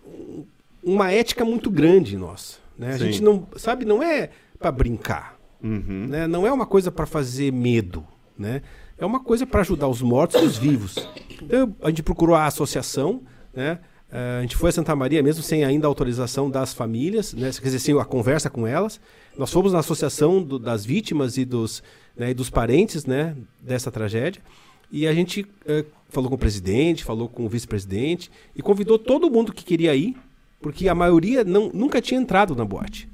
um- 0.05 0.45
uma 0.83 1.11
ética 1.13 1.45
muito 1.45 1.71
grande 1.71 2.17
nossa, 2.17 2.59
né? 2.77 2.91
A 2.95 2.99
Sim. 2.99 3.05
gente 3.07 3.23
não, 3.23 3.47
sabe, 3.57 3.85
não 3.85 4.03
é 4.03 4.31
para 4.59 4.73
brincar, 4.73 5.39
Uhum. 5.63 6.07
né? 6.09 6.27
Não 6.27 6.47
é 6.47 6.53
uma 6.53 6.67
coisa 6.67 6.91
para 6.91 7.07
fazer 7.07 7.53
medo, 7.53 8.05
né? 8.37 8.63
É 8.97 9.07
uma 9.07 9.21
coisa 9.21 9.47
para 9.47 9.61
ajudar 9.61 9.87
os 9.89 10.03
mortos 10.03 10.41
e 10.43 10.45
os 10.45 10.57
vivos. 10.59 10.97
Então, 11.41 11.75
a 11.83 11.89
gente 11.89 12.03
procurou 12.03 12.35
a 12.35 12.47
associação, 12.47 13.23
né? 13.55 13.79
Eh, 14.11 14.39
a 14.39 14.43
gente 14.43 14.57
foi 14.57 14.71
a 14.71 14.73
Santa 14.73 14.95
Maria 14.97 15.23
mesmo 15.23 15.43
sem 15.43 15.65
ainda 15.65 15.87
a 15.87 15.89
autorização 15.89 16.51
das 16.51 16.73
famílias, 16.73 17.35
né? 17.35 17.51
Quer 17.53 17.65
dizer, 17.65 17.79
sem 17.79 17.99
a 17.99 18.05
conversa 18.05 18.49
com 18.49 18.67
elas. 18.67 19.01
Nós 19.37 19.53
fomos 19.53 19.73
na 19.73 19.81
associação 19.81 20.43
do- 20.43 20.59
das 20.59 20.85
vítimas 20.85 21.37
e 21.37 21.45
dos, 21.45 21.83
né, 22.17 22.31
e 22.31 22.35
dos 22.35 22.49
parentes, 22.51 23.05
né? 23.05 23.37
Dessa 23.61 23.91
tragédia. 23.91 24.41
E 24.91 25.07
a 25.07 25.13
gente 25.13 25.47
eh, 25.67 25.85
falou 26.09 26.31
com 26.31 26.37
o 26.37 26.39
presidente, 26.39 27.05
falou 27.05 27.29
com 27.29 27.45
o 27.45 27.49
vice-presidente 27.49 28.31
e 28.57 28.63
convidou 28.63 28.99
todo 28.99 29.31
mundo 29.31 29.53
que 29.53 29.63
queria 29.63 29.95
ir, 29.95 30.17
porque 30.61 30.89
a 30.89 30.95
maioria 30.95 31.45
não, 31.45 31.71
nunca 31.75 32.01
tinha 32.01 32.19
entrado 32.21 32.57
na 32.57 32.65
boate. 32.65 33.07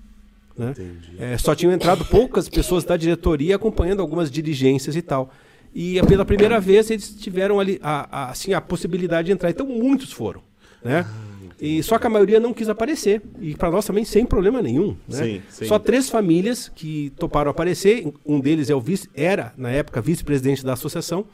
Né? 0.56 0.72
É, 1.18 1.36
só 1.36 1.52
tinham 1.56 1.72
entrado 1.72 2.04
poucas 2.04 2.48
pessoas 2.48 2.84
da 2.84 2.96
diretoria 2.96 3.56
acompanhando 3.56 4.00
algumas 4.00 4.30
diligências 4.30 4.94
e 4.94 5.02
tal. 5.02 5.32
E 5.74 6.00
pela 6.06 6.24
primeira 6.24 6.60
vez 6.60 6.88
eles 6.88 7.12
tiveram 7.16 7.58
ali 7.58 7.80
a, 7.82 8.06
a- 8.26 8.30
assim, 8.30 8.52
a 8.54 8.60
possibilidade 8.60 9.26
de 9.26 9.32
entrar. 9.32 9.50
Então 9.50 9.66
muitos 9.66 10.12
foram. 10.12 10.40
Né? 10.84 11.06
E 11.60 11.82
só 11.82 11.98
que 11.98 12.06
a 12.06 12.10
maioria 12.10 12.38
não 12.38 12.52
quis 12.52 12.68
aparecer. 12.68 13.22
E 13.40 13.54
para 13.54 13.70
nós 13.70 13.86
também 13.86 14.04
sem 14.04 14.26
problema 14.26 14.60
nenhum. 14.60 14.96
Né? 15.08 15.16
Sim, 15.24 15.42
sim. 15.48 15.64
Só 15.66 15.78
três 15.78 16.10
famílias 16.10 16.68
que 16.74 17.10
toparam 17.18 17.50
aparecer. 17.50 18.06
Um 18.26 18.38
deles 18.38 18.68
é 18.68 18.74
o 18.74 18.80
vice, 18.80 19.08
era, 19.14 19.52
na 19.56 19.70
época, 19.70 20.00
vice-presidente 20.02 20.64
da 20.64 20.74
associação. 20.74 21.24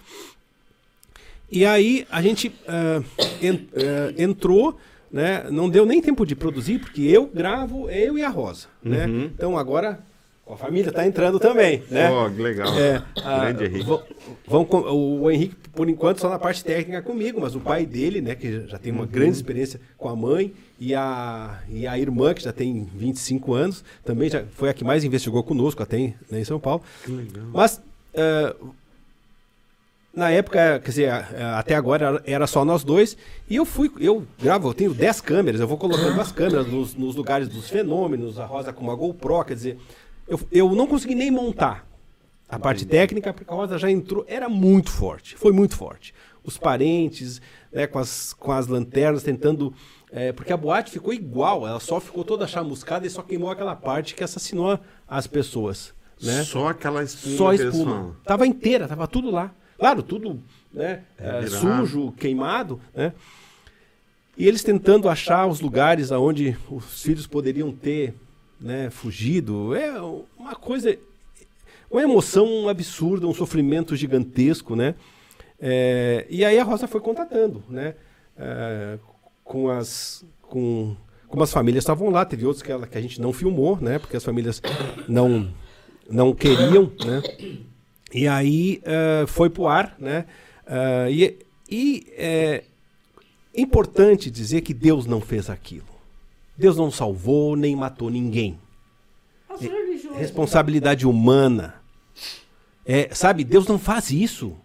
E 1.50 1.66
aí 1.66 2.06
a 2.10 2.22
gente 2.22 2.52
ah, 2.68 3.02
en- 3.42 3.66
ah, 3.74 4.12
entrou, 4.16 4.78
né? 5.10 5.46
Não 5.50 5.68
deu 5.68 5.84
nem 5.84 6.00
tempo 6.00 6.24
de 6.24 6.36
produzir, 6.36 6.78
porque 6.78 7.02
eu 7.02 7.26
gravo, 7.26 7.90
eu 7.90 8.16
e 8.16 8.22
a 8.22 8.28
Rosa. 8.28 8.68
Né? 8.82 9.06
Então 9.34 9.58
agora 9.58 9.98
a 10.48 10.56
família 10.56 10.90
está 10.90 11.04
entrando 11.06 11.40
também. 11.40 11.82
Né? 11.90 12.08
Que 12.36 12.42
legal. 12.42 12.72
É, 12.78 13.02
a- 13.24 13.38
Grande 13.46 13.64
Henrique. 13.64 13.84
vão- 13.84 14.02
vão 14.46 14.68
o 14.94 15.28
Henrique, 15.30 15.56
por 15.74 15.88
enquanto, 15.88 16.20
só 16.20 16.28
na 16.28 16.38
parte 16.38 16.64
técnica 16.64 17.00
comigo, 17.02 17.40
mas 17.40 17.54
o 17.54 17.60
pai 17.60 17.86
dele, 17.86 18.20
né, 18.20 18.34
que 18.34 18.66
já 18.66 18.78
tem 18.78 18.92
uma 18.92 19.06
grande 19.06 19.32
experiência 19.36 19.80
com 19.96 20.08
a 20.08 20.16
mãe, 20.16 20.52
e 20.78 20.94
a, 20.94 21.60
e 21.68 21.86
a 21.86 21.98
irmã, 21.98 22.32
que 22.34 22.42
já 22.42 22.52
tem 22.52 22.88
25 22.94 23.52
anos, 23.54 23.84
também 24.04 24.28
já 24.30 24.44
foi 24.52 24.68
a 24.70 24.74
que 24.74 24.82
mais 24.84 25.04
investigou 25.04 25.42
conosco, 25.42 25.82
até 25.82 25.98
em, 25.98 26.14
né, 26.30 26.40
em 26.40 26.44
São 26.44 26.58
Paulo. 26.58 26.82
Mas, 27.52 27.80
eh, 28.14 28.54
na 30.12 30.30
época, 30.30 30.80
quer 30.82 30.88
dizer, 30.90 31.10
até 31.56 31.74
agora 31.76 32.06
era- 32.06 32.22
era 32.26 32.46
só 32.46 32.64
nós 32.64 32.82
dois, 32.82 33.16
e 33.48 33.56
eu 33.56 33.64
fui, 33.64 33.90
eu 34.00 34.26
gravo, 34.42 34.68
eu 34.68 34.74
tenho 34.74 34.92
10 34.92 35.20
câmeras, 35.20 35.60
eu 35.60 35.68
vou 35.68 35.78
colocando 35.78 36.20
as 36.20 36.32
câmeras 36.32 36.66
nos, 36.66 36.94
nos 36.94 37.14
lugares 37.14 37.46
dos 37.48 37.68
fenômenos, 37.70 38.38
a 38.38 38.44
Rosa 38.44 38.72
com 38.72 38.82
uma 38.82 38.94
GoPro, 38.96 39.44
quer 39.44 39.54
dizer, 39.54 39.78
eu, 40.26 40.40
eu 40.50 40.70
não 40.74 40.86
consegui 40.86 41.14
nem 41.14 41.30
montar 41.30 41.86
a 42.50 42.58
parte 42.58 42.84
técnica, 42.84 43.32
porque 43.32 43.50
a 43.50 43.54
Rosa 43.54 43.78
já 43.78 43.90
entrou, 43.90 44.24
era 44.26 44.48
muito 44.48 44.90
forte, 44.90 45.36
foi 45.36 45.52
muito 45.52 45.76
forte. 45.76 46.12
Os 46.42 46.58
parentes, 46.58 47.40
né, 47.72 47.86
com, 47.86 47.98
as, 47.98 48.32
com 48.32 48.50
as 48.50 48.66
lanternas, 48.66 49.22
tentando. 49.22 49.72
é, 50.10 50.32
porque 50.32 50.52
a 50.52 50.56
boate 50.56 50.90
ficou 50.90 51.12
igual, 51.12 51.66
ela 51.66 51.78
só 51.78 52.00
ficou 52.00 52.24
toda 52.24 52.46
chamuscada 52.46 53.06
e 53.06 53.10
só 53.10 53.22
queimou 53.22 53.50
aquela 53.50 53.76
parte 53.76 54.14
que 54.14 54.24
assassinou 54.24 54.78
as 55.06 55.26
pessoas. 55.26 55.94
Né? 56.20 56.42
Só 56.42 56.68
aquela 56.68 57.02
espuma. 57.02 57.36
Só 57.36 57.50
pessoal. 57.50 57.70
espuma. 57.70 58.16
Tava 58.24 58.46
inteira, 58.46 58.88
tava 58.88 59.06
tudo 59.06 59.30
lá. 59.30 59.54
Claro, 59.78 60.02
tudo 60.02 60.42
né, 60.72 61.04
eh, 61.18 61.40
virado. 61.40 61.86
sujo, 61.86 62.12
queimado, 62.12 62.80
né? 62.94 63.14
E 64.36 64.46
eles 64.46 64.62
tentando 64.62 65.08
achar 65.08 65.46
os 65.46 65.60
lugares 65.60 66.12
aonde 66.12 66.56
os 66.70 67.02
filhos 67.02 67.26
poderiam 67.26 67.72
ter 67.72 68.14
né, 68.60 68.90
fugido. 68.90 69.74
É 69.74 70.00
uma 70.38 70.54
coisa, 70.54 70.96
uma 71.90 72.02
emoção 72.02 72.68
absurda, 72.68 73.26
um 73.26 73.34
sofrimento 73.34 73.96
gigantesco, 73.96 74.76
né? 74.76 74.94
É, 75.58 76.26
e 76.30 76.44
aí 76.44 76.58
a 76.58 76.64
Rosa 76.64 76.86
foi 76.86 77.00
contatando, 77.00 77.62
né? 77.68 77.94
É, 78.38 78.98
com 79.44 79.68
as 79.68 80.24
com 80.42 80.96
como 81.28 81.42
as 81.44 81.52
famílias 81.52 81.82
estavam 81.82 82.10
lá, 82.10 82.24
teve 82.24 82.44
outros 82.44 82.62
que, 82.62 82.72
ela, 82.72 82.86
que 82.86 82.98
a 82.98 83.00
gente 83.00 83.20
não 83.20 83.32
filmou, 83.32 83.78
né? 83.80 83.98
Porque 83.98 84.16
as 84.16 84.24
famílias 84.24 84.60
não 85.08 85.52
não 86.08 86.34
queriam, 86.34 86.90
né? 87.04 87.22
E 88.12 88.26
aí 88.26 88.80
eh, 88.84 89.24
foi 89.28 89.48
pro 89.48 89.68
ar, 89.68 89.94
né? 89.98 90.26
Ah, 90.66 91.08
e 91.08 91.38
e 91.70 92.06
é 92.16 92.64
importante 93.56 94.28
dizer 94.28 94.62
que 94.62 94.74
Deus 94.74 95.06
não 95.06 95.20
fez 95.20 95.48
aquilo. 95.48 95.86
Deus 96.56 96.76
não 96.76 96.90
salvou 96.90 97.54
nem 97.54 97.76
matou 97.76 98.10
ninguém. 98.10 98.58
Religiões. 99.58 100.18
Responsabilidade 100.18 101.06
humana. 101.06 101.79
É, 102.84 103.08
sabe, 103.14 103.44
Deus 103.44 103.66
não 103.66 103.78
faz 103.78 104.10
isso. 104.10 104.56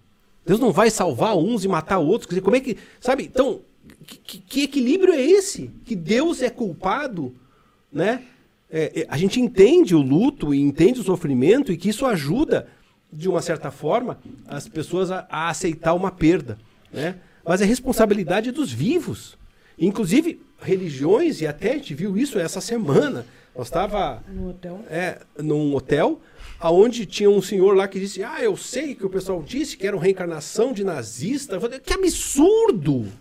Deus 0.45 0.59
não 0.59 0.71
vai 0.71 0.89
salvar 0.89 1.35
uns 1.37 1.63
e 1.63 1.67
matar 1.67 1.99
outros. 1.99 2.29
Dizer, 2.29 2.41
como 2.41 2.55
é 2.55 2.59
que. 2.59 2.77
Sabe, 2.99 3.23
então, 3.23 3.61
que, 4.05 4.39
que- 4.39 4.63
equilíbrio 4.63 5.13
é 5.13 5.21
esse? 5.21 5.69
Que 5.83 5.95
Deus 5.95 6.41
é 6.41 6.49
culpado, 6.49 7.35
né? 7.91 8.23
É, 8.69 9.01
é, 9.01 9.05
a 9.09 9.17
gente 9.17 9.39
entende 9.39 9.95
o 9.95 10.01
luto 10.01 10.53
e 10.53 10.59
entende 10.59 10.99
o 10.99 11.03
sofrimento 11.03 11.71
e 11.71 11.77
que 11.77 11.89
isso 11.89 12.05
ajuda, 12.05 12.67
de 13.11 13.29
uma 13.29 13.41
certa 13.41 13.69
forma, 13.71 14.19
as 14.47 14.67
pessoas 14.67 15.11
a, 15.11 15.25
a 15.29 15.49
aceitar 15.49 15.93
uma 15.93 16.11
perda, 16.11 16.57
né? 16.91 17.15
Mas 17.45 17.61
é 17.61 17.65
responsabilidade 17.65 18.51
dos 18.51 18.71
vivos. 18.71 19.37
Inclusive, 19.77 20.41
religiões, 20.59 21.41
e 21.41 21.47
até 21.47 21.71
a 21.71 21.75
gente 21.75 21.93
viu 21.93 22.17
isso 22.17 22.39
essa 22.39 22.59
semana. 22.59 23.25
Nós 23.55 23.67
estava 23.67 24.21
hotel. 24.49 24.83
é, 24.89 25.19
num 25.37 25.73
hotel, 25.75 26.19
aonde 26.65 27.05
tinha 27.05 27.29
um 27.29 27.41
senhor 27.43 27.75
lá 27.75 27.87
que 27.87 27.99
disse: 27.99 28.23
Ah, 28.23 28.41
eu 28.41 28.57
sei 28.57 28.95
que 28.95 29.05
o 29.05 29.09
pessoal 29.09 29.43
disse 29.43 29.77
que 29.77 29.85
era 29.85 29.95
uma 29.95 30.03
reencarnação 30.03 30.73
de 30.73 30.83
nazista. 30.83 31.55
Eu 31.55 31.61
falei, 31.61 31.79
que 31.79 31.93
absurdo! 31.93 33.01
O 33.01 33.11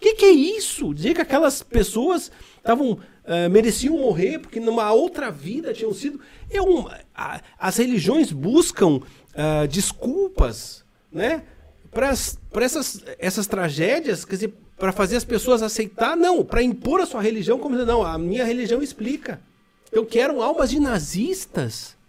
que, 0.00 0.14
que 0.14 0.24
é 0.24 0.30
isso? 0.30 0.94
Dizer 0.94 1.14
que 1.14 1.20
aquelas 1.20 1.62
pessoas 1.62 2.32
estavam 2.56 2.98
eh, 3.26 3.50
mereciam 3.50 3.98
morrer 3.98 4.38
porque 4.38 4.58
numa 4.58 4.90
outra 4.92 5.30
vida 5.30 5.74
tinham 5.74 5.92
sido. 5.92 6.18
É 6.50 6.62
um, 6.62 6.86
a- 7.14 7.42
as 7.58 7.76
religiões 7.76 8.32
buscam 8.32 9.00
ah, 9.34 9.66
desculpas, 9.66 10.82
né? 11.12 11.42
Para 11.90 12.08
essas, 12.64 13.04
essas 13.18 13.46
tragédias, 13.46 14.24
quer 14.24 14.36
dizer, 14.36 14.54
para 14.78 14.90
fazer 14.92 15.16
as 15.16 15.24
pessoas 15.24 15.60
aceitar, 15.60 16.16
não, 16.16 16.42
para 16.42 16.62
impor 16.62 17.00
a 17.02 17.04
sua 17.06 17.20
religião, 17.20 17.58
como 17.58 17.76
não, 17.76 18.02
a 18.02 18.16
minha 18.16 18.44
religião 18.44 18.80
explica. 18.82 19.38
Eu 19.92 20.06
quero 20.06 20.40
almas 20.40 20.70
de 20.70 20.80
nazistas. 20.80 21.99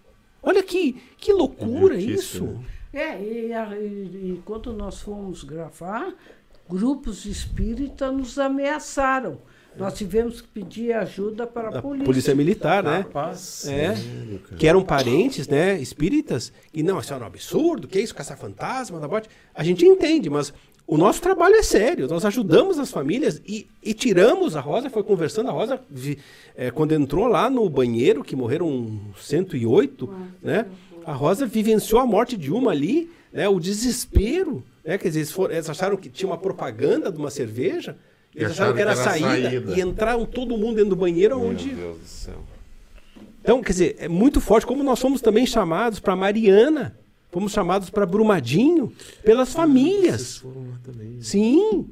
Olha 0.44 0.64
que, 0.64 1.02
que 1.18 1.32
loucura 1.34 1.96
Idiotice, 1.96 2.36
isso. 2.38 2.60
É, 2.94 3.22
e, 3.22 3.54
a- 3.54 3.78
e- 3.78 4.34
e 4.36 4.42
quando 4.44 4.74
nós 4.74 5.00
fomos 5.02 5.44
gravar, 5.44 6.14
grupos 6.70 7.26
espíritas 7.26 8.14
nos 8.14 8.38
ameaçaram. 8.40 9.40
Nós 9.78 9.94
tivemos 9.94 10.42
que 10.42 10.50
pedir 10.50 10.92
ajuda 10.92 11.48
para 11.48 11.70
a 11.70 11.72
Da 11.72 11.82
polícia. 11.82 12.06
polícia 12.06 12.36
militar, 12.36 12.84
né? 12.84 12.98
Rapaz. 12.98 13.66
É, 13.70 13.96
que 14.58 14.68
eram 14.68 14.84
parentes, 14.84 15.48
né, 15.48 15.80
espíritas, 15.80 16.52
e 16.74 16.84
não, 16.84 17.00
isso 17.00 17.14
é 17.14 17.18
um 17.18 17.24
absurdo, 17.24 17.88
que 17.88 17.98
é 17.98 18.02
isso, 18.02 18.14
caçar 18.14 18.38
fantasma 18.38 19.00
da 19.00 19.08
bote? 19.08 19.30
A 19.56 19.64
gente 19.64 19.86
entende, 19.86 20.30
mas 20.30 20.54
o 20.94 20.98
nosso 20.98 21.22
trabalho 21.22 21.56
é 21.56 21.64
sério, 21.64 22.08
nós 22.10 22.26
ajudamos 22.26 22.78
as 22.78 22.92
famílias 22.92 23.42
e, 23.48 23.66
e 23.82 23.94
tiramos, 23.94 24.56
a 24.58 24.60
Rosa 24.60 24.90
foi 24.90 25.02
conversando, 25.04 25.48
a 25.50 25.54
Rosa, 25.54 25.80
vi- 25.90 26.18
é, 26.56 26.70
quando 26.70 26.92
entrou 26.92 27.28
lá 27.28 27.50
no 27.50 27.70
banheiro, 27.70 28.24
que 28.24 28.36
morreram 28.36 29.00
108, 29.20 30.14
né, 30.44 30.66
a 31.06 31.14
Rosa 31.14 31.46
vivenciou 31.46 32.02
a 32.02 32.06
morte 32.06 32.36
de 32.36 32.52
uma 32.52 32.72
ali, 32.72 33.10
né, 33.32 33.48
o 33.48 33.58
desespero, 33.60 34.64
né, 34.84 34.98
quer 34.98 35.08
dizer, 35.08 35.20
eles, 35.22 35.32
foram- 35.32 35.54
eles 35.54 35.70
acharam 35.70 35.96
que 35.96 36.10
tinha 36.10 36.30
uma 36.30 36.38
propaganda 36.38 37.10
de 37.10 37.18
uma 37.18 37.30
cerveja, 37.32 37.96
eles 38.36 38.52
acharam 38.52 38.74
que 38.74 38.82
era, 38.82 38.92
acharam 38.92 39.18
que 39.18 39.24
era 39.24 39.32
saída, 39.32 39.50
saída. 39.50 39.80
e 39.80 39.82
entraram 39.82 40.26
todo 40.26 40.58
mundo 40.58 40.76
dentro 40.76 40.90
do 40.92 40.96
banheiro, 40.98 41.40
onde... 41.42 41.68
Meu 41.70 41.76
Deus 41.78 41.98
do 42.00 42.06
céu. 42.08 42.36
Então, 43.42 43.62
quer 43.64 43.72
dizer, 43.72 43.96
é 43.98 44.08
muito 44.08 44.40
forte, 44.42 44.68
como 44.68 44.84
nós 44.84 45.00
fomos 45.00 45.22
também 45.22 45.46
chamados 45.46 46.00
para 46.00 46.16
Mariana, 46.16 46.96
fomos 47.32 47.52
chamados 47.52 47.90
para 47.90 48.06
Brumadinho, 48.06 48.92
pelas 49.24 49.54
famílias. 49.54 50.44
Lá 50.44 50.80
também. 50.84 51.22
Sim, 51.22 51.88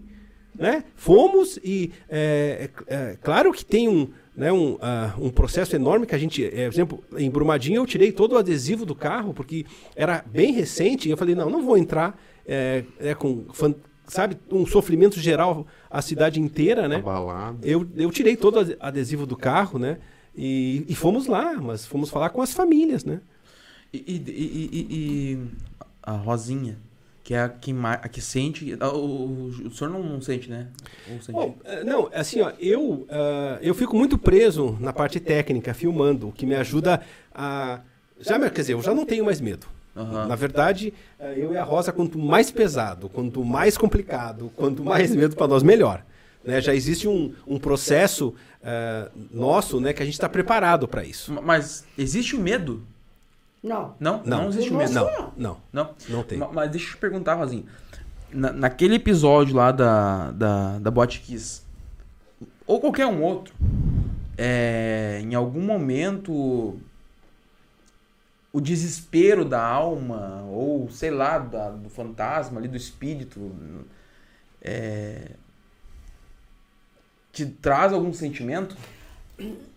né? 0.53 0.83
Fomos 0.95 1.57
e, 1.63 1.91
é, 2.09 2.69
é, 2.87 2.95
é, 2.95 3.17
claro 3.21 3.51
que 3.53 3.63
tem 3.63 3.87
um, 3.87 4.09
né, 4.35 4.51
um, 4.51 4.77
ah, 4.81 5.15
um 5.17 5.29
processo 5.29 5.75
enorme 5.75 6.05
que 6.05 6.13
a 6.13 6.17
gente, 6.17 6.43
é, 6.45 6.65
por 6.65 6.73
exemplo, 6.73 7.03
em 7.17 7.29
Brumadinho 7.29 7.77
eu 7.77 7.85
tirei 7.85 8.11
todo 8.11 8.33
o 8.33 8.37
adesivo 8.37 8.85
do 8.85 8.93
carro, 8.93 9.33
porque 9.33 9.65
era 9.95 10.23
bem 10.29 10.51
recente, 10.51 11.07
e 11.07 11.11
eu 11.11 11.17
falei, 11.17 11.33
não, 11.35 11.49
não 11.49 11.63
vou 11.63 11.77
entrar 11.77 12.19
é, 12.45 12.83
é, 12.99 13.13
com, 13.15 13.45
sabe, 14.07 14.37
um 14.51 14.65
sofrimento 14.65 15.19
geral 15.19 15.65
a 15.89 16.01
cidade 16.01 16.41
inteira, 16.41 16.87
né? 16.87 16.97
Abalado. 16.97 17.59
Eu, 17.63 17.87
eu 17.95 18.11
tirei 18.11 18.35
todo 18.35 18.55
o 18.55 18.59
ade- 18.59 18.77
adesivo 18.79 19.25
do 19.25 19.37
carro, 19.37 19.79
né? 19.79 19.97
E, 20.35 20.85
e 20.87 20.95
fomos 20.95 21.27
lá, 21.27 21.53
mas 21.53 21.85
fomos 21.85 22.09
falar 22.09 22.29
com 22.29 22.41
as 22.41 22.53
famílias, 22.53 23.03
né? 23.05 23.21
E, 23.93 23.97
e- 23.97 24.69
e- 24.71 24.87
e- 25.33 25.47
a 26.03 26.11
Rosinha, 26.13 26.77
que 27.23 27.33
é 27.33 27.41
a 27.41 27.49
que, 27.49 27.73
a 27.83 28.07
que 28.09 28.21
sente. 28.21 28.73
O, 28.81 28.85
o, 28.95 29.47
o 29.67 29.71
senhor 29.71 29.89
não, 29.91 30.03
não 30.03 30.21
sente, 30.21 30.49
né? 30.49 30.67
Ou 31.11 31.21
sente? 31.21 31.31
Bom, 31.31 31.57
eh, 31.65 31.83
não, 31.83 32.09
assim, 32.13 32.41
ó, 32.41 32.51
eu, 32.59 33.05
ah, 33.09 33.59
eu 33.61 33.73
fico 33.73 33.95
muito 33.95 34.17
preso 34.17 34.77
na 34.79 34.93
parte 34.93 35.19
técnica, 35.19 35.73
filmando, 35.73 36.29
o 36.29 36.31
que 36.31 36.45
me 36.45 36.55
ajuda 36.55 37.01
a. 37.33 37.81
Já, 38.19 38.37
quer 38.49 38.61
dizer, 38.61 38.73
eu 38.73 38.81
já 38.81 38.93
não 38.93 39.05
tenho 39.05 39.23
mais 39.25 39.39
medo. 39.39 39.65
Aham. 39.95 40.27
Na 40.27 40.35
verdade, 40.35 40.93
eu 41.35 41.53
e 41.53 41.57
a 41.57 41.63
Rosa, 41.63 41.91
quanto 41.91 42.17
mais 42.19 42.51
pesado, 42.51 43.09
quanto 43.09 43.43
mais 43.43 43.77
complicado, 43.77 44.51
quanto 44.55 44.83
mais 44.83 45.13
medo 45.15 45.35
para 45.35 45.47
nós, 45.47 45.63
melhor. 45.63 46.05
Né? 46.43 46.61
Já 46.61 46.73
existe 46.75 47.07
um, 47.07 47.33
um 47.47 47.57
processo 47.59 48.33
ah, 48.63 49.09
nosso 49.31 49.79
né, 49.79 49.93
que 49.93 50.01
a 50.01 50.05
gente 50.05 50.13
está 50.13 50.29
preparado 50.29 50.87
para 50.87 51.03
isso. 51.03 51.33
Ma- 51.33 51.41
Mas 51.41 51.85
existe 51.97 52.35
o 52.35 52.39
medo? 52.39 52.83
Não. 53.61 53.95
Não? 53.99 54.23
Não, 54.23 54.47
existe 54.47 54.71
o 54.71 54.77
medo. 54.77 54.93
Não, 54.93 55.33
não, 55.37 55.57
Não? 55.73 55.95
não 56.07 56.23
tem. 56.23 56.37
Ma- 56.37 56.49
Mas 56.51 56.71
deixa 56.71 56.87
eu 56.87 56.91
te 56.91 56.97
perguntar, 56.97 57.35
Rosinha. 57.35 57.63
Na- 58.31 58.53
naquele 58.53 58.95
episódio 58.95 59.55
lá 59.55 59.71
da, 59.71 60.31
da, 60.31 60.79
da 60.79 60.91
Bot 60.91 61.19
Kiss, 61.19 61.61
ou 62.65 62.79
qualquer 62.79 63.05
um 63.07 63.21
outro, 63.23 63.53
é, 64.37 65.19
em 65.23 65.33
algum 65.35 65.61
momento 65.61 66.79
o 68.51 68.59
desespero 68.61 69.43
da 69.45 69.61
alma 69.61 70.43
ou 70.49 70.89
sei 70.89 71.11
lá 71.11 71.37
da- 71.37 71.69
do 71.71 71.89
fantasma 71.89 72.59
ali 72.59 72.67
do 72.67 72.77
espírito 72.77 73.51
é, 74.61 75.31
te 77.33 77.45
traz 77.45 77.91
algum 77.93 78.13
sentimento? 78.13 78.75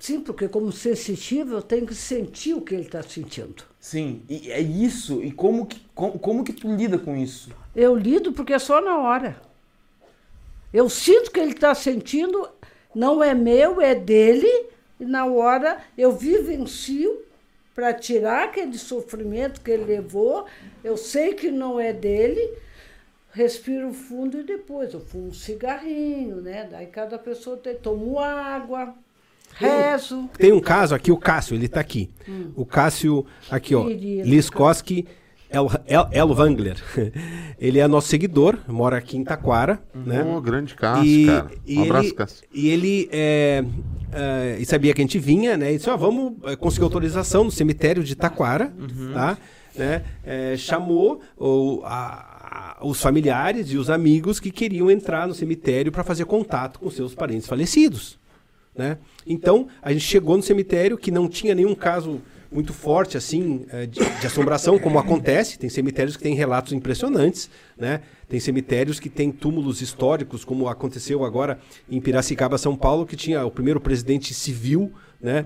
Sim, 0.00 0.22
porque 0.22 0.48
como 0.48 0.72
sensitivo 0.72 1.56
eu 1.56 1.62
tenho 1.62 1.86
que 1.86 1.94
sentir 1.94 2.54
o 2.54 2.62
que 2.62 2.74
ele 2.74 2.84
está 2.84 3.02
sentindo. 3.02 3.62
Sim, 3.78 4.22
e 4.30 4.50
é 4.50 4.58
isso. 4.58 5.22
E 5.22 5.30
como 5.30 5.66
que, 5.66 5.78
como, 5.94 6.18
como 6.18 6.42
que 6.42 6.54
tu 6.54 6.74
lida 6.74 6.98
com 6.98 7.14
isso? 7.14 7.50
Eu 7.76 7.94
lido 7.94 8.32
porque 8.32 8.54
é 8.54 8.58
só 8.58 8.80
na 8.80 8.96
hora. 8.96 9.36
Eu 10.72 10.88
sinto 10.88 11.30
que 11.30 11.38
ele 11.38 11.52
está 11.52 11.74
sentindo, 11.74 12.48
não 12.94 13.22
é 13.22 13.34
meu, 13.34 13.78
é 13.78 13.94
dele, 13.94 14.50
e 14.98 15.04
na 15.04 15.26
hora 15.26 15.82
eu 15.98 16.12
vivencio 16.12 17.22
para 17.74 17.92
tirar 17.92 18.44
aquele 18.44 18.78
sofrimento 18.78 19.60
que 19.60 19.70
ele 19.70 19.84
levou. 19.84 20.46
Eu 20.82 20.96
sei 20.96 21.34
que 21.34 21.50
não 21.50 21.78
é 21.78 21.92
dele, 21.92 22.56
respiro 23.32 23.92
fundo 23.92 24.40
e 24.40 24.44
depois 24.44 24.94
eu 24.94 25.00
fumo 25.00 25.28
um 25.28 25.34
cigarrinho, 25.34 26.36
né? 26.36 26.66
Daí 26.70 26.86
cada 26.86 27.18
pessoa 27.18 27.58
tem, 27.58 27.74
tomo 27.74 28.18
água, 28.18 28.94
rezo. 29.60 30.28
Tem 30.38 30.52
um 30.52 30.60
caso 30.60 30.94
aqui, 30.94 31.10
o 31.12 31.16
Cássio, 31.16 31.54
ele 31.54 31.68
tá 31.68 31.80
aqui. 31.80 32.10
O 32.56 32.64
Cássio, 32.64 33.24
aqui, 33.50 33.74
ó. 33.74 33.86
Liskoski 33.88 35.06
El, 35.50 35.68
El, 35.86 36.08
Elvangler. 36.12 36.76
Ele 37.58 37.80
é 37.80 37.88
nosso 37.88 38.06
seguidor, 38.08 38.56
mora 38.68 38.96
aqui 38.96 39.16
em 39.16 39.24
Taquara, 39.24 39.82
né? 39.92 40.22
Ô, 40.22 40.40
grande 40.40 40.74
Cássio, 40.76 41.04
E, 41.04 41.26
cara. 41.26 41.50
e 41.66 41.78
Um 41.78 41.82
abraço, 41.82 42.06
ele, 42.06 42.14
Cássio. 42.14 42.44
e 42.54 42.68
ele 42.70 43.08
é, 43.12 43.64
é, 44.12 44.56
e 44.60 44.64
sabia 44.64 44.94
que 44.94 45.00
a 45.00 45.04
gente 45.04 45.18
vinha, 45.18 45.56
né? 45.56 45.72
E 45.72 45.76
disse, 45.76 45.90
ó, 45.90 45.96
vamos 45.96 46.34
é, 46.44 46.54
conseguir 46.54 46.84
autorização 46.84 47.42
no 47.44 47.50
cemitério 47.50 48.04
de 48.04 48.14
Taquara, 48.14 48.72
tá? 49.12 49.36
Né? 49.76 50.04
É, 50.24 50.56
chamou 50.56 51.20
o- 51.36 51.82
a- 51.84 52.76
a- 52.80 52.86
os 52.86 53.00
familiares 53.02 53.70
e 53.72 53.76
os 53.76 53.90
amigos 53.90 54.38
que 54.38 54.50
queriam 54.52 54.88
entrar 54.90 55.26
no 55.26 55.34
cemitério 55.34 55.90
para 55.90 56.04
fazer 56.04 56.26
contato 56.26 56.78
com 56.78 56.88
seus 56.90 57.12
parentes 57.14 57.48
falecidos. 57.48 58.19
Né? 58.80 58.96
Então, 59.26 59.68
a 59.82 59.92
gente 59.92 60.06
chegou 60.06 60.38
no 60.38 60.42
cemitério 60.42 60.96
que 60.96 61.10
não 61.10 61.28
tinha 61.28 61.54
nenhum 61.54 61.74
caso 61.74 62.22
muito 62.50 62.72
forte 62.72 63.14
assim 63.14 63.66
eh, 63.70 63.84
de, 63.84 64.00
de 64.00 64.26
assombração, 64.26 64.78
como 64.78 64.98
acontece. 64.98 65.58
Tem 65.58 65.68
cemitérios 65.68 66.16
que 66.16 66.22
têm 66.22 66.34
relatos 66.34 66.72
impressionantes, 66.72 67.50
né? 67.76 68.00
Tem 68.26 68.40
cemitérios 68.40 68.98
que 68.98 69.10
têm 69.10 69.30
túmulos 69.30 69.82
históricos, 69.82 70.46
como 70.46 70.66
aconteceu 70.66 71.26
agora 71.26 71.58
em 71.90 72.00
Piracicaba, 72.00 72.56
São 72.56 72.74
Paulo, 72.74 73.04
que 73.04 73.16
tinha 73.16 73.44
o 73.44 73.50
primeiro 73.50 73.82
presidente 73.82 74.32
civil, 74.32 74.90
né, 75.20 75.44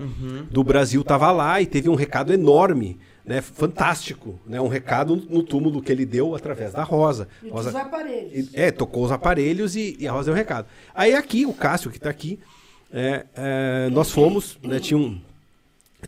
do 0.49 0.63
Brasil 0.63 1.01
estava 1.01 1.31
lá 1.31 1.61
e 1.61 1.65
teve 1.65 1.89
um 1.89 1.95
recado 1.95 2.31
enorme, 2.31 2.97
né, 3.25 3.41
fantástico, 3.41 4.39
né, 4.45 4.61
um 4.61 4.67
recado 4.67 5.15
no 5.15 5.43
túmulo 5.43 5.81
que 5.81 5.91
ele 5.91 6.05
deu 6.05 6.33
através 6.33 6.71
da 6.71 6.83
Rosa. 6.83 7.27
E 7.43 7.49
Rosa 7.49 7.71
dos 7.71 7.81
aparelhos. 7.81 8.49
é, 8.53 8.71
tocou 8.71 9.03
os 9.03 9.11
aparelhos 9.11 9.75
e, 9.75 9.97
e 9.99 10.07
a 10.07 10.11
Rosa 10.11 10.25
deu 10.25 10.33
um 10.33 10.37
recado. 10.37 10.67
Aí 10.93 11.13
aqui, 11.13 11.45
o 11.45 11.53
Cássio, 11.53 11.91
que 11.91 11.97
está 11.97 12.09
aqui, 12.09 12.39
é, 12.97 13.25
é, 13.35 13.89
nós 13.91 14.09
fomos, 14.09 14.57
né, 14.63 14.79
tinha 14.79 15.21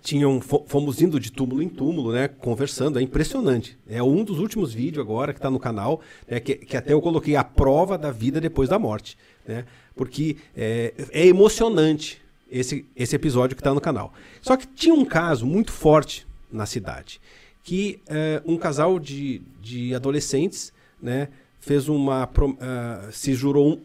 tinham, 0.02 0.40
fo- 0.40 0.64
fomos 0.68 1.02
indo 1.02 1.20
de 1.20 1.32
túmulo 1.32 1.62
em 1.62 1.68
túmulo, 1.68 2.14
né, 2.14 2.28
conversando, 2.28 3.00
é 3.00 3.02
impressionante. 3.02 3.78
É 3.90 4.02
um 4.02 4.24
dos 4.24 4.40
últimos 4.40 4.74
vídeos 4.74 5.04
agora 5.04 5.34
que 5.34 5.40
está 5.40 5.50
no 5.50 5.60
canal, 5.60 6.02
né, 6.28 6.40
que, 6.40 6.56
que 6.56 6.78
até 6.78 6.94
eu 6.94 7.02
coloquei 7.02 7.36
a 7.36 7.44
prova 7.44 7.98
da 7.98 8.12
vida 8.12 8.40
depois 8.40 8.70
da 8.70 8.80
morte, 8.80 9.18
né, 9.46 9.66
porque 9.96 10.38
é, 10.56 10.94
é 11.12 11.26
emocionante 11.28 12.22
esse, 12.50 12.86
esse 12.96 13.16
episódio 13.16 13.56
que 13.56 13.62
está 13.62 13.74
no 13.74 13.82
canal. 13.82 14.14
Só 14.42 14.56
que 14.56 14.66
tinha 14.68 14.94
um 14.94 15.04
caso 15.04 15.46
muito 15.46 15.72
forte 15.72 16.26
na 16.50 16.66
cidade, 16.66 17.20
que 17.64 18.00
é, 18.08 18.42
um 18.46 18.56
casal 18.56 19.00
de, 19.00 19.42
de 19.62 19.94
adolescentes, 19.94 20.72
né, 21.02 21.28
fez 21.60 21.90
uma, 21.90 22.30
ah, 22.62 23.10
se 23.12 23.34
jurou 23.34 23.74
um, 23.74 23.82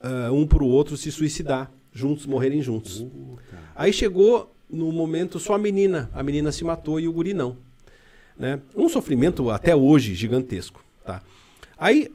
ah, 0.00 0.30
um 0.32 0.46
para 0.46 0.62
o 0.62 0.68
outro 0.68 0.96
se 0.96 1.10
suicidar, 1.10 1.70
juntos, 1.92 2.26
morrerem 2.26 2.62
juntos. 2.62 3.06
Aí 3.74 3.92
chegou 3.92 4.52
no 4.68 4.92
momento 4.92 5.38
só 5.38 5.54
a 5.54 5.58
menina, 5.58 6.10
a 6.14 6.22
menina 6.22 6.52
se 6.52 6.64
matou 6.64 7.00
e 7.00 7.08
o 7.08 7.12
guri 7.12 7.34
não. 7.34 7.56
Né? 8.38 8.60
Um 8.74 8.88
sofrimento 8.88 9.50
até 9.50 9.74
hoje 9.74 10.14
gigantesco. 10.14 10.82
Tá? 11.04 11.22
Aí, 11.76 12.10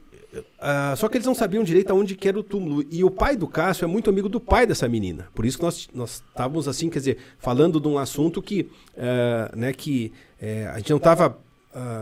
ah, 0.58 0.94
só 0.96 1.08
que 1.08 1.16
eles 1.16 1.26
não 1.26 1.34
sabiam 1.34 1.62
direito 1.62 1.90
aonde 1.90 2.16
que 2.16 2.28
era 2.28 2.38
o 2.38 2.42
túmulo. 2.42 2.84
E 2.90 3.04
o 3.04 3.10
pai 3.10 3.36
do 3.36 3.46
Cássio 3.46 3.84
é 3.84 3.88
muito 3.88 4.10
amigo 4.10 4.28
do 4.28 4.40
pai 4.40 4.66
dessa 4.66 4.88
menina. 4.88 5.28
Por 5.34 5.44
isso 5.44 5.58
que 5.58 5.64
nós, 5.64 5.88
nós 5.94 6.22
estávamos 6.26 6.66
assim, 6.66 6.88
quer 6.88 6.98
dizer, 6.98 7.18
falando 7.38 7.80
de 7.80 7.86
um 7.86 7.98
assunto 7.98 8.42
que, 8.42 8.68
ah, 8.96 9.52
né, 9.54 9.72
que 9.72 10.12
eh, 10.40 10.68
a 10.72 10.78
gente 10.78 10.90
não 10.90 10.98
estava. 10.98 11.38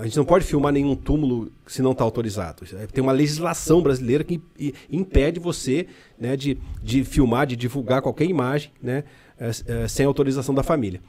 A 0.01 0.05
gente 0.05 0.17
não 0.17 0.25
pode 0.25 0.45
filmar 0.45 0.73
nenhum 0.73 0.95
túmulo 0.95 1.51
se 1.67 1.83
não 1.83 1.91
está 1.91 2.05
autorizado. 2.05 2.65
É, 2.75 2.87
Tem 2.87 3.03
uma 3.03 3.13
legislação 3.13 3.83
brasileira 3.83 4.23
que 4.23 4.41
impede 4.89 5.41
você 5.41 5.89
né, 6.17 6.37
de, 6.37 6.57
de 6.81 7.03
filmar, 7.03 7.45
de 7.45 7.57
divulgar 7.57 8.01
qualquer 8.01 8.27
imagem 8.27 8.71
né, 8.81 9.03
eh, 9.37 9.51
eh, 9.67 9.89
sem 9.89 10.07
autorização 10.07 10.55
da 10.55 10.63
família. 10.63 11.01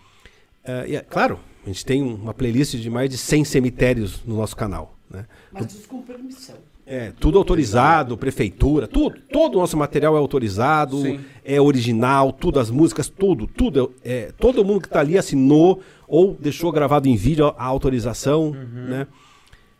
Eh, 0.63 0.85
e 0.89 0.95
é 0.95 1.01
claro, 1.01 1.39
a 1.63 1.67
gente 1.67 1.85
tem 1.85 2.01
uma 2.01 2.33
playlist 2.33 2.75
de 2.75 2.89
mais 2.89 3.07
de 3.07 3.17
100 3.19 3.45
cemitérios 3.45 4.23
no 4.25 4.35
nosso 4.35 4.55
canal. 4.55 4.97
Né? 5.11 5.27
Mas 5.51 5.85
com 5.85 6.01
permissão. 6.01 6.55
É, 6.87 7.11
tudo 7.19 7.39
autorizado, 7.39 8.15
prefeitura, 8.15 8.87
tudo. 8.87 9.19
Todo 9.31 9.55
o 9.55 9.59
nosso 9.59 9.75
material 9.75 10.15
é 10.15 10.19
autorizado, 10.19 11.01
Sim. 11.01 11.19
é 11.43 11.59
original, 11.59 12.31
tudo, 12.31 12.59
as 12.59 12.69
músicas, 12.69 13.09
tudo, 13.09 13.47
tudo. 13.47 13.91
É, 14.03 14.31
todo 14.37 14.63
mundo 14.63 14.81
que 14.81 14.87
está 14.87 14.99
ali 14.99 15.17
assinou 15.17 15.81
ou 16.07 16.35
deixou 16.39 16.71
gravado 16.71 17.07
em 17.07 17.15
vídeo 17.15 17.47
a 17.57 17.63
autorização, 17.65 18.51
né? 18.51 19.07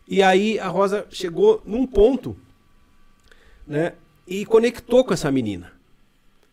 E 0.08 0.24
aí 0.24 0.58
a 0.60 0.68
Rosa 0.68 1.06
chegou 1.12 1.62
num 1.64 1.86
ponto, 1.86 2.36
né? 3.68 3.94
E 4.28 4.44
conectou 4.44 5.04
com 5.06 5.14
essa 5.14 5.32
menina. 5.32 5.72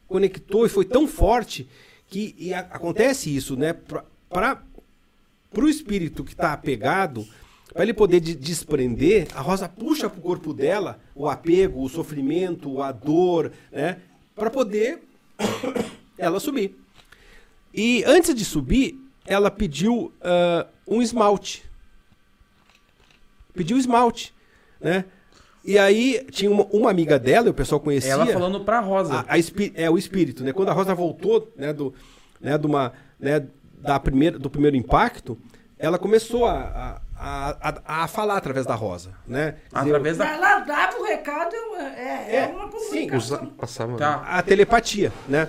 Conectou 0.07 0.66
e 0.66 0.69
foi 0.69 0.85
tão 0.85 1.09
forte 1.09 1.66
que 2.09 2.35
e 2.39 2.53
a- 2.53 2.61
acontece 2.61 3.35
isso, 3.35 3.57
né? 3.57 3.74
Para 4.29 4.62
o 5.57 5.66
espírito 5.69 6.23
que 6.24 6.33
está 6.33 6.53
apegado, 6.53 7.27
para 7.73 7.83
ele 7.83 7.95
poder 7.95 8.21
de- 8.21 8.35
desprender, 8.35 9.29
a 9.35 9.41
Rosa 9.41 9.69
puxa 9.69 10.09
para 10.09 10.19
o 10.19 10.23
corpo 10.23 10.53
dela 10.53 11.01
o 11.15 11.29
apego, 11.29 11.83
o 11.83 11.89
sofrimento, 11.89 12.83
a 12.83 12.93
dor, 12.93 13.53
né? 13.71 13.99
Para 14.35 14.51
poder 14.51 15.03
ela 16.19 16.39
subir. 16.39 16.77
E 17.75 18.05
antes 18.05 18.35
de 18.35 18.45
subir, 18.45 18.99
ela 19.27 19.51
pediu 19.51 20.13
ah, 20.21 20.67
um 20.87 21.01
esmalte. 21.01 21.65
Pediu 23.55 23.79
esmalte, 23.79 24.35
né? 24.81 25.05
E 25.65 25.79
aí 25.79 26.27
tinha 26.31 26.51
uma, 26.51 26.65
uma 26.73 26.91
amiga 26.91 27.19
dela, 27.19 27.51
o 27.51 27.55
pessoal 27.55 27.81
conhecia. 27.81 28.13
Ela 28.13 28.27
falando 28.27 28.65
pra 28.65 28.81
Rosa. 28.81 29.25
A, 29.29 29.35
a 29.35 29.39
é 29.75 29.89
o 29.89 29.97
espírito, 29.97 30.43
né? 30.43 30.53
Quando 30.53 30.71
a 30.71 30.73
Rosa 30.73 30.95
voltou, 30.95 31.53
né, 31.57 31.73
do, 31.73 31.95
né, 32.41 32.59
de 32.59 32.67
uma, 32.67 32.93
né, 33.19 33.47
da 33.79 34.01
primeira, 34.01 34.39
do 34.39 34.51
primeiro 34.51 34.77
impacto, 34.77 35.39
ela 35.79 35.99
começou 35.99 36.47
a, 36.47 36.55
a, 36.61 37.01
a, 37.23 38.03
a 38.03 38.09
falar 38.09 38.36
através 38.36 38.66
da 38.66 38.74
Rosa, 38.74 39.11
né? 39.27 39.57
Dizer, 39.73 39.89
através 39.89 40.16
da. 40.19 40.27
Ela 40.27 40.59
dava 40.61 40.99
o 40.99 41.05
recado, 41.05 41.55
é, 41.78 41.81
é, 41.81 42.36
É, 42.36 42.47
uma 42.49 42.70
sim, 42.70 43.09
comunicação. 43.09 43.19
Usa, 43.19 43.51
passava. 43.57 43.97
Tá. 43.97 44.23
a 44.27 44.43
telepatia, 44.43 45.12
né? 45.28 45.49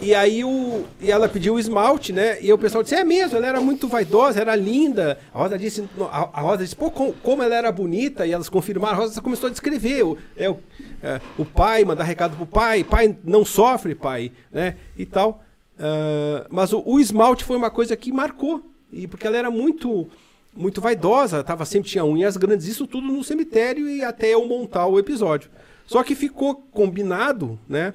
E 0.00 0.14
aí 0.14 0.42
o, 0.44 0.84
e 1.00 1.10
ela 1.10 1.28
pediu 1.28 1.54
o 1.54 1.58
esmalte, 1.58 2.12
né? 2.12 2.40
E 2.40 2.52
o 2.52 2.56
pessoal 2.56 2.82
disse, 2.82 2.94
é 2.94 3.04
mesmo, 3.04 3.36
ela 3.36 3.46
era 3.46 3.60
muito 3.60 3.88
vaidosa, 3.88 4.40
era 4.40 4.54
linda. 4.54 5.18
A 5.34 5.38
Rosa 5.38 5.58
disse, 5.58 5.86
a, 6.10 6.28
a 6.32 6.40
Rosa 6.40 6.62
disse, 6.62 6.76
pô, 6.76 6.90
como, 6.90 7.12
como 7.14 7.42
ela 7.42 7.54
era 7.54 7.70
bonita, 7.70 8.26
e 8.26 8.32
elas 8.32 8.48
confirmaram, 8.48 8.94
a 8.94 9.00
Rosa 9.00 9.20
começou 9.20 9.48
a 9.48 9.50
descrever. 9.50 10.04
O, 10.04 10.16
é, 10.36 10.48
o, 10.48 10.58
é, 11.02 11.20
o 11.36 11.44
pai, 11.44 11.84
mandar 11.84 12.04
recado 12.04 12.36
pro 12.36 12.46
pai, 12.46 12.84
pai 12.84 13.16
não 13.24 13.44
sofre, 13.44 13.94
pai, 13.94 14.32
né? 14.50 14.76
E 14.96 15.04
tal. 15.04 15.42
Ah, 15.78 16.46
mas 16.48 16.72
o, 16.72 16.82
o 16.86 17.00
esmalte 17.00 17.44
foi 17.44 17.56
uma 17.56 17.70
coisa 17.70 17.96
que 17.96 18.12
marcou. 18.12 18.62
E 18.92 19.06
porque 19.06 19.26
ela 19.26 19.36
era 19.36 19.50
muito 19.50 20.08
muito 20.54 20.80
vaidosa, 20.80 21.42
tava 21.42 21.64
sempre 21.64 21.90
tinha 21.90 22.04
unhas 22.04 22.36
grandes, 22.36 22.66
isso 22.66 22.86
tudo 22.86 23.06
no 23.06 23.24
cemitério 23.24 23.88
e 23.88 24.02
até 24.02 24.34
eu 24.34 24.46
montar 24.46 24.86
o 24.86 24.98
episódio. 24.98 25.50
Só 25.86 26.02
que 26.02 26.14
ficou 26.14 26.54
combinado, 26.54 27.58
né, 27.68 27.94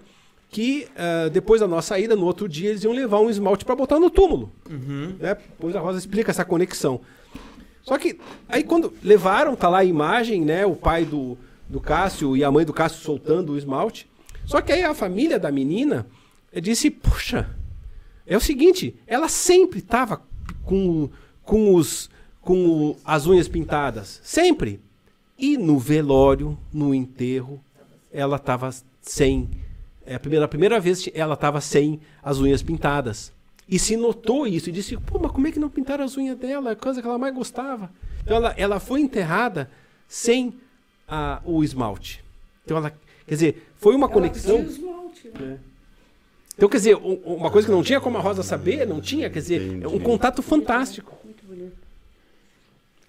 que 0.50 0.88
ah, 0.96 1.30
depois 1.30 1.62
da 1.62 1.68
nossa 1.68 1.90
saída, 1.90 2.16
no 2.16 2.26
outro 2.26 2.48
dia, 2.48 2.70
eles 2.70 2.84
iam 2.84 2.94
levar 2.94 3.20
um 3.20 3.30
esmalte 3.30 3.66
para 3.66 3.76
botar 3.76 4.00
no 4.00 4.10
túmulo. 4.10 4.52
Né? 5.20 5.36
Depois 5.36 5.76
a 5.76 5.80
Rosa 5.80 6.00
explica 6.00 6.32
essa 6.32 6.46
conexão. 6.46 7.02
Só 7.84 7.98
que 7.98 8.20
aí 8.50 8.64
quando 8.64 8.94
levaram, 9.04 9.56
tá 9.56 9.70
lá 9.70 9.80
a 9.80 9.86
imagem, 9.86 10.44
né, 10.44 10.66
o 10.66 10.76
pai 10.76 11.06
do, 11.06 11.38
do 11.70 11.80
Cássio 11.80 12.36
e 12.36 12.44
a 12.44 12.52
mãe 12.52 12.66
do 12.66 12.74
Cássio 12.74 13.02
soltando 13.02 13.54
o 13.54 13.58
esmalte. 13.58 14.10
Só 14.46 14.62
que 14.62 14.72
aí 14.72 14.84
a 14.84 14.94
família 14.94 15.40
da 15.40 15.52
menina 15.52 16.08
eh, 16.52 16.62
disse, 16.62 16.90
puxa, 16.90 17.50
é 18.26 18.36
o 18.36 18.42
seguinte, 18.42 18.96
ela 19.08 19.30
sempre 19.30 19.80
estava 19.80 20.22
com, 20.64 21.10
com, 21.44 21.76
os, 21.76 22.10
com 22.48 22.66
o- 22.92 22.98
as 23.04 23.28
unhas 23.28 23.50
pintadas. 23.50 24.22
Sempre. 24.24 24.80
E 25.38 25.58
no 25.58 25.78
velório, 25.78 26.58
no 26.74 26.94
enterro, 26.96 27.60
ela 28.12 28.38
estava 28.38 28.74
sem 29.02 29.50
é, 30.06 30.16
a 30.16 30.20
primeira, 30.20 30.46
a 30.46 30.48
primeira 30.48 30.80
vez 30.80 31.10
ela 31.14 31.34
estava 31.34 31.60
sem 31.60 32.00
as 32.24 32.40
unhas 32.40 32.64
pintadas. 32.64 33.34
E 33.68 33.78
se 33.78 33.98
notou 33.98 34.48
isso 34.48 34.70
e 34.70 34.72
disse: 34.72 34.96
pô, 34.96 35.20
mas 35.20 35.30
como 35.32 35.46
é 35.46 35.52
que 35.52 35.60
não 35.60 35.70
pintaram 35.70 36.06
as 36.06 36.16
unhas 36.16 36.38
dela? 36.38 36.70
É 36.70 36.74
a 36.74 36.76
coisa 36.78 37.02
que 37.02 37.08
ela 37.08 37.18
mais 37.18 37.36
gostava. 37.36 37.92
Então 38.24 38.38
ela, 38.38 38.54
ela 38.58 38.80
foi 38.80 39.02
enterrada 39.02 39.70
sem 40.08 40.54
a, 41.06 41.42
o 41.44 41.62
esmalte. 41.66 42.24
Então 42.64 42.78
ela, 42.78 42.92
quer 43.28 43.34
dizer, 43.36 43.68
foi 43.76 43.94
uma 43.94 44.06
Ela 44.06 44.14
conexão. 44.14 44.58
pediu 44.60 44.72
esmalte, 44.72 45.30
né? 45.38 45.60
Então, 46.56 46.68
quer 46.70 46.78
dizer, 46.78 46.96
um- 46.96 47.20
uma 47.36 47.52
coisa 47.52 47.68
que 47.68 47.74
não 47.74 47.84
tinha 47.84 48.00
como 48.02 48.18
a 48.18 48.22
Rosa 48.22 48.42
saber, 48.42 48.88
não 48.88 49.00
tinha, 49.02 49.30
quer 49.30 49.40
dizer, 49.40 49.80
é 49.84 49.88
um 49.88 50.00
contato 50.00 50.42
fantástico. 50.42 51.16
Muito 51.24 51.46
bonito. 51.46 51.77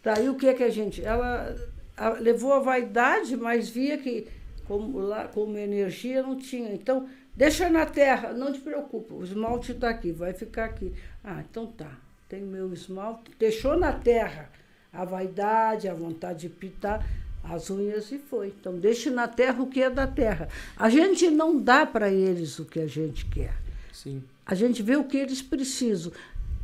Daí 0.03 0.29
o 0.29 0.35
que 0.37 0.53
que 0.55 0.63
a 0.63 0.71
gente. 0.71 1.05
Ela 1.05 1.55
a- 1.97 2.11
levou 2.11 2.53
a 2.53 2.61
vaidade, 2.61 3.37
mas 3.37 3.69
via 3.69 3.99
que 3.99 4.27
como, 4.67 4.99
lá, 4.99 5.27
como 5.29 5.57
energia 5.59 6.23
não 6.23 6.37
tinha. 6.37 6.73
Então, 6.73 7.09
deixa 7.35 7.69
na 7.71 7.87
terra, 7.87 8.33
não 8.33 8.53
te 8.53 8.61
preocupa, 8.61 9.15
o 9.15 9.25
esmalte 9.25 9.73
está 9.73 9.89
aqui, 9.89 10.13
vai 10.13 10.33
ficar 10.33 10.67
aqui. 10.67 10.93
Ah, 11.25 11.43
então 11.49 11.67
tá. 11.67 11.91
Tem 12.29 12.43
meu 12.43 12.73
esmalte. 12.73 13.31
Deixou 13.39 13.77
na 13.79 13.93
terra 13.93 14.51
a 14.93 15.05
vaidade, 15.05 15.89
a 15.89 15.95
vontade 15.95 16.41
de 16.41 16.49
pintar 16.51 17.05
as 17.43 17.71
unhas 17.71 18.13
e 18.13 18.19
foi. 18.19 18.49
Então, 18.49 18.79
deixe 18.79 19.09
na 19.09 19.27
terra 19.27 19.63
o 19.63 19.67
que 19.67 19.83
é 19.83 19.89
da 19.89 20.07
terra. 20.07 20.49
A 20.77 20.91
gente 20.91 21.31
não 21.31 21.59
dá 21.59 21.87
para 21.87 22.11
eles 22.11 22.59
o 22.59 22.67
que 22.67 22.81
a 22.81 22.87
gente 22.87 23.25
quer. 23.27 23.55
Sim. 23.93 24.23
A 24.45 24.55
gente 24.55 24.83
vê 24.83 24.97
o 24.97 25.05
que 25.05 25.17
eles 25.17 25.41
precisam. 25.41 26.13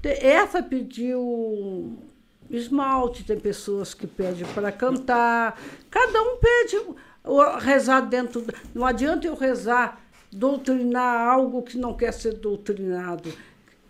Essa 0.02 0.62
pediu 0.62 1.96
esmalte, 2.56 3.24
tem 3.24 3.38
pessoas 3.38 3.94
que 3.94 4.06
pedem 4.06 4.46
para 4.54 4.70
cantar. 4.72 5.60
Cada 5.90 6.22
um 6.22 6.36
pede 6.38 6.76
o- 7.24 7.58
rezar 7.58 8.00
dentro. 8.00 8.44
Não 8.74 8.84
adianta 8.84 9.26
eu 9.26 9.34
rezar, 9.34 10.00
doutrinar 10.32 11.28
algo 11.28 11.62
que 11.62 11.78
não 11.78 11.94
quer 11.94 12.12
ser 12.12 12.34
doutrinado. 12.34 13.32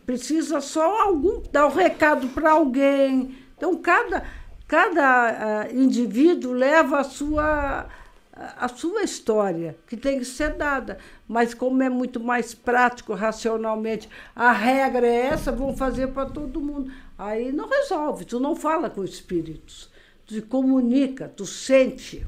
Precisa 0.07 0.61
só 0.61 1.03
algum 1.03 1.43
dar 1.51 1.67
um 1.67 1.71
recado 1.75 2.29
para 2.29 2.53
alguém. 2.53 3.35
Então 3.57 3.77
cada 3.77 4.25
cada 4.67 5.63
ah, 5.63 5.73
indivíduo 5.73 6.53
leva 6.53 6.99
a 6.99 7.05
sua 7.05 7.87
a 8.59 8.67
sua 8.67 9.03
história, 9.05 9.77
que 9.87 9.97
tem 9.97 10.19
que 10.19 10.25
ser 10.25 10.55
dada. 10.55 10.99
Mas 11.29 11.55
como 11.55 11.81
é 11.83 11.89
muito 11.89 12.19
mais 12.19 12.53
prático, 12.53 13.15
racionalmente, 13.15 14.09
a 14.35 14.51
regra 14.51 15.07
é 15.07 15.27
essa, 15.27 15.53
vão 15.53 15.77
fazer 15.77 16.09
para 16.09 16.27
todo 16.29 16.61
mundo. 16.61 16.91
Aí 17.17 17.53
não 17.53 17.69
resolve, 17.69 18.25
tu 18.25 18.41
não 18.41 18.57
fala 18.57 18.91
com 18.91 19.05
espíritos, 19.05 19.89
tu 20.27 20.41
comunica, 20.43 21.29
tu 21.29 21.47
sente. 21.47 22.27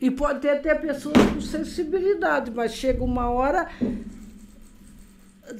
E 0.00 0.10
pode 0.10 0.40
ter 0.40 0.50
até 0.50 0.74
pessoas 0.74 1.16
com 1.32 1.40
sensibilidade, 1.40 2.50
mas 2.50 2.72
chega 2.72 3.04
uma 3.04 3.28
hora 3.30 3.68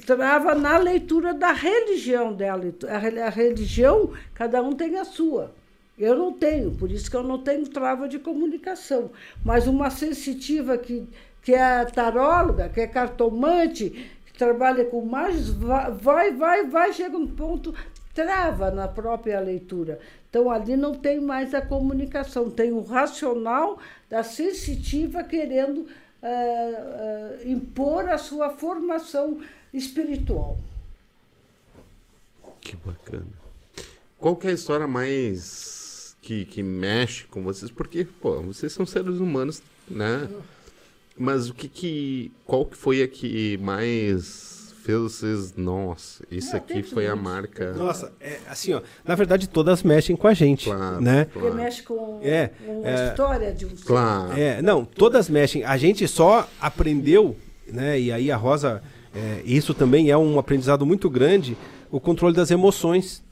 trava 0.05 0.55
na 0.55 0.77
leitura 0.77 1.33
da 1.33 1.51
religião 1.51 2.33
dela. 2.33 2.63
A 2.89 2.97
re- 2.97 3.21
a 3.21 3.29
religião, 3.29 4.11
cada 4.33 4.61
um 4.61 4.73
tem 4.73 4.97
a 4.97 5.05
sua. 5.05 5.53
Eu 5.97 6.15
não 6.17 6.33
tenho, 6.33 6.71
por 6.71 6.89
isso 6.91 7.09
que 7.09 7.15
eu 7.15 7.23
não 7.23 7.37
tenho 7.39 7.67
trava 7.67 8.07
de 8.07 8.17
comunicação. 8.17 9.11
Mas 9.43 9.67
uma 9.67 9.89
sensitiva 9.89 10.77
que, 10.77 11.07
que 11.43 11.53
é 11.53 11.85
taróloga, 11.85 12.69
que 12.69 12.81
é 12.81 12.87
cartomante, 12.87 14.09
trabalha 14.41 14.85
com 14.85 15.05
mágicos, 15.05 15.49
vai, 15.49 16.31
vai, 16.33 16.65
vai, 16.65 16.91
chega 16.91 17.15
um 17.15 17.27
ponto, 17.27 17.75
trava 18.11 18.71
na 18.71 18.87
própria 18.87 19.39
leitura. 19.39 19.99
Então 20.27 20.49
ali 20.49 20.75
não 20.75 20.95
tem 20.95 21.21
mais 21.21 21.53
a 21.53 21.61
comunicação, 21.61 22.49
tem 22.49 22.71
o 22.71 22.81
racional 22.81 23.77
da 24.09 24.23
sensitiva 24.23 25.23
querendo 25.23 25.85
ah, 26.23 26.27
ah, 26.27 27.37
impor 27.45 28.09
a 28.09 28.17
sua 28.17 28.49
formação 28.49 29.39
espiritual. 29.71 30.57
Que 32.59 32.75
bacana. 32.77 33.27
Qual 34.17 34.35
que 34.35 34.47
é 34.47 34.49
a 34.49 34.53
história 34.53 34.87
mais 34.87 36.17
que, 36.19 36.45
que 36.45 36.63
mexe 36.63 37.25
com 37.25 37.43
vocês? 37.43 37.69
Porque, 37.69 38.05
pô, 38.05 38.41
vocês 38.41 38.73
são 38.73 38.87
seres 38.87 39.19
humanos, 39.19 39.61
né? 39.87 40.27
Mas 41.21 41.49
o 41.49 41.53
que 41.53 41.67
que... 41.67 42.31
Qual 42.45 42.65
que 42.65 42.75
foi 42.75 43.03
a 43.03 43.07
que 43.07 43.57
mais 43.57 44.73
fez 44.83 44.99
vocês... 44.99 45.55
Nossa, 45.55 46.23
isso 46.31 46.55
Ah, 46.55 46.57
aqui 46.57 46.81
foi 46.81 47.07
a 47.07 47.15
marca... 47.15 47.73
Nossa, 47.73 48.11
é, 48.19 48.39
assim, 48.49 48.73
ó, 48.73 48.81
na 49.05 49.13
verdade 49.13 49.47
todas 49.47 49.83
mexem 49.83 50.15
com 50.15 50.27
a 50.27 50.33
gente, 50.33 50.65
Claro, 50.65 50.99
né? 50.99 51.25
Porque 51.25 51.47
claro. 51.47 51.55
mexe 51.55 51.83
com, 51.83 52.19
É, 52.23 52.47
com 52.65 52.81
é. 52.83 52.95
a 52.95 53.07
história 53.09 53.53
de 53.53 53.65
um. 53.67 53.69
Claro. 53.85 54.33
É, 54.33 54.61
não, 54.61 54.83
todas 54.83 55.29
mexem. 55.29 55.63
A 55.63 55.77
gente 55.77 56.07
só 56.07 56.49
aprendeu, 56.59 57.35
né? 57.67 57.99
E 57.99 58.11
aí 58.11 58.31
a 58.31 58.35
Rosa, 58.37 58.81
é, 59.15 59.41
isso 59.45 59.75
também 59.75 60.09
é 60.09 60.17
um 60.17 60.39
aprendizado 60.39 60.85
muito 60.85 61.09
grande, 61.09 61.55
o 61.91 61.99
controle 61.99 62.35
das 62.35 62.49
emoções. 62.49 63.23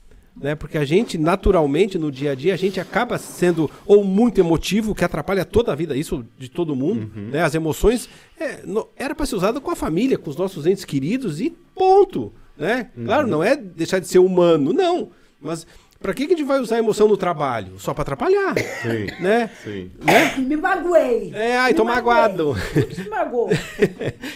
Né? 0.41 0.55
Porque 0.55 0.77
a 0.77 0.85
gente, 0.85 1.17
naturalmente, 1.17 1.97
no 1.97 2.11
dia 2.11 2.31
a 2.31 2.35
dia, 2.35 2.53
a 2.53 2.57
gente 2.57 2.79
acaba 2.79 3.17
sendo 3.17 3.69
ou 3.85 4.03
muito 4.03 4.39
emotivo, 4.39 4.95
que 4.95 5.03
atrapalha 5.03 5.43
toda 5.43 5.71
a 5.71 5.75
vida, 5.75 5.95
isso 5.97 6.25
de 6.37 6.49
todo 6.49 6.75
mundo. 6.75 7.11
Né? 7.15 7.41
As 7.41 7.53
emoções 7.55 8.07
é, 8.39 8.59
no- 8.65 8.87
era 8.95 9.13
para 9.13 9.25
ser 9.25 9.35
usado 9.35 9.59
com 9.59 9.69
a 9.71 9.75
família, 9.75 10.17
com 10.17 10.29
os 10.29 10.37
nossos 10.37 10.65
entes 10.65 10.85
queridos 10.85 11.41
e 11.41 11.49
ponto. 11.75 12.31
Né? 12.57 12.89
Claro, 13.05 13.27
não 13.27 13.43
é 13.43 13.55
deixar 13.55 13.99
de 13.99 14.07
ser 14.07 14.19
humano, 14.19 14.71
não. 14.73 15.09
Mas 15.41 15.65
para 16.01 16.13
que, 16.13 16.25
que 16.27 16.33
a 16.33 16.37
gente 16.37 16.45
vai 16.47 16.59
usar 16.61 16.77
a 16.77 16.79
emoção 16.79 17.07
no 17.09 17.17
trabalho? 17.17 17.77
Só 17.77 17.93
para 17.93 18.03
atrapalhar. 18.03 18.53
Sim, 18.57 19.07
Né? 19.21 19.49
sim. 19.63 19.91
né? 20.01 20.35
Me 20.37 20.55
magoei. 20.55 21.31
É, 21.33 21.57
ai, 21.57 21.71
Me 21.71 21.77
tô 21.77 21.83
magoei. 21.83 22.15
magoado. 22.15 22.55
Se 22.93 23.09
magoou. 23.09 23.49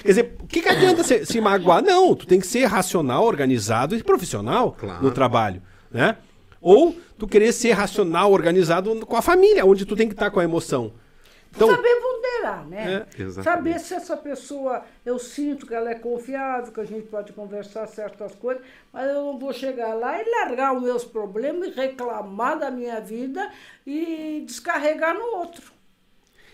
Quer 0.04 0.08
dizer, 0.08 0.36
o 0.42 0.48
que, 0.48 0.62
que 0.62 0.68
adianta 0.70 1.04
se, 1.04 1.26
se 1.26 1.40
magoar? 1.40 1.82
Não, 1.82 2.14
tu 2.16 2.26
tem 2.28 2.40
que 2.42 2.48
ser 2.48 2.66
racional, 2.66 3.24
organizado 3.26 3.96
e 3.96 4.04
profissional 4.04 4.74
Claro. 4.78 5.04
no 5.04 5.12
trabalho, 5.12 5.62
né? 5.94 6.18
Ou 6.60 6.95
tu 7.18 7.28
querer 7.28 7.52
ser 7.52 7.72
racional, 7.72 8.32
organizado 8.32 9.06
com 9.06 9.15
a 9.15 9.22
família, 9.22 9.65
onde 9.65 9.86
tu 9.86 9.95
tem 9.95 10.07
que 10.07 10.14
estar 10.14 10.32
com 10.32 10.40
a 10.40 10.44
emoção. 10.44 10.94
Então, 11.56 11.70
Saber 11.70 11.95
ponderar, 12.02 12.68
né? 12.68 13.06
É. 13.15 13.44
Saber 13.44 13.80
se 13.80 13.94
essa 13.94 14.18
pessoa, 14.18 14.84
eu 15.06 15.20
sinto 15.20 15.68
que 15.68 15.74
ela 15.74 15.91
é 15.91 15.95
confiável, 15.95 16.74
que 16.74 16.80
a 16.80 16.86
gente 16.86 17.07
pode 17.07 17.32
conversar 17.32 17.86
certas 17.88 18.34
coisas, 18.34 18.64
mas 18.91 19.07
eu 19.07 19.24
não 19.26 19.38
vou 19.38 19.53
chegar 19.53 19.94
lá 19.94 20.20
e 20.20 20.30
largar 20.30 20.76
os 20.76 20.82
meus 20.82 21.03
problemas 21.03 21.68
e 21.68 21.72
reclamar 21.72 22.57
da 22.57 22.72
minha 22.72 22.99
vida 22.99 23.52
e 23.86 24.44
descarregar 24.48 25.14
no 25.14 25.38
outro. 25.38 25.72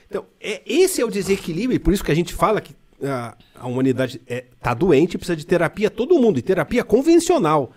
então 0.09 0.25
é, 0.39 0.61
esse 0.65 1.01
é 1.01 1.05
o 1.05 1.09
desequilíbrio, 1.09 1.77
e 1.77 1.79
por 1.79 1.93
isso 1.93 2.03
que 2.03 2.11
a 2.11 2.15
gente 2.15 2.33
fala 2.33 2.59
que 2.59 2.75
a, 3.01 3.37
a 3.55 3.67
humanidade 3.67 4.21
está 4.27 4.73
doente 4.73 5.13
e 5.13 5.17
precisa 5.17 5.37
de 5.37 5.45
terapia, 5.45 5.89
todo 5.89 6.19
mundo, 6.19 6.39
e 6.39 6.41
terapia 6.41 6.83
convencional. 6.83 7.71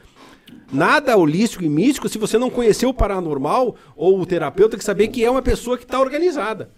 Nada 0.72 1.16
holístico 1.16 1.62
e 1.62 1.68
místico 1.68 2.08
se 2.08 2.18
você 2.18 2.38
não 2.38 2.48
conhecer 2.48 2.86
o 2.86 2.94
paranormal 2.94 3.76
ou 3.94 4.18
o 4.20 4.24
terapeuta, 4.26 4.76
que 4.78 4.84
saber 4.84 5.08
que 5.08 5.24
é 5.24 5.30
uma 5.30 5.42
pessoa 5.42 5.76
que 5.76 5.84
está 5.84 6.00
organizada. 6.00 6.70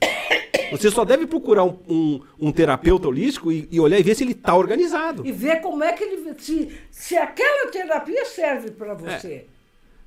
Você 0.73 0.91
só 0.91 1.05
deve 1.05 1.27
procurar 1.27 1.63
um, 1.65 1.79
um- 1.89 2.21
um 2.41 2.51
terapeuta 2.53 3.07
holístico 3.07 3.53
e, 3.53 3.69
e 3.71 3.79
olhar 3.79 3.99
e 3.99 4.03
ver 4.03 4.15
se 4.17 4.25
ele 4.25 4.33
está 4.33 4.57
organizado. 4.57 5.25
E 5.25 5.31
ver 5.31 5.61
como 5.61 5.85
é 5.85 5.93
que 5.93 6.03
ele. 6.03 6.35
Se, 6.39 6.73
se 6.91 7.17
aquela 7.17 7.71
terapia 7.71 8.25
serve 8.25 8.71
para 8.73 8.95
você. 8.95 9.47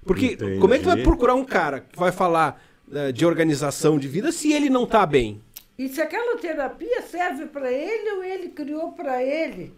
Porque 0.06 0.34
Entendi. 0.34 0.60
como 0.60 0.74
é 0.74 0.78
que 0.78 0.84
tu 0.84 0.90
vai 0.90 1.02
procurar 1.04 1.36
um 1.36 1.46
cara 1.46 1.82
que 1.82 1.98
vai 1.98 2.12
falar 2.12 2.62
eh, 2.92 3.12
de 3.12 3.26
organização 3.26 3.98
de 3.98 4.08
vida 4.08 4.32
se 4.32 4.52
ele 4.52 4.70
não 4.70 4.84
está 4.84 5.06
bem? 5.06 5.42
E 5.78 5.88
se 5.90 6.02
aquela 6.02 6.38
terapia 6.38 7.02
serve 7.04 7.46
para 7.46 7.72
ele 7.72 8.10
ou 8.12 8.24
ele 8.24 8.50
criou 8.50 8.92
para 8.94 9.22
ele. 9.24 9.74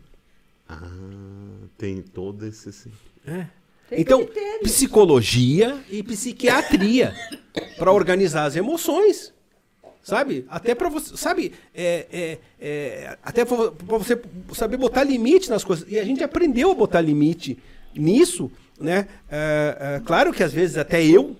Ah, 0.68 0.88
tem 1.78 2.02
todo 2.02 2.46
esse... 2.46 2.72
sim. 2.72 2.92
Tem 3.90 4.02
então, 4.02 4.24
critério. 4.24 4.62
psicologia 4.62 5.80
e 5.90 6.04
psiquiatria 6.04 7.16
para 7.78 7.92
organizar 7.92 8.46
as 8.46 8.56
emoções. 8.56 9.34
Sabe? 10.02 10.46
Até 10.50 10.74
para 10.74 10.90
você, 10.90 11.18
sabe? 11.18 11.54
É, 11.76 12.08
é, 12.12 12.38
é, 12.60 13.18
até 13.24 13.44
para 13.44 13.58
você 13.98 14.20
saber 14.54 14.78
botar 14.78 15.04
limite 15.04 15.50
nas 15.50 15.64
coisas. 15.64 15.86
E 15.90 16.00
a 16.00 16.04
gente 16.04 16.24
aprendeu 16.24 16.72
a 16.72 16.76
botar 16.76 17.02
limite 17.02 17.58
nisso, 17.94 18.50
né? 18.80 19.08
É, 19.30 19.78
é, 19.98 20.02
claro 20.06 20.32
que 20.32 20.42
às 20.42 20.54
vezes 20.54 20.78
até 20.78 21.04
eu, 21.04 21.36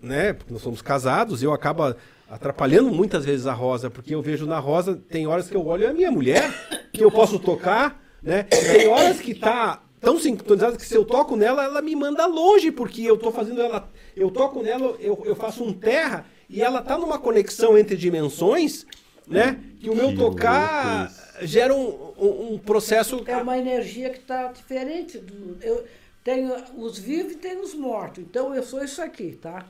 né? 0.00 0.32
Porque 0.32 0.52
nós 0.52 0.62
somos 0.62 0.80
casados, 0.80 1.42
eu 1.42 1.52
acabo 1.52 1.94
atrapalhando 2.30 2.90
muitas 2.90 3.24
vezes 3.24 3.46
a 3.46 3.52
Rosa, 3.52 3.90
porque 3.90 4.14
eu 4.14 4.22
vejo 4.22 4.46
na 4.46 4.58
Rosa, 4.58 5.00
tem 5.08 5.26
horas 5.26 5.48
que 5.48 5.56
eu 5.56 5.66
olho 5.66 5.88
a 5.88 5.92
minha 5.92 6.10
mulher, 6.10 6.50
que 6.92 7.04
eu 7.04 7.10
posso 7.10 7.38
tocar, 7.38 8.02
né? 8.22 8.44
Tem 8.44 8.88
horas 8.88 9.20
que 9.20 9.34
tá 9.34 9.82
tão 10.00 10.18
sincronizada 10.18 10.76
que 10.76 10.86
se 10.86 10.94
eu 10.94 11.04
toco 11.04 11.36
nela, 11.36 11.64
ela 11.64 11.82
me 11.82 11.94
manda 11.94 12.26
longe, 12.26 12.70
porque 12.70 13.02
eu 13.02 13.16
tô 13.16 13.30
fazendo 13.30 13.60
ela. 13.60 13.90
Eu 14.16 14.30
toco 14.30 14.62
nela, 14.62 14.96
eu, 15.00 15.22
eu 15.24 15.36
faço 15.36 15.64
um 15.64 15.72
terra, 15.72 16.26
e 16.48 16.62
ela 16.62 16.82
tá 16.82 16.96
numa 16.96 17.18
conexão 17.18 17.76
entre 17.76 17.96
dimensões, 17.96 18.86
né? 19.26 19.60
Que 19.80 19.90
o 19.90 19.94
meu 19.94 20.10
Que 20.10 20.16
tocar 20.16 21.02
louco 21.02 21.28
gera 21.46 21.74
um, 21.74 22.12
um, 22.18 22.54
um 22.54 22.58
processo. 22.58 23.22
É 23.26 23.36
uma 23.36 23.58
energia 23.58 24.10
que 24.10 24.18
está 24.18 24.50
diferente. 24.52 25.18
Do, 25.18 25.58
eu 25.62 25.84
tenho 26.24 26.54
os 26.76 26.98
vivos 26.98 27.32
e 27.32 27.36
tenho 27.36 27.62
os 27.62 27.74
mortos. 27.74 28.24
Então 28.24 28.54
eu 28.54 28.62
sou 28.62 28.82
isso 28.82 29.00
aqui, 29.00 29.38
tá? 29.40 29.66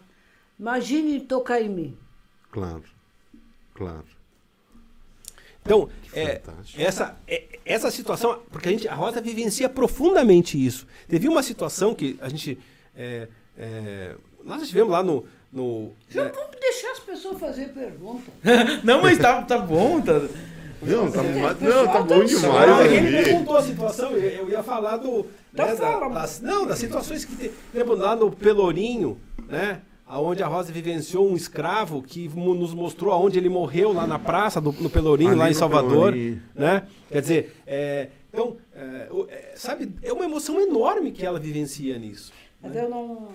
Imagine 0.59 1.21
tocar 1.21 1.61
em 1.61 1.69
mim. 1.69 1.99
Claro, 2.51 2.85
claro. 3.75 4.18
Então, 5.69 5.89
é, 6.15 6.41
essa, 6.79 7.17
é- 7.29 7.45
essa 7.65 7.91
situação, 7.91 8.41
porque 8.51 8.69
a, 8.69 8.73
gente, 8.73 8.89
a 8.89 8.95
Rosa 8.95 9.21
vivencia 9.21 9.69
profundamente 9.69 10.57
isso. 10.65 10.87
Teve 11.07 11.29
uma 11.29 11.43
situação 11.43 11.95
que 11.95 12.19
a 12.21 12.29
gente. 12.29 12.59
é, 12.97 13.29
é, 13.59 14.15
nós 14.45 14.63
estivemos 14.63 14.91
lá 14.91 15.03
no. 15.03 15.27
no 15.53 15.93
né, 16.15 16.33
Vamos 16.35 16.57
deixar 16.59 16.93
as 16.93 17.01
pessoas 17.01 17.39
fazer 17.39 17.69
pergunta. 17.69 18.31
Não, 18.83 19.03
mas 19.03 19.19
tá, 19.19 19.43
tá 19.43 19.59
bom, 19.59 20.01
tá. 20.01 20.15
Não, 20.81 21.11
tá, 21.11 21.23
não, 21.25 21.87
tá 21.89 22.03
bom 22.03 22.21
tá 22.21 22.25
demais. 22.25 22.69
Não, 22.69 22.81
é 22.81 22.89
que 22.89 22.95
ele 22.95 23.17
ali. 23.17 23.25
perguntou 23.25 23.57
a 23.57 23.63
situação, 23.63 24.13
eu, 24.13 24.49
ia 24.49 24.63
falar 24.63 24.97
do. 24.99 25.27
Então 25.53 25.67
né, 25.67 25.75
da- 25.75 26.09
das, 26.09 26.41
não, 26.41 26.67
das 26.67 26.79
situações 26.79 27.25
que 27.25 27.51
exemplo, 27.75 27.97
lá 27.97 28.15
no 28.15 28.31
Pelourinho, 28.31 29.19
né? 29.49 29.81
Onde 30.11 30.43
a 30.43 30.47
Rosa 30.47 30.73
vivenciou 30.73 31.29
um 31.31 31.37
escravo 31.37 32.03
que 32.03 32.29
nos 32.29 32.73
mostrou 32.73 33.13
aonde 33.13 33.39
ele 33.39 33.49
morreu 33.49 33.93
lá 33.93 34.07
na 34.07 34.19
praça 34.19 34.61
do, 34.61 34.73
no 34.73 34.89
Pelourinho, 34.89 35.31
Ali 35.31 35.39
lá 35.39 35.51
em 35.51 35.55
Salvador. 35.55 36.13
Pelourinho. 36.13 36.43
Né? 36.55 36.89
Quer 37.11 37.21
dizer, 37.21 37.57
é, 37.67 38.09
então, 38.33 38.57
é, 38.75 39.09
é, 39.29 39.53
sabe, 39.57 39.93
é 40.03 40.13
uma 40.13 40.25
emoção 40.25 40.61
enorme 40.61 41.13
que 41.13 41.27
ela 41.27 41.39
vivencia 41.39 41.99
nisso. 41.99 42.33
Mas 42.63 42.75
eu 42.75 42.89
não. 42.89 43.29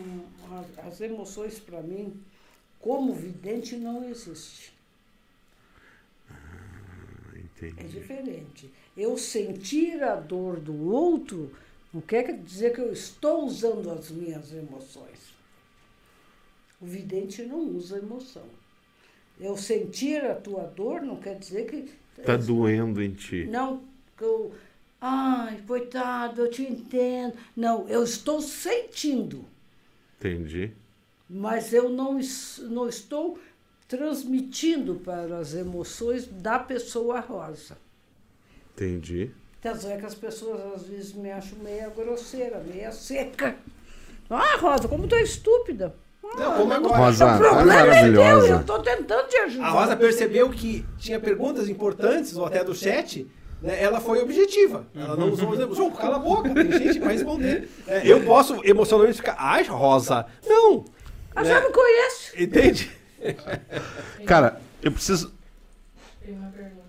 as- 0.86 1.02
emoções, 1.02 1.60
para 1.60 1.82
mim, 1.82 2.14
como 2.80 3.14
vidente, 3.14 3.76
não 3.76 4.04
existe. 4.04 4.74
É 7.62 7.68
Entendi. 7.68 7.88
diferente. 7.88 8.72
Eu 8.98 9.18
sentir 9.18 10.04
a 10.04 10.16
dor 10.16 10.60
do 10.60 10.92
outro 10.92 11.52
não 11.94 12.02
quer 12.02 12.36
dizer 12.38 12.74
que 12.74 12.82
eu 12.82 12.92
estou 12.92 13.46
usando 13.46 13.90
as 13.92 14.10
minhas 14.10 14.52
emoções. 14.54 15.33
O 16.84 16.86
vidente 16.86 17.44
não 17.44 17.60
usa 17.60 17.98
emoção. 17.98 18.44
Eu 19.40 19.56
sentir 19.56 20.22
a 20.26 20.36
tua 20.36 20.64
dor 20.64 21.02
não 21.02 21.16
quer 21.16 21.40
dizer 21.40 21.66
que. 21.66 21.90
Tá 22.22 22.36
doendo 22.36 23.02
em 23.02 23.12
ti. 23.14 23.48
Não, 23.50 23.82
que 24.18 24.24
eu. 24.26 24.52
Ai, 25.00 25.64
coitado, 25.66 26.42
eu 26.42 26.50
te 26.52 26.64
entendo. 26.64 27.36
Não, 27.56 27.88
eu 27.88 28.04
estou 28.04 28.42
sentindo, 28.42 29.46
Entendi. 30.20 30.74
mas 31.30 31.72
eu 31.74 31.88
não, 31.90 32.20
não 32.70 32.90
estou 32.90 33.40
transmitindo 33.88 34.96
para 34.96 35.38
as 35.40 35.54
emoções 35.54 36.28
da 36.28 36.60
pessoa 36.60 37.22
rosa. 37.22 37.78
Entendi. 38.74 39.32
Tanto 39.62 39.88
é 39.88 39.98
que 39.98 40.06
as 40.06 40.16
pessoas 40.16 40.60
às 40.74 40.88
vezes 40.88 41.14
me 41.14 41.32
acham 41.32 41.58
meia 41.60 41.90
grosseira, 41.90 42.60
meia 42.60 42.92
seca. 42.92 43.58
Ah, 44.30 44.58
Rosa, 44.58 44.88
como 44.90 45.08
tu 45.08 45.16
é 45.16 45.24
estúpida. 45.24 45.96
Não, 46.38 46.54
como 46.58 46.74
agora. 46.74 46.98
Rosa, 46.98 47.26
o 47.26 47.28
tá 47.28 47.38
problema 47.38 47.74
é 47.74 47.86
maravilhosa. 47.86 48.48
eu 48.48 48.60
estou 48.60 48.80
tentando 48.80 49.28
te 49.28 49.38
ajudar. 49.38 49.66
A 49.66 49.70
Rosa 49.70 49.96
percebeu 49.96 50.50
que 50.50 50.86
tinha 50.98 51.20
perguntas 51.20 51.70
importantes, 51.70 52.36
ou 52.36 52.46
até 52.46 52.64
do 52.64 52.74
chat, 52.74 53.28
né, 53.62 53.82
ela 53.82 54.00
foi 54.02 54.22
objetiva. 54.22 54.86
Ela 54.96 55.16
não 55.16 55.32
usou 55.32 55.54
exemplo. 55.54 55.76
João, 55.76 55.92
cala 55.92 56.16
a 56.16 56.20
boca, 56.20 56.50
tem 56.54 56.72
gente 56.72 57.00
para 57.00 57.12
responder. 57.12 57.70
É, 57.88 58.02
eu 58.06 58.24
posso 58.24 58.60
emocionalmente 58.66 59.18
ficar, 59.18 59.36
ai, 59.38 59.64
Rosa, 59.64 60.26
não. 60.46 60.86
Ah, 61.36 61.44
já 61.44 61.62
me 61.62 61.72
conhece. 61.72 62.44
Entende? 62.44 62.92
Cara, 64.26 64.60
eu 64.82 64.92
preciso, 64.92 65.34
Tem 66.24 66.36
uma 66.36 66.50
pergunta. 66.50 66.83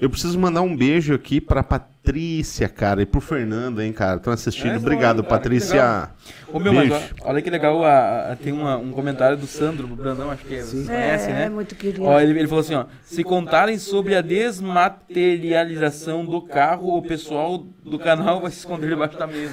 Eu 0.00 0.08
preciso 0.10 0.36
mandar 0.38 0.62
um 0.62 0.76
beijo 0.76 1.14
aqui 1.14 1.40
pra 1.40 1.62
Patrícia, 1.62 2.68
cara, 2.68 3.00
e 3.02 3.06
pro 3.06 3.20
Fernando, 3.20 3.80
hein, 3.80 3.92
cara. 3.92 4.16
Estão 4.16 4.32
assistindo. 4.32 4.74
É, 4.74 4.76
Obrigado, 4.76 5.22
que 5.22 5.28
Patrícia. 5.28 6.10
Ô 6.52 6.58
meu, 6.60 6.72
mas 6.72 6.88
Beijo. 6.88 7.04
ó, 7.22 7.30
olha 7.30 7.40
que 7.42 7.50
legal, 7.50 7.84
a- 7.84 8.32
a- 8.32 8.36
tem 8.36 8.52
uma- 8.52 8.76
um 8.76 8.90
comentário 8.92 9.36
do 9.36 9.46
Sandro 9.46 9.86
Brandão, 9.88 10.30
acho 10.30 10.44
que 10.44 10.54
é, 10.56 10.62
vocês 10.62 10.86
conhecem, 10.86 11.32
é, 11.32 11.36
né? 11.36 11.44
é 11.46 11.48
muito 11.48 11.74
querido. 11.74 12.04
Ó, 12.04 12.20
ele, 12.20 12.38
ele 12.38 12.46
falou 12.48 12.60
assim, 12.60 12.74
ó, 12.74 12.84
se 13.04 13.24
contarem 13.24 13.78
sobre 13.78 14.14
a 14.14 14.20
desmaterialização 14.20 16.24
do 16.26 16.40
carro, 16.42 16.96
o 16.96 17.02
pessoal 17.02 17.58
do 17.58 17.98
canal 17.98 18.40
vai 18.40 18.50
se 18.50 18.58
esconder 18.58 18.90
debaixo 18.90 19.18
da 19.18 19.26
mesa. 19.26 19.52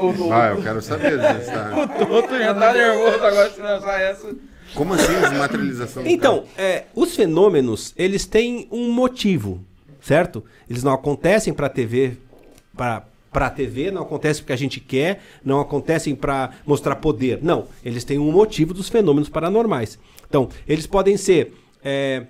o, 0.00 0.06
o, 0.28 0.32
Ah, 0.32 0.50
eu 0.56 0.62
quero 0.62 0.80
saber 0.80 1.18
disso, 1.18 1.50
tá? 1.52 1.72
o 1.76 1.88
Toto 2.06 2.38
já 2.38 2.54
tá 2.54 2.72
nervoso 2.72 3.24
agora 3.24 3.50
se 3.50 3.60
lançar 3.60 4.00
essa. 4.00 4.28
Como 4.74 4.94
assim 4.94 5.12
desmaterialização 5.20 6.06
Então, 6.06 6.44
é, 6.56 6.84
os 6.94 7.14
fenômenos, 7.14 7.92
eles 7.96 8.26
têm 8.26 8.68
um 8.70 8.92
motivo, 8.92 9.60
certo? 10.00 10.44
Eles 10.68 10.82
não 10.82 10.92
acontecem 10.92 11.52
para 11.52 11.68
TV, 11.68 12.16
para 12.76 13.04
para 13.32 13.48
TV, 13.48 13.92
não 13.92 14.02
acontecem 14.02 14.42
porque 14.42 14.52
a 14.52 14.56
gente 14.56 14.80
quer, 14.80 15.22
não 15.44 15.60
acontecem 15.60 16.16
para 16.16 16.50
mostrar 16.66 16.96
poder. 16.96 17.38
Não, 17.40 17.66
eles 17.84 18.02
têm 18.02 18.18
um 18.18 18.32
motivo 18.32 18.74
dos 18.74 18.88
fenômenos 18.88 19.28
paranormais. 19.28 19.98
Então, 20.28 20.48
eles 20.66 20.84
podem 20.86 21.16
ser 21.16 21.54
é, 21.82 22.26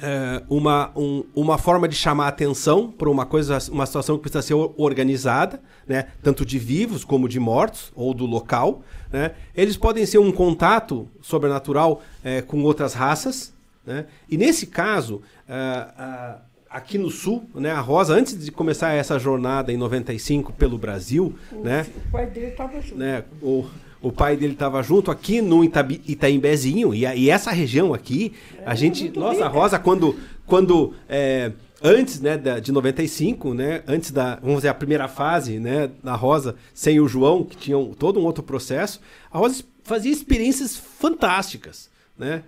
é, 0.00 0.42
uma, 0.48 0.90
um- 0.96 1.24
uma 1.34 1.58
forma 1.58 1.88
de 1.88 1.94
chamar 1.96 2.28
atenção 2.28 2.90
para 2.90 3.08
uma 3.10 3.26
coisa, 3.26 3.58
uma 3.70 3.84
situação 3.86 4.16
que 4.16 4.22
precisa 4.22 4.42
ser 4.42 4.54
or- 4.54 4.72
organizada, 4.76 5.60
né? 5.86 6.06
tanto 6.22 6.44
de 6.46 6.58
vivos 6.58 7.04
como 7.04 7.28
de 7.28 7.38
mortos, 7.40 7.92
ou 7.94 8.12
do 8.14 8.24
local. 8.26 8.82
Né? 9.12 9.32
Eles 9.54 9.76
podem 9.76 10.04
ser 10.06 10.18
um 10.18 10.30
contato 10.32 11.08
sobrenatural 11.20 12.02
é, 12.22 12.42
com 12.42 12.62
outras 12.62 12.94
raças. 12.94 13.52
Né? 13.86 14.06
E 14.28 14.36
nesse 14.36 14.66
caso, 14.66 15.22
ah, 15.48 16.38
aqui 16.70 16.98
no 16.98 17.10
sul, 17.10 17.48
né, 17.54 17.70
a 17.70 17.80
Rosa, 17.80 18.14
antes 18.14 18.38
de 18.44 18.52
começar 18.52 18.92
essa 18.92 19.18
jornada 19.18 19.72
em 19.72 19.76
95 19.78 20.52
pelo 20.52 20.76
Brasil, 20.76 21.34
né, 21.64 21.86
O 22.06 22.10
pai 22.12 22.26
dele 22.26 22.48
estava 22.48 22.80
junto. 22.82 22.96
né? 22.96 23.24
O, 23.40 23.64
o 24.00 24.12
pai 24.12 24.36
dele 24.36 24.52
estava 24.52 24.82
junto 24.82 25.10
aqui 25.10 25.40
no 25.40 25.64
Itabi, 25.64 26.00
Itaimbezinho, 26.06 26.94
e, 26.94 27.00
e 27.04 27.30
essa 27.30 27.50
região 27.50 27.92
aqui, 27.94 28.32
a 28.64 28.74
gente. 28.74 29.04
muito 29.04 29.20
Nossa, 29.20 29.34
rica. 29.36 29.48
Rosa, 29.48 29.78
quando. 29.78 30.14
quando 30.46 30.94
é, 31.08 31.52
antes 31.82 32.20
né, 32.20 32.36
da, 32.36 32.58
de 32.58 32.72
95, 32.72 33.54
né? 33.54 33.82
Antes 33.86 34.10
da, 34.10 34.36
vamos 34.36 34.56
dizer, 34.58 34.68
a 34.68 34.74
primeira 34.74 35.06
fase, 35.08 35.58
né? 35.58 35.90
Da 36.02 36.14
Rosa, 36.14 36.56
sem 36.74 36.98
o 37.00 37.06
João, 37.08 37.44
que 37.44 37.56
tinha 37.56 37.78
um- 37.78 37.92
todo 37.92 38.18
um 38.18 38.24
outro 38.24 38.42
processo, 38.42 39.00
a 39.32 39.38
Rosa 39.38 39.62
fazia 39.84 40.12
experiências 40.12 40.76
fantásticas, 40.76 41.88
né? 42.18 42.42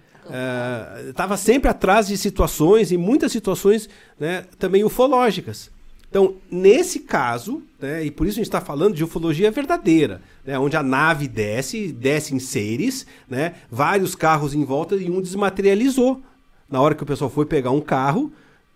Estava 1.08 1.36
sempre 1.36 1.68
atrás 1.68 2.06
de 2.06 2.16
situações, 2.16 2.92
e 2.92 2.96
muitas 2.96 3.32
situações 3.32 3.88
né, 4.18 4.44
também 4.58 4.84
ufológicas. 4.84 5.70
Então, 6.08 6.34
nesse 6.50 7.00
caso, 7.00 7.62
né, 7.80 8.04
e 8.04 8.10
por 8.10 8.26
isso 8.26 8.34
a 8.34 8.40
gente 8.42 8.46
está 8.48 8.60
falando 8.60 8.94
de 8.94 9.04
ufologia 9.04 9.50
verdadeira, 9.50 10.20
né, 10.46 10.58
onde 10.58 10.76
a 10.76 10.82
nave 10.82 11.28
desce, 11.28 11.92
desce 11.92 12.34
em 12.34 12.38
seres, 12.38 13.06
né, 13.28 13.54
vários 13.70 14.14
carros 14.14 14.54
em 14.54 14.64
volta 14.64 14.94
e 14.96 15.10
um 15.10 15.20
desmaterializou. 15.20 16.20
Na 16.68 16.80
hora 16.80 16.94
que 16.94 17.02
o 17.02 17.06
pessoal 17.06 17.28
foi 17.30 17.44
pegar 17.46 17.70
um 17.72 17.80
carro, 17.80 18.32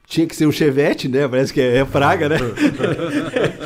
tinha 0.06 0.26
que 0.26 0.36
ser 0.36 0.46
um 0.46 0.52
Chevette, 0.52 1.08
né? 1.08 1.26
Parece 1.26 1.52
que 1.52 1.60
é, 1.60 1.78
é 1.78 1.84
praga, 1.84 2.28
né? 2.28 2.36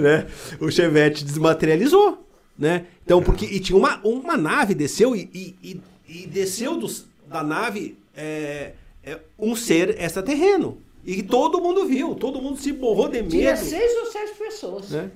né? 0.00 0.26
O 0.60 0.70
Chevette 0.70 1.24
desmaterializou, 1.24 2.24
né? 2.58 2.86
Então, 3.04 3.22
porque 3.22 3.44
e 3.46 3.60
tinha 3.60 3.76
uma, 3.76 4.00
uma 4.04 4.36
nave 4.36 4.74
desceu 4.74 5.14
e, 5.14 5.28
e, 5.34 5.80
e- 6.08 6.26
desceu 6.26 6.76
dos- 6.78 7.06
da 7.28 7.42
nave 7.42 7.96
é, 8.16 8.72
é, 9.02 9.18
um 9.38 9.54
ser 9.54 10.00
extraterreno. 10.00 10.78
E 11.04 11.22
todo 11.22 11.60
mundo 11.60 11.86
viu, 11.86 12.14
todo 12.14 12.40
mundo 12.40 12.58
se 12.58 12.72
borrou 12.72 13.08
de 13.08 13.18
medo. 13.18 13.28
Tinha 13.30 13.56
seis 13.56 13.92
ou 13.98 14.06
sete 14.10 14.34
pessoas. 14.38 14.90
né? 14.90 15.10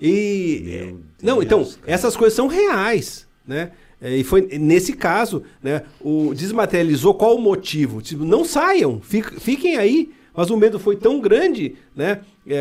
E 0.00 0.94
Deus, 1.22 1.36
não, 1.36 1.42
então 1.42 1.64
cara. 1.64 1.76
essas 1.86 2.16
coisas 2.16 2.34
são 2.34 2.46
reais, 2.46 3.26
né? 3.46 3.72
É, 4.00 4.16
E 4.16 4.24
foi 4.24 4.42
nesse 4.58 4.94
caso, 4.94 5.42
né? 5.62 5.82
O 6.00 6.32
desmaterializou 6.34 7.14
qual 7.14 7.36
o 7.36 7.40
motivo? 7.40 8.00
Tipo, 8.00 8.24
não 8.24 8.44
saiam, 8.44 9.00
fiquem 9.00 9.76
aí. 9.76 10.10
Mas 10.34 10.48
o 10.48 10.56
medo 10.56 10.78
foi 10.78 10.96
tão 10.96 11.20
grande, 11.20 11.74
né? 11.94 12.20
é, 12.46 12.54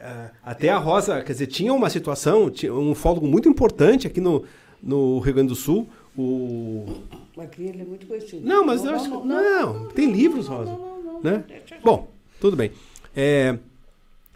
é, 0.00 0.04
é, 0.04 0.30
até 0.42 0.70
a 0.70 0.78
Rosa, 0.78 1.20
quer 1.22 1.32
dizer, 1.32 1.46
tinha 1.48 1.74
uma 1.74 1.90
situação, 1.90 2.48
tinha 2.48 2.72
um 2.72 2.92
ufólogo 2.92 3.26
muito 3.26 3.48
importante 3.48 4.06
aqui 4.06 4.20
no, 4.20 4.44
no 4.82 5.18
Rio 5.18 5.34
Grande 5.34 5.48
do 5.48 5.54
Sul, 5.56 5.88
o 6.16 6.86
Aqui 7.38 7.64
ele 7.64 7.82
é 7.82 7.84
muito 7.84 8.06
conhecido. 8.06 8.46
não, 8.46 8.64
mas 8.64 8.84
eu 8.84 8.94
acho 8.94 9.10
que. 9.10 9.26
Não, 9.26 9.86
tem 9.88 10.10
livros, 10.10 10.46
Rosa. 10.46 10.76
né? 11.22 11.44
Bom, 11.82 12.08
tudo 12.40 12.56
bem. 12.56 12.70
É, 13.14 13.58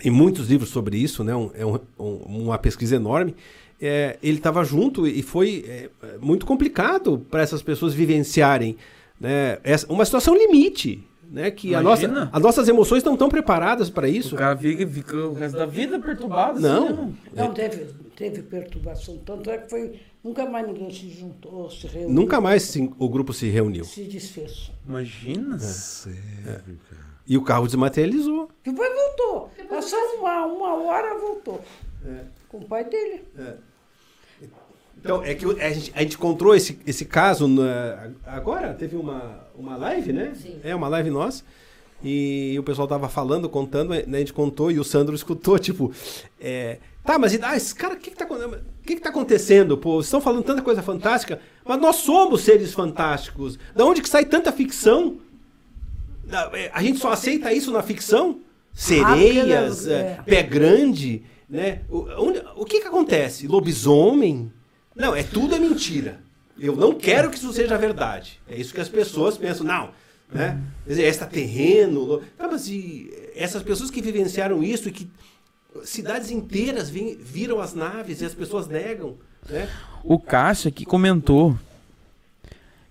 e 0.04 0.10
muitos 0.10 0.48
livros 0.48 0.70
sobre 0.70 0.96
isso, 0.98 1.24
né? 1.24 1.34
Um- 1.34 1.50
é 1.54 1.64
um- 1.64 1.78
um- 1.98 2.16
uma 2.44 2.58
pesquisa 2.58 2.96
enorme. 2.96 3.34
É, 3.80 4.18
ele 4.22 4.38
estava 4.38 4.62
junto 4.64 5.06
e 5.06 5.22
foi 5.22 5.64
é, 5.66 5.90
muito 6.20 6.46
complicado 6.46 7.18
para 7.30 7.42
essas 7.42 7.62
pessoas 7.62 7.92
vivenciarem 7.92 8.76
né? 9.20 9.58
essa, 9.64 9.90
uma 9.92 10.04
situação 10.04 10.36
limite. 10.36 11.02
Né? 11.30 11.50
Que 11.50 11.74
a 11.74 11.82
nossa, 11.82 12.28
as 12.32 12.42
nossas 12.42 12.68
emoções 12.68 13.02
não 13.02 13.14
estão 13.14 13.28
preparadas 13.28 13.90
para 13.90 14.08
isso. 14.08 14.36
O 14.36 14.38
cara 14.38 14.56
fica, 14.56 14.86
fica 14.86 15.16
o 15.16 15.32
resto 15.34 15.56
da 15.58 15.66
vida 15.66 15.98
perturbado. 15.98 16.60
Não. 16.60 16.86
Assim, 16.86 16.94
né? 17.02 17.12
Não, 17.34 17.52
teve, 17.52 17.86
teve 18.14 18.42
perturbação. 18.42 19.18
Tanto 19.24 19.50
é 19.50 19.58
que 19.58 19.68
foi. 19.68 19.98
Nunca 20.22 20.46
mais 20.46 20.66
ninguém 20.66 20.90
se 20.90 21.10
juntou, 21.10 21.68
se 21.70 21.86
reuniu. 21.88 22.10
Nunca 22.10 22.40
mais 22.40 22.62
se- 22.62 22.90
o 22.98 23.08
grupo 23.08 23.32
se 23.32 23.48
reuniu. 23.48 23.84
Se 23.84 24.04
desfez. 24.04 24.70
Imagina. 24.88 25.58
E 27.26 27.36
o 27.38 27.42
carro 27.42 27.66
desmaterializou. 27.66 28.48
Depois 28.62 28.90
voltou. 28.94 29.50
Passou 29.68 29.98
uma, 30.18 30.44
uma 30.46 30.74
hora, 30.74 31.18
voltou. 31.18 31.60
Com 32.48 32.58
o 32.58 32.64
pai 32.66 32.84
dele. 32.84 33.24
Então, 34.98 35.22
é 35.22 35.34
que 35.34 35.44
a 35.60 35.70
gente, 35.70 35.92
a 35.94 36.00
gente 36.00 36.16
encontrou 36.16 36.54
esse, 36.54 36.78
esse 36.86 37.04
caso 37.04 37.46
na- 37.46 38.10
agora, 38.26 38.72
teve 38.72 38.96
uma, 38.96 39.46
uma 39.54 39.76
live, 39.76 40.12
né? 40.12 40.32
Sim. 40.34 40.58
É, 40.64 40.74
uma 40.74 40.88
live 40.88 41.10
nossa. 41.10 41.44
E 42.02 42.56
o 42.58 42.62
pessoal 42.62 42.86
tava 42.88 43.08
falando, 43.08 43.48
contando, 43.48 43.90
né, 43.90 44.04
a 44.06 44.18
gente 44.18 44.32
contou 44.32 44.70
e 44.70 44.78
o 44.78 44.84
Sandro 44.84 45.14
escutou, 45.16 45.58
tipo, 45.58 45.92
é, 46.40 46.78
tá, 47.04 47.18
mas 47.18 47.34
e- 47.34 47.40
ah, 47.42 47.56
esse 47.56 47.74
cara, 47.74 47.94
o 47.94 47.96
que 47.98 48.10
que 48.10 48.16
tá, 48.16 48.26
que 48.82 48.94
que 48.96 49.00
tá 49.00 49.10
acontecendo? 49.10 49.76
Pô, 49.76 49.94
vocês 49.96 50.06
estão 50.06 50.20
falando 50.22 50.42
tanta 50.44 50.62
coisa 50.62 50.82
fantástica, 50.82 51.38
mas 51.64 51.78
nós 51.80 51.96
somos 51.96 52.40
seres 52.42 52.72
fantásticos. 52.72 53.58
Da 53.74 53.84
onde 53.84 54.00
que 54.02 54.08
sai 54.08 54.24
tanta 54.24 54.52
ficção? 54.52 55.18
É, 56.52 56.70
A 56.72 56.82
gente 56.82 56.98
só 56.98 57.12
aceita 57.12 57.52
isso 57.52 57.70
na 57.70 57.82
ficção? 57.82 58.40
Sereias, 58.72 59.78
porque, 59.78 59.92
é, 59.92 59.96
é. 59.96 60.22
pé 60.26 60.42
grande, 60.42 61.22
né? 61.48 61.80
O, 61.88 62.06
onde- 62.26 62.42
o 62.56 62.64
que 62.64 62.80
que 62.80 62.86
acontece? 62.88 63.46
Lobisomem? 63.46 64.52
Não, 64.94 65.14
é 65.14 65.22
tudo 65.22 65.54
é 65.54 65.58
mentira. 65.58 66.20
Eu 66.58 66.74
não 66.76 66.94
quero 66.94 67.30
que 67.30 67.36
isso 67.36 67.52
seja 67.52 67.76
verdade. 67.78 68.40
É 68.48 68.56
isso 68.56 68.74
que 68.74 68.80
as 68.80 68.88
pessoas 68.88 69.36
pensam. 69.36 69.66
Não, 69.66 69.90
né? 70.32 70.60
Dizer, 70.86 71.04
extraterreno. 71.04 72.00
lo- 72.00 72.22
Tá, 72.36 72.48
mas 72.48 72.68
e 72.68 73.10
essas 73.34 73.62
pessoas 73.62 73.90
que 73.90 74.00
vivenciaram 74.02 74.62
isso 74.62 74.88
e 74.88 74.92
que 74.92 75.08
cidades 75.84 76.30
inteiras 76.30 76.88
viram 76.90 77.60
as 77.60 77.74
naves 77.74 78.20
e 78.20 78.24
as 78.24 78.34
pessoas 78.34 78.66
negam, 78.68 79.16
né? 79.48 79.68
O 80.04 80.18
Cássio 80.18 80.68
aqui 80.68 80.84
comentou. 80.84 81.56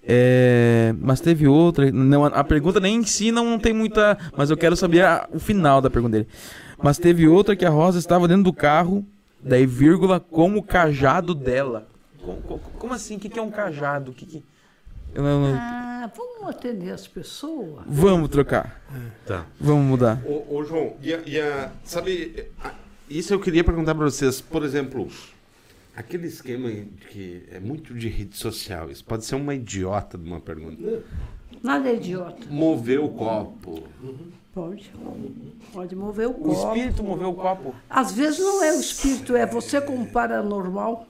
É, 0.06 0.94
mas 1.00 1.22
teve 1.22 1.48
outra. 1.48 1.92
Não, 1.92 2.26
a 2.26 2.44
pergunta 2.44 2.80
nem 2.80 2.98
em 2.98 3.04
si 3.06 3.32
não, 3.32 3.58
tem 3.58 3.74
muita. 3.74 4.18
Mas 4.36 4.50
eu 4.50 4.58
quero 4.58 4.76
saber 4.76 5.02
a- 5.06 5.28
o 5.32 5.40
final 5.40 5.80
da 5.82 5.90
pergunta 5.90 6.18
dele. 6.18 6.28
Mas 6.82 6.98
teve 6.98 7.28
outra 7.28 7.56
que 7.56 7.66
a 7.66 7.70
Rosa 7.70 8.00
estava 8.00 8.28
dentro 8.28 8.44
do 8.44 8.54
carro, 8.54 9.06
daí 9.42 9.66
vírgula, 9.66 10.20
com 10.20 10.56
o 10.58 10.62
cajado 10.64 11.34
dela. 11.34 11.88
Co- 12.22 12.36
co- 12.48 12.60
Como, 12.78 12.94
assim? 12.94 13.16
O 13.16 13.20
que, 13.20 13.30
que 13.30 13.40
é 13.40 13.42
um 13.42 13.52
cajado? 13.52 14.12
O 14.12 14.14
que 14.14 14.26
que- 14.26 14.44
Eu 15.16 15.24
não- 15.24 15.42
não- 15.48 15.56
Ah, 15.58 16.12
vamos 16.18 16.50
atender 16.50 16.92
as 16.92 17.08
pessoas. 17.08 17.84
Vamos 17.88 18.28
trocar. 18.30 18.82
Tá. 19.26 19.46
Vamos 19.62 19.86
mudar. 19.86 20.20
Ô, 20.26 20.58
ô, 20.58 20.64
João, 20.66 20.94
e 21.02 21.14
a, 21.14 21.20
e 21.26 21.40
a- 21.40 21.72
sabe, 21.86 22.48
a- 22.62 22.72
isso 23.10 23.34
eu 23.34 23.40
queria 23.40 23.64
perguntar 23.64 23.94
pra 23.96 24.06
vocês. 24.06 24.42
Por 24.42 24.64
exemplo, 24.64 25.08
aquele 25.96 26.28
esquema 26.28 26.70
que 27.10 27.44
é 27.52 27.60
muito 27.60 27.94
de 27.94 28.08
rede 28.10 28.36
social, 28.38 28.90
isso 28.90 29.04
pode 29.06 29.26
ser 29.26 29.36
uma 29.36 29.54
idiota 29.56 30.18
de 30.18 30.28
uma 30.28 30.40
pergunta. 30.40 31.04
Nada 31.62 31.90
é 31.90 31.96
idiota. 31.96 32.46
Mover 32.50 33.00
o 33.00 33.10
copo. 33.10 33.84
Pode. 34.54 34.92
Pode 35.72 35.96
mover 35.96 36.28
o 36.28 36.32
O 36.32 36.34
copo. 36.36 36.54
espírito 36.54 37.04
moveu 37.04 37.30
o 37.30 37.36
copo. 37.36 37.74
Às 37.90 38.12
vezes 38.12 38.40
não 38.40 38.64
é 38.64 38.72
o 38.76 38.80
espírito, 38.80 39.36
é 39.36 39.46
você 39.46 39.80
com 39.82 39.96
o 40.02 40.06
paranormal. 40.06 41.08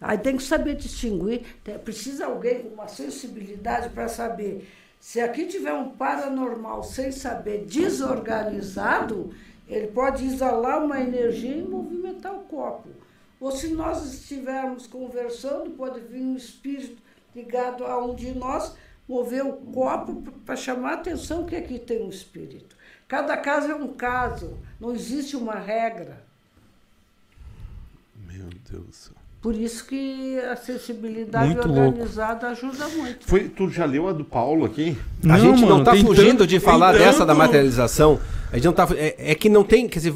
Aí 0.00 0.18
tem 0.18 0.36
que 0.36 0.42
saber 0.42 0.74
distinguir. 0.76 1.42
Precisa 1.84 2.26
alguém 2.26 2.62
com 2.62 2.68
uma 2.74 2.88
sensibilidade 2.88 3.88
para 3.90 4.08
saber. 4.08 4.68
Se 5.00 5.20
aqui 5.20 5.46
tiver 5.46 5.72
um 5.72 5.90
paranormal 5.90 6.82
sem 6.82 7.10
saber 7.12 7.64
desorganizado, 7.66 9.30
ele 9.68 9.86
pode 9.88 10.24
exalar 10.26 10.84
uma 10.84 11.00
energia 11.00 11.56
e 11.56 11.62
movimentar 11.62 12.34
o 12.34 12.40
copo. 12.40 12.88
Ou 13.40 13.50
se 13.52 13.68
nós 13.68 14.04
estivermos 14.14 14.86
conversando, 14.86 15.70
pode 15.70 16.00
vir 16.00 16.22
um 16.22 16.36
espírito 16.36 16.96
ligado 17.34 17.84
a 17.84 18.02
um 18.04 18.14
de 18.14 18.32
nós, 18.32 18.74
mover 19.08 19.44
o 19.44 19.52
copo 19.52 20.22
para 20.44 20.56
chamar 20.56 20.90
a 20.90 20.94
atenção 20.94 21.44
que 21.44 21.54
aqui 21.54 21.78
tem 21.78 22.02
um 22.02 22.08
espírito. 22.08 22.74
Cada 23.06 23.36
caso 23.36 23.70
é 23.70 23.74
um 23.74 23.88
caso, 23.88 24.56
não 24.80 24.92
existe 24.94 25.36
uma 25.36 25.54
regra. 25.54 26.24
Meu 28.26 28.46
Deus 28.70 28.84
do 28.86 28.92
céu. 28.92 29.12
Por 29.40 29.54
isso 29.54 29.86
que 29.86 30.40
a 30.40 30.56
sensibilidade 30.56 31.54
Muito 31.54 31.68
louco. 31.68 31.80
organizada 31.82 32.48
ajuda 32.48 32.88
muito. 32.88 33.26
Foi, 33.26 33.48
tu 33.48 33.68
já 33.70 33.84
leu 33.84 34.08
a 34.08 34.12
do 34.12 34.24
Paulo 34.24 34.64
aqui? 34.64 34.98
A 35.28 35.38
gente 35.38 35.60
não 35.60 35.68
mano, 35.68 35.84
tá 35.84 35.92
tem 35.92 36.04
fugindo 36.04 36.38
tanto- 36.38 36.46
de 36.48 36.58
falar 36.58 36.92
dessa 36.92 37.20
da 37.20 37.26
tanto- 37.26 37.38
materialização. 37.38 38.18
A 38.50 38.56
gente 38.56 38.64
não 38.64 38.72
tá. 38.72 38.88
É, 38.96 39.30
é 39.32 39.34
que 39.36 39.48
não 39.48 39.62
tem. 39.62 39.86
Quer 39.88 39.98
dizer, 40.00 40.14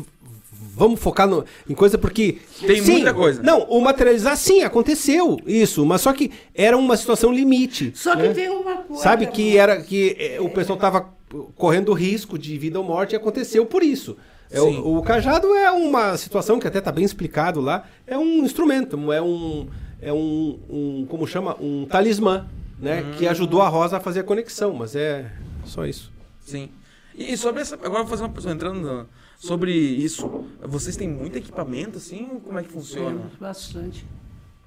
vamos 0.81 0.99
focar 0.99 1.29
no- 1.29 1.45
em 1.69 1.75
coisa 1.75 1.99
porque. 1.99 2.39
Tem 2.67 2.83
sim, 2.83 2.93
muita 2.93 3.13
coisa. 3.13 3.43
Não, 3.43 3.63
o 3.65 3.81
materializar, 3.83 4.37
sim, 4.37 4.63
aconteceu 4.63 5.39
isso. 5.47 5.85
Mas 5.85 6.01
só 6.01 6.13
que 6.13 6.31
era 6.55 6.77
uma 6.77 6.97
situação 6.97 7.31
limite. 7.33 7.93
Só 7.95 8.17
que 8.17 8.31
tem 8.31 8.49
uma 8.49 8.77
coisa. 8.77 9.03
Sabe 9.03 9.27
que 9.27 9.57
era 9.59 9.81
que 9.83 10.17
é, 10.19 10.41
o 10.41 10.49
pessoal 10.49 10.79
tava 10.79 11.09
correndo 11.55 11.93
risco 11.93 12.39
de 12.39 12.57
vida 12.59 12.79
ou 12.79 12.85
morte 12.85 13.13
e 13.13 13.17
aconteceu 13.17 13.65
por 13.67 13.83
isso. 13.83 14.17
É, 14.51 14.59
Sim. 14.59 14.79
o, 14.79 14.97
o 14.99 15.03
cajado 15.03 15.47
é 15.55 15.71
uma 15.71 16.17
situação 16.17 16.59
que 16.59 16.67
até 16.67 16.81
tá 16.81 16.91
bem 16.91 17.05
explicado 17.05 17.61
lá. 17.61 17.85
É 18.07 18.17
um 18.19 18.45
instrumento, 18.45 19.13
é 19.13 19.21
um. 19.23 19.69
É 20.03 20.13
um, 20.13 20.59
um 20.69 21.07
como 21.09 21.27
chama? 21.27 21.55
Um 21.61 21.85
talismã, 21.85 22.47
né? 22.79 23.05
Que 23.19 23.29
ajudou 23.29 23.61
a 23.61 23.69
Rosa 23.69 23.99
a 23.99 24.01
fazer 24.01 24.21
a 24.21 24.25
conexão, 24.25 24.73
mas 24.73 24.97
é 24.97 25.31
só 25.67 25.85
isso. 25.85 26.11
Sim. 26.41 26.71
E 27.15 27.37
sobre 27.37 27.61
essa. 27.61 27.75
Agora 27.75 27.99
eu 27.99 28.05
vou 28.05 28.07
fazer 28.07 28.23
uma 28.23 28.31
pessoa 28.31 28.55
entrando 28.55 28.81
na- 28.81 29.05
sobre 29.41 29.73
isso. 29.73 30.45
Vocês 30.63 30.95
têm 30.97 31.09
muito 31.09 31.37
equipamento 31.39 31.97
assim? 31.97 32.29
Como 32.45 32.59
é 32.59 32.63
que 32.63 32.69
funciona? 32.71 33.17
Temos 33.19 33.33
bastante. 33.41 34.07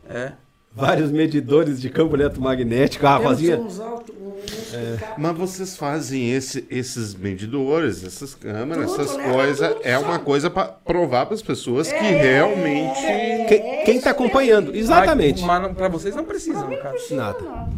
É. 0.10 0.34
Vários 0.76 1.12
medidores 1.12 1.80
de 1.80 1.88
campo 1.88 2.16
eletromagnético. 2.16 3.06
A 3.06 3.18
Temos 3.20 3.32
Rosinha. 3.34 3.58
uns 3.60 3.80
alto, 3.80 4.12
uns 4.12 4.74
É. 4.74 4.98
que 5.14 5.22
Mas 5.22 5.38
vocês 5.38 5.78
fazem 5.78 6.32
esse- 6.34 6.66
esses 6.68 7.14
medidores, 7.14 8.04
essas 8.04 8.34
câmeras, 8.34 8.90
Tudo, 8.92 9.02
essas 9.04 9.16
leva 9.16 9.34
coisas. 9.34 9.76
É 9.84 9.98
uma 10.00 10.18
coisa 10.18 10.50
pra 10.50 10.66
provar 10.66 11.28
para 11.28 11.36
as 11.36 11.44
pessoas 11.44 11.90
que 11.90 11.94
É. 11.96 12.22
realmente. 12.24 13.00
Quem, 13.48 13.84
quem 13.86 14.02
tá 14.02 14.10
acompanhando? 14.10 14.76
Exatamente. 14.76 15.44
Ah, 15.44 15.48
Mas 15.48 15.62
não- 15.62 15.74
pra 15.76 15.88
vocês 15.88 16.16
não 16.16 16.26
precisa, 16.26 16.66
no 16.66 16.76
caso. 16.78 17.14
Nada. 17.16 17.70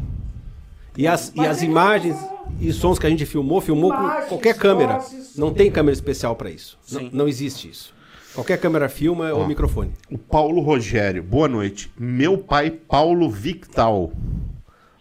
E 0.98 1.06
as, 1.06 1.34
e 1.36 1.42
as 1.46 1.58
ele 1.62 1.70
imagens. 1.72 2.16
E 2.60 2.72
sons 2.74 2.98
que 3.00 3.06
a 3.06 3.10
gente 3.10 3.26
filmou, 3.26 3.60
filmou 3.62 3.92
com 3.92 3.98
Imagens, 4.00 4.30
qualquer 4.30 4.56
câmera. 4.58 4.94
vozes. 5.00 5.36
Não 5.36 5.54
tem 5.54 5.70
câmera 5.72 5.94
especial 5.94 6.36
para 6.36 6.50
isso. 6.50 6.78
Não, 6.92 7.00
Sim. 7.02 7.10
não 7.14 7.28
existe 7.28 7.70
isso. 7.70 7.94
Qualquer 8.34 8.60
câmera 8.60 8.90
filma 8.90 9.32
ou 9.32 9.42
Ó. 9.44 9.48
microfone. 9.48 9.92
O 10.12 10.18
Paulo 10.18 10.62
Rogério, 10.62 11.24
boa 11.24 11.48
noite. 11.48 11.90
Meu 11.98 12.38
pai, 12.38 12.70
Paulo 12.70 13.30
Victal 13.30 14.12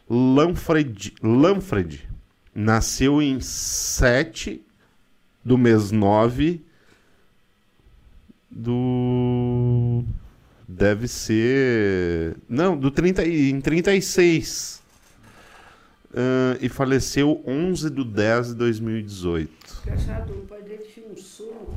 Lanfred, 0.09 1.12
Lanfred 1.22 2.09
nasceu 2.55 3.20
em 3.20 3.40
7 3.40 4.62
do 5.44 5.59
mês 5.59 5.90
9 5.90 6.60
do. 8.51 10.05
Deve 10.68 11.09
ser. 11.09 12.36
Não, 12.48 12.76
do 12.76 12.90
30, 12.90 13.24
e- 13.24 13.51
em 13.51 13.60
36. 13.60 14.82
Ah, 16.16 16.57
e 16.61 16.69
faleceu 16.69 17.43
11 17.45 17.91
de 17.91 18.05
10 18.05 18.49
de 18.49 18.55
2018. 18.55 19.82
Engraçado, 19.82 20.32
o 20.32 20.47
pai 20.47 20.62
dele 20.62 20.85
tinha 20.85 21.09
um 21.09 21.16
sono, 21.16 21.74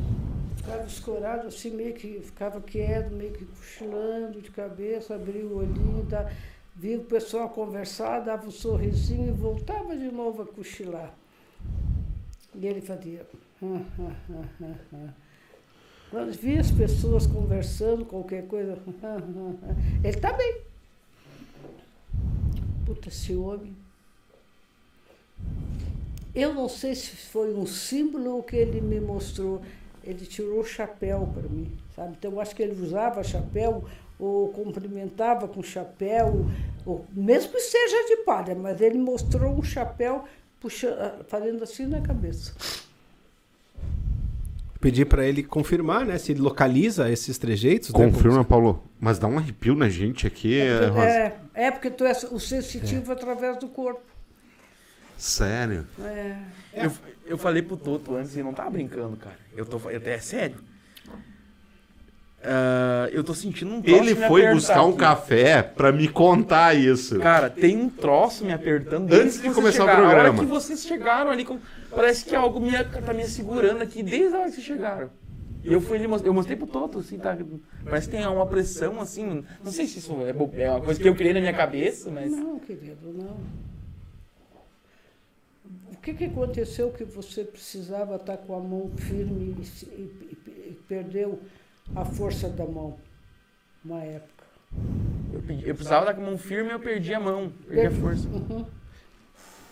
ficava 0.55 0.85
escorado 0.85 1.47
assim, 1.47 1.71
meio 1.71 1.95
que 1.95 2.19
ficava 2.21 2.61
quieto, 2.61 3.11
meio 3.11 3.31
que 3.31 3.45
cochilando 3.45 4.39
de 4.39 4.51
cabeça, 4.51 5.15
abria 5.15 5.43
o 5.43 5.57
olhinho, 5.57 6.05
dá, 6.07 6.31
via 6.75 6.99
o 6.99 7.03
pessoal 7.03 7.49
conversar, 7.49 8.19
dava 8.19 8.45
um 8.45 8.51
sorrisinho 8.51 9.29
e 9.29 9.31
voltava 9.31 9.97
de 9.97 10.11
novo 10.11 10.43
a 10.43 10.45
cochilar. 10.45 11.11
E 12.53 12.67
ele 12.67 12.81
fazia. 12.81 13.25
Quando 16.11 16.31
via 16.33 16.61
as 16.61 16.69
pessoas 16.69 17.25
conversando, 17.25 18.05
qualquer 18.05 18.45
coisa, 18.47 18.77
ele 20.03 20.07
está 20.15 20.33
bem. 20.33 20.61
Puta, 22.85 23.09
esse 23.09 23.35
homem. 23.35 23.75
Eu 26.33 26.53
não 26.53 26.69
sei 26.69 26.93
se 26.93 27.15
foi 27.15 27.53
um 27.53 27.65
símbolo 27.65 28.35
ou 28.35 28.43
que 28.43 28.55
ele 28.55 28.79
me 28.79 28.99
mostrou. 28.99 29.61
Ele 30.03 30.25
tirou 30.25 30.59
o 30.59 30.65
chapéu 30.65 31.29
para 31.33 31.49
mim, 31.49 31.71
sabe? 31.95 32.15
Então 32.17 32.31
eu 32.31 32.39
acho 32.39 32.55
que 32.55 32.63
ele 32.63 32.81
usava 32.81 33.23
chapéu 33.23 33.83
ou 34.19 34.49
cumprimentava 34.49 35.47
com 35.47 35.61
chapéu, 35.61 36.45
ou, 36.85 37.05
mesmo 37.11 37.51
que 37.51 37.59
seja 37.59 38.07
de 38.07 38.23
palha, 38.23 38.55
mas 38.55 38.81
ele 38.81 38.97
mostrou 38.97 39.53
um 39.53 39.63
chapéu 39.63 40.23
puxa, 40.59 41.15
fazendo 41.27 41.63
assim 41.63 41.85
na 41.85 42.01
cabeça. 42.01 42.53
Pedir 44.79 45.05
para 45.05 45.25
ele 45.25 45.41
confirmar, 45.43 46.05
né? 46.05 46.17
Se 46.17 46.31
ele 46.31 46.41
localiza 46.41 47.11
esses 47.11 47.37
trejeitos. 47.37 47.91
né, 47.91 48.05
Confirma, 48.05 48.43
Paulo. 48.43 48.83
Mas 48.99 49.17
dá 49.17 49.27
um 49.27 49.37
arrepio 49.37 49.75
na 49.75 49.89
gente 49.89 50.27
aqui, 50.27 50.59
Rosa. 50.91 51.07
É, 51.07 51.39
é 51.55 51.71
porque 51.71 51.89
tu 51.89 52.05
é 52.05 52.11
o 52.31 52.39
sensitivo 52.39 53.11
através 53.11 53.57
do 53.57 53.67
corpo. 53.67 54.01
Sério. 55.17 55.85
É. 56.03 56.35
Eu, 56.73 56.91
eu 57.25 57.37
falei 57.37 57.61
pro 57.61 57.75
Toto 57.75 58.15
antes 58.15 58.35
e 58.35 58.43
não 58.43 58.53
tava 58.53 58.69
brincando, 58.71 59.17
cara. 59.17 59.37
Eu 59.55 59.65
tô 59.65 59.77
eu 59.89 59.97
até 59.97 60.15
é 60.15 60.19
sério. 60.19 60.57
Ah, 62.43 63.09
eu 63.11 63.23
tô 63.23 63.33
sentindo 63.33 63.73
um 63.73 63.81
troço 63.81 64.03
Ele 64.03 64.13
me 64.13 64.27
foi 64.27 64.47
buscar 64.53 64.83
um 64.85 64.89
aqui. 64.89 64.99
café 64.99 65.63
pra 65.63 65.91
me 65.91 66.07
contar 66.07 66.75
isso. 66.75 67.19
Cara, 67.19 67.49
tem 67.49 67.75
um 67.75 67.89
troço 67.89 68.45
me 68.45 68.53
apertando 68.53 69.05
Antes 69.11 69.39
desde 69.39 69.49
de 69.49 69.53
começar 69.55 69.83
o 69.83 69.87
chegaram. 69.87 70.03
A 70.05 70.07
hora 70.07 70.15
programa. 70.23 70.39
que 70.39 70.45
vocês 70.45 70.85
chegaram 70.85 71.31
ali, 71.31 71.43
com- 71.43 71.59
parece 71.89 72.23
que 72.23 72.35
algo 72.35 72.59
me, 72.59 72.71
tá 72.71 73.13
me 73.13 73.25
segurando 73.27 73.81
aqui 73.81 74.03
desde 74.03 74.35
a 74.35 74.39
hora 74.39 74.49
que 74.49 74.55
vocês 74.55 74.65
chegaram. 74.67 75.09
E 75.63 75.73
eu 75.73 75.81
fui 75.81 75.97
ali, 75.97 76.05
eu 76.23 76.33
mostrei 76.33 76.55
pro 76.55 76.67
Toto, 76.67 76.99
assim, 76.99 77.17
tá? 77.17 77.35
Parece 77.83 78.07
que 78.07 78.15
tem 78.15 78.25
uma 78.25 78.45
pressão, 78.45 79.01
assim. 79.01 79.43
Não 79.63 79.71
sei 79.71 79.87
se 79.87 79.97
isso 79.99 80.15
é, 80.21 80.31
bo- 80.31 80.51
é 80.55 80.69
uma 80.69 80.79
coisa 80.79 80.99
que 81.01 81.09
eu 81.09 81.15
criei 81.15 81.33
na 81.33 81.39
minha 81.41 81.53
cabeça, 81.53 82.09
mas. 82.11 82.31
Não, 82.31 82.59
querido, 82.59 83.11
não. 83.13 83.35
O 85.97 86.01
que, 86.01 86.13
que 86.13 86.23
aconteceu 86.25 86.91
que 86.91 87.03
você 87.03 87.43
precisava 87.43 88.15
estar 88.15 88.37
com 88.37 88.55
a 88.55 88.59
mão 88.59 88.89
firme 88.95 89.55
e, 89.59 89.85
e- 89.85 90.37
e- 90.69 90.79
perdeu 90.87 91.39
a 91.95 92.05
força 92.05 92.47
da 92.49 92.65
mão? 92.65 92.97
Uma 93.83 94.01
época. 94.03 94.43
Eu, 95.33 95.41
pedi- 95.41 95.67
eu 95.67 95.75
precisava 95.75 96.05
dar 96.05 96.13
com 96.13 96.21
a 96.21 96.25
mão 96.25 96.37
firme 96.37 96.69
e 96.69 96.73
eu 96.73 96.79
perdi 96.79 97.13
a 97.13 97.19
mão, 97.19 97.51
perdi 97.67 97.87
a 97.87 97.91
força. 97.91 98.27
Uhum. 98.29 98.65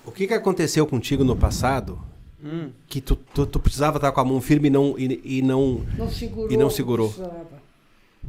O 0.06 0.12
que, 0.12 0.28
que 0.28 0.34
aconteceu 0.34 0.86
contigo 0.86 1.24
no 1.24 1.36
passado 1.36 2.00
Hum. 2.44 2.70
que 2.88 3.02
tu, 3.02 3.16
tu, 3.16 3.46
tu 3.48 3.60
precisava 3.60 3.98
estar 3.98 4.12
com 4.12 4.20
a 4.20 4.26
mão 4.26 4.40
firme 4.40 4.68
e 4.68 4.72
não, 4.72 5.00
e, 5.00 5.38
e 5.40 5.42
não 5.42 5.86
Não 5.98 6.10
segurou. 6.10 6.52
E 6.52 6.58
não 6.58 6.70
segurou. 6.70 7.14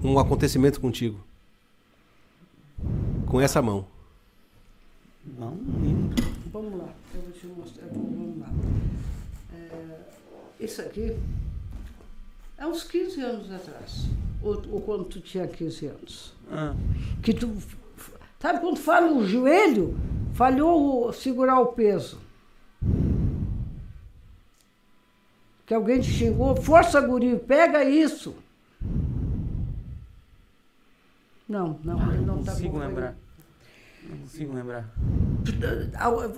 um 0.03 0.19
acontecimento 0.19 0.81
contigo? 0.81 1.19
Com 3.27 3.41
essa 3.41 3.61
mão. 3.61 3.85
Não, 5.39 5.51
não. 5.51 6.11
Vamos 6.53 6.79
lá, 6.79 6.89
eu 7.15 7.21
vou 7.23 7.33
te 7.33 7.47
mostrar. 7.47 7.87
Vamos 7.89 8.39
lá. 8.41 8.47
É, 9.55 9.99
isso 10.65 10.81
aqui 10.81 11.17
é 12.57 12.67
uns 12.67 12.83
15 12.85 13.21
anos 13.21 13.51
atrás. 13.53 14.07
Ou, 14.43 14.63
ou 14.71 14.81
quando 14.81 15.05
tu 15.05 15.21
tinha 15.21 15.47
15 15.47 15.87
anos. 15.87 16.35
Ah, 16.51 16.75
que 17.23 17.35
tu 17.35 17.53
sabe 18.41 18.61
quando 18.61 18.79
falha 18.79 19.13
o 19.13 19.27
joelho 19.27 19.99
falhou 20.35 21.09
o- 21.09 21.13
segurar 21.13 21.59
o 21.61 21.69
peso 21.73 22.21
que 25.67 25.75
alguém 25.75 26.01
te 26.01 26.11
xingou 26.13 26.55
força 26.55 27.01
guri 27.01 27.37
pega 27.39 27.83
isso 27.83 28.37
não 31.49 31.81
não 31.83 32.13
ele 32.13 32.25
não 32.25 32.37
não 32.37 32.45
tá 32.45 32.53
consigo 32.53 32.75
bom. 32.75 32.79
lembrar. 32.79 33.17
Não 34.09 34.19
consigo 34.19 34.55
lembrar. 34.55 34.89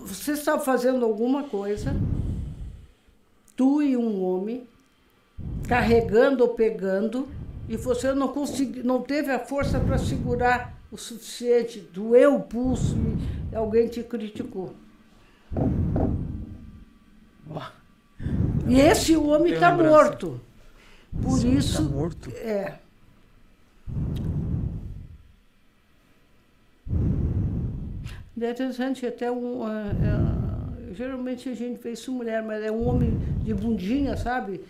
Você 0.07 0.33
está 0.33 0.59
fazendo 0.59 1.05
alguma 1.05 1.45
coisa 1.45 1.95
tu 3.57 3.83
e 3.83 3.97
um 3.97 4.23
homem 4.23 4.67
carregando 5.67 6.45
ou 6.45 6.51
pegando 6.51 7.29
e 7.69 7.77
você 7.77 8.13
não 8.15 8.29
consegui, 8.29 8.83
não 8.83 9.03
teve 9.03 9.31
a 9.33 9.39
força 9.39 9.81
para 9.81 9.99
segurar 9.99 10.79
o 10.91 10.97
suficiente, 10.97 11.81
doeu 11.93 12.37
o 12.37 12.41
pulso 12.41 12.97
e 13.53 13.57
alguém 13.57 13.89
te 13.89 14.03
criticou. 14.03 14.75
E 18.67 18.81
esse 18.81 19.17
homem 19.17 19.55
está 19.55 19.75
morto. 19.75 20.41
Por 21.23 21.37
esse 21.37 21.47
homem 21.47 21.59
isso, 21.59 21.83
Tá 21.85 21.91
morto. 21.91 22.31
é. 22.37 22.79
É 28.41 28.51
interessante, 28.51 29.05
até 29.07 29.31
um. 29.31 29.65
ah, 29.65 29.91
ah, 29.93 30.93
geralmente 30.95 31.49
a 31.49 31.55
gente 31.55 31.81
vê 31.83 31.93
isso 31.93 32.13
mulher, 32.13 32.43
mas 32.43 32.63
é 32.63 32.71
um 32.71 32.87
homem 32.87 33.11
de 33.43 33.53
bundinha, 33.53 34.17
sabe? 34.17 34.61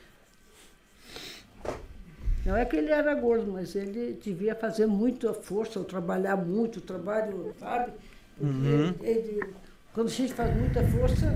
Não 2.46 2.56
é 2.56 2.64
que 2.64 2.76
ele 2.76 2.90
era 2.90 3.14
gordo, 3.14 3.52
mas 3.52 3.74
ele 3.74 4.18
devia 4.22 4.54
fazer 4.54 4.86
muita 4.86 5.34
força, 5.34 5.78
ou 5.78 5.84
trabalhar 5.84 6.36
muito, 6.36 6.80
trabalho, 6.80 7.54
sabe? 7.60 7.92
Porque 8.38 8.50
Uhum. 8.68 8.94
ele- 9.02 9.44
quando 9.92 10.06
a 10.06 10.10
gente 10.10 10.32
faz 10.32 10.56
muita 10.56 10.82
força, 10.88 11.26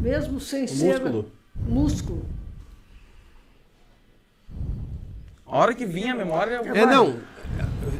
mesmo 0.00 0.40
sem 0.40 0.64
O 0.64 0.68
ser. 0.68 0.86
músculo. 1.00 1.26
Músculo. 1.68 2.24
A 5.46 5.58
hora 5.58 5.74
que 5.74 5.84
vinha 5.84 6.14
a 6.14 6.16
memória. 6.16 6.62
É, 6.64 6.86
não. 6.86 7.18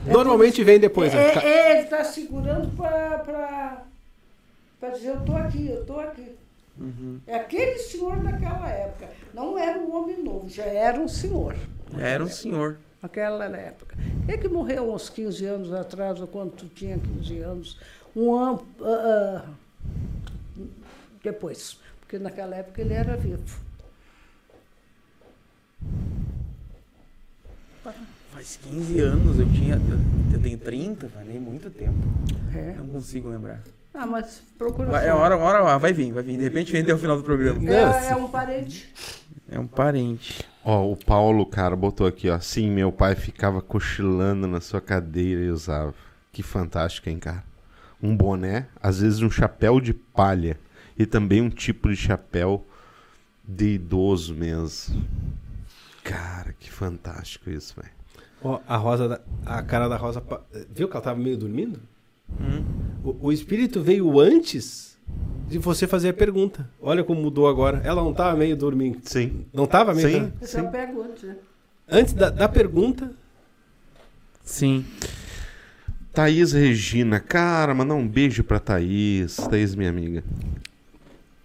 Normalmente 0.06 0.62
vem 0.64 0.78
depois. 0.78 1.12
né? 1.12 1.32
É, 1.34 1.38
é, 1.38 1.70
ele 1.72 1.80
está 1.82 2.04
segurando 2.04 2.70
para 2.76 3.84
dizer, 4.92 5.08
eu 5.08 5.18
estou 5.18 5.36
aqui, 5.36 5.68
eu 5.68 5.80
estou 5.80 6.00
aqui. 6.00 6.36
Uhum. 6.78 7.20
É 7.26 7.36
aquele 7.36 7.78
senhor 7.78 8.16
daquela 8.18 8.68
época. 8.68 9.08
Não 9.34 9.58
era 9.58 9.78
um 9.78 9.94
homem 9.94 10.22
novo, 10.22 10.48
já 10.48 10.64
era 10.64 10.98
um 11.00 11.08
senhor. 11.08 11.54
Era 11.98 12.24
um 12.24 12.28
senhor. 12.28 12.78
Naquela 13.00 13.44
época. 13.44 13.96
Quem 14.26 14.34
é 14.34 14.38
que 14.38 14.48
morreu 14.48 14.92
uns 14.92 15.08
15 15.08 15.44
anos 15.44 15.72
atrás, 15.72 16.20
ou 16.20 16.26
quando 16.26 16.52
tu 16.52 16.66
tinha 16.68 16.98
15 16.98 17.38
anos? 17.40 17.78
Um 18.14 18.34
ano 18.34 18.66
ah, 18.80 19.44
ah, 19.44 20.62
depois. 21.22 21.78
Porque 22.00 22.18
naquela 22.18 22.56
época 22.56 22.80
ele 22.80 22.94
era 22.94 23.16
vivo. 23.16 23.60
Faz 28.42 28.58
15 28.64 28.98
anos, 28.98 29.38
eu 29.38 29.48
tinha. 29.52 29.80
Eu 30.32 30.42
tenho 30.42 30.58
30, 30.58 31.08
falei 31.10 31.38
muito 31.38 31.70
tempo. 31.70 31.96
É. 32.52 32.74
Não 32.76 32.88
consigo 32.88 33.28
lembrar. 33.28 33.62
Ah, 33.94 34.04
mas 34.04 34.42
procura. 34.58 34.90
Vai, 34.90 35.06
é 35.06 35.14
hora, 35.14 35.36
hora, 35.36 35.62
hora, 35.62 35.78
vai 35.78 35.92
vir, 35.92 36.12
vai 36.12 36.24
vir. 36.24 36.36
De 36.38 36.42
repente 36.42 36.72
vem 36.72 36.82
até 36.82 36.92
o 36.92 36.98
final 36.98 37.16
do 37.16 37.22
programa. 37.22 37.60
É, 37.70 38.10
é 38.10 38.16
um 38.16 38.28
parente. 38.28 38.92
É 39.48 39.60
um 39.60 39.66
parente. 39.68 40.44
Ó, 40.64 40.90
o 40.90 40.96
Paulo, 40.96 41.46
cara, 41.46 41.76
botou 41.76 42.04
aqui, 42.04 42.28
ó. 42.28 42.40
Sim, 42.40 42.68
meu 42.68 42.90
pai 42.90 43.14
ficava 43.14 43.62
cochilando 43.62 44.48
na 44.48 44.60
sua 44.60 44.80
cadeira 44.80 45.42
e 45.42 45.50
usava. 45.50 45.94
Que 46.32 46.42
fantástico, 46.42 47.08
hein, 47.08 47.20
cara? 47.20 47.44
Um 48.02 48.16
boné, 48.16 48.66
às 48.82 48.98
vezes 48.98 49.22
um 49.22 49.30
chapéu 49.30 49.80
de 49.80 49.94
palha. 49.94 50.58
E 50.98 51.06
também 51.06 51.40
um 51.40 51.48
tipo 51.48 51.88
de 51.88 51.94
chapéu 51.94 52.66
de 53.46 53.74
idoso 53.74 54.34
mesmo. 54.34 55.00
Cara, 56.02 56.52
que 56.58 56.72
fantástico 56.72 57.48
isso, 57.48 57.76
velho. 57.80 58.01
A 58.66 58.76
rosa, 58.76 59.20
a 59.44 59.62
cara 59.62 59.88
da 59.88 59.96
rosa, 59.96 60.22
viu 60.70 60.88
que 60.88 60.96
ela 60.96 61.04
tava 61.04 61.18
meio 61.18 61.36
dormindo? 61.36 61.80
Hum. 62.40 62.64
O, 63.04 63.28
o 63.28 63.32
espírito 63.32 63.80
veio 63.80 64.18
antes 64.20 64.98
de 65.48 65.58
você 65.58 65.86
fazer 65.86 66.10
a 66.10 66.14
pergunta. 66.14 66.68
Olha 66.80 67.04
como 67.04 67.20
mudou 67.20 67.48
agora. 67.48 67.80
Ela 67.84 68.02
não 68.02 68.14
tava 68.14 68.36
meio 68.36 68.56
dormindo. 68.56 68.98
Sim. 69.04 69.44
Não 69.52 69.66
tava 69.66 69.94
meio. 69.94 70.08
Sim. 70.08 70.32
Eu 70.40 70.48
já 70.48 70.64
pego 70.64 71.02
antes, 71.02 71.22
né? 71.24 71.36
Antes 71.88 72.14
da, 72.14 72.30
da 72.30 72.48
pergunta, 72.48 73.10
Sim. 74.44 74.84
Thaís 76.12 76.52
Regina, 76.52 77.20
cara, 77.20 77.74
mandar 77.74 77.94
um 77.94 78.06
beijo 78.06 78.44
pra 78.44 78.58
Thaís. 78.58 79.36
Thaís, 79.36 79.74
minha 79.74 79.90
amiga. 79.90 80.22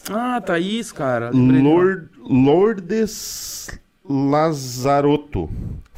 Ah, 0.09 0.41
Thaís, 0.41 0.91
cara. 0.91 1.31
Lord, 1.31 2.09
Lourdes 2.19 3.69
Lazarotto, 4.09 5.49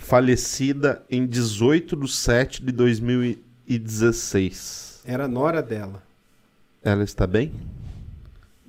falecida 0.10 1.03
em 1.07 1.27
18 1.27 1.95
de 1.95 2.11
7 2.11 2.65
de 2.65 2.72
2016. 2.72 5.03
era 5.06 5.26
a 5.26 5.27
nora 5.27 5.61
dela. 5.61 6.02
Ela 6.84 7.03
está 7.03 7.27
bem? 7.27 7.53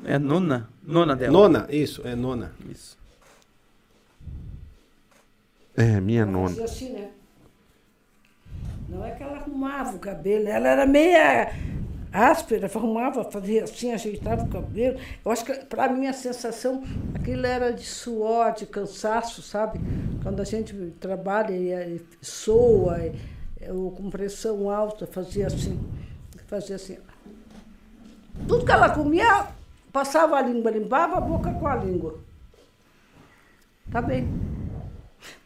É 0.04 0.18
nona. 0.18 0.68
Nona 0.82 1.16
dela. 1.16 1.32
Nona, 1.32 1.66
isso, 1.70 2.06
é 2.06 2.14
nona. 2.14 2.52
Isso. 2.70 2.98
É, 5.74 5.98
minha 5.98 6.20
Ela 6.22 6.30
nona. 6.30 6.48
fazia 6.50 6.64
assim, 6.66 6.92
né? 6.92 7.08
Não 8.86 9.06
é 9.06 9.12
que 9.12 9.22
ela 9.22 9.38
arrumava 9.38 9.96
o 9.96 9.98
cabelo, 9.98 10.46
ela 10.46 10.68
era 10.68 10.84
meia 10.84 11.54
áspera, 12.12 12.66
arrumava, 12.74 13.24
fazia 13.24 13.64
assim, 13.64 13.92
ajeitava 13.92 14.44
o 14.44 14.48
cabelo. 14.48 14.98
Eu 15.24 15.30
acho 15.30 15.44
que, 15.44 15.52
para 15.66 15.88
mim, 15.88 16.06
a 16.06 16.12
sensação, 16.12 16.82
aquilo 17.14 17.46
era 17.46 17.72
de 17.72 17.84
suor, 17.84 18.52
de 18.52 18.66
cansaço, 18.66 19.42
sabe? 19.42 19.80
Quando 20.22 20.40
a 20.40 20.44
gente 20.44 20.74
trabalha 21.00 21.52
e, 21.52 21.96
e 21.96 22.26
soa, 22.26 22.98
e, 22.98 23.70
ou 23.70 23.90
com 23.92 24.10
pressão 24.10 24.70
alta, 24.70 25.06
fazia 25.06 25.46
assim, 25.46 25.78
fazia 26.46 26.76
assim. 26.76 26.98
Tudo 28.48 28.64
que 28.64 28.72
ela 28.72 28.90
comia, 28.90 29.48
passava 29.92 30.36
a 30.36 30.42
língua, 30.42 30.70
limpava 30.70 31.18
a 31.18 31.20
boca 31.20 31.52
com 31.52 31.66
a 31.66 31.76
língua. 31.76 32.18
Tá 33.90 34.00
bem. 34.00 34.28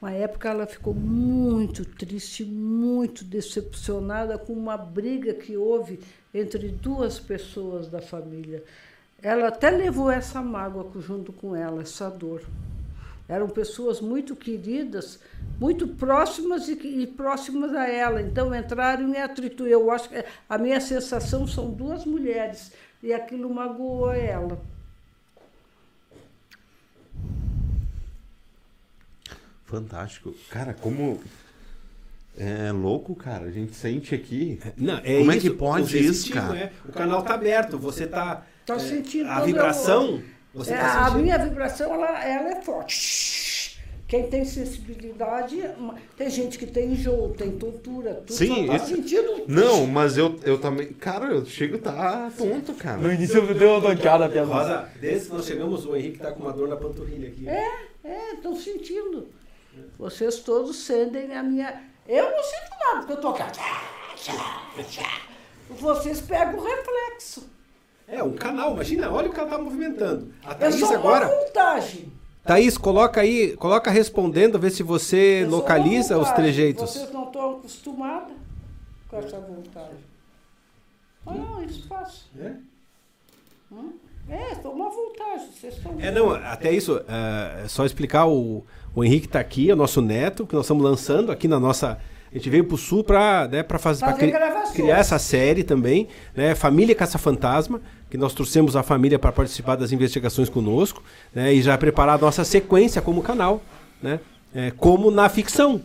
Uma 0.00 0.12
época 0.12 0.48
ela 0.48 0.66
ficou 0.66 0.94
muito 0.94 1.84
triste, 1.84 2.44
muito 2.44 3.24
decepcionada 3.24 4.38
com 4.38 4.52
uma 4.52 4.76
briga 4.76 5.34
que 5.34 5.56
houve 5.56 5.98
entre 6.34 6.68
duas 6.68 7.20
pessoas 7.20 7.88
da 7.88 8.02
família. 8.02 8.64
Ela 9.22 9.48
até 9.48 9.70
levou 9.70 10.10
essa 10.10 10.42
mágoa 10.42 10.90
junto 11.00 11.32
com 11.32 11.54
ela, 11.54 11.82
essa 11.82 12.10
dor. 12.10 12.42
Eram 13.26 13.48
pessoas 13.48 14.00
muito 14.00 14.36
queridas, 14.36 15.18
muito 15.58 15.88
próximas 15.88 16.68
e, 16.68 16.72
e 16.72 17.06
próximas 17.06 17.74
a 17.74 17.88
ela. 17.88 18.20
Então 18.20 18.54
entraram 18.54 19.08
em 19.08 19.16
atrito. 19.16 19.66
Eu 19.66 19.90
acho 19.90 20.10
que 20.10 20.24
a 20.48 20.58
minha 20.58 20.80
sensação 20.80 21.46
são 21.46 21.70
duas 21.70 22.04
mulheres 22.04 22.72
e 23.02 23.14
aquilo 23.14 23.48
magoou 23.52 24.12
ela. 24.12 24.60
Fantástico. 29.64 30.34
Cara, 30.50 30.74
como. 30.74 31.20
É 32.36 32.72
louco, 32.72 33.14
cara. 33.14 33.46
A 33.46 33.50
gente 33.50 33.74
sente 33.76 34.14
aqui. 34.14 34.58
Não, 34.76 34.98
é 34.98 35.18
Como 35.18 35.30
é 35.32 35.36
isso, 35.36 35.50
que 35.50 35.56
pode 35.56 35.98
isso, 35.98 36.32
cara? 36.32 36.56
é. 36.58 36.72
O 36.88 36.92
canal 36.92 37.22
tá 37.22 37.34
aberto, 37.34 37.78
você 37.78 38.06
tá. 38.06 38.44
Tá 38.66 38.74
é, 38.74 38.78
sentindo 38.78 39.28
A 39.28 39.40
vibração, 39.40 40.22
você 40.52 40.72
É, 40.72 40.78
tá 40.78 41.00
a 41.00 41.04
sentindo. 41.06 41.22
minha 41.22 41.38
vibração 41.38 41.94
ela, 41.94 42.24
ela 42.24 42.50
é 42.50 42.62
forte. 42.62 43.78
Quem 44.08 44.26
tem 44.28 44.44
sensibilidade, 44.44 45.58
tem 46.16 46.28
gente 46.30 46.58
que 46.58 46.66
tem 46.66 46.92
enjoo, 46.92 47.30
tem 47.36 47.52
tontura, 47.52 48.14
tudo 48.26 48.32
Sim, 48.36 48.66
tá 48.66 48.76
esse- 48.76 48.94
sentindo. 48.94 49.44
Não, 49.48 49.86
mas 49.86 50.16
eu, 50.18 50.36
eu 50.44 50.58
também. 50.58 50.88
Cara, 50.92 51.26
eu 51.26 51.44
chego 51.46 51.78
tá 51.78 52.30
tonto, 52.36 52.74
cara. 52.74 52.98
No 52.98 53.12
início 53.12 53.38
eu 53.38 53.54
dei 53.54 53.66
uma 53.66 53.80
donkeada 53.80 54.28
pela 54.28 54.46
Rosa, 54.46 54.88
desde 55.00 55.28
que 55.28 55.34
nós 55.34 55.46
chegamos, 55.46 55.86
o 55.86 55.96
Henrique 55.96 56.18
tá 56.18 56.32
com 56.32 56.42
uma 56.42 56.52
dor 56.52 56.68
na 56.68 56.76
panturrilha 56.76 57.28
aqui. 57.28 57.48
É, 57.48 58.34
estão 58.34 58.54
sentindo. 58.54 59.28
Vocês 59.98 60.36
todos 60.40 60.76
sentem 60.84 61.34
a 61.34 61.42
minha. 61.42 61.82
Eu 62.06 62.30
não 62.30 62.42
sinto 62.42 62.70
nada, 62.80 62.98
porque 62.98 63.12
eu 63.12 63.16
tô 63.20 63.28
aqui. 63.28 63.60
Vocês 65.70 66.20
pegam 66.20 66.58
o 66.58 66.64
reflexo. 66.64 67.48
É, 68.06 68.22
um 68.22 68.34
canal, 68.34 68.72
imagina, 68.74 69.10
olha 69.10 69.30
o 69.30 69.32
que 69.32 69.40
ela 69.40 69.48
tá 69.48 69.58
movimentando. 69.58 70.32
A 70.44 70.52
É 70.52 70.54
Thaís 70.54 70.76
só 70.78 70.86
uma 70.88 70.94
agora. 70.96 71.26
voltagem. 71.26 72.12
Thaís, 72.44 72.76
coloca 72.76 73.22
aí, 73.22 73.56
coloca 73.56 73.90
respondendo, 73.90 74.58
vê 74.58 74.70
se 74.70 74.82
você 74.82 75.42
É 75.42 75.44
só 75.48 75.56
localiza 75.56 76.18
os 76.18 76.30
trejeitos. 76.32 76.90
Vocês 76.90 77.10
não 77.10 77.24
estão 77.24 77.52
acostumados 77.56 78.34
com 79.08 79.16
essa 79.16 79.40
voltagem. 79.40 80.04
Ah, 81.26 81.32
não, 81.32 81.64
isso 81.64 81.88
faz. 81.88 82.26
É? 82.38 82.52
Hum? 83.72 83.94
É, 84.28 84.54
só 84.56 84.70
uma 84.70 84.90
voltagem. 84.90 85.48
Vocês 85.50 85.76
estão 85.78 85.98
É, 85.98 86.10
não, 86.10 86.30
até 86.32 86.70
isso, 86.70 87.02
é 87.08 87.66
só 87.68 87.86
explicar, 87.86 88.26
o, 88.26 88.62
o 88.94 89.04
Henrique 89.04 89.28
tá 89.28 89.40
aqui, 89.40 89.70
é 89.70 89.74
o 89.74 89.76
nosso 89.76 90.00
neto, 90.00 90.46
que 90.46 90.54
nós 90.54 90.64
estamos 90.64 90.82
lançando 90.82 91.32
aqui 91.32 91.48
na 91.48 91.58
nossa... 91.58 91.98
A 92.30 92.36
gente 92.36 92.50
veio 92.50 92.64
pro 92.64 92.76
Sul 92.76 93.04
para 93.04 93.46
né, 93.46 93.62
pra 93.62 93.78
fazer, 93.78 94.04
criar 94.74 94.98
essa 94.98 95.20
série 95.20 95.62
também, 95.62 96.08
né? 96.34 96.52
Família 96.56 96.92
Caça-Fantasma, 96.92 97.80
que 98.10 98.18
nós 98.18 98.34
trouxemos 98.34 98.74
a 98.74 98.82
família 98.82 99.20
para 99.20 99.30
participar 99.30 99.76
das 99.76 99.92
investigações 99.92 100.48
conosco, 100.48 101.00
né? 101.32 101.54
E 101.54 101.62
já 101.62 101.78
preparar 101.78 102.16
a 102.16 102.18
nossa 102.18 102.42
sequência 102.42 103.00
como 103.00 103.22
canal, 103.22 103.62
né? 104.02 104.18
É, 104.52 104.72
como 104.72 105.12
na 105.12 105.28
ficção, 105.28 105.80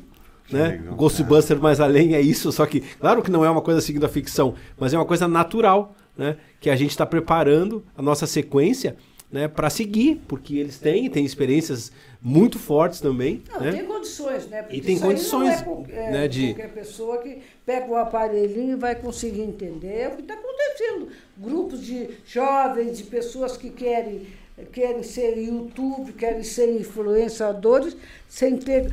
né? 0.52 0.69
legal, 0.69 0.95
Ghostbuster 0.95 1.60
mais 1.60 1.80
além 1.80 2.15
é 2.15 2.22
isso, 2.22 2.52
só 2.52 2.65
que, 2.65 2.80
claro 2.99 3.22
que 3.22 3.30
não 3.30 3.45
é 3.45 3.49
uma 3.49 3.61
coisa 3.61 3.80
seguindo 3.80 4.06
a 4.06 4.10
ficção, 4.10 4.56
mas 4.80 4.91
é 4.91 4.98
uma 4.98 5.06
coisa 5.06 5.27
natural, 5.27 5.95
né? 6.18 6.38
Que 6.60 6.72
a 6.72 6.76
gente 6.76 6.90
está 6.90 7.06
preparando 7.06 7.86
a 7.95 8.02
nossa 8.02 8.26
sequência, 8.26 8.95
né? 9.31 9.47
Para 9.47 9.69
seguir, 9.69 10.22
porque 10.27 10.57
eles 10.57 10.80
têm, 10.80 11.10
têm 11.10 11.23
experiências 11.26 11.91
muito 12.22 12.57
fortes 12.60 12.99
também, 12.99 13.43
Não, 13.51 13.61
né? 13.61 13.72
tem 13.72 13.85
condições, 13.85 14.47
né? 14.47 14.61
Porque 14.64 14.77
E 14.77 14.81
tem 14.81 14.99
condições, 14.99 15.64
não 15.65 15.85
é, 15.89 16.07
é, 16.07 16.11
né, 16.11 16.27
de- 16.27 16.47
qualquer 16.53 16.73
pessoa 16.73 17.18
que 17.19 17.39
pega 17.65 17.88
o 17.88 17.95
aparelhinho 17.95 18.73
e 18.73 18.76
vai 18.76 18.95
conseguir 18.95 19.41
entender 19.41 20.07
o 20.11 20.15
que 20.15 20.22
está 20.22 20.34
acontecendo. 20.34 21.07
Grupos 21.38 21.85
de 21.85 22.10
jovens, 22.26 22.97
de 22.97 23.03
pessoas 23.06 23.56
que 23.56 23.69
querem, 23.69 24.27
querem 24.73 25.03
ser 25.03 25.38
YouTube, 25.38 26.11
querem 26.14 26.43
ser 26.43 26.76
influenciadores, 26.77 27.95
sem 28.27 28.57
ter 28.57 28.91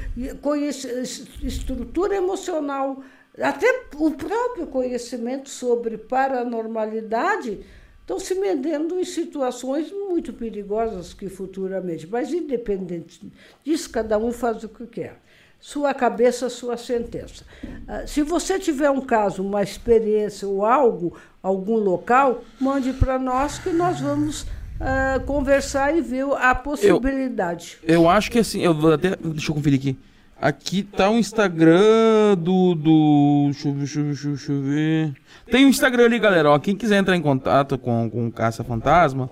estrutura 1.42 2.14
emocional. 2.16 3.02
Até 3.38 3.66
o 3.96 4.10
próprio 4.12 4.66
conhecimento 4.68 5.50
sobre 5.50 5.98
paranormalidade 5.98 7.60
estão 8.06 8.20
se 8.20 8.36
metendo 8.36 9.00
em 9.00 9.04
situações 9.04 9.90
muito 9.90 10.32
perigosas 10.32 11.12
que 11.12 11.28
futuramente. 11.28 12.06
Mas, 12.06 12.32
independente 12.32 13.20
disso, 13.64 13.90
cada 13.90 14.16
um 14.16 14.30
faz 14.30 14.62
o 14.62 14.68
que 14.68 14.86
quer. 14.86 15.20
Sua 15.58 15.92
cabeça, 15.92 16.48
sua 16.48 16.76
sentença. 16.76 17.44
Ah, 17.88 18.06
Se 18.06 18.22
você 18.22 18.60
tiver 18.60 18.90
um 18.90 19.00
caso, 19.00 19.42
uma 19.42 19.60
experiência 19.60 20.46
ou 20.46 20.64
algo, 20.64 21.18
algum 21.42 21.74
local, 21.74 22.44
mande 22.60 22.92
para 22.92 23.18
nós 23.18 23.58
que 23.58 23.70
nós 23.70 24.00
vamos 24.00 24.46
ah, 24.78 25.20
conversar 25.26 25.96
e 25.96 26.00
ver 26.00 26.26
a 26.38 26.54
possibilidade. 26.54 27.78
Eu 27.82 28.08
acho 28.08 28.30
que 28.30 28.38
assim, 28.38 28.62
eu 28.62 28.72
vou 28.72 28.92
até. 28.92 29.16
Deixa 29.16 29.50
eu 29.50 29.54
conferir 29.56 29.80
aqui. 29.80 29.98
Aqui 30.40 30.82
tá 30.82 31.10
o 31.10 31.18
Instagram 31.18 32.36
do. 32.38 32.74
do 32.74 33.50
deixa 33.50 33.68
eu 33.68 33.72
ver, 33.72 33.78
deixa 33.78 34.00
eu 34.00 34.04
ver, 34.04 34.14
deixa 34.28 34.52
eu 34.52 34.62
ver. 34.62 35.12
Tem 35.50 35.64
o 35.64 35.68
Instagram 35.68 36.04
ali, 36.04 36.18
galera. 36.18 36.50
Ó, 36.50 36.58
quem 36.58 36.76
quiser 36.76 36.98
entrar 36.98 37.16
em 37.16 37.22
contato 37.22 37.78
com, 37.78 38.08
com 38.10 38.26
o 38.26 38.32
Caça 38.32 38.62
Fantasma, 38.62 39.30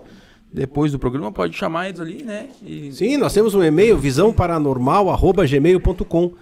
depois 0.53 0.93
do 0.93 0.99
programa, 0.99 1.31
pode 1.31 1.55
chamar 1.57 1.89
eles 1.89 2.01
ali, 2.01 2.23
né? 2.23 2.49
E- 2.65 2.91
Sim, 2.93 3.17
nós 3.19 3.35
temos 3.35 3.55
um 3.55 3.63
e-mail, 3.63 3.99
visãoparanormal.gmail.com. 3.99 6.33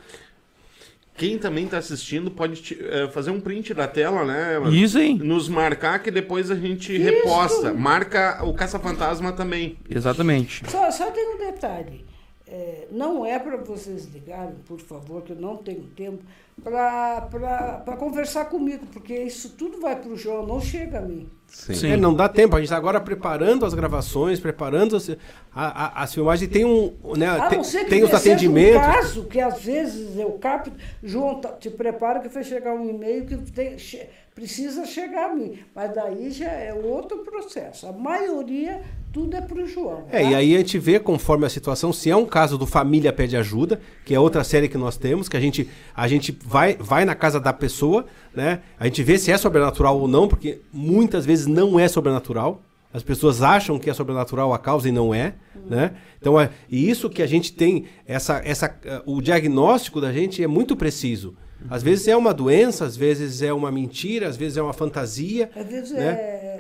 Quem 1.17 1.39
também 1.39 1.67
tá 1.67 1.79
assistindo 1.79 2.31
pode 2.31 2.63
ti- 2.63 2.79
eh, 2.81 3.09
fazer 3.13 3.31
um 3.31 3.41
print 3.41 3.75
da 3.75 3.87
tela, 3.87 4.25
né? 4.25 4.59
Isso 4.71 4.97
aí. 4.97 5.15
Nos 5.15 5.47
marcar 5.49 5.99
que 5.99 6.11
depois 6.11 6.51
a 6.51 6.55
gente 6.55 6.97
reposta. 6.97 7.75
Marca 7.75 8.41
o 8.45 8.55
Caça-Fantasma 8.55 9.33
também. 9.33 9.77
Exatamente. 9.91 10.63
Só, 10.71 10.91
só 10.91 11.11
tem 11.11 11.35
um 11.35 11.39
detalhe. 11.39 12.05
É, 12.55 12.87
não 12.91 13.25
é 13.25 13.39
para 13.39 13.57
vocês 13.57 14.05
ligarem, 14.13 14.53
por 14.69 14.79
favor, 14.79 15.23
que 15.23 15.33
eu 15.33 15.37
não 15.37 15.57
tenho 15.57 15.85
tempo, 15.97 16.23
para 16.63 17.97
conversar 17.99 18.45
comigo, 18.47 18.85
porque 18.93 19.15
isso 19.15 19.51
tudo 19.57 19.81
vai 19.81 19.97
para 19.97 20.11
o 20.11 20.17
João, 20.19 20.47
não 20.47 20.61
chega 20.61 20.99
a 20.99 21.01
mim. 21.01 21.31
Sim. 21.47 21.75
Sim. 21.75 21.93
É, 21.93 21.97
não 21.97 22.13
dá 22.15 22.29
tempo, 22.29 22.55
a 22.55 22.59
gente 22.59 22.67
está 22.67 22.77
agora 22.77 23.01
preparando 23.01 23.65
as 23.65 23.73
gravações, 23.75 24.41
preparando 24.41 24.97
as, 24.97 25.09
a- 25.11 25.17
a- 25.55 26.03
as 26.03 26.13
filmagens. 26.15 26.51
Tem 26.51 26.65
um. 26.65 26.95
Né, 27.17 27.27
A 27.27 27.49
tem, 27.49 27.59
não 27.59 27.65
ser 27.65 27.85
que 27.85 27.91
tem 27.91 28.03
os 28.05 28.11
seja 28.11 28.17
um 28.31 28.33
atendimentos. 28.35 28.81
caso 28.87 29.25
que 29.25 29.41
às 29.41 29.63
vezes 29.63 30.17
eu 30.19 30.31
capto, 30.33 30.73
João, 31.03 31.41
tá- 31.41 31.53
te 31.53 31.71
prepara 31.71 32.21
que 32.21 32.29
vai 32.29 32.43
chegar 32.45 32.75
um 32.75 32.89
e-mail 32.89 33.27
que 33.27 33.37
tem- 33.51 33.79
che- 33.79 34.09
precisa 34.35 34.87
chegar 34.87 35.31
a 35.31 35.35
mim. 35.35 35.59
Mas 35.75 35.95
daí 35.95 36.31
já 36.31 36.51
é 36.51 36.73
outro 36.73 37.19
processo. 37.19 37.87
A 37.87 37.93
maioria, 37.93 38.81
tudo 39.13 39.37
é 39.37 39.41
para 39.41 39.63
o 39.63 39.67
João. 39.67 40.05
É, 40.11 40.23
tá? 40.23 40.31
e 40.31 40.35
aí 40.35 40.55
a 40.55 40.59
gente 40.59 40.79
vê 40.79 40.99
conforme 40.99 41.45
a 41.45 41.51
situação, 41.51 41.93
se 41.93 42.11
é 42.11 42.17
um 42.17 42.27
caso 42.27 42.57
do 42.57 42.67
Família 42.67 43.13
Pede 43.13 43.37
Ajuda, 43.37 43.81
que 44.05 44.15
é 44.15 44.21
outra 44.21 44.43
série 44.43 44.69
que 44.69 44.79
nós 44.79 44.97
temos, 44.97 45.29
que 45.29 45.37
a 45.37 45.41
gente, 45.41 45.69
a 45.95 46.09
gente 46.09 46.37
vai, 46.45 46.77
vai 46.79 47.05
na 47.05 47.15
casa 47.15 47.39
da 47.39 47.53
pessoa, 47.53 48.07
né? 48.35 48.61
A 48.79 48.87
gente 48.87 49.03
vê 49.03 49.19
se 49.19 49.31
é 49.31 49.37
sobrenatural 49.37 49.99
ou 50.01 50.09
não, 50.09 50.27
porque 50.27 50.61
muitas 50.73 51.27
vezes 51.27 51.47
não 51.47 51.79
é 51.79 51.87
sobrenatural. 51.89 52.63
As 52.93 53.03
pessoas 53.03 53.41
acham 53.41 53.79
que 53.79 53.89
é 53.89 53.95
sobrenatural 53.95 54.53
a 54.53 54.59
causa 54.59 54.87
e 54.87 54.93
não 54.93 55.15
é, 55.15 55.35
né? 55.67 55.95
Então 56.21 56.39
é 56.39 56.51
e 56.71 56.91
isso 56.91 57.09
que 57.09 57.23
a 57.23 57.27
gente 57.27 57.53
tem 57.53 57.87
essa 58.07 58.43
essa 58.45 58.79
eh, 58.85 59.03
o 59.07 59.23
diagnóstico 59.23 59.99
da 59.99 60.13
gente 60.13 60.43
é 60.43 60.47
muito 60.47 60.77
preciso. 60.77 61.35
Às 61.71 61.83
vezes 61.83 62.07
é 62.09 62.17
uma 62.17 62.33
doença, 62.35 62.85
às 62.85 62.97
vezes 62.97 63.43
é 63.43 63.53
uma 63.53 63.71
mentira, 63.71 64.29
às 64.29 64.37
vezes 64.37 64.57
é 64.57 64.63
uma 64.63 64.73
fantasia. 64.73 65.51
Às 65.55 65.67
vezes 65.67 65.93
né? 65.93 66.09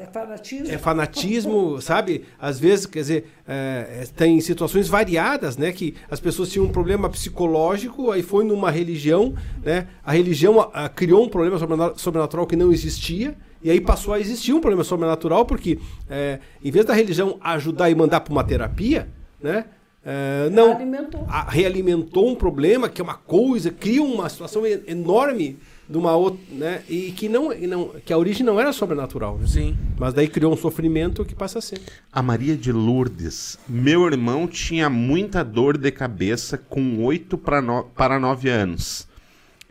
é 0.03 0.09
fanatismo. 0.12 0.74
É 0.74 0.79
fanatismo, 0.79 1.81
sabe? 1.81 2.24
Às 2.39 2.59
vezes, 2.59 2.87
quer 2.87 3.01
dizer, 3.01 3.24
é, 3.47 4.03
é, 4.03 4.05
tem 4.16 4.41
situações 4.41 4.89
variadas, 4.89 5.57
né? 5.57 5.73
Que 5.73 5.95
as 6.11 6.20
pessoas 6.20 6.51
tinham 6.51 6.66
um 6.66 6.70
problema 6.73 7.09
psicológico, 7.09 8.11
aí 8.11 8.23
foi 8.23 8.45
numa 8.45 8.70
religião, 8.70 9.35
né? 9.65 9.87
A 10.05 10.12
religião 10.12 10.61
a- 10.61 10.85
a 10.85 10.89
criou 10.89 11.24
um 11.24 11.29
problema 11.29 11.59
sobrena- 11.59 11.93
sobrenatural 11.97 12.47
que 12.47 12.57
não 12.57 12.73
existia, 12.73 13.35
e 13.62 13.70
aí 13.70 13.81
passou 13.81 14.12
a 14.15 14.20
existir 14.20 14.53
um 14.53 14.61
problema 14.61 14.85
sobrenatural, 14.85 15.45
porque 15.45 15.79
é, 16.11 16.39
em 16.65 16.70
vez 16.70 16.85
da 16.85 16.95
religião 16.95 17.39
ajudar 17.41 17.91
e 17.91 17.95
mandar 17.95 18.20
para 18.20 18.33
uma 18.33 18.45
terapia, 18.45 19.09
né? 19.43 19.65
É, 20.05 20.49
não, 20.51 20.73
Alimentou. 20.77 21.24
a- 21.29 21.49
realimentou 21.51 22.29
um 22.31 22.35
problema 22.35 22.89
que 22.89 23.01
é 23.01 23.05
uma 23.05 23.15
coisa, 23.15 23.70
cria 23.70 24.03
uma 24.03 24.29
situação 24.29 24.65
enorme 24.66 25.59
de 25.89 25.97
uma 25.99 26.16
outra, 26.16 26.41
né? 26.51 26.83
E 26.89 27.12
que 27.12 27.29
não, 27.29 27.53
e 27.53 27.66
não 27.66 27.91
que 28.05 28.12
a 28.12 28.19
origem 28.19 28.45
não 28.47 28.59
era 28.59 28.73
sobrenatural, 28.73 29.37
né? 29.39 29.47
Sim. 29.47 29.77
Mas 29.99 30.15
daí 30.15 30.27
criou 30.27 30.53
um 30.53 30.57
sofrimento 30.57 31.24
que 31.24 31.35
passa 31.35 31.59
a 31.59 31.62
ser. 31.62 31.81
A 32.12 32.23
Maria 32.23 32.57
de 32.57 32.73
Lourdes. 32.73 33.59
Meu 33.69 34.07
irmão 34.07 34.47
tinha 34.49 34.89
muita 34.89 35.45
dor 35.45 35.77
de 35.77 35.91
cabeça 35.91 36.57
com 36.57 37.05
8 37.05 37.37
para 37.37 38.19
9 38.19 38.49
anos 38.49 39.07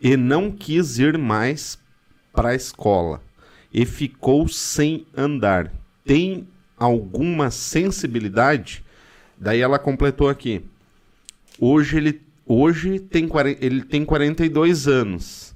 e 0.01 0.15
não 0.15 0.51
quis 0.51 0.99
ir 0.99 1.17
mais 1.17 1.79
para 2.33 2.49
a 2.49 2.55
escola 2.55 3.21
e 3.73 3.85
ficou 3.85 4.47
sem 4.47 5.05
andar. 5.17 5.71
Tem 6.05 6.47
alguma 6.77 7.49
sensibilidade? 7.51 8.83
Daí 9.41 9.59
ela 9.59 9.79
completou 9.79 10.29
aqui. 10.29 10.63
Hoje 11.59 11.97
ele, 11.97 12.21
hoje 12.45 12.99
tem, 12.99 13.27
ele 13.59 13.81
tem 13.83 14.05
42 14.05 14.87
anos. 14.87 15.55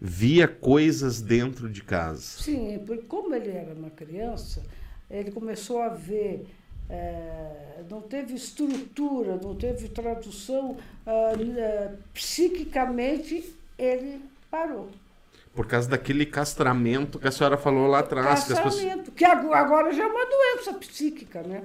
Via 0.00 0.46
coisas 0.46 1.20
dentro 1.20 1.68
de 1.68 1.82
casa. 1.82 2.20
Sim, 2.22 2.80
porque 2.86 3.02
como 3.06 3.34
ele 3.34 3.50
era 3.50 3.74
uma 3.74 3.90
criança, 3.90 4.62
ele 5.10 5.32
começou 5.32 5.82
a 5.82 5.88
ver, 5.88 6.46
eh, 6.90 7.82
não 7.90 8.00
teve 8.02 8.34
estrutura, 8.34 9.36
não 9.42 9.54
teve 9.56 9.88
tradução, 9.88 10.76
eh, 11.04 11.90
psiquicamente 12.12 13.54
ele 13.78 14.20
parou. 14.50 14.90
Por 15.54 15.66
causa 15.66 15.88
daquele 15.88 16.26
castramento 16.26 17.18
que 17.18 17.26
a 17.28 17.30
senhora 17.32 17.56
falou 17.56 17.86
lá 17.86 18.00
atrás. 18.00 18.44
Que 18.44 18.52
as 18.52 18.60
pessoas... 18.60 19.08
Que 19.16 19.24
ago- 19.24 19.54
agora 19.54 19.92
já 19.92 20.02
é 20.02 20.06
uma 20.06 20.26
doença 20.26 20.74
psíquica, 20.74 21.42
né? 21.42 21.62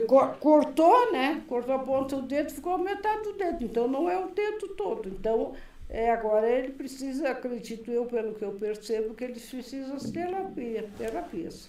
co- 0.06 0.28
cortou, 0.40 1.12
né? 1.12 1.42
Cortou 1.46 1.74
a 1.74 1.78
ponta 1.78 2.16
do 2.16 2.22
dedo, 2.22 2.50
ficou 2.52 2.74
a 2.74 2.78
metade 2.78 3.22
do 3.24 3.32
dedo. 3.34 3.64
Então 3.64 3.86
não 3.88 4.10
é 4.10 4.18
o 4.18 4.28
dedo 4.30 4.68
todo. 4.76 5.08
Então 5.08 5.54
é, 5.88 6.10
agora 6.10 6.48
ele 6.50 6.70
precisa, 6.72 7.30
acredito 7.30 7.90
eu, 7.90 8.04
pelo 8.06 8.34
que 8.34 8.44
eu 8.44 8.52
percebo, 8.52 9.14
que 9.14 9.24
ele 9.24 9.34
precisa 9.34 9.96
de 9.96 10.12
terapia, 10.12 10.88
terapias. 10.98 11.68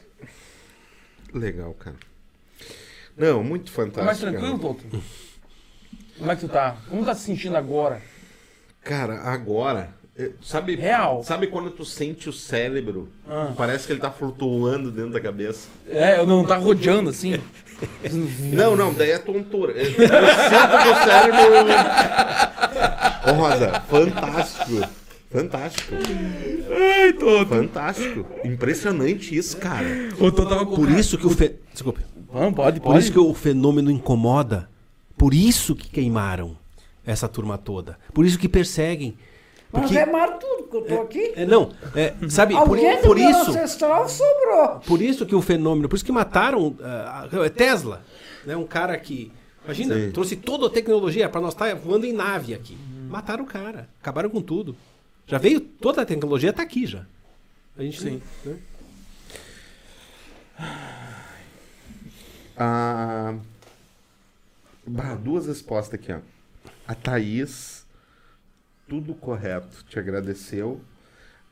Legal, 1.33 1.73
cara. 1.73 1.95
Não, 3.17 3.43
muito 3.43 3.71
Tá 3.71 3.81
mais 4.03 4.19
fantástico. 4.19 4.31
tranquilo, 4.31 4.59
cara. 4.59 4.73
Toto? 4.73 5.03
Como 6.17 6.31
é 6.31 6.35
que 6.35 6.41
tu 6.41 6.49
tá? 6.49 6.77
Como 6.89 7.05
tá 7.05 7.13
se 7.13 7.21
sentindo 7.25 7.55
agora? 7.57 8.01
Cara, 8.81 9.15
agora. 9.21 9.93
eh, 10.17 10.31
Sabe, 10.41 10.75
Real. 10.75 11.23
sabe 11.23 11.47
quando 11.47 11.71
tu 11.71 11.83
sente 11.83 12.29
o 12.29 12.33
cérebro? 12.33 13.09
Ah. 13.27 13.53
Parece 13.57 13.85
que 13.85 13.93
ele 13.93 13.99
tá 13.99 14.09
flutuando 14.11 14.89
dentro 14.91 15.11
da 15.11 15.19
cabeça. 15.19 15.67
É, 15.87 16.17
eu 16.17 16.25
não 16.25 16.45
tá 16.45 16.55
rodeando 16.55 17.09
assim. 17.09 17.33
Não, 18.53 18.75
não, 18.75 18.93
daí 18.93 19.11
é 19.11 19.17
tontura. 19.17 19.73
Eu, 19.73 19.85
sinto 19.85 19.97
que 19.97 20.89
o 20.89 20.95
cérebro. 21.03 21.41
Ô, 23.27 23.33
Rosa, 23.33 23.81
fantástico. 23.81 24.89
Fantástico. 25.31 25.95
Ai, 26.71 27.13
tô. 27.13 27.45
Fantástico. 27.45 28.25
Impressionante 28.45 29.35
isso, 29.35 29.57
cara. 29.57 29.85
Eu 30.17 30.31
tô 30.31 30.45
tava 30.45 30.65
Por 30.65 30.89
isso 30.89 31.17
que 31.17 31.27
o 31.27 31.29
fe... 31.29 31.55
Desculpe. 31.73 32.01
Não, 32.33 32.53
pode, 32.53 32.79
Por 32.79 32.97
isso 32.97 33.11
que 33.11 33.19
o 33.19 33.33
fenômeno 33.33 33.91
incomoda. 33.91 34.69
Por 35.17 35.33
isso 35.33 35.75
que 35.75 35.89
queimaram 35.89 36.57
essa 37.05 37.27
turma 37.27 37.57
toda. 37.57 37.97
Por 38.13 38.25
isso 38.25 38.37
que 38.37 38.49
perseguem. 38.49 39.17
Mas 39.75 39.91
Porque 39.91 40.03
queimaram 40.03 40.39
tudo, 40.39 40.63
que 40.69 40.77
eu 40.77 40.81
tô 40.83 41.01
aqui. 41.01 41.33
é, 41.35 41.45
não, 41.45 41.71
é, 41.93 42.13
sabe, 42.29 42.53
por, 42.53 42.61
Alguém 42.61 43.01
por 43.01 43.17
meu 43.17 43.29
isso, 43.29 43.49
ancestral 43.49 44.07
sobrou. 44.07 44.79
por 44.87 45.01
isso 45.01 45.25
que 45.25 45.35
o 45.35 45.41
fenômeno, 45.41 45.89
por 45.89 45.95
isso 45.95 46.05
que 46.05 46.11
mataram 46.11 46.75
ah, 46.81 47.27
Tesla, 47.53 48.01
né, 48.45 48.55
um 48.55 48.65
cara 48.65 48.97
que, 48.97 49.31
imagina, 49.65 49.95
Sim. 49.95 50.11
trouxe 50.11 50.35
toda 50.37 50.67
a 50.67 50.69
tecnologia 50.69 51.27
para 51.27 51.41
nós 51.41 51.53
estar 51.53 51.75
voando 51.75 52.05
em 52.05 52.13
nave 52.13 52.53
aqui. 52.53 52.77
Mataram 53.09 53.43
o 53.43 53.47
cara, 53.47 53.89
acabaram 54.01 54.29
com 54.29 54.41
tudo. 54.41 54.75
Já 55.27 55.37
veio 55.37 55.59
toda 55.59 56.01
a 56.01 56.05
tecnologia 56.05 56.53
tá 56.53 56.63
aqui 56.63 56.85
já. 56.85 57.05
A 57.77 57.83
gente 57.83 57.99
Sim. 58.01 58.21
né? 58.45 58.57
Ah, 62.57 63.35
duas 65.21 65.47
respostas 65.47 65.99
aqui, 65.99 66.13
ó. 66.13 66.19
A 66.87 66.95
Thaís, 66.95 67.74
tudo 68.87 69.13
correto, 69.13 69.83
te 69.87 69.99
agradeceu. 69.99 70.81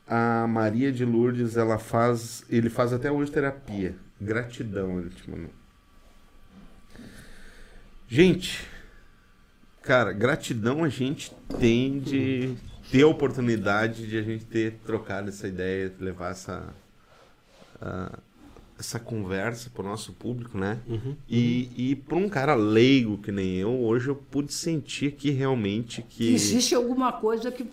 A 0.08 0.46
Maria 0.48 0.92
de 0.92 1.06
Lourdes, 1.06 1.56
ela 1.56 1.78
faz. 1.78 2.44
Ele 2.50 2.70
faz 2.70 2.92
até 2.94 3.12
hoje 3.12 3.32
terapia. 3.32 3.96
Gratidão, 4.20 5.00
ele 5.00 5.10
te 5.10 5.30
mandou. 5.30 5.52
Gente, 8.08 8.68
cara, 9.82 10.12
gratidão 10.12 10.84
a 10.84 10.90
gente 10.90 11.34
tem 11.60 12.00
de 12.00 12.56
ter 12.92 13.04
a 13.04 13.08
oportunidade 13.08 14.06
de 14.08 14.18
a 14.18 14.22
gente 14.22 14.46
ter 14.46 14.80
trocado 14.86 15.30
essa 15.30 15.48
ideia, 15.48 15.92
levar 16.00 16.32
essa. 16.32 16.74
ah, 17.82 18.20
essa 18.78 19.00
conversa 19.00 19.70
pro 19.70 19.84
nosso 19.84 20.14
público, 20.14 20.58
né? 20.58 20.80
E, 21.30 21.70
e 21.76 21.95
para 21.95 22.18
um 22.18 22.28
cara 22.28 22.56
leigo 22.56 23.18
que 23.18 23.32
nem 23.32 23.56
eu, 23.58 23.72
hoje 23.82 24.10
eu 24.10 24.16
pude 24.16 24.54
sentir 24.54 25.12
que 25.12 25.32
realmente 25.32 26.02
que 26.02 26.34
Existe 26.34 26.76
alguma 26.76 27.12
coisa 27.14 27.52
que, 27.52 27.66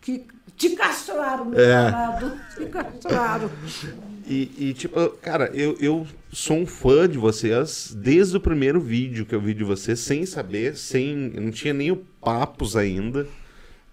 que 0.00 0.26
te 0.56 0.70
castraram, 0.70 1.46
meu 1.46 1.60
É. 1.60 1.92
Te 2.56 2.66
castraram. 2.66 3.50
E, 4.28 4.50
e, 4.58 4.74
tipo, 4.74 5.08
cara, 5.22 5.52
eu, 5.54 5.76
eu 5.78 6.04
sou 6.32 6.56
um 6.56 6.66
fã 6.66 7.08
de 7.08 7.16
vocês 7.16 7.96
desde 7.96 8.36
o 8.36 8.40
primeiro 8.40 8.80
vídeo 8.80 9.24
que 9.24 9.32
eu 9.32 9.40
vi 9.40 9.54
de 9.54 9.62
vocês, 9.62 10.00
sem 10.00 10.26
saber, 10.26 10.76
sem. 10.76 11.14
Não 11.16 11.52
tinha 11.52 11.72
nem 11.72 11.92
o 11.92 12.04
papos 12.20 12.74
ainda. 12.74 13.24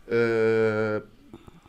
Eh, 0.08 1.04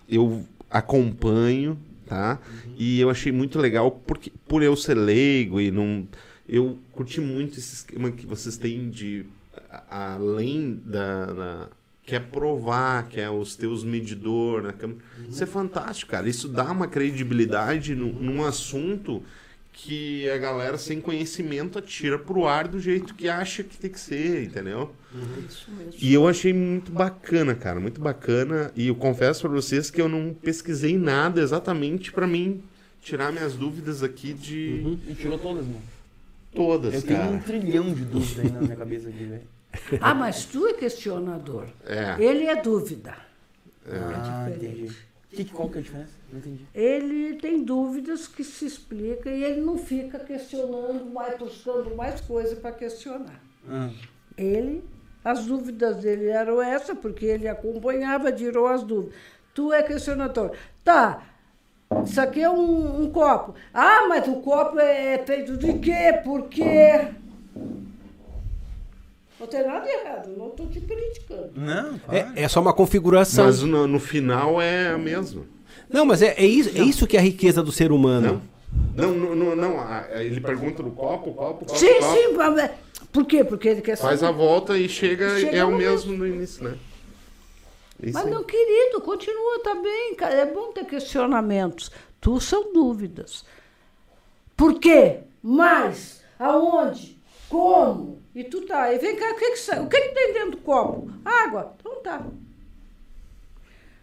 eu 0.08 0.46
acompanho, 0.70 1.78
tá? 2.06 2.40
E 2.76 3.00
eu 3.00 3.10
achei 3.10 3.32
muito 3.32 3.58
legal 3.58 3.90
porque, 3.90 4.32
por 4.46 4.62
eu 4.62 4.76
ser 4.76 4.94
leigo 4.94 5.60
e 5.60 5.70
não. 5.70 6.06
Eu 6.48 6.78
curti 6.92 7.20
muito 7.20 7.58
esse 7.58 7.74
esquema 7.74 8.10
que 8.10 8.26
vocês 8.26 8.56
têm 8.56 8.90
de. 8.90 9.26
além 9.88 10.80
da. 10.84 11.26
da 11.26 11.68
quer 12.06 12.20
provar, 12.20 13.08
quer 13.08 13.30
os 13.30 13.56
teus 13.56 13.82
medidor 13.82 14.62
na 14.62 14.72
câmera. 14.72 15.00
Isso 15.28 15.42
é 15.42 15.46
fantástico, 15.46 16.10
cara. 16.10 16.28
Isso 16.28 16.48
dá 16.48 16.70
uma 16.70 16.86
credibilidade 16.86 17.94
num, 17.94 18.12
num 18.12 18.44
assunto 18.44 19.22
que 19.76 20.30
a 20.30 20.38
galera 20.38 20.78
sem 20.78 21.00
conhecimento 21.00 21.78
atira 21.78 22.18
pro 22.18 22.46
ar 22.46 22.66
do 22.68 22.80
jeito 22.80 23.14
que 23.14 23.28
acha 23.28 23.62
que 23.62 23.76
tem 23.76 23.90
que 23.90 24.00
ser, 24.00 24.44
entendeu? 24.44 24.94
Isso 25.48 25.70
mesmo. 25.70 25.92
E 26.00 26.14
eu 26.14 26.26
achei 26.26 26.52
muito 26.52 26.90
bacana, 26.90 27.54
cara, 27.54 27.78
muito 27.80 28.00
bacana. 28.00 28.70
E 28.74 28.88
eu 28.88 28.94
confesso 28.94 29.42
pra 29.42 29.50
vocês 29.50 29.90
que 29.90 30.00
eu 30.00 30.08
não 30.08 30.32
pesquisei 30.32 30.96
nada 30.96 31.40
exatamente 31.42 32.10
pra 32.12 32.26
mim 32.26 32.62
tirar 33.02 33.30
minhas 33.32 33.54
dúvidas 33.54 34.02
aqui 34.02 34.32
de 34.32 34.98
E 35.08 35.14
tirou 35.14 35.38
todas, 35.38 35.66
mano. 35.66 35.82
todas, 36.54 36.94
Eu 36.94 37.02
tenho 37.02 37.20
um 37.22 37.38
cara. 37.38 37.42
trilhão 37.42 37.92
de 37.92 38.04
dúvidas 38.04 38.44
aí 38.44 38.50
na 38.52 38.60
minha 38.62 38.76
cabeça 38.76 39.08
aqui, 39.08 39.24
velho. 39.24 39.42
Ah, 40.00 40.14
mas 40.14 40.44
tu 40.44 40.66
é 40.68 40.72
questionador. 40.74 41.66
É. 41.84 42.16
Ele 42.24 42.46
é 42.46 42.62
dúvida. 42.62 43.14
Ah, 43.86 44.48
diferente. 44.48 44.76
entendi. 44.76 44.96
Que, 45.34 45.44
qual 45.44 45.68
que 45.68 45.78
é 45.78 45.80
a 45.80 45.82
diferença? 45.84 46.12
Não 46.32 46.38
entendi. 46.38 46.66
Ele 46.74 47.34
tem 47.36 47.62
dúvidas 47.62 48.26
que 48.28 48.44
se 48.44 48.66
explica 48.66 49.30
e 49.30 49.42
ele 49.42 49.60
não 49.60 49.76
fica 49.78 50.18
questionando 50.18 51.04
mais, 51.12 51.38
buscando 51.38 51.94
mais 51.94 52.20
coisa 52.20 52.56
para 52.56 52.72
questionar. 52.72 53.40
Ah, 53.68 53.90
Ele, 54.36 54.84
as 55.24 55.44
dúvidas 55.46 55.96
dele 55.96 56.28
eram 56.28 56.60
essa, 56.62 56.94
porque 56.94 57.24
ele 57.24 57.48
acompanhava, 57.48 58.30
tirou 58.32 58.66
as 58.66 58.82
dúvidas. 58.82 59.14
Tu 59.54 59.72
é 59.72 59.82
questionador. 59.82 60.52
Tá, 60.82 61.22
isso 62.04 62.20
aqui 62.20 62.42
é 62.42 62.50
um, 62.50 63.02
um 63.02 63.10
copo. 63.10 63.54
Ah, 63.72 64.06
mas 64.08 64.26
o 64.26 64.36
copo 64.40 64.78
é 64.78 65.18
feito 65.18 65.56
de 65.56 65.74
quê? 65.78 66.20
Por 66.24 66.48
quê? 66.48 67.12
Não 69.44 69.50
tem 69.50 69.66
nada 69.66 69.86
errado, 69.86 70.28
não 70.36 70.48
estou 70.48 70.66
te 70.68 70.80
criticando. 70.80 71.50
não. 71.54 72.00
É, 72.10 72.44
é 72.44 72.48
só 72.48 72.60
uma 72.62 72.72
configuração. 72.72 73.44
Mas 73.44 73.62
no, 73.62 73.86
no 73.86 74.00
final 74.00 74.60
é 74.60 74.88
a 74.88 74.98
mesma. 74.98 75.42
Não, 75.90 76.06
mas 76.06 76.22
é, 76.22 76.34
é 76.38 76.46
isso, 76.46 76.70
é 76.76 76.82
isso 76.82 77.06
que 77.06 77.16
é 77.16 77.20
a 77.20 77.22
riqueza 77.22 77.62
do 77.62 77.70
ser 77.70 77.92
humano. 77.92 78.40
Não? 78.96 79.12
Não, 79.12 79.34
não, 79.34 79.54
não, 79.54 79.56
não. 79.56 80.04
Ele 80.18 80.40
pergunta 80.40 80.82
no 80.82 80.90
copo, 80.92 81.32
copo, 81.34 81.64
copo, 81.66 81.78
Sim, 81.78 81.94
copo. 82.00 82.14
sim, 82.14 82.32
mas- 82.34 82.70
por 83.12 83.24
quê? 83.26 83.44
Porque 83.44 83.68
ele 83.68 83.80
quer 83.82 83.96
Faz 83.96 84.22
a 84.22 84.26
saber. 84.28 84.38
volta 84.38 84.78
e 84.78 84.88
chega, 84.88 85.38
Chega 85.38 85.56
é 85.58 85.64
o 85.64 85.70
mesmo 85.76 86.16
no 86.16 86.26
início, 86.26 86.64
né? 86.64 86.76
Isso 88.02 88.14
Mas, 88.14 88.24
aí. 88.24 88.30
meu 88.30 88.42
querido, 88.44 89.00
continua 89.02 89.60
também, 89.62 90.14
cara. 90.16 90.34
É 90.34 90.46
bom 90.46 90.72
ter 90.72 90.84
questionamentos. 90.84 91.90
Tu 92.20 92.40
são 92.40 92.72
dúvidas. 92.72 93.44
Por 94.56 94.80
quê? 94.80 95.18
Mas, 95.42 96.22
aonde? 96.38 97.16
Como? 97.48 98.20
E 98.34 98.42
tu 98.44 98.62
tá. 98.62 98.92
E 98.92 98.98
vem 98.98 99.16
cá, 99.16 99.30
o 99.32 99.36
que, 99.38 99.50
que, 99.52 99.56
sa- 99.58 99.80
o 99.80 99.88
que, 99.88 100.00
que 100.00 100.08
tem 100.14 100.32
dentro 100.32 100.50
do 100.52 100.56
copo? 100.58 101.10
Água. 101.24 101.74
Então 101.78 102.02
tá. 102.02 102.20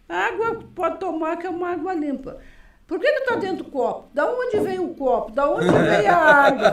Água 0.08 0.62
pode 0.74 0.98
tomar, 0.98 1.36
que 1.36 1.46
é 1.46 1.50
uma 1.50 1.70
água 1.70 1.94
limpa. 1.94 2.38
Por 2.86 2.98
que, 3.00 3.10
que 3.10 3.20
tá 3.26 3.36
dentro 3.36 3.64
do 3.64 3.70
copo? 3.70 4.08
Da 4.12 4.30
onde 4.30 4.58
veio 4.60 4.84
o 4.84 4.94
copo? 4.94 5.30
Da 5.32 5.50
onde 5.50 5.66
veio 5.68 6.10
a 6.10 6.14
água? 6.16 6.72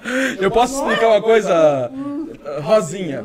Eu 0.40 0.50
posso 0.50 0.74
explicar 0.80 1.08
uma 1.08 1.22
coisa, 1.22 1.90
Rosinha? 2.62 3.22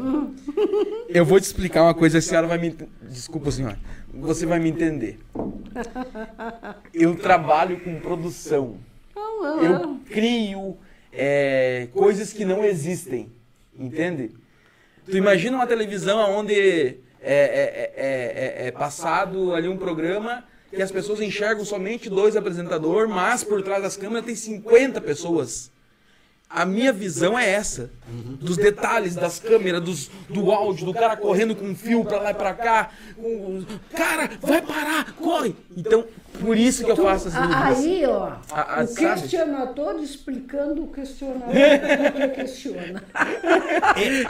Eu 1.10 1.26
vou 1.26 1.40
te 1.40 1.44
explicar 1.46 1.82
uma 1.84 1.94
coisa, 1.96 2.20
a 2.20 2.22
senhora 2.22 2.46
vai 2.48 2.58
me. 2.60 2.76
Desculpa, 3.02 3.50
senhora. 3.50 3.80
Você 4.14 4.46
vai 4.46 4.60
me 4.60 4.70
entender. 4.70 5.20
Eu 6.94 7.16
trabalho 7.16 7.80
com 7.80 8.00
produção. 8.00 8.78
Não, 9.16 9.42
não, 9.44 9.64
Eu 9.64 9.80
não. 9.80 9.98
crio 10.00 10.78
é, 11.12 11.88
coisas 11.94 12.32
que 12.32 12.46
não 12.46 12.64
existem. 12.64 13.32
Entende? 13.80 14.32
Tu 15.06 15.18
imagina 15.18 15.56
uma 15.58 15.68
televisão 15.68 16.18
onde 16.36 16.54
é, 16.54 16.94
é- 17.22 17.94
é- 17.96 18.64
é- 18.66 18.68
é 18.68 18.72
passado 18.72 19.54
ali 19.54 19.68
um 19.68 19.78
programa 19.78 20.44
que 20.70 20.82
as 20.82 20.92
pessoas 20.92 21.22
enxergam 21.22 21.64
somente 21.64 22.10
dois 22.10 22.36
apresentadores, 22.36 23.10
mas 23.10 23.44
por 23.44 23.62
trás 23.62 23.84
das 23.84 23.96
câmeras 23.96 24.26
tem 24.26 24.36
50 24.36 25.00
pessoas. 25.00 25.72
A 26.56 26.66
minha 26.66 26.94
visão 26.94 27.38
é 27.38 27.50
essa. 27.50 27.90
Dos 28.40 28.56
detalhes 28.56 29.14
das 29.14 29.40
câmeras, 29.40 29.82
dos, 29.84 30.10
do 30.30 30.52
áudio, 30.52 30.86
do 30.86 30.94
cara 30.94 31.18
correndo 31.18 31.54
com 31.56 31.66
um 31.66 31.76
fio 31.76 32.06
pra 32.06 32.20
lá 32.22 32.32
e 32.32 32.34
pra 32.34 32.54
cá. 32.54 32.90
com- 33.18 33.64
cara, 33.94 34.30
vai 34.42 34.62
parar, 34.62 35.12
corre! 35.20 35.54
Então, 35.76 36.06
por 36.40 36.56
isso 36.58 36.86
que 36.86 36.92
eu 36.92 36.96
faço 36.96 37.28
essas 37.28 37.42
dúvidas. 37.42 37.80
Aí, 37.80 38.06
ó, 38.06 38.32
A- 38.52 38.80
a- 38.80 38.84
o 38.84 38.88
sabe? 38.88 39.22
questionador 39.22 40.00
explicando 40.02 40.84
o 40.84 40.88
questionador 40.88 41.52
que 42.16 42.28
questiona. 42.42 43.04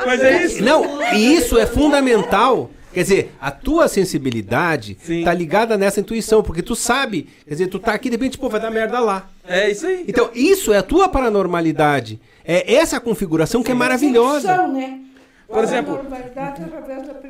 Mas 0.06 0.22
é 0.24 0.46
isso. 0.46 0.64
Não, 0.64 1.04
e 1.14 1.36
isso 1.36 1.58
é 1.60 1.66
fundamental. 1.68 2.72
Quer 2.96 3.04
dizer, 3.04 3.36
a 3.40 3.52
tua 3.52 3.88
sensibilidade 3.88 4.98
Sim. 5.04 5.24
tá 5.24 5.34
ligada 5.34 5.78
nessa 5.78 6.00
intuição, 6.00 6.42
porque 6.42 6.64
tu 6.64 6.76
sabe, 6.76 7.28
quer 7.46 7.52
dizer, 7.54 7.68
tu 7.68 7.78
tá 7.78 7.94
aqui 7.94 8.10
de 8.10 8.16
repente, 8.16 8.38
pô, 8.38 8.50
vai 8.50 8.60
dar 8.60 8.72
merda 8.72 9.00
lá. 9.00 9.30
É 9.48 9.70
isso 9.70 9.86
aí. 9.86 10.06
Então, 10.08 10.30
isso 10.34 10.72
é 10.74 10.78
a 10.78 10.84
tua 10.84 11.08
paranormalidade. 11.10 12.20
É 12.44 12.74
essa 12.76 13.00
configuração 13.00 13.62
que 13.62 13.72
é 13.72 13.76
maravilhosa. 13.76 14.68
Né? 14.70 15.02
Por 15.48 15.64
exemplo- 15.64 16.00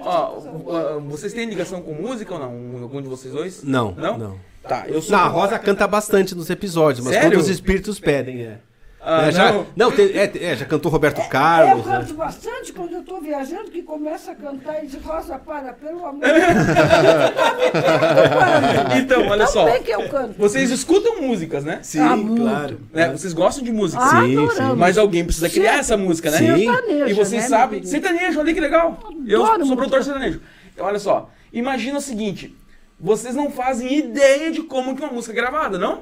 Ó, 0.02 0.40
vocês 1.10 1.34
têm 1.34 1.46
ligação 1.50 1.82
com 1.82 1.94
música 1.94 2.34
ou 2.34 2.40
não? 2.40 2.52
Um- 2.54 2.84
Algum 2.84 3.02
de 3.02 3.08
vocês 3.08 3.34
dois? 3.34 3.64
Não, 3.64 3.92
Não? 3.94 4.18
não. 4.18 4.36
Tá, 4.68 4.86
eu 4.88 5.02
sou. 5.02 5.12
Não, 5.16 5.24
a 5.24 5.28
Rosa 5.28 5.60
canta 5.60 5.86
bastante 5.88 6.34
nos 6.34 6.50
episódios, 6.50 7.06
mas 7.06 7.14
Sério? 7.16 7.32
quando 7.32 7.40
os 7.42 7.50
espíritos 7.50 8.00
pedem, 8.00 8.42
é. 8.44 8.58
Ah, 9.08 9.28
É, 9.28 9.32
já, 9.32 9.52
não. 9.54 9.68
não, 9.76 9.92
tem- 9.92 10.08
é, 10.18 10.32
é, 10.52 10.56
já 10.56 10.66
cantou 10.66 10.92
Roberto 10.92 11.22
Eu 11.22 11.28
Carlos. 11.30 11.86
né? 11.86 11.98
canto 12.00 12.14
bastante 12.16 12.74
quando 12.74 12.94
eu 12.94 13.02
estou 13.02 13.22
viajando, 13.22 13.70
que 13.70 13.84
começa 13.84 14.32
a 14.32 14.36
cantar 14.36 14.84
e 14.84 14.88
diz, 14.88 15.00
Rosa, 15.04 15.38
para, 15.38 15.74
pelo 15.74 16.04
amor 16.06 16.22
de 16.26 16.32
Deus. 16.34 16.46
Então, 18.98 19.28
olha 19.28 19.46
só. 19.48 19.66
bem 19.66 19.84
que 19.84 19.92
eu 19.92 20.10
canto. 20.10 20.36
Vocês 20.38 20.72
escutam 20.72 21.22
músicas, 21.22 21.64
né? 21.64 21.80
Sim, 21.84 22.00
Ah, 22.00 22.16
claro. 22.36 22.80
Né? 22.92 23.10
Vocês 23.12 23.34
gostam 23.34 23.64
de 23.64 23.72
música. 23.72 24.02
Ah, 24.04 24.22
Sim, 24.24 24.38
adoramos. 24.44 24.78
Mas 24.78 24.98
alguém 24.98 25.24
precisa 25.24 25.50
criar 25.50 25.78
essa 25.80 25.96
música, 25.98 26.32
né? 26.32 26.38
Sim. 26.38 26.66
Sertaneja, 26.66 27.10
E 27.10 27.14
vocês 27.14 27.44
né, 27.44 27.50
sabem. 27.50 27.84
Sertanejo, 27.84 28.40
olha 28.40 28.54
que 28.54 28.60
legal. 28.60 29.00
Eu 29.28 29.46
Adoro 29.46 29.66
sou 29.68 29.76
produtor 29.76 30.04
sertanejo. 30.04 30.42
Então, 30.74 30.86
olha 30.86 31.00
só. 31.00 31.30
Imagina 31.54 31.98
o 32.00 32.02
seguinte: 32.02 32.56
vocês 33.00 33.36
não 33.36 33.52
fazem 33.52 33.94
ideia 33.98 34.52
de 34.52 34.64
como 34.64 34.96
que 34.96 35.04
uma 35.04 35.12
música 35.12 35.34
é 35.34 35.36
gravada, 35.36 35.78
não? 35.78 36.02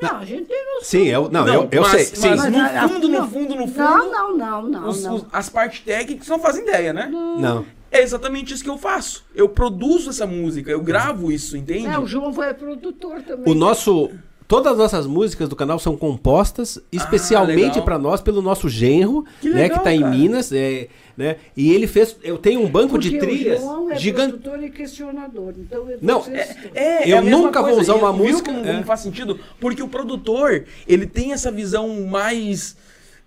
Não, 0.00 0.16
a 0.18 0.24
gente 0.24 0.48
noção. 0.48 0.82
Sim, 0.82 1.04
eu, 1.06 1.30
não, 1.30 1.48
eu, 1.48 1.68
eu 1.70 1.82
mas, 1.82 1.90
sei. 1.92 2.04
Sim. 2.04 2.28
Mas 2.36 2.44
no 2.52 2.88
fundo, 2.88 3.08
no 3.08 3.18
não. 3.18 3.30
fundo, 3.30 3.54
no 3.54 3.66
fundo. 3.66 3.78
Não, 3.78 4.10
não, 4.10 4.36
não, 4.36 4.62
não. 4.68 4.88
os- 4.88 5.02
não. 5.02 5.14
os- 5.14 5.26
as 5.32 5.48
partes 5.48 5.80
técnicas 5.80 6.28
não 6.28 6.38
fazem 6.38 6.62
ideia, 6.62 6.92
né? 6.92 7.06
Não. 7.10 7.64
É 7.90 8.02
exatamente 8.02 8.52
isso 8.52 8.62
que 8.62 8.68
eu 8.68 8.76
faço. 8.76 9.24
Eu 9.34 9.48
produzo 9.48 10.10
essa 10.10 10.26
música, 10.26 10.70
eu 10.70 10.80
gravo 10.82 11.32
isso, 11.32 11.56
entende? 11.56 11.86
É, 11.86 11.98
o 11.98 12.06
João 12.06 12.32
foi 12.32 12.52
produtor 12.52 13.22
também. 13.22 13.50
O 13.50 13.56
nosso. 13.56 14.10
Todas 14.48 14.72
as 14.72 14.78
nossas 14.78 15.06
músicas 15.06 15.48
do 15.48 15.56
canal 15.56 15.78
são 15.78 15.96
compostas 15.96 16.78
especialmente 16.92 17.56
legal. 17.70 17.82
para 17.82 17.98
nós 17.98 18.20
pelo 18.20 18.40
nosso 18.40 18.68
genro, 18.68 19.24
Que 19.40 19.48
né, 19.48 19.62
legal, 19.62 19.78
que 19.78 19.84
tá 19.84 19.92
em 19.92 20.00
cara. 20.00 20.12
Minas, 20.14 20.52
é, 20.52 20.86
né? 21.16 21.36
E 21.56 21.72
ele 21.72 21.86
fez, 21.88 22.16
eu 22.22 22.38
tenho 22.38 22.60
um 22.60 22.68
banco 22.68 22.90
Porque 22.90 23.10
de 23.10 23.18
trilhas 23.18 23.60
é 23.90 23.96
gigante. 23.96 24.34
produtor 24.38 24.62
e 24.62 24.70
questionador. 24.70 25.52
Então, 25.58 25.90
eu 25.90 25.98
Não, 26.00 26.22
vocês 26.22 26.50
estão- 26.50 26.70
É, 26.74 27.10
Eu 27.10 27.22
mesma 27.22 27.38
nunca 27.38 27.60
vou 27.60 27.72
coisa. 27.74 27.92
usar 27.92 28.00
uma 28.00 28.12
música- 28.12 28.52
Como, 28.52 28.64
é. 28.64 28.72
como 28.72 28.84
faz 28.84 29.00
sentido? 29.00 29.38
Porque 29.58 29.82
o 29.82 29.88
produtor, 29.88 30.64
ele 30.86 31.06
tem 31.06 31.32
essa 31.32 31.50
visão 31.50 32.02
mais 32.06 32.76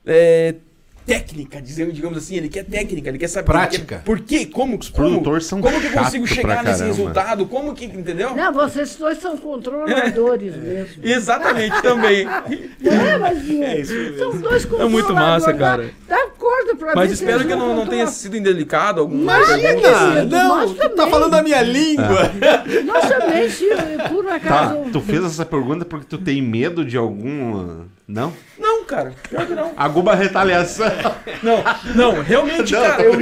é, 0.06 0.56
técnica, 1.10 1.62
dizendo, 1.62 1.92
digamos 1.92 2.18
assim, 2.18 2.36
ele 2.36 2.50
quer 2.50 2.64
técnica, 2.64 3.10
ele 3.10 3.18
quer 3.18 3.28
saber. 3.28 3.46
Prática. 3.46 3.98
quer- 3.98 4.04
por 4.04 4.20
quê? 4.20 4.46
Como, 4.46 4.78
Os 4.78 4.90
produtores 4.90 5.46
são 5.46 5.60
Como 5.62 5.80
que 5.82 5.88
eu 5.88 5.92
consigo 5.92 6.28
chegar 6.28 6.64
nesse 6.64 6.80
caramba. 6.80 6.86
resultado? 6.86 7.46
Como 7.48 7.74
que, 7.74 7.86
entendeu? 7.86 8.36
Não, 8.36 8.54
vocês 8.54 8.96
dois 8.96 9.18
são 9.20 9.36
controladores 9.38 10.56
mesmo. 10.62 11.04
Exatamente, 11.04 11.82
também. 11.82 12.26
Não 12.80 12.92
é, 12.92 13.18
Mazinho? 13.18 14.18
São 14.18 14.38
dois 14.40 14.68
É 14.80 14.86
muito 14.86 15.14
massa, 15.14 15.54
cara. 15.54 15.90
Dá, 16.08 16.16
dá 16.16 16.28
corda 16.38 16.76
pra 16.76 16.96
Mas 16.96 17.10
ver 17.10 17.16
se 17.16 17.24
espero 17.24 17.46
que 17.48 17.56
não, 17.56 17.76
não 17.76 17.86
tenha 17.88 18.08
sido 18.08 18.38
indelicado 18.38 19.02
alguma 19.02 19.22
Imagina! 19.24 20.24
Não, 20.26 20.74
tu 20.74 20.90
tá 20.90 21.08
falando 21.08 21.34
a 21.34 21.42
minha 21.44 21.62
língua. 21.62 22.32
Nós 22.86 23.10
também, 23.10 23.50
se 23.50 23.68
por 24.10 24.26
Tá, 24.26 24.36
acaso... 24.36 24.80
tu 24.94 25.02
fez 25.02 25.24
essa 25.26 25.46
pergunta 25.46 25.84
porque 25.86 26.06
tu 26.08 26.18
tem 26.18 26.42
medo 26.42 26.86
de 26.86 26.96
algum. 26.98 27.86
Não? 28.08 28.34
Não, 28.58 28.69
cara, 28.90 29.14
pior 29.30 29.46
que 29.46 29.54
não. 29.54 29.72
Alguma 29.78 30.16
retaliação. 30.16 30.88
Não, 31.44 31.64
não, 31.96 32.22
realmente, 32.24 32.74
Não, 32.74 32.82
cara, 32.82 33.04
eu, 33.04 33.14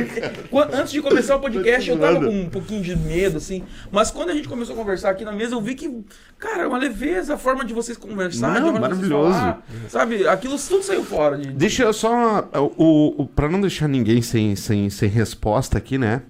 antes 0.73 0.91
de 0.91 1.01
começar 1.01 1.35
o 1.35 1.39
podcast, 1.39 1.89
eu 1.89 1.99
tava 1.99 2.19
com 2.19 2.41
um 2.41 2.49
pouquinho 2.49 2.81
de 2.81 2.95
medo, 2.95 3.37
assim. 3.37 3.63
Mas 3.91 4.09
quando 4.09 4.29
a 4.29 4.33
gente 4.33 4.47
começou 4.47 4.73
a 4.73 4.77
conversar 4.77 5.09
aqui 5.11 5.25
na 5.25 5.31
mesa, 5.31 5.53
eu 5.55 5.61
vi 5.61 5.75
que, 5.75 6.03
cara, 6.39 6.63
é 6.63 6.67
uma 6.67 6.77
leveza, 6.77 7.35
a 7.35 7.37
forma 7.37 7.65
de 7.65 7.73
vocês 7.73 7.97
conversar, 7.97 8.59
Não, 8.59 8.73
maravilhoso. 8.73 9.33
falar, 9.33 9.61
sabe? 9.89 10.27
Aquilo 10.27 10.57
tudo 10.57 10.83
saiu 10.83 11.03
fora 11.03 11.37
de. 11.37 11.49
Deixa 11.51 11.83
eu 11.83 11.93
só. 11.93 12.49
O, 12.77 13.23
o, 13.23 13.27
pra 13.27 13.49
não 13.49 13.59
deixar 13.59 13.87
ninguém 13.87 14.21
sem, 14.21 14.55
sem, 14.55 14.89
sem 14.89 15.09
resposta 15.09 15.77
aqui, 15.77 15.97
né? 15.97 16.21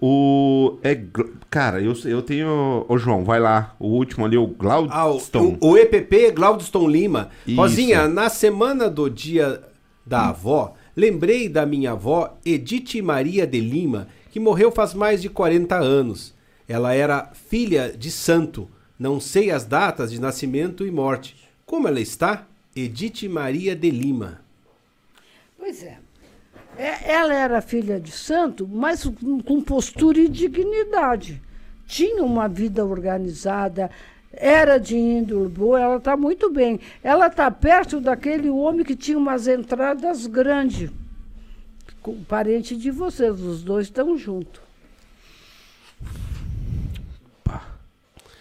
O. 0.00 0.78
É, 0.82 1.00
cara, 1.50 1.80
eu, 1.80 1.92
eu 2.04 2.22
tenho. 2.22 2.84
Ô, 2.88 2.96
João, 2.98 3.24
vai 3.24 3.40
lá. 3.40 3.74
O 3.80 3.88
último 3.88 4.24
ali, 4.24 4.36
o 4.36 4.44
Ah, 4.44 4.46
o, 4.46 4.48
Glaudston. 4.54 5.58
o, 5.60 5.76
EPP 5.76 6.30
Glaudston 6.32 6.88
Lima. 6.88 7.30
Isso. 7.46 7.56
Rosinha, 7.60 8.06
na 8.06 8.28
semana 8.28 8.88
do 8.88 9.08
dia 9.10 9.60
da 10.06 10.28
avó, 10.28 10.74
lembrei 10.96 11.48
da 11.48 11.66
minha 11.66 11.92
avó 11.92 12.38
Edith 12.44 13.02
Maria 13.02 13.46
de 13.46 13.60
Lima, 13.60 14.08
que 14.30 14.38
morreu 14.38 14.70
faz 14.70 14.94
mais 14.94 15.20
de 15.20 15.28
40 15.28 15.76
anos. 15.76 16.32
Ela 16.68 16.94
era 16.94 17.32
filha 17.34 17.92
de 17.96 18.10
santo. 18.10 18.68
Não 18.98 19.18
sei 19.18 19.50
as 19.50 19.64
datas 19.64 20.10
de 20.10 20.20
nascimento 20.20 20.86
e 20.86 20.90
morte. 20.90 21.36
Como 21.66 21.88
ela 21.88 22.00
está? 22.00 22.46
Edith 22.74 23.28
Maria 23.28 23.74
de 23.74 23.90
Lima. 23.90 24.40
Pois 25.58 25.82
é. 25.82 25.98
É, 26.78 27.12
Ela 27.12 27.34
era 27.34 27.60
filha 27.60 27.98
de 27.98 28.12
santo, 28.12 28.66
mas 28.66 29.04
com 29.44 29.60
postura 29.60 30.20
e 30.20 30.28
dignidade. 30.28 31.42
Tinha 31.86 32.22
uma 32.22 32.46
vida 32.48 32.84
organizada, 32.84 33.90
era 34.32 34.78
de 34.78 34.96
índole 34.96 35.48
boa, 35.48 35.80
ela 35.80 35.96
está 35.96 36.16
muito 36.16 36.48
bem. 36.50 36.78
Ela 37.02 37.26
está 37.26 37.50
perto 37.50 38.00
daquele 38.00 38.48
homem 38.48 38.84
que 38.84 38.94
tinha 38.94 39.18
umas 39.18 39.48
entradas 39.48 40.26
grandes. 40.26 40.90
Parente 42.28 42.76
de 42.76 42.90
vocês, 42.90 43.40
os 43.40 43.62
dois 43.62 43.86
estão 43.86 44.16
juntos. 44.16 44.67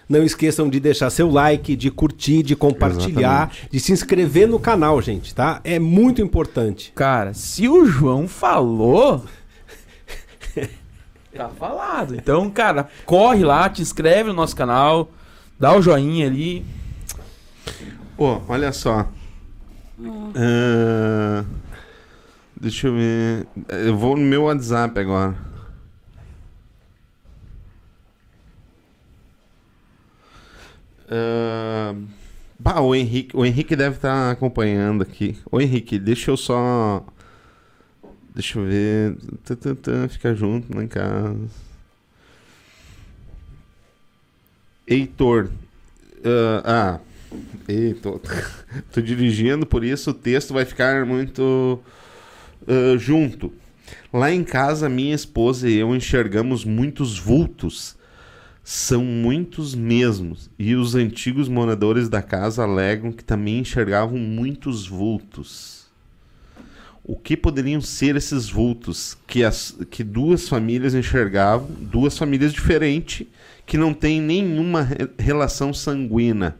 Não 0.10 0.24
esqueçam 0.24 0.70
de 0.70 0.80
deixar 0.80 1.10
seu 1.10 1.30
like, 1.30 1.76
de 1.76 1.92
curtir, 1.92 2.42
de 2.42 2.56
compartilhar, 2.56 3.52
de 3.70 3.80
se 3.80 3.92
inscrever 3.92 4.48
no 4.48 4.60
canal, 4.60 5.02
gente, 5.02 5.36
tá? 5.36 5.60
É 5.64 5.78
muito 5.80 6.22
importante. 6.22 6.94
Cara, 6.96 7.34
se 7.34 7.68
o 7.68 7.86
João 7.86 8.28
falou. 8.28 9.26
tá 11.36 11.50
falado. 11.50 12.16
Então, 12.16 12.50
cara, 12.50 12.88
corre 13.06 13.44
lá, 13.44 13.70
te 13.70 13.82
inscreve 13.82 14.30
no 14.30 14.36
nosso 14.36 14.56
canal, 14.56 15.12
dá 15.60 15.76
o 15.76 15.82
joinha 15.82 16.26
ali. 16.26 16.66
Ô, 18.18 18.40
olha 18.48 18.72
só. 18.72 19.08
Ah, 20.36 21.44
deixa 22.60 22.88
eu 22.88 22.94
ver. 22.94 23.48
Eu 23.70 23.98
vou 23.98 24.16
no 24.16 24.24
meu 24.24 24.44
WhatsApp 24.44 25.00
agora. 25.00 25.47
Ah, 31.10 31.96
bah, 32.60 32.82
o 32.82 32.94
Henrique, 32.96 33.36
o 33.36 33.46
Henrique 33.46 33.76
deve 33.76 33.96
estar 33.96 34.32
acompanhando 34.32 35.02
aqui. 35.04 35.38
Ô 35.52 35.60
Henrique, 35.60 36.00
deixa 36.00 36.32
eu 36.32 36.38
só. 36.38 37.06
Deixa 38.34 38.60
eu 38.60 38.66
ver. 38.66 39.18
Tã, 39.44 39.56
tã, 39.56 39.76
tã, 39.76 40.08
Fica 40.08 40.36
junto 40.36 40.76
lá 40.76 40.84
em 40.84 40.88
casa. 40.88 41.50
Heitor. 44.88 45.50
ah, 46.64 47.00
ah, 47.00 47.00
Eita, 47.68 48.10
tô 48.92 49.02
dirigindo, 49.02 49.66
por 49.66 49.84
isso 49.84 50.12
o 50.12 50.14
texto 50.14 50.54
vai 50.54 50.64
ficar 50.64 51.06
muito 51.06 51.80
ah, 52.68 52.98
junto. 52.98 53.52
Lá 54.12 54.32
em 54.32 54.44
casa, 54.44 54.90
minha 54.90 55.16
esposa 55.16 55.70
e 55.70 55.76
eu 55.76 55.96
enxergamos 55.96 56.64
muitos 56.64 57.20
vultos. 57.20 57.97
São 58.70 59.02
muitos 59.02 59.74
mesmos. 59.74 60.50
E 60.60 60.76
os 60.76 60.94
antigos 60.94 61.48
moradores 61.48 62.10
da 62.10 62.22
casa 62.22 62.64
alegam 62.64 63.14
que 63.14 63.24
também 63.24 63.60
enxergavam 63.60 64.18
muitos 64.18 64.86
vultos. 64.86 65.86
O 67.02 67.16
que 67.16 67.38
poderiam 67.38 67.80
ser 67.80 68.18
esses 68.18 68.50
vultos 68.50 69.18
que, 69.26 69.42
as, 69.42 69.74
que 69.90 70.04
duas 70.04 70.50
famílias 70.50 70.94
enxergavam, 70.94 71.70
duas 71.80 72.18
famílias 72.18 72.52
diferentes, 72.52 73.26
que 73.66 73.78
não 73.78 73.94
têm 73.94 74.20
nenhuma 74.20 74.82
re- 74.82 75.10
relação 75.18 75.74
sanguínea? 75.74 76.54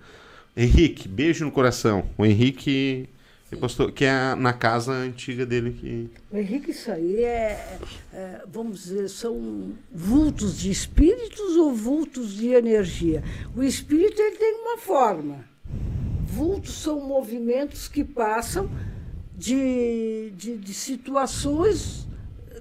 Henrique, 0.56 1.10
beijo 1.10 1.44
no 1.44 1.52
coração. 1.52 2.06
O 2.18 2.26
Henrique 2.26 3.10
ele 3.52 3.62
postou 3.62 3.92
que 3.92 4.04
é 4.04 4.36
na 4.36 4.52
casa 4.52 4.92
antiga 4.92 5.46
dele 5.46 5.72
que. 5.72 6.10
Henrique, 6.34 6.72
isso 6.72 6.92
aí 6.92 7.24
é, 7.24 7.80
é, 8.14 8.42
vamos 8.46 8.84
dizer, 8.84 9.10
são 9.10 9.74
vultos 9.90 10.60
de 10.60 10.70
espíritos 10.70 11.56
ou 11.56 11.74
vultos 11.74 12.34
de 12.34 12.48
energia. 12.50 13.24
O 13.56 13.64
espírito 13.64 14.22
ele 14.22 14.36
tem 14.36 14.54
uma 14.54 14.78
forma. 14.78 15.46
Vultos 16.26 16.74
são 16.74 17.00
movimentos 17.00 17.88
que 17.88 18.04
passam 18.04 18.70
de, 19.34 20.34
de, 20.36 20.58
de 20.58 20.74
situações 20.74 22.06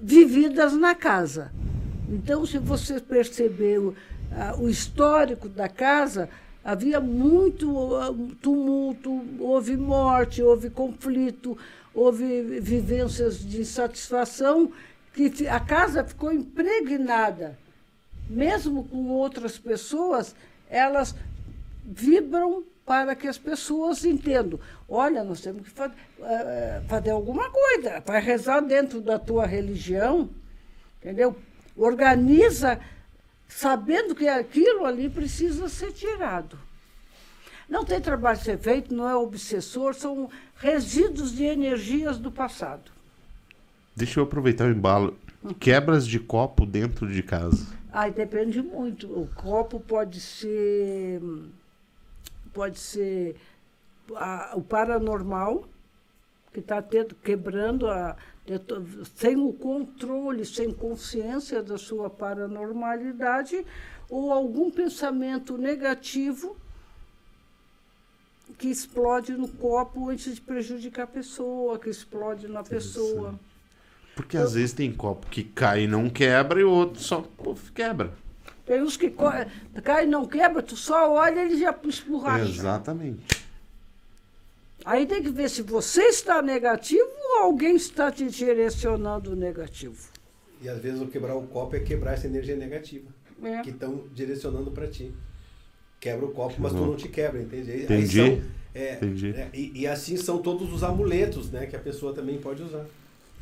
vividas 0.01 0.73
na 0.73 0.95
casa. 0.95 1.51
Então, 2.07 2.45
se 2.45 2.57
você 2.57 3.01
perceber 3.01 3.79
o 4.57 4.69
histórico 4.69 5.49
da 5.49 5.67
casa, 5.67 6.29
havia 6.67 6.99
muito 6.99 7.95
ah, 7.95 8.13
tumulto, 8.41 9.23
houve 9.39 9.77
morte, 9.77 10.43
houve 10.43 10.69
conflito, 10.69 11.57
houve 11.95 12.59
vivências 12.59 13.39
de 13.39 13.61
insatisfação, 13.61 14.69
que 15.13 15.47
a 15.47 15.61
casa 15.61 16.03
ficou 16.03 16.29
impregnada. 16.29 17.57
Mesmo 18.29 18.83
com 18.83 19.07
outras 19.11 19.57
pessoas, 19.57 20.35
elas 20.69 21.15
vibram 21.85 22.65
para 22.85 23.15
que 23.15 23.29
as 23.29 23.37
pessoas 23.37 24.03
entendam. 24.03 24.59
Olha, 24.89 25.23
nós 25.23 25.39
temos 25.39 25.61
que 25.61 25.69
fa- 25.69 25.95
eh, 26.21 26.81
fazer 26.89 27.11
alguma 27.11 27.49
coisa, 27.49 28.03
vai 28.05 28.19
rezar 28.21 28.59
dentro 28.59 28.99
da 28.99 29.17
tua 29.17 29.45
religião, 29.45 30.29
entendeu? 30.99 31.33
Organiza 31.77 32.77
sabendo 33.47 34.13
que 34.15 34.27
aquilo 34.27 34.85
ali 34.85 35.09
precisa 35.09 35.67
ser 35.69 35.91
tirado. 35.91 36.57
Não 37.69 37.83
tem 37.83 37.99
trabalho 37.99 38.37
a 38.39 38.41
ser 38.41 38.57
feito, 38.57 38.93
não 38.93 39.09
é 39.09 39.15
obsessor, 39.15 39.93
são 39.93 40.29
resíduos 40.55 41.33
de 41.35 41.43
energias 41.43 42.17
do 42.17 42.31
passado. 42.31 42.91
Deixa 43.95 44.19
eu 44.19 44.23
aproveitar 44.23 44.65
o 44.67 44.71
embalo. 44.71 45.17
Quebras 45.59 46.07
de 46.07 46.19
copo 46.19 46.65
dentro 46.65 47.07
de 47.11 47.21
casa. 47.23 47.65
Aí 47.91 48.11
depende 48.11 48.61
muito. 48.61 49.07
O 49.07 49.27
copo 49.35 49.79
pode 49.79 50.19
ser. 50.21 51.21
Pode 52.53 52.79
ser 52.79 53.35
a- 54.15 54.53
o 54.55 54.61
paranormal, 54.61 55.67
que 56.53 56.59
está 56.59 56.83
quebrando 57.23 57.87
a. 57.89 58.15
deto- 58.47 58.81
sem 59.15 59.35
o 59.35 59.51
controle, 59.51 60.45
sem 60.45 60.71
consciência 60.73 61.61
da 61.61 61.77
sua 61.77 62.09
paranormalidade, 62.09 63.65
ou 64.09 64.31
algum 64.31 64.71
pensamento 64.71 65.57
negativo 65.57 66.55
que 68.57 68.69
explode 68.69 69.33
no 69.33 69.47
copo 69.49 70.09
antes 70.09 70.33
de 70.35 70.41
prejudicar 70.41 71.03
a 71.03 71.07
pessoa, 71.07 71.77
que 71.77 71.89
explode 71.89 72.47
na 72.47 72.63
pessoa. 72.63 73.37
Porque 74.15 74.37
às 74.37 74.53
vezes 74.53 74.73
tem 74.73 74.91
copo 74.91 75.27
que 75.27 75.43
cai 75.43 75.83
e 75.83 75.87
não 75.87 76.09
quebra 76.09 76.59
e 76.59 76.63
o 76.63 76.71
outro 76.71 77.01
só 77.03 77.23
quebra. 77.75 78.13
Tem 78.65 78.81
uns 78.81 78.97
que 78.97 79.13
cai 79.83 80.05
e 80.05 80.07
não 80.07 80.25
quebra, 80.25 80.63
tu 80.63 80.75
só 80.75 81.11
olha 81.11 81.41
ele 81.41 81.59
já 81.59 81.77
esborracha. 81.85 82.45
Exatamente. 82.49 83.46
Aí 84.89 85.05
tem 85.05 85.21
que 85.21 85.29
ver 85.29 85.49
se 85.49 85.61
você 85.61 86.01
está 86.03 86.41
negativo 86.41 87.09
ou 87.35 87.39
alguém 87.43 87.75
está 87.75 88.09
te 88.09 88.25
direcionando 88.29 89.35
negativo. 89.35 89.97
E 90.61 90.69
às 90.69 90.81
vezes 90.81 91.01
o 91.01 91.07
quebrar 91.07 91.35
o 91.35 91.43
copo 91.45 91.75
é 91.75 91.81
quebrar 91.81 92.13
essa 92.13 92.25
energia 92.25 92.55
negativa. 92.55 93.09
É. 93.43 93.61
Que 93.63 93.71
estão 93.71 94.05
direcionando 94.15 94.71
para 94.71 94.87
ti. 94.87 95.11
Quebra 95.99 96.25
o 96.25 96.31
copo, 96.31 96.55
mas 96.59 96.71
tu 96.71 96.77
bom. 96.77 96.85
não 96.85 96.95
te 96.95 97.09
quebra, 97.09 97.41
entende? 97.41 97.69
Aí- 97.69 97.77
aí 97.79 97.83
Entendi. 97.83 98.15
são- 98.39 98.41
é, 98.73 98.93
Entendi. 98.93 99.29
é, 99.31 99.49
e, 99.53 99.81
e 99.81 99.87
assim 99.87 100.15
são 100.15 100.37
todos 100.41 100.71
os 100.71 100.81
amuletos, 100.83 101.51
né? 101.51 101.65
Que 101.65 101.75
a 101.75 101.79
pessoa 101.79 102.13
também 102.13 102.37
pode 102.37 102.63
usar. 102.63 102.85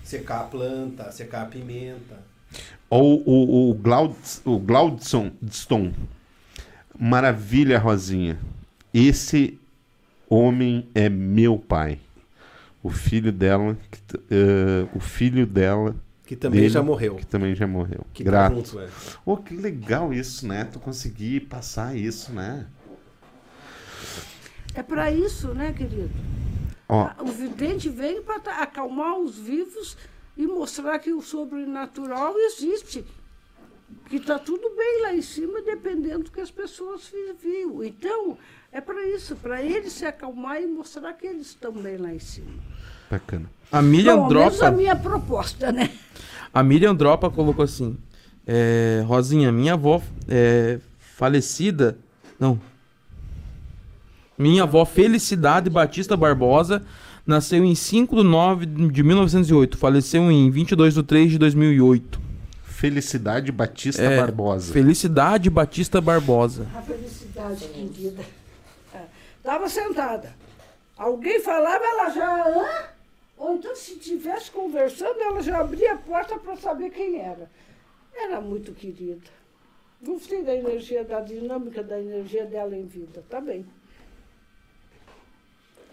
Secar 0.03 0.39
a 0.41 0.43
planta, 0.45 1.11
secar 1.11 1.43
a 1.43 1.45
pimenta. 1.45 2.23
Ou 2.89 3.21
o, 3.23 3.69
o, 3.69 3.73
Glaud, 3.75 4.15
o 4.45 4.57
Glaudson 4.57 5.31
Stone. 5.51 5.93
Maravilha, 6.97 7.77
Rosinha. 7.77 8.39
Esse 8.91 9.59
homem 10.29 10.89
é 10.93 11.09
meu 11.09 11.57
pai. 11.57 11.99
O 12.83 12.89
filho 12.89 13.31
dela, 13.31 13.77
que 13.91 13.99
eh, 14.31 14.87
o 14.93 14.99
filho 14.99 15.45
dela, 15.47 15.95
Que 16.25 16.35
também 16.35 16.61
Dele, 16.61 16.73
já 16.73 16.83
morreu. 16.83 17.15
que 17.15 17.25
também 17.25 17.55
já 17.55 17.65
morreu. 17.67 18.05
Que 18.13 18.23
tá 18.23 18.29
Grato. 18.31 18.55
junto, 18.55 18.79
é. 18.79 18.87
Oh, 19.25 19.37
que 19.37 19.55
legal 19.55 20.13
isso, 20.13 20.47
né? 20.47 20.63
Tu 20.65 20.79
conseguir 20.79 21.41
passar 21.41 21.95
isso, 21.95 22.31
né? 22.31 22.65
É 24.73 24.83
para 24.83 25.11
isso, 25.11 25.53
né, 25.53 25.71
querido? 25.73 26.11
Ó, 26.87 27.09
O 27.21 27.27
vidente 27.27 27.89
vem 27.89 28.21
para 28.21 28.61
acalmar 28.61 29.17
os 29.17 29.37
vivos 29.37 29.97
e 30.37 30.45
mostrar 30.45 30.99
que 30.99 31.11
o 31.11 31.21
sobrenatural 31.21 32.37
existe. 32.37 33.03
Que 34.09 34.17
está 34.17 34.37
tudo 34.39 34.69
bem 34.75 35.01
lá 35.03 35.15
em 35.15 35.21
cima, 35.21 35.61
dependendo 35.61 36.25
do 36.25 36.31
que 36.31 36.39
as 36.41 36.51
pessoas 36.51 37.01
vi- 37.11 37.33
viam. 37.49 37.83
Então, 37.83 38.37
é 38.71 38.79
para 38.81 39.07
isso, 39.09 39.35
para 39.35 39.61
eles 39.61 39.93
se 39.93 40.05
acalmar 40.05 40.61
e 40.61 40.67
mostrar 40.67 41.13
que 41.13 41.25
eles 41.25 41.47
estão 41.47 41.71
bem 41.71 41.97
lá 41.97 42.13
em 42.13 42.19
cima. 42.19 42.47
bacana. 43.09 43.49
A 43.71 43.81
Miriam 43.81 44.17
Bom, 44.17 44.27
Dropa. 44.29 44.67
a 44.67 44.71
minha 44.71 44.95
proposta, 44.95 45.71
né? 45.71 45.91
A 46.53 46.61
Miriam 46.63 46.95
Dropa 46.95 47.29
colocou 47.29 47.63
assim: 47.65 47.97
é, 48.45 49.03
Rosinha, 49.07 49.51
minha 49.51 49.73
avó 49.73 50.01
é, 50.27 50.79
falecida. 50.99 51.97
Não. 52.39 52.59
Minha 54.37 54.63
avó 54.63 54.83
Felicidade 54.85 55.69
Batista 55.69 56.15
Barbosa 56.17 56.83
nasceu 57.25 57.63
em 57.63 57.73
5 57.73 58.17
de 58.17 58.23
9 58.23 58.65
de 58.65 59.01
1908. 59.03 59.77
Faleceu 59.77 60.29
em 60.29 60.49
22 60.51 60.93
de 60.93 61.03
3 61.03 61.31
de 61.31 61.37
2008. 61.37 62.19
Felicidade 62.75 63.51
Batista 63.53 64.03
É, 64.03 64.17
Barbosa. 64.17 64.73
Felicidade 64.73 65.49
Batista 65.49 66.01
Barbosa. 66.01 66.67
A 66.75 66.81
felicidade, 66.81 67.67
querida. 67.69 68.21
Estava 69.37 69.69
sentada. 69.69 70.33
Alguém 70.97 71.39
falava, 71.39 71.83
ela 71.83 72.09
já. 72.09 72.47
Hã? 72.49 72.83
Ou 73.37 73.55
então, 73.55 73.73
se 73.75 73.93
estivesse 73.93 74.51
conversando, 74.51 75.19
ela 75.21 75.41
já 75.41 75.59
abria 75.59 75.93
a 75.93 75.97
porta 75.97 76.37
para 76.37 76.57
saber 76.57 76.89
quem 76.89 77.21
era. 77.21 77.49
Era 78.13 78.41
muito 78.41 78.73
querida. 78.73 79.21
Gostei 80.03 80.43
da 80.43 80.53
energia, 80.53 81.03
da 81.05 81.21
dinâmica 81.21 81.81
da 81.81 81.97
energia 81.99 82.45
dela 82.45 82.75
em 82.75 82.85
vida. 82.85 83.23
Tá 83.29 83.39
bem. 83.39 83.65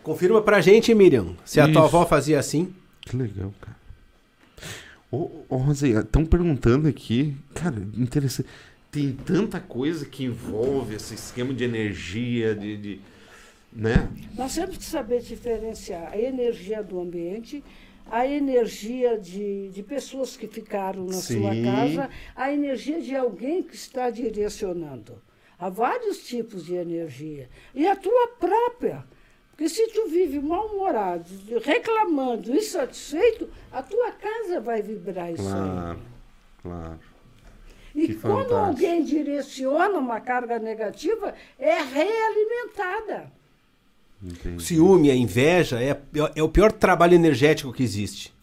Confirma 0.02 0.42
pra 0.42 0.60
gente, 0.60 0.92
Miriam, 0.94 1.36
se 1.44 1.60
a 1.60 1.64
tua 1.64 1.86
Isso. 1.86 1.96
avó 1.96 2.04
fazia 2.06 2.40
assim. 2.40 2.74
Que 3.02 3.16
legal, 3.16 3.52
cara. 3.60 3.76
Ô, 5.12 5.30
ô 5.46 5.56
Rosinha, 5.58 6.00
estão 6.00 6.24
perguntando 6.24 6.88
aqui, 6.88 7.36
cara, 7.54 7.76
interessante. 7.94 8.48
Tem 8.90 9.12
tanta 9.12 9.60
coisa 9.60 10.06
que 10.06 10.24
envolve 10.24 10.94
esse 10.94 11.14
esquema 11.14 11.52
de 11.52 11.64
energia, 11.64 12.54
de. 12.54 12.76
de- 12.78 13.00
né? 13.70 14.08
Nós 14.36 14.54
temos 14.54 14.78
que 14.78 14.84
saber 14.84 15.20
diferenciar 15.20 16.12
a 16.12 16.18
energia 16.18 16.82
do 16.82 16.98
ambiente, 16.98 17.62
a 18.10 18.26
energia 18.26 19.18
de, 19.18 19.68
de 19.70 19.82
pessoas 19.82 20.34
que 20.36 20.46
ficaram 20.46 21.04
na 21.04 21.12
sua 21.12 21.52
Sim. 21.54 21.62
casa, 21.64 22.10
a 22.34 22.50
energia 22.52 23.00
de 23.00 23.14
alguém 23.14 23.62
que 23.62 23.74
está 23.74 24.08
direcionando. 24.10 25.20
Há 25.58 25.68
vários 25.68 26.18
tipos 26.26 26.64
de 26.66 26.74
energia. 26.74 27.48
E 27.74 27.86
a 27.86 27.94
tua 27.96 28.28
própria. 28.40 29.04
Porque 29.62 29.68
se 29.68 29.86
tu 29.92 30.08
vive 30.08 30.40
mal-humorado, 30.40 31.24
reclamando, 31.64 32.52
insatisfeito, 32.52 33.48
a 33.70 33.80
tua 33.80 34.10
casa 34.10 34.60
vai 34.60 34.82
vibrar 34.82 35.32
isso 35.32 35.44
Claro, 35.44 35.90
aí. 35.92 35.98
claro. 36.62 37.00
E 37.94 38.06
Que 38.08 38.14
quando 38.16 38.48
fantástico. 38.48 38.54
alguém 38.56 39.04
direciona 39.04 39.98
uma 40.00 40.20
carga 40.20 40.58
negativa, 40.58 41.32
é 41.60 41.80
realimentada. 41.80 43.30
Entendi. 44.20 44.64
Ciúme, 44.64 45.12
a 45.12 45.14
inveja 45.14 45.80
é, 45.80 45.96
é 46.34 46.42
o 46.42 46.48
pior 46.48 46.72
trabalho 46.72 47.14
energético 47.14 47.72
que 47.72 47.84
existe. 47.84 48.34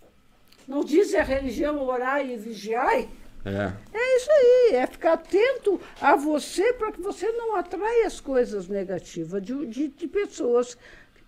Não 0.66 0.86
diz 0.86 1.14
a 1.16 1.24
religião 1.24 1.86
orar 1.86 2.26
e 2.26 2.38
vigiar? 2.38 2.94
É. 3.46 3.74
É 3.94 4.18
isso 4.18 4.30
aí, 4.32 4.76
é 4.76 4.86
ficar 4.88 5.14
atento 5.14 5.80
a 6.02 6.16
você 6.16 6.74
para 6.74 6.92
que 6.92 7.02
você 7.02 7.32
não 7.32 7.56
atraia 7.56 8.06
as 8.06 8.20
coisas 8.20 8.68
negativas 8.68 9.42
de, 9.42 9.66
de, 9.66 9.88
de 9.88 10.08
pessoas 10.08 10.78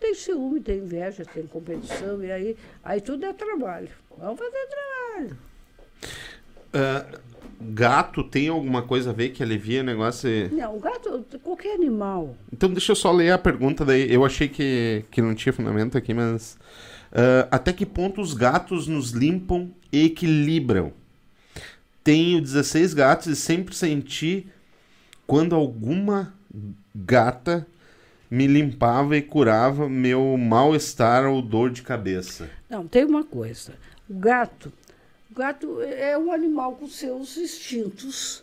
têm 0.01 0.13
ciúme, 0.15 0.59
têm 0.59 0.79
inveja, 0.79 1.23
têm 1.23 1.45
competição, 1.47 2.21
e 2.23 2.31
aí, 2.31 2.57
aí 2.83 2.99
tudo 2.99 3.25
é 3.25 3.31
trabalho. 3.33 3.87
Vamos 4.17 4.39
fazer 4.39 4.67
trabalho. 4.67 5.37
Ah, 6.73 7.05
gato 7.61 8.23
tem 8.23 8.47
alguma 8.49 8.81
coisa 8.81 9.11
a 9.11 9.13
ver 9.13 9.29
que 9.29 9.43
alivia 9.43 9.81
o 9.81 9.83
negócio? 9.83 10.27
e- 10.29 10.49
Não, 10.49 10.75
o 10.75 10.79
gato, 10.79 11.23
qualquer 11.43 11.75
animal. 11.75 12.35
Então 12.51 12.69
deixa 12.69 12.91
eu 12.91 12.95
só 12.95 13.11
ler 13.11 13.31
a 13.31 13.37
pergunta 13.37 13.85
daí. 13.85 14.11
Eu 14.11 14.25
achei 14.25 14.47
que, 14.47 15.05
que 15.11 15.21
não 15.21 15.35
tinha 15.35 15.53
fundamento 15.53 15.97
aqui, 15.97 16.13
mas. 16.13 16.57
ah, 17.11 17.47
até 17.51 17.71
que 17.71 17.85
ponto 17.85 18.19
os 18.21 18.33
gatos 18.33 18.87
nos 18.87 19.11
limpam 19.11 19.69
e 19.91 20.05
equilibram? 20.05 20.91
Tenho 22.03 22.41
16 22.41 22.93
gatos 22.95 23.27
e 23.27 23.35
sempre 23.35 23.75
senti 23.75 24.47
quando 25.27 25.53
alguma 25.55 26.33
gata 26.95 27.67
me 28.31 28.47
limpava 28.47 29.17
e 29.17 29.21
curava 29.21 29.89
meu 29.89 30.37
mal-estar 30.37 31.25
ou 31.25 31.41
dor 31.41 31.69
de 31.69 31.81
cabeça. 31.81 32.49
Não, 32.69 32.87
tem 32.87 33.03
uma 33.03 33.25
coisa. 33.25 33.73
O 34.09 34.13
gato, 34.13 34.71
o 35.29 35.35
gato 35.35 35.81
é 35.81 36.17
um 36.17 36.31
animal 36.31 36.75
com 36.75 36.87
seus 36.87 37.35
instintos. 37.35 38.41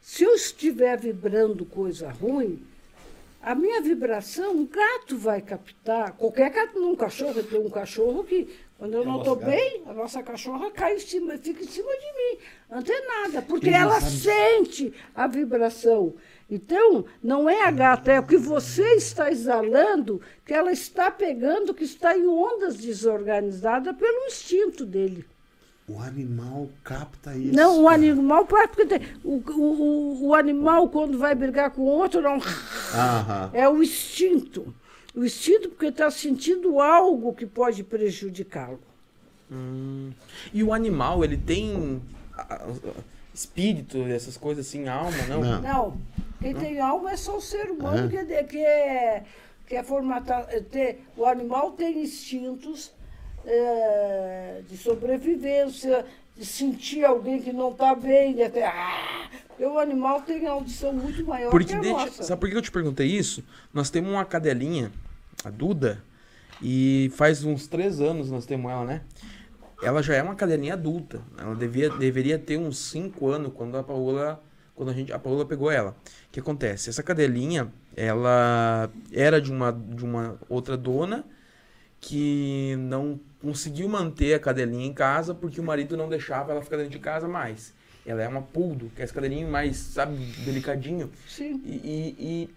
Se 0.00 0.22
eu 0.22 0.34
estiver 0.34 0.96
vibrando 0.96 1.64
coisa 1.64 2.08
ruim, 2.10 2.62
a 3.42 3.56
minha 3.56 3.80
vibração, 3.80 4.60
o 4.60 4.66
gato 4.66 5.18
vai 5.18 5.42
captar. 5.42 6.12
Qualquer 6.12 6.50
gato, 6.50 6.78
não 6.78 6.92
um 6.92 6.96
cachorro, 6.96 7.42
tem 7.42 7.58
um 7.58 7.70
cachorro 7.70 8.22
que, 8.22 8.48
quando 8.78 8.94
eu 8.94 9.02
É 9.02 9.04
não 9.04 9.18
estou 9.18 9.34
bem, 9.34 9.82
a 9.86 9.92
nossa 9.92 10.22
cachorra 10.22 10.70
cai 10.70 10.94
em 10.94 11.00
cima, 11.00 11.36
fica 11.38 11.64
em 11.64 11.66
cima 11.66 11.90
de 11.90 12.06
mim, 12.06 12.38
antenada, 12.70 13.42
porque 13.42 13.68
ela 13.68 14.00
sente 14.00 14.92
a 15.12 15.26
vibração. 15.26 16.14
Então, 16.50 17.04
não 17.22 17.48
é 17.48 17.64
a 17.64 17.70
gata, 17.70 18.10
é 18.10 18.18
o 18.20 18.26
que 18.26 18.38
você 18.38 18.94
está 18.94 19.30
exalando, 19.30 20.20
que 20.46 20.54
ela 20.54 20.72
está 20.72 21.10
pegando, 21.10 21.74
que 21.74 21.84
está 21.84 22.16
em 22.16 22.26
ondas 22.26 22.76
desorganizadas 22.76 23.94
pelo 23.96 24.26
instinto 24.26 24.86
dele. 24.86 25.26
O 25.86 25.98
animal 26.00 26.68
capta 26.82 27.34
isso. 27.36 27.54
Não, 27.54 27.82
o 27.82 27.88
animal, 27.88 28.46
porque 28.46 28.86
tem, 28.86 29.00
o, 29.24 29.42
o, 29.52 30.26
o- 30.28 30.34
animal, 30.34 30.88
quando 30.88 31.18
vai 31.18 31.34
brigar 31.34 31.70
com 31.70 31.82
o 31.82 31.86
outro, 31.86 32.20
não. 32.22 32.38
Aham. 32.94 33.50
É 33.52 33.68
o 33.68 33.82
instinto. 33.82 34.74
O 35.14 35.24
instinto 35.24 35.68
porque 35.70 35.86
está 35.86 36.10
sentindo 36.10 36.80
algo 36.80 37.34
que 37.34 37.46
pode 37.46 37.82
prejudicá-lo. 37.84 38.80
E 40.52 40.62
o 40.62 40.72
animal, 40.74 41.24
ele 41.24 41.36
tem 41.38 42.02
espírito, 43.34 43.98
essas 44.02 44.36
coisas 44.36 44.66
assim, 44.66 44.88
alma, 44.88 45.16
não? 45.28 45.40
Não. 45.40 45.62
Não. 45.62 46.00
Quem 46.40 46.54
tem 46.54 46.80
alma 46.80 47.12
é 47.12 47.16
só 47.16 47.36
o 47.36 47.40
ser 47.40 47.70
humano 47.70 48.08
que, 48.08 48.16
é, 48.16 48.44
que 48.44 48.58
é, 48.58 49.24
que 49.66 49.76
é 49.76 49.82
formatado. 49.82 50.48
Ter, 50.64 51.02
o 51.16 51.24
animal 51.24 51.72
tem 51.72 52.02
instintos 52.02 52.92
é, 53.44 54.62
de 54.68 54.76
sobrevivência, 54.76 56.04
de 56.36 56.46
sentir 56.46 57.04
alguém 57.04 57.42
que 57.42 57.52
não 57.52 57.72
está 57.72 57.94
bem, 57.94 58.34
de 58.34 58.42
até. 58.42 58.66
Ah, 58.66 59.28
o 59.58 59.78
animal 59.78 60.22
tem 60.22 60.46
audição 60.46 60.92
muito 60.92 61.24
maior 61.26 61.50
Porque 61.50 61.66
que 61.66 61.74
a 61.74 61.80
deixa, 61.80 61.96
nossa. 61.96 62.22
sabe 62.22 62.40
por 62.40 62.48
que 62.48 62.56
eu 62.56 62.62
te 62.62 62.70
perguntei 62.70 63.08
isso? 63.08 63.42
Nós 63.74 63.90
temos 63.90 64.10
uma 64.10 64.24
cadelinha, 64.24 64.92
a 65.44 65.50
Duda, 65.50 66.02
e 66.62 67.10
faz 67.16 67.44
uns 67.44 67.66
três 67.66 68.00
anos 68.00 68.30
nós 68.30 68.46
temos 68.46 68.70
ela, 68.70 68.84
né? 68.84 69.02
Ela 69.82 70.02
já 70.02 70.14
é 70.14 70.22
uma 70.22 70.34
cadelinha 70.34 70.74
adulta. 70.74 71.20
Ela 71.36 71.54
devia, 71.54 71.88
deveria 71.90 72.38
ter 72.38 72.56
uns 72.56 72.78
cinco 72.78 73.28
anos 73.28 73.52
quando 73.54 73.76
a 73.76 73.82
Paola, 73.82 74.42
quando 74.78 74.90
a 74.90 74.92
gente, 74.92 75.12
a 75.12 75.18
Paola 75.18 75.44
pegou 75.44 75.70
ela. 75.70 75.90
O 75.90 76.30
que 76.30 76.38
acontece? 76.38 76.88
Essa 76.88 77.02
cadelinha, 77.02 77.70
ela 77.96 78.88
era 79.12 79.40
de 79.40 79.50
uma, 79.50 79.72
de 79.72 80.04
uma 80.04 80.38
outra 80.48 80.76
dona 80.76 81.24
que 82.00 82.76
não 82.78 83.18
conseguiu 83.42 83.88
manter 83.88 84.34
a 84.34 84.38
cadelinha 84.38 84.86
em 84.86 84.94
casa 84.94 85.34
porque 85.34 85.60
o 85.60 85.64
marido 85.64 85.96
não 85.96 86.08
deixava 86.08 86.52
ela 86.52 86.62
ficar 86.62 86.76
dentro 86.76 86.92
de 86.92 87.00
casa 87.00 87.26
mais. 87.26 87.74
Ela 88.06 88.22
é 88.22 88.28
uma 88.28 88.40
puldo, 88.40 88.90
que 88.94 89.02
é 89.02 89.04
esse 89.04 89.12
cadelinho 89.12 89.48
mais, 89.48 89.76
sabe, 89.76 90.16
delicadinho. 90.44 91.10
Sim. 91.26 91.60
E, 91.64 91.74
e, 91.74 92.16
e, 92.20 92.50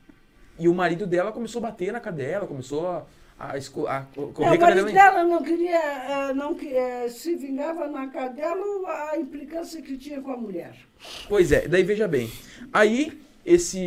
e 0.60 0.68
o 0.68 0.76
marido 0.76 1.07
dela 1.07 1.31
começou 1.31 1.60
a 1.60 1.72
bater 1.72 1.91
na 1.91 1.99
cadela, 1.99 2.45
começou 2.45 2.88
a, 2.88 3.03
a, 3.49 3.57
esco- 3.57 3.88
a 3.88 4.01
co- 4.15 4.31
É, 4.43 4.57
correr 4.57 4.91
dela 4.93 5.23
não 5.23 5.41
queria, 5.41 5.80
eh, 5.80 6.34
não, 6.34 6.53
que- 6.53 6.73
eh, 6.76 7.07
se 7.09 7.35
vingava 7.35 7.88
na 7.88 8.07
cadela 8.07 8.63
a 9.11 9.18
implicância 9.18 9.81
que 9.81 9.97
tinha 9.97 10.22
com 10.22 10.31
a 10.31 10.38
mulher. 10.38 10.73
Pois 11.27 11.51
é, 11.51 11.68
daí 11.68 11.84
veja 11.84 12.07
bem. 12.07 12.30
Aí 12.72 13.19
esse, 13.45 13.80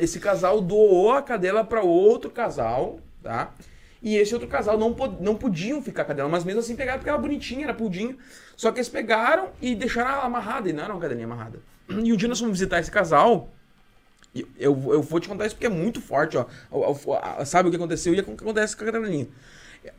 esse 0.00 0.20
casal 0.20 0.60
doou 0.60 1.12
a 1.12 1.22
cadela 1.22 1.64
para 1.64 1.82
outro 1.82 2.30
casal, 2.30 3.00
tá? 3.22 3.52
E 4.02 4.16
esse 4.16 4.32
outro 4.34 4.48
casal 4.48 4.78
não, 4.78 4.90
não 5.20 5.34
podiam 5.36 5.82
ficar 5.82 6.04
com 6.04 6.12
a 6.12 6.14
cadela, 6.14 6.28
mas 6.28 6.44
mesmo 6.44 6.60
assim 6.60 6.76
pegaram 6.76 6.98
porque 6.98 7.08
ela 7.10 7.18
era 7.18 7.26
bonitinha, 7.26 7.64
era 7.64 7.74
pudim. 7.74 8.16
Só 8.56 8.70
que 8.72 8.78
eles 8.78 8.88
pegaram 8.88 9.48
e 9.60 9.74
deixaram 9.74 10.10
ela 10.10 10.24
amarrada, 10.24 10.68
e 10.68 10.72
não 10.72 10.84
era 10.84 10.92
uma 10.92 11.00
cadelinha 11.00 11.26
amarrada. 11.26 11.60
E 11.88 12.12
um 12.12 12.16
dia 12.16 12.28
nós 12.28 12.38
fomos 12.38 12.58
visitar 12.58 12.78
esse 12.80 12.90
casal. 12.90 13.48
Eu, 14.34 14.92
eu 14.92 15.02
vou 15.02 15.18
te 15.18 15.28
contar 15.28 15.46
isso 15.46 15.56
porque 15.56 15.66
é 15.66 15.70
muito 15.70 16.00
forte, 16.00 16.36
ó. 16.36 16.46
Sabe 17.44 17.68
o 17.68 17.70
que 17.70 17.76
aconteceu 17.76 18.14
e 18.14 18.20
o 18.20 18.24
que 18.24 18.30
acontece 18.30 18.76
com 18.76 18.84
a 18.84 18.92
cadelinha. 18.92 19.28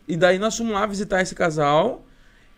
E 0.07 0.15
daí 0.15 0.39
nós 0.39 0.55
fomos 0.57 0.73
lá 0.73 0.85
visitar 0.85 1.21
esse 1.21 1.35
casal. 1.35 2.05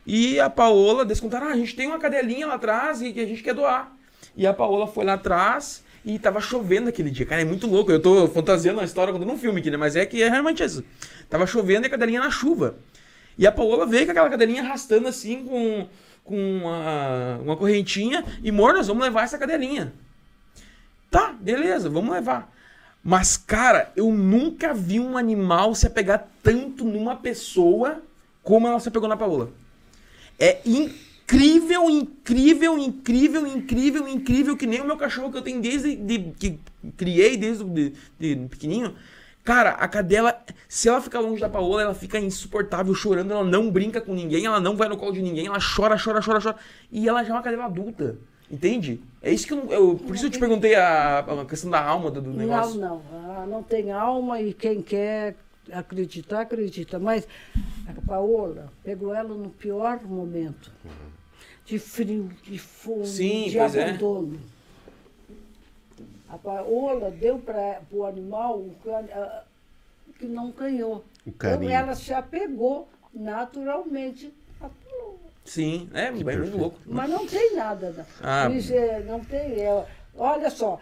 E 0.05 0.39
a 0.39 0.49
Paola, 0.49 1.03
eles 1.03 1.19
contaram, 1.19 1.47
ah, 1.47 1.51
a 1.51 1.55
gente 1.55 1.75
tem 1.75 1.87
uma 1.87 1.97
cadelinha 1.97 2.45
lá 2.45 2.55
atrás 2.55 3.01
e 3.01 3.07
a 3.07 3.25
gente 3.25 3.41
quer 3.41 3.53
doar. 3.53 3.95
E 4.35 4.45
a 4.45 4.53
Paola 4.53 4.85
foi 4.85 5.05
lá 5.05 5.13
atrás 5.13 5.83
e 6.05 6.19
tava 6.19 6.41
chovendo 6.41 6.89
aquele 6.89 7.09
dia. 7.09 7.25
Cara, 7.25 7.41
é 7.41 7.45
muito 7.45 7.67
louco. 7.67 7.91
Eu 7.91 8.01
tô 8.01 8.27
fantasiando 8.27 8.79
a 8.79 8.83
história 8.83 9.13
contando 9.13 9.31
um 9.31 9.37
filme 9.37 9.59
aqui, 9.59 9.71
né? 9.71 9.77
Mas 9.77 9.95
é 9.95 10.05
que 10.05 10.21
é 10.21 10.29
realmente 10.29 10.63
isso. 10.63 10.83
Tava 11.29 11.47
chovendo 11.47 11.85
e 11.85 11.87
a 11.87 11.89
cadelinha 11.89 12.19
na 12.19 12.29
chuva. 12.29 12.75
E 13.37 13.47
a 13.47 13.51
Paola 13.51 13.85
veio 13.85 14.05
com 14.05 14.11
aquela 14.11 14.29
cadelinha 14.29 14.61
arrastando 14.61 15.07
assim 15.07 15.45
com, 15.45 15.87
com 16.23 16.35
uma, 16.35 17.37
uma 17.37 17.57
correntinha. 17.57 18.23
E, 18.43 18.49
amor, 18.49 18.73
nós 18.73 18.87
vamos 18.87 19.03
levar 19.03 19.23
essa 19.23 19.37
cadelinha. 19.37 19.93
Tá, 21.13 21.31
beleza, 21.31 21.91
vamos 21.91 22.11
levar. 22.11 22.51
Mas, 23.03 23.37
cara, 23.37 23.91
eu 23.95 24.11
nunca 24.11 24.73
vi 24.73 24.99
um 24.99 25.15
animal 25.15 25.75
se 25.75 25.85
apegar 25.85 26.27
tanto 26.41 26.83
numa 26.83 27.15
pessoa 27.15 28.01
como 28.41 28.67
ela 28.67 28.79
se 28.79 28.87
apegou 28.87 29.07
na 29.07 29.15
Paola. 29.15 29.51
É 30.39 30.59
incrível, 30.65 31.87
incrível, 31.87 32.79
incrível, 32.79 33.45
incrível, 33.45 34.07
incrível, 34.07 34.57
que 34.57 34.65
nem 34.65 34.81
o 34.81 34.85
meu 34.85 34.97
cachorro 34.97 35.31
que 35.31 35.37
eu 35.37 35.43
tenho 35.43 35.61
desde 35.61 35.95
de- 35.95 36.33
que 36.39 36.59
criei, 36.97 37.37
desde 37.37 37.63
de, 37.63 37.93
de 38.19 38.35
pequenininho. 38.47 38.95
Cara, 39.43 39.71
a 39.71 39.87
cadela, 39.87 40.35
se 40.67 40.89
ela 40.89 40.99
ficar 40.99 41.19
longe 41.19 41.41
da 41.41 41.49
Paola, 41.49 41.83
ela 41.83 41.93
fica 41.93 42.17
insuportável, 42.17 42.95
chorando, 42.95 43.31
ela 43.33 43.43
não 43.43 43.69
brinca 43.69 44.01
com 44.01 44.15
ninguém, 44.15 44.45
ela 44.47 44.59
não 44.59 44.75
vai 44.75 44.89
no 44.89 44.97
colo 44.97 45.11
de 45.13 45.21
ninguém, 45.21 45.45
ela 45.45 45.59
chora, 45.59 45.95
chora, 46.03 46.21
chora, 46.25 46.41
chora. 46.41 46.55
E 46.91 47.07
ela 47.07 47.23
já 47.23 47.29
é 47.29 47.33
uma 47.37 47.43
cadela 47.43 47.65
adulta, 47.65 48.17
entende? 48.51 49.01
É 49.21 49.31
isso 49.31 49.47
que 49.47 49.53
eu, 49.53 49.57
não- 49.65 49.71
eu 49.71 49.95
por 49.95 50.15
isso 50.15 50.25
eu 50.25 50.29
te 50.29 50.39
perguntei 50.39 50.75
a, 50.75 51.19
a 51.19 51.45
questão 51.45 51.69
da 51.69 51.81
alma 51.83 52.11
do, 52.11 52.21
do 52.21 52.29
Não, 52.31 52.37
negócio. 52.37 52.79
não. 52.79 53.01
Ela 53.13 53.45
não 53.45 53.63
tem 53.63 53.91
alma 53.91 54.41
e 54.41 54.53
quem 54.53 54.81
quer 54.81 55.35
acreditar, 55.71 56.41
acredita. 56.41 56.99
Mas 56.99 57.27
a 57.87 58.01
Paola 58.05 58.71
pegou 58.83 59.13
ela 59.13 59.33
no 59.33 59.49
pior 59.49 60.01
momento. 60.03 60.71
De 61.65 61.79
frio, 61.79 62.29
de 62.43 62.59
fome, 62.59 63.07
Sim, 63.07 63.47
de 63.49 63.57
é. 63.57 63.63
abandono. 63.65 64.37
A 66.27 66.37
Paola 66.37 67.11
deu 67.11 67.37
para 67.39 67.81
o 67.91 68.05
animal 68.05 68.57
o 68.57 68.75
que, 68.83 68.89
a- 68.89 69.43
que 70.19 70.25
não 70.25 70.51
ganhou. 70.51 71.05
Então 71.25 71.61
ela 71.69 71.95
se 71.95 72.13
apegou 72.13 72.89
naturalmente 73.13 74.33
à 74.59 74.67
Paola. 74.67 75.22
Sim, 75.45 75.89
é, 75.93 76.05
é 76.05 76.11
muito 76.11 76.57
louco. 76.57 76.79
Mas 76.85 77.09
não 77.09 77.25
tem 77.27 77.55
nada. 77.55 77.91
Não, 77.97 78.05
Ah. 78.21 78.49
Isso 78.49 78.73
é, 78.73 78.99
não 79.01 79.19
tem. 79.19 79.59
é, 79.61 79.85
olha 80.15 80.49
só, 80.49 80.79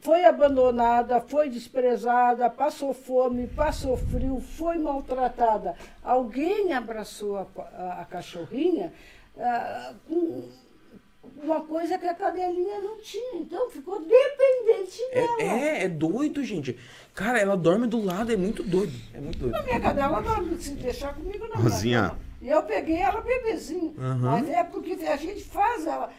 foi 0.00 0.24
abandonada, 0.24 1.20
foi 1.20 1.48
desprezada, 1.50 2.48
passou 2.50 2.94
fome, 2.94 3.46
passou 3.46 3.96
frio, 3.96 4.40
foi 4.40 4.78
maltratada. 4.78 5.74
Alguém 6.02 6.72
abraçou 6.72 7.36
a, 7.36 7.46
a- 7.76 8.00
a 8.02 8.04
cachorrinha 8.04 8.92
ah, 9.38 9.92
com 10.08 10.48
uma 11.42 11.60
coisa 11.62 11.98
que 11.98 12.06
a 12.06 12.14
cadelinha 12.14 12.80
não 12.80 12.98
tinha. 13.00 13.40
Então 13.40 13.68
ficou 13.70 14.00
dependente 14.00 14.98
dela. 15.12 15.42
É, 15.42 15.46
é, 15.46 15.84
é 15.84 15.88
doido, 15.88 16.42
gente. 16.42 16.78
Cara, 17.14 17.38
ela 17.38 17.56
dorme 17.56 17.86
do 17.86 18.00
lado, 18.02 18.32
é 18.32 18.36
muito 18.36 18.62
doido. 18.62 18.92
É 19.12 19.20
muito 19.20 19.38
doido. 19.38 19.54
A 19.56 19.62
minha 19.62 19.80
cadela 19.80 20.20
não 20.20 20.58
se 20.58 20.70
deixar 20.72 21.14
comigo 21.14 21.44
minha 21.46 21.56
Rosinha. 21.58 22.16
E 22.40 22.48
eu 22.48 22.62
peguei 22.62 22.96
ela 22.96 23.20
bebezinho. 23.20 23.94
Mas 24.20 24.48
é 24.48 24.62
porque 24.64 24.92
a 25.04 25.16
gente 25.16 25.42
faz 25.44 25.86
ela, 25.86 26.10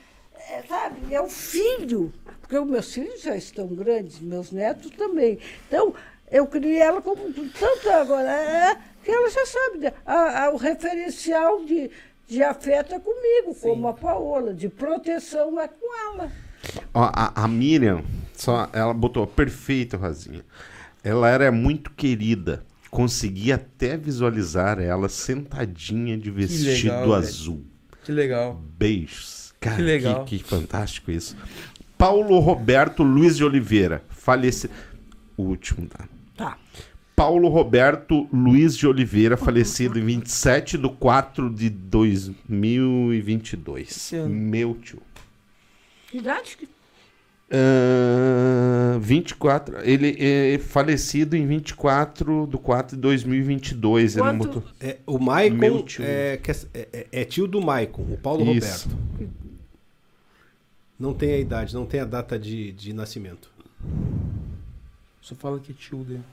é, 0.49 0.61
sabe? 0.67 1.13
É 1.13 1.21
o 1.21 1.29
filho. 1.29 2.11
Porque 2.41 2.57
os 2.57 2.67
meus 2.67 2.93
filhos 2.93 3.21
já 3.21 3.35
estão 3.35 3.67
grandes, 3.67 4.19
meus 4.19 4.51
netos 4.51 4.91
também. 4.91 5.39
Então, 5.67 5.93
eu 6.31 6.45
criei 6.47 6.79
ela 6.79 7.01
como 7.01 7.31
tanto 7.31 7.89
agora, 7.91 8.29
é, 8.31 8.77
que 9.03 9.11
ela 9.11 9.29
já 9.29 9.45
sabe. 9.45 9.77
né? 9.79 9.93
A- 10.05 10.45
a- 10.45 10.49
o 10.51 10.57
referencial 10.57 11.63
de, 11.63 11.89
de 12.27 12.43
afeto 12.43 12.93
é 12.95 12.99
comigo, 12.99 13.55
como 13.61 13.87
a 13.87 13.93
Paola, 13.93 14.53
de 14.53 14.67
proteção 14.67 15.59
é 15.59 15.67
com 15.67 15.99
ela. 16.13 16.31
Ó, 16.93 17.03
a, 17.13 17.43
a 17.43 17.47
Miriam, 17.47 18.03
só, 18.33 18.67
ela 18.73 18.93
botou 18.93 19.25
perfeito, 19.25 19.95
Rosinha. 19.95 20.43
Ela 21.03 21.29
era 21.29 21.51
muito 21.51 21.91
querida. 21.91 22.65
Consegui 22.89 23.51
até 23.51 23.97
visualizar 23.97 24.79
ela 24.79 25.09
sentadinha 25.09 26.17
de 26.17 26.31
vestido 26.31 26.91
legal, 26.91 27.01
velho. 27.01 27.13
azul. 27.15 27.65
Que 28.03 28.11
legal. 28.11 28.63
Beijos. 28.77 29.53
Cara, 29.59 29.75
Que 29.75 29.81
legal. 29.81 30.25
Que, 30.25 30.37
que 30.39 30.43
fantástico 30.43 31.11
isso. 31.11 31.35
Paulo 31.97 32.39
Roberto 32.39 33.03
Luiz 33.03 33.35
de 33.37 33.43
Oliveira. 33.43 34.03
Falece... 34.09 34.69
O 35.37 35.43
último, 35.43 35.87
tá? 35.87 36.07
Tá. 36.35 36.57
Paulo 37.15 37.49
Roberto 37.49 38.27
Luiz 38.31 38.77
de 38.77 38.87
Oliveira, 38.87 39.35
falecido 39.35 39.99
em 39.99 40.05
27 40.05 40.77
de 40.77 40.87
4 40.87 41.49
de 41.49 41.69
2022. 41.69 43.89
Esse 43.91 44.15
ano. 44.15 44.33
Meu 44.33 44.75
tio. 44.75 45.01
Que 46.07 46.19
idade 46.19 46.55
que. 46.57 46.67
Ah, 47.51 48.97
24. 48.99 49.77
Ele 49.83 50.15
é 50.19 50.59
falecido 50.59 51.35
em 51.35 51.45
24 51.47 52.47
de 52.47 52.57
4 52.57 52.95
de 52.95 53.01
2022. 53.01 54.15
Ele 54.15 54.23
Quanto- 54.23 54.37
botou- 54.47 54.63
É, 54.79 54.97
o 55.05 55.17
Maicon 55.19 55.57
Meu 55.57 55.81
tio. 55.83 56.03
é, 56.05 56.37
que 56.37 56.51
é- 56.51 56.55
é- 56.73 57.07
é 57.11 57.25
tio 57.25 57.47
do 57.47 57.61
Maicon, 57.61 58.03
o 58.03 58.17
Paulo 58.17 58.43
Isso. 58.53 58.89
Roberto. 58.89 59.29
Não 60.99 61.13
tem 61.13 61.33
a 61.33 61.37
idade, 61.37 61.73
não 61.73 61.85
tem 61.85 62.01
a 62.01 62.05
data 62.05 62.37
de, 62.37 62.71
de 62.73 62.93
nascimento. 62.93 63.49
Só 65.21 65.33
fala 65.35 65.59
que 65.59 65.71
é 65.71 65.75
tio 65.75 66.03
dele. 66.03 66.23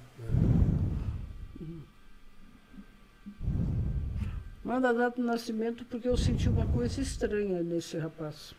Manda 4.65 4.89
a 4.91 4.93
data 4.93 5.21
do 5.21 5.27
nascimento 5.27 5.85
porque 5.85 6.09
eu 6.09 6.17
senti 6.17 6.49
uma 6.49 6.67
coisa 6.67 7.01
estranha 7.01 7.63
nesse 7.63 7.97
rapaz. 7.97 8.53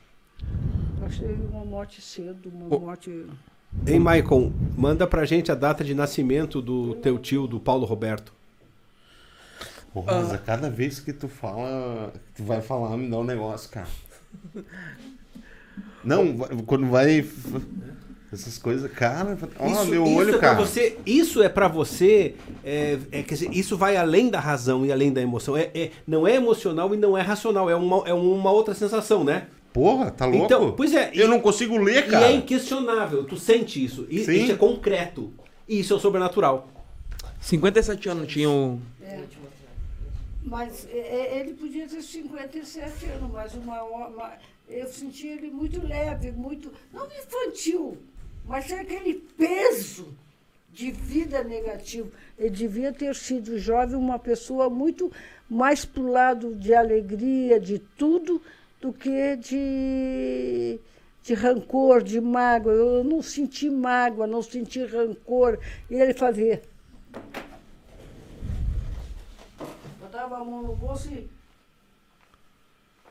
Achei 1.05 1.37
uma 1.51 1.63
morte 1.63 2.01
cedo, 2.01 2.49
uma 2.53 2.79
morte. 2.79 3.25
Hein, 3.85 3.99
Maicon, 3.99 4.51
manda 4.77 5.05
pra 5.07 5.25
gente 5.25 5.51
a 5.51 5.55
data 5.55 5.83
de 5.83 5.93
nascimento 5.93 6.61
do 6.61 6.95
teu 6.95 7.17
tio, 7.17 7.47
do 7.47 7.59
Paulo 7.59 7.85
Roberto. 7.85 8.33
Ô, 9.93 10.01
Rosa, 10.01 10.37
cada 10.37 10.69
vez 10.69 10.99
que 10.99 11.13
tu 11.13 11.27
fala, 11.27 12.13
tu 12.35 12.43
vai 12.43 12.61
falar, 12.61 12.95
me 12.97 13.09
dá 13.09 13.17
um 13.17 13.23
negócio, 13.23 13.69
cara. 13.69 13.87
Não, 16.03 16.37
quando 16.65 16.87
vai. 16.87 17.25
Essas 18.31 18.57
coisas, 18.57 18.91
cara. 18.91 19.37
Ó, 19.57 19.85
meu 19.85 20.05
olho, 20.05 20.35
é 20.35 20.37
pra 20.37 20.49
cara. 20.49 20.65
você, 20.65 20.97
isso 21.05 21.41
é 21.41 21.47
pra 21.47 21.67
você. 21.69 22.35
É, 22.63 22.97
é, 23.11 23.23
quer 23.23 23.35
dizer, 23.35 23.49
isso 23.53 23.77
vai 23.77 23.95
além 23.95 24.29
da 24.29 24.39
razão 24.39 24.85
e 24.85 24.91
além 24.91 25.13
da 25.13 25.21
emoção. 25.21 25.55
É, 25.55 25.71
é- 25.73 25.91
não 26.05 26.27
é 26.27 26.35
emocional 26.35 26.93
e 26.93 26.97
não 26.97 27.17
é 27.17 27.21
racional. 27.21 27.69
É 27.69 27.75
uma, 27.75 28.07
é 28.07 28.13
uma 28.13 28.51
outra 28.51 28.73
sensação, 28.73 29.23
né? 29.23 29.47
Porra, 29.77 30.09
tá 30.09 30.25
louco? 30.25 30.45
Então, 30.45 30.71
pois 30.71 30.91
é, 30.91 31.11
Eu 31.13 31.27
e- 31.27 31.29
não 31.29 31.39
consigo 31.39 31.77
ler, 31.77 32.07
E 32.07 32.09
cara. 32.09 32.25
é 32.29 32.31
inquestionável, 32.33 33.23
tu 33.25 33.37
sente 33.37 33.83
isso. 33.83 34.07
E, 34.09 34.25
Sim. 34.25 34.31
isso 34.43 34.51
é 34.53 34.55
concreto. 34.55 35.31
E 35.67 35.79
isso 35.79 35.93
é 35.93 35.97
o 35.97 35.99
sobrenatural. 35.99 36.67
57 37.39 38.09
anos 38.09 38.27
tinha 38.33 38.49
o. 38.49 38.79
Mas 40.43 40.87
é, 40.89 40.97
é, 40.97 41.39
ele 41.41 41.53
podia 41.53 41.87
ter 41.87 42.01
57 42.01 43.05
anos, 43.05 43.31
mas 43.31 43.53
uma, 43.53 43.83
uma- 43.83 44.33
eu 44.67 44.87
senti 44.87 45.27
ele 45.27 45.51
muito 45.51 45.85
leve, 45.85 46.31
muito. 46.31 46.71
não 46.91 47.05
infantil, 47.05 47.97
mas 48.47 48.65
tem 48.65 48.79
aquele 48.79 49.13
peso 49.37 50.07
de 50.73 50.89
vida 50.91 51.43
negativo. 51.43 52.11
Ele 52.39 52.49
devia 52.49 52.91
ter 52.91 53.13
sido 53.15 53.59
jovem, 53.59 53.95
uma 53.95 54.17
pessoa 54.17 54.69
muito 54.71 55.11
mais 55.47 55.85
para 55.85 56.01
o 56.01 56.11
lado 56.11 56.55
de 56.55 56.73
alegria, 56.73 57.59
de 57.59 57.77
tudo, 57.79 58.41
do 58.81 58.93
que 58.93 59.35
de, 59.37 60.79
de 61.23 61.33
rancor, 61.33 62.03
de 62.03 62.21
mágoa. 62.21 62.73
Eu 62.73 63.03
não 63.03 63.21
senti 63.21 63.69
mágoa, 63.69 64.27
não 64.27 64.41
senti 64.41 64.85
rancor. 64.85 65.59
E 65.89 65.95
ele 65.95 66.13
fazia. 66.13 66.61
Botava 69.99 70.37
a 70.37 70.43
mão 70.43 70.63
no 70.63 70.75
bolso 70.75 71.09
e. 71.11 71.29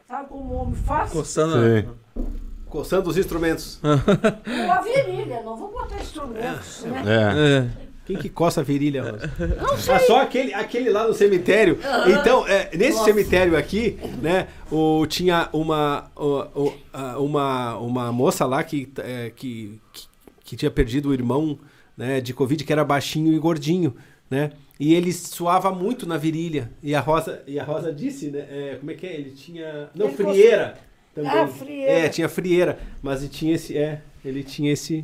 Sabe 0.09 0.29
como 0.29 0.55
o 0.55 0.57
homem 0.59 0.75
faz? 0.75 1.11
Coçando. 1.11 1.57
Sim. 1.57 1.89
Coçando 2.71 3.09
os 3.09 3.17
instrumentos. 3.17 3.81
A 3.83 4.81
virilha, 4.83 5.41
não 5.43 5.57
vou 5.57 5.71
botar 5.71 5.97
instrumentos, 5.97 6.83
né? 6.83 7.03
É. 7.07 7.83
É. 7.83 7.86
Quem 8.07 8.17
que 8.17 8.29
coça 8.29 8.61
a 8.61 8.65
virilha, 8.65 9.03
Rosa? 9.03 9.31
Não 9.61 9.77
sei. 9.77 9.95
Ah, 9.95 9.99
só 9.99 10.21
aquele, 10.23 10.55
aquele 10.55 10.91
lá 10.91 11.07
no 11.09 11.13
cemitério. 11.13 11.79
Então, 12.21 12.47
é, 12.47 12.71
nesse 12.77 12.93
Nossa. 12.99 13.05
cemitério 13.05 13.57
aqui, 13.57 13.99
né, 14.23 14.47
o, 14.71 15.05
tinha 15.07 15.49
uma, 15.53 16.09
o- 16.15 16.67
o- 16.67 16.75
a- 16.93 17.19
uma, 17.19 17.77
uma 17.79 18.13
moça 18.13 18.47
lá 18.47 18.63
que, 18.63 18.89
é, 18.99 19.33
que, 19.35 19.81
que, 19.93 20.07
que 20.45 20.57
tinha 20.57 20.71
perdido 20.71 21.09
o 21.09 21.13
irmão 21.15 21.59
né, 21.97 22.21
de 22.21 22.33
Covid, 22.33 22.63
que 22.65 22.73
era 22.73 22.85
baixinho 22.85 23.33
e 23.33 23.39
gordinho, 23.39 23.95
né? 24.31 24.53
E 24.79 24.95
ele 24.95 25.11
suava 25.13 25.73
muito 25.73 26.07
na 26.07 26.17
virilha. 26.19 26.71
E 26.83 26.95
a 26.95 27.01
Rosa, 27.01 27.43
e 27.47 27.59
a 27.59 27.65
Rosa 27.65 27.91
disse, 27.93 28.31
né? 28.31 28.41
é, 28.51 28.77
como 28.79 28.91
é 28.91 28.95
que 28.95 29.07
é? 29.07 29.15
Ele 29.15 29.31
tinha. 29.31 29.89
Não, 29.95 30.07
Ele 30.09 30.15
frieira. 30.17 30.79
Também. 31.15 31.31
Ah, 31.31 31.49
frieira. 31.49 31.91
É, 31.93 32.09
tinha 32.11 32.29
frieira. 32.29 32.79
Mas 33.03 33.21
ele 33.23 33.31
tinha 33.31 33.55
esse. 33.55 33.77
É, 33.77 34.03
ele 34.23 34.43
tinha 34.43 34.71
esse. 34.71 35.03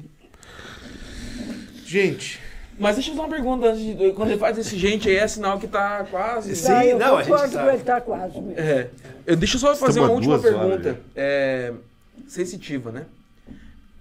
Gente, 1.86 2.38
Mas 2.82 2.96
deixa 2.96 3.10
eu 3.10 3.14
fazer 3.14 3.26
uma 3.28 3.34
pergunta 3.36 3.66
antes 3.68 3.80
de. 3.80 4.12
Quando 4.12 4.30
ele 4.30 4.38
faz 4.38 4.58
esse 4.58 4.76
gente 4.76 5.08
aí, 5.08 5.16
é 5.16 5.28
sinal 5.28 5.58
que 5.58 5.68
tá 5.68 6.04
quase. 6.10 6.56
Sim, 6.56 6.66
Tá, 6.66 6.84
eu 6.86 6.98
não, 6.98 7.16
a 7.16 7.22
gente 7.22 7.30
concordo 7.30 7.52
sabe. 7.52 7.68
com 7.68 7.74
ele, 7.74 7.84
tá 7.84 8.00
quase 8.00 8.40
mesmo. 8.40 8.60
É. 8.60 8.90
Eu, 9.24 9.36
deixa 9.36 9.56
eu 9.56 9.60
só 9.60 9.76
fazer 9.76 10.00
Estamos 10.00 10.08
uma 10.08 10.14
última 10.14 10.34
horas 10.34 10.44
pergunta. 10.44 11.00
É, 11.14 11.72
sensitiva, 12.26 12.90
né? 12.90 13.06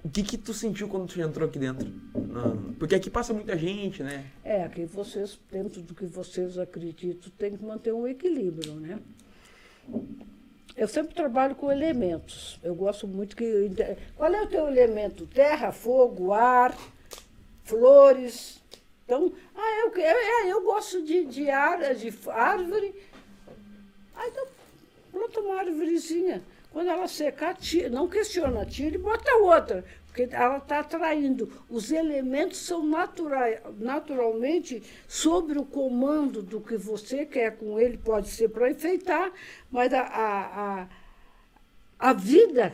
O 0.04 0.10
que 0.10 0.24
que 0.24 0.36
tu 0.36 0.52
sentiu 0.52 0.88
quando 0.88 1.06
tu 1.08 1.22
entrou 1.22 1.48
aqui 1.48 1.60
dentro? 1.60 1.88
Não, 2.16 2.74
porque 2.80 2.96
aqui 2.96 3.08
passa 3.08 3.34
muita 3.36 3.56
gente, 3.56 4.02
né? 4.02 4.26
É, 4.44 4.68
que 4.68 4.84
vocês, 4.86 5.38
dentro 5.52 5.80
do 5.80 5.94
que 5.94 6.06
vocês 6.08 6.58
acreditam, 6.58 7.32
tem 7.38 7.56
que 7.56 7.64
manter 7.64 7.94
um 7.94 8.08
equilíbrio, 8.08 8.74
né? 8.74 8.98
Eu 10.76 10.88
sempre 10.88 11.14
trabalho 11.14 11.54
com 11.54 11.72
elementos. 11.72 12.60
Eu 12.64 12.74
gosto 12.74 13.08
muito 13.08 13.36
que. 13.36 13.70
Qual 14.16 14.34
é 14.34 14.42
o 14.42 14.48
teu 14.48 14.68
elemento? 14.68 15.28
Terra, 15.28 15.72
fogo, 15.72 16.34
ar, 16.34 16.76
flores. 17.64 18.61
Então, 19.12 19.30
ah, 19.54 19.80
eu, 19.82 19.92
é, 20.02 20.50
eu 20.50 20.62
gosto 20.62 21.04
de, 21.04 21.26
de, 21.26 21.50
ar, 21.50 21.94
de 21.96 22.14
árvore. 22.30 22.96
Ah, 24.16 24.26
então, 24.26 24.48
planta 25.12 25.42
uma 25.42 25.60
árvorezinha. 25.60 26.42
Quando 26.72 26.90
ela 26.90 27.10
secar, 27.10 27.58
tira, 27.58 27.90
não 27.90 28.08
questiona, 28.08 28.66
tira 28.66 28.96
e 28.96 28.98
bota 28.98 29.36
outra. 29.36 29.84
Porque 30.08 30.30
ela 30.32 30.60
está 30.60 30.80
atraindo. 30.80 31.52
Os 31.70 31.92
elementos 31.92 32.60
são 32.60 32.86
natura, 32.86 33.62
naturalmente 33.80 34.82
sobre 35.10 35.60
o 35.60 35.66
comando 35.66 36.42
do 36.42 36.62
que 36.62 36.78
você 36.78 37.26
quer 37.26 37.58
com 37.58 37.78
ele, 37.78 37.98
pode 37.98 38.30
ser 38.30 38.48
para 38.48 38.72
enfeitar, 38.72 39.30
mas 39.70 39.94
a, 39.94 40.04
a, 40.04 40.82
a, 40.84 40.88
a 42.00 42.14
vida 42.14 42.74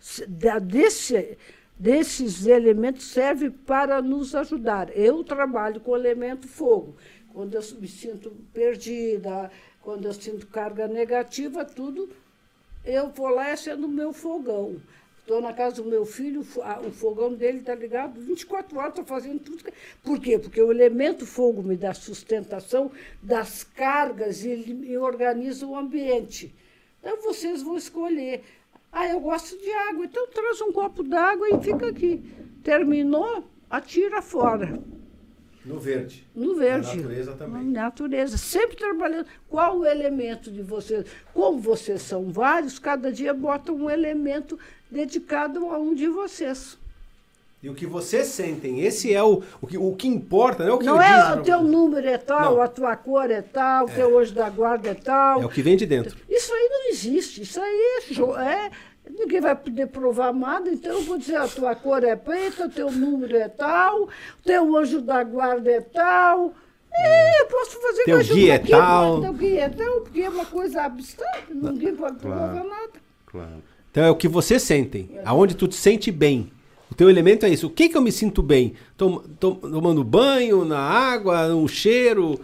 se- 0.00 0.26
da- 0.26 0.58
desse, 0.58 1.38
desses 1.80 2.46
elementos 2.46 3.06
serve 3.06 3.48
para 3.50 4.02
nos 4.02 4.34
ajudar. 4.34 4.94
Eu 4.94 5.24
trabalho 5.24 5.80
com 5.80 5.92
o 5.92 5.96
elemento 5.96 6.46
fogo. 6.46 6.94
Quando 7.32 7.54
eu 7.54 7.62
me 7.80 7.88
sinto 7.88 8.30
perdida, 8.52 9.50
quando 9.80 10.04
eu 10.04 10.12
sinto 10.12 10.46
carga 10.46 10.86
negativa, 10.86 11.64
tudo, 11.64 12.10
eu 12.84 13.08
vou 13.08 13.28
lá 13.30 13.48
e 13.48 13.52
acendo 13.52 13.86
o 13.86 13.90
meu 13.90 14.12
fogão. 14.12 14.76
Estou 15.20 15.40
na 15.40 15.54
casa 15.54 15.76
do 15.82 15.88
meu 15.88 16.04
filho, 16.04 16.40
o 16.40 16.44
fo- 16.44 16.60
a- 16.60 16.80
o 16.80 16.90
fogão 16.90 17.32
dele 17.32 17.60
está 17.60 17.74
ligado 17.74 18.20
24 18.20 18.76
horas, 18.76 18.90
estou 18.90 19.04
fazendo 19.04 19.38
tudo. 19.38 19.64
Por 20.02 20.20
quê? 20.20 20.38
Porque 20.38 20.60
o 20.60 20.70
elemento 20.72 21.24
fogo 21.24 21.62
me 21.62 21.76
dá 21.76 21.94
sustentação 21.94 22.90
das 23.22 23.62
cargas 23.64 24.44
e 24.44 24.54
me 24.74 24.98
organiza 24.98 25.66
o 25.66 25.76
ambiente. 25.76 26.52
Então 27.00 27.16
vocês 27.22 27.62
vão 27.62 27.76
escolher. 27.78 28.42
Ah, 28.92 29.06
eu 29.08 29.20
gosto 29.20 29.56
de 29.56 29.70
água, 29.70 30.04
então 30.04 30.26
traz 30.28 30.60
um 30.60 30.72
copo 30.72 31.02
d'água 31.02 31.48
e 31.48 31.62
fica 31.62 31.88
aqui. 31.88 32.22
Terminou, 32.62 33.44
atira 33.70 34.20
fora. 34.20 34.80
No 35.64 35.78
verde. 35.78 36.26
No 36.34 36.54
verde. 36.56 36.88
Na 36.88 36.94
natureza 36.96 37.32
também. 37.32 37.64
Na 37.64 37.82
natureza. 37.82 38.38
Sempre 38.38 38.76
trabalhando. 38.76 39.26
Qual 39.48 39.78
o 39.78 39.86
elemento 39.86 40.50
de 40.50 40.62
vocês? 40.62 41.04
Como 41.34 41.60
vocês 41.60 42.02
são 42.02 42.30
vários, 42.30 42.78
cada 42.78 43.12
dia 43.12 43.34
bota 43.34 43.70
um 43.70 43.88
elemento 43.88 44.58
dedicado 44.90 45.66
a 45.68 45.78
um 45.78 45.94
de 45.94 46.08
vocês. 46.08 46.78
E 47.62 47.68
o 47.68 47.74
que 47.74 47.84
vocês 47.84 48.26
sentem, 48.28 48.80
esse 48.80 49.12
é 49.12 49.22
o, 49.22 49.42
o, 49.60 49.66
que, 49.66 49.76
o 49.76 49.94
que 49.94 50.08
importa, 50.08 50.64
não 50.64 50.70
é 50.70 50.74
o 50.74 50.78
que 50.78 50.86
Não 50.86 51.02
é 51.02 51.34
o 51.34 51.42
teu 51.42 51.62
número 51.62 52.08
é 52.08 52.16
tal, 52.16 52.54
Não. 52.54 52.62
a 52.62 52.68
tua 52.68 52.96
cor 52.96 53.30
é 53.30 53.42
tal, 53.42 53.84
o 53.84 53.90
teu 53.90 54.14
hoje 54.14 54.32
da 54.32 54.48
guarda 54.48 54.88
é 54.88 54.94
tal. 54.94 55.42
É 55.42 55.44
o 55.44 55.48
que 55.50 55.60
vem 55.60 55.76
de 55.76 55.84
dentro. 55.84 56.16
Isso 56.26 56.50
aí 56.54 56.68
não 56.70 56.79
existe. 56.90 57.42
Isso 57.42 57.60
aí 57.60 57.98
é, 58.38 58.42
é- 58.66 58.70
Ninguém 59.08 59.40
vai 59.40 59.56
poder 59.56 59.86
provar 59.88 60.32
nada, 60.32 60.70
então 60.70 60.92
eu 60.92 61.02
vou 61.02 61.18
dizer, 61.18 61.34
a 61.36 61.48
tua 61.48 61.74
cor 61.74 62.04
é 62.04 62.14
preta, 62.14 62.66
o 62.66 62.70
teu 62.70 62.92
número 62.92 63.34
é 63.36 63.48
tal, 63.48 64.02
o 64.04 64.08
teu 64.44 64.76
anjo 64.76 65.00
da 65.00 65.24
guarda 65.24 65.68
é 65.70 65.80
tal. 65.80 66.54
É, 66.92 67.40
eu 67.42 67.46
posso 67.46 67.80
fazer 67.80 68.04
Teu 68.04 68.18
guia 68.22 68.54
é 68.54 68.58
tal. 68.58 69.20
Teu 69.20 69.32
guia 69.32 69.60
é 69.62 69.68
tal, 69.68 70.00
porque 70.02 70.20
é 70.20 70.28
uma 70.28 70.44
coisa 70.44 70.82
abstrata, 70.82 71.42
ninguém 71.52 71.94
pode 71.96 72.18
provar 72.18 72.50
Claro. 72.52 72.68
nada. 72.68 72.92
claro. 73.26 73.62
Então 73.90 74.04
é 74.04 74.10
o 74.10 74.14
que 74.16 74.28
vocês 74.28 74.62
sentem, 74.62 75.18
aonde 75.24 75.56
tu 75.56 75.66
te 75.66 75.74
sente 75.76 76.12
bem. 76.12 76.52
O 76.90 76.94
teu 76.94 77.08
elemento 77.08 77.46
é 77.46 77.48
isso. 77.48 77.66
O 77.68 77.70
que 77.70 77.88
que 77.88 77.96
eu 77.96 78.02
me 78.02 78.12
sinto 78.12 78.42
bem? 78.42 78.74
Tom, 78.96 79.20
tom- 79.40 79.54
tomando 79.54 80.04
banho, 80.04 80.64
na 80.64 80.78
água, 80.78 81.48
no 81.48 81.66
cheiro. 81.68 82.38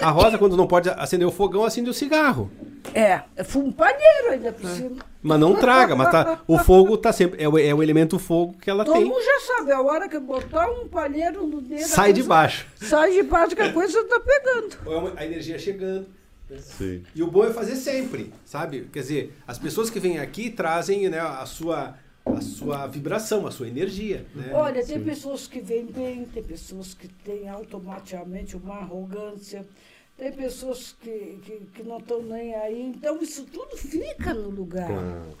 A 0.00 0.10
Rosa, 0.10 0.38
quando 0.38 0.56
não 0.56 0.66
pode 0.66 0.88
acender 0.88 1.26
o 1.26 1.30
fogão, 1.30 1.64
acende 1.64 1.90
o 1.90 1.94
cigarro. 1.94 2.50
É, 2.94 3.22
é 3.36 3.44
palheiro 3.76 4.30
ainda 4.30 4.52
por 4.52 4.68
cima. 4.70 4.96
Mas 5.22 5.38
não 5.38 5.54
traga, 5.54 5.94
mas 5.94 6.10
tá, 6.10 6.40
o 6.46 6.58
fogo 6.58 6.96
tá 6.96 7.12
sempre. 7.12 7.42
É 7.42 7.48
o, 7.48 7.58
é 7.58 7.74
o 7.74 7.82
elemento 7.82 8.18
fogo 8.18 8.56
que 8.58 8.70
ela 8.70 8.84
Todo 8.84 8.96
tem. 8.96 9.04
mundo 9.04 9.22
já 9.22 9.40
sabe, 9.56 9.72
a 9.72 9.80
hora 9.80 10.08
que 10.08 10.18
botar 10.18 10.70
um 10.70 10.88
palheiro 10.88 11.46
no 11.46 11.60
dedo. 11.60 11.86
Sai 11.86 12.12
de 12.12 12.22
baixo. 12.22 12.66
Sai 12.76 13.12
de 13.12 13.22
baixo 13.22 13.54
que 13.54 13.62
a 13.62 13.72
coisa 13.72 14.02
tá 14.04 14.20
pegando. 14.20 14.78
A 15.16 15.24
energia 15.24 15.58
chegando. 15.58 16.06
Sim. 16.58 17.04
E 17.14 17.22
o 17.22 17.30
bom 17.30 17.44
é 17.44 17.52
fazer 17.52 17.76
sempre, 17.76 18.32
sabe? 18.44 18.88
Quer 18.92 19.00
dizer, 19.00 19.36
as 19.46 19.58
pessoas 19.58 19.88
que 19.90 20.00
vêm 20.00 20.18
aqui 20.18 20.50
trazem 20.50 21.08
né, 21.08 21.20
a, 21.20 21.46
sua, 21.46 21.94
a 22.24 22.40
sua 22.40 22.86
vibração, 22.86 23.46
a 23.46 23.50
sua 23.50 23.68
energia. 23.68 24.26
Né? 24.34 24.50
Olha, 24.52 24.84
tem 24.84 25.00
pessoas 25.02 25.46
que 25.46 25.60
vêm 25.60 25.86
bem, 25.86 26.24
tem 26.24 26.42
pessoas 26.42 26.92
que 26.92 27.06
têm 27.06 27.48
automaticamente 27.48 28.56
uma 28.56 28.76
arrogância, 28.76 29.64
tem 30.20 30.32
pessoas 30.32 30.94
que, 31.00 31.40
que, 31.42 31.66
que 31.74 31.82
não 31.82 31.96
estão 31.96 32.22
nem 32.22 32.54
aí. 32.54 32.82
Então, 32.82 33.22
isso 33.22 33.42
tudo 33.46 33.74
fica 33.74 34.34
no 34.34 34.50
lugar. 34.50 34.86
Claro. 34.86 35.38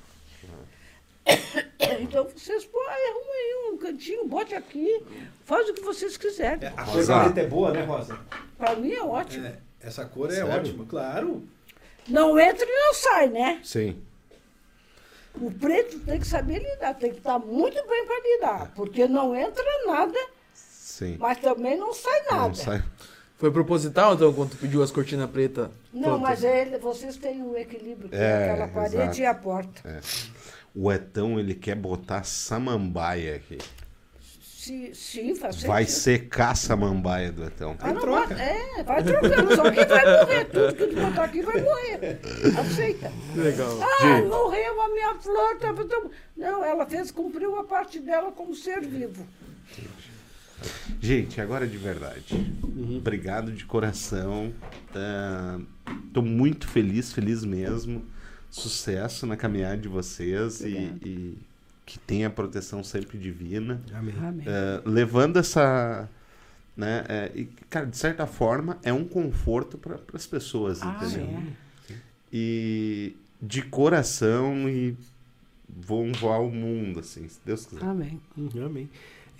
Então, 2.00 2.26
vocês 2.34 2.64
pô, 2.64 2.78
arrumam 2.78 3.32
aí 3.32 3.72
um 3.72 3.76
cantinho, 3.76 4.26
bote 4.26 4.54
aqui, 4.54 5.04
faz 5.44 5.68
o 5.68 5.74
que 5.74 5.82
vocês 5.82 6.16
quiserem. 6.16 6.66
É, 6.66 6.72
a 6.74 6.84
coisa 6.84 7.24
preta 7.24 7.40
é 7.40 7.46
boa, 7.46 7.72
né, 7.72 7.84
Rosa? 7.84 8.18
Para 8.56 8.74
mim 8.76 8.92
é 8.92 9.02
ótimo. 9.02 9.46
É, 9.46 9.58
essa 9.80 10.06
cor 10.06 10.30
é 10.30 10.36
Sério? 10.36 10.50
ótima, 10.50 10.86
claro. 10.86 11.46
Não 12.08 12.38
entra 12.38 12.64
e 12.64 12.86
não 12.86 12.94
sai, 12.94 13.28
né? 13.28 13.60
Sim. 13.62 14.02
O 15.34 15.50
preto 15.50 15.98
tem 16.00 16.18
que 16.18 16.26
saber 16.26 16.58
lidar, 16.58 16.94
tem 16.94 17.10
que 17.10 17.18
estar 17.18 17.38
muito 17.38 17.86
bem 17.86 18.06
para 18.06 18.22
lidar, 18.22 18.72
porque 18.74 19.06
não 19.06 19.36
entra 19.36 19.64
nada, 19.86 20.18
Sim. 20.54 21.16
mas 21.18 21.38
também 21.38 21.76
não 21.76 21.92
sai 21.92 22.22
nada. 22.30 22.48
Não 22.48 22.54
sai. 22.54 22.82
Foi 23.40 23.50
proposital, 23.50 24.14
então, 24.14 24.32
quando 24.34 24.50
tu 24.50 24.58
pediu 24.58 24.82
as 24.82 24.90
cortinas 24.90 25.28
pretas? 25.30 25.70
Não, 25.94 26.18
mas 26.18 26.44
ele, 26.44 26.76
vocês 26.76 27.16
têm 27.16 27.42
o 27.42 27.56
equilíbrio 27.56 28.06
entre 28.08 28.18
É, 28.18 28.50
aquela 28.52 28.68
parede 28.68 28.96
exato. 28.96 29.20
e 29.20 29.24
a 29.24 29.34
porta. 29.34 30.00
O 30.74 30.92
Etão, 30.92 31.40
ele 31.40 31.54
quer 31.54 31.74
botar 31.74 32.22
samambaia 32.22 33.36
aqui. 33.36 33.56
Se, 34.42 34.94
sim, 34.94 35.34
faz 35.34 35.62
Vai 35.62 35.86
sentido. 35.86 36.02
ser 36.02 36.28
caça-mambaia 36.28 37.32
do 37.32 37.42
Etão. 37.44 37.74
Ah, 37.80 37.94
não, 37.94 38.00
troca. 38.02 38.34
vai- 38.34 38.46
É, 38.78 38.82
vai 38.82 39.02
trocando. 39.02 39.56
Só 39.56 39.62
quem 39.70 39.86
vai 39.86 40.18
morrer. 40.18 40.44
Tudo 40.44 40.74
que 40.74 40.86
tu 40.86 40.96
botar 41.00 41.24
aqui 41.24 41.40
vai 41.40 41.62
morrer. 41.62 42.20
Aceita. 42.60 43.10
Legal. 43.34 43.78
Ah, 43.82 44.02
Gente. 44.06 44.28
morreu 44.28 44.82
a 44.82 44.88
minha 44.90 45.14
flor. 45.14 45.56
tava 45.58 45.82
tão- 45.86 46.10
Não, 46.36 46.62
ela 46.62 46.84
fez, 46.84 47.10
cumpriu 47.10 47.58
a 47.58 47.64
parte 47.64 47.98
dela 48.00 48.30
como 48.32 48.54
ser 48.54 48.82
vivo. 48.82 49.26
Gente, 51.00 51.40
agora 51.40 51.66
de 51.66 51.76
verdade. 51.76 52.52
Obrigado 52.96 53.52
de 53.52 53.64
coração. 53.64 54.52
Ah, 54.94 55.58
tô 56.12 56.22
muito 56.22 56.66
feliz, 56.68 57.12
feliz 57.12 57.44
mesmo. 57.44 58.04
Sucesso 58.50 59.26
na 59.26 59.36
caminhada 59.36 59.76
de 59.78 59.88
vocês 59.88 60.60
e, 60.60 60.68
e 61.04 61.38
que 61.86 61.98
tenha 61.98 62.26
a 62.26 62.30
proteção 62.30 62.82
sempre 62.82 63.16
divina. 63.18 63.80
Amém. 63.94 64.14
Amém. 64.20 64.46
Ah, 64.48 64.82
levando 64.84 65.38
essa. 65.38 66.08
Né, 66.76 67.04
é, 67.08 67.32
e, 67.34 67.44
cara, 67.68 67.84
de 67.86 67.96
certa 67.96 68.26
forma, 68.26 68.78
é 68.82 68.92
um 68.92 69.04
conforto 69.04 69.76
para 69.76 69.98
as 70.14 70.26
pessoas, 70.26 70.80
Ah, 70.82 70.98
entendeu? 71.02 71.26
é. 71.90 71.94
E 72.32 73.16
de 73.42 73.60
coração 73.62 74.68
e 74.68 74.96
vão 75.68 76.12
voar 76.12 76.40
o 76.40 76.50
mundo, 76.50 77.00
assim, 77.00 77.28
se 77.28 77.38
Deus 77.44 77.66
quiser. 77.66 77.84
Amém. 77.84 78.20
Uhum, 78.36 78.66
Amém. 78.66 78.88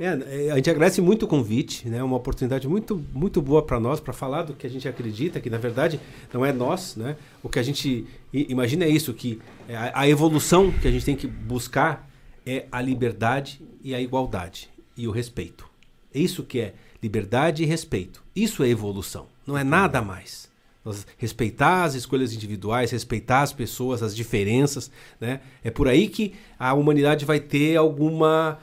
É, 0.01 0.47
é, 0.47 0.51
a 0.51 0.57
gente 0.57 0.71
agradece 0.71 1.03
muito 1.03 1.25
o 1.25 1.29
convite, 1.29 1.87
né? 1.87 2.03
Uma 2.03 2.17
oportunidade 2.17 2.67
muito, 2.67 3.05
muito 3.13 3.43
boa 3.43 3.63
para 3.63 3.79
nós 3.79 4.01
para 4.01 4.15
falar 4.15 4.45
do 4.45 4.55
que 4.55 4.67
a 4.67 4.71
gente 4.71 4.89
acredita, 4.89 5.39
que 5.43 5.51
na 5.51 5.59
verdade 5.59 6.01
não 6.33 6.45
é 6.45 6.51
nós, 6.55 6.97
né? 6.97 7.17
O 7.43 7.51
que 7.51 7.59
a 7.59 7.63
gente 7.63 8.07
imagina 8.33 8.87
é 8.87 8.89
isso, 8.89 9.13
que 9.13 9.39
é 9.69 9.77
a, 9.93 10.09
evolução 10.09 10.73
que 10.73 10.89
a 10.89 10.91
gente 10.91 11.05
tem 11.05 11.15
que 11.15 11.27
buscar 11.27 12.09
é 12.47 12.65
a 12.73 12.81
liberdade 12.81 13.61
e 13.85 13.95
a 13.95 14.01
igualdade 14.01 14.71
e 14.97 15.07
o 15.07 15.11
respeito. 15.11 15.69
É 16.15 16.19
isso 16.19 16.45
que 16.45 16.61
é 16.61 16.75
liberdade 17.03 17.63
e 17.63 17.67
respeito. 17.67 18.23
Isso 18.35 18.63
é 18.65 18.69
evolução, 18.71 19.27
não 19.47 19.59
é 19.59 19.63
nada 19.63 20.01
mais. 20.01 20.49
Respeitar 21.19 21.85
as 21.85 21.93
escolhas 21.93 22.33
individuais, 22.33 22.91
respeitar 22.91 23.43
as 23.43 23.53
pessoas, 23.53 24.03
as 24.03 24.17
diferenças, 24.17 24.91
né? 25.21 25.41
É 25.63 25.71
por 25.71 25.89
aí 25.89 26.09
que 26.09 26.33
a 26.59 26.73
humanidade 26.73 27.27
vai 27.27 27.39
ter 27.39 27.77
alguma 27.77 28.59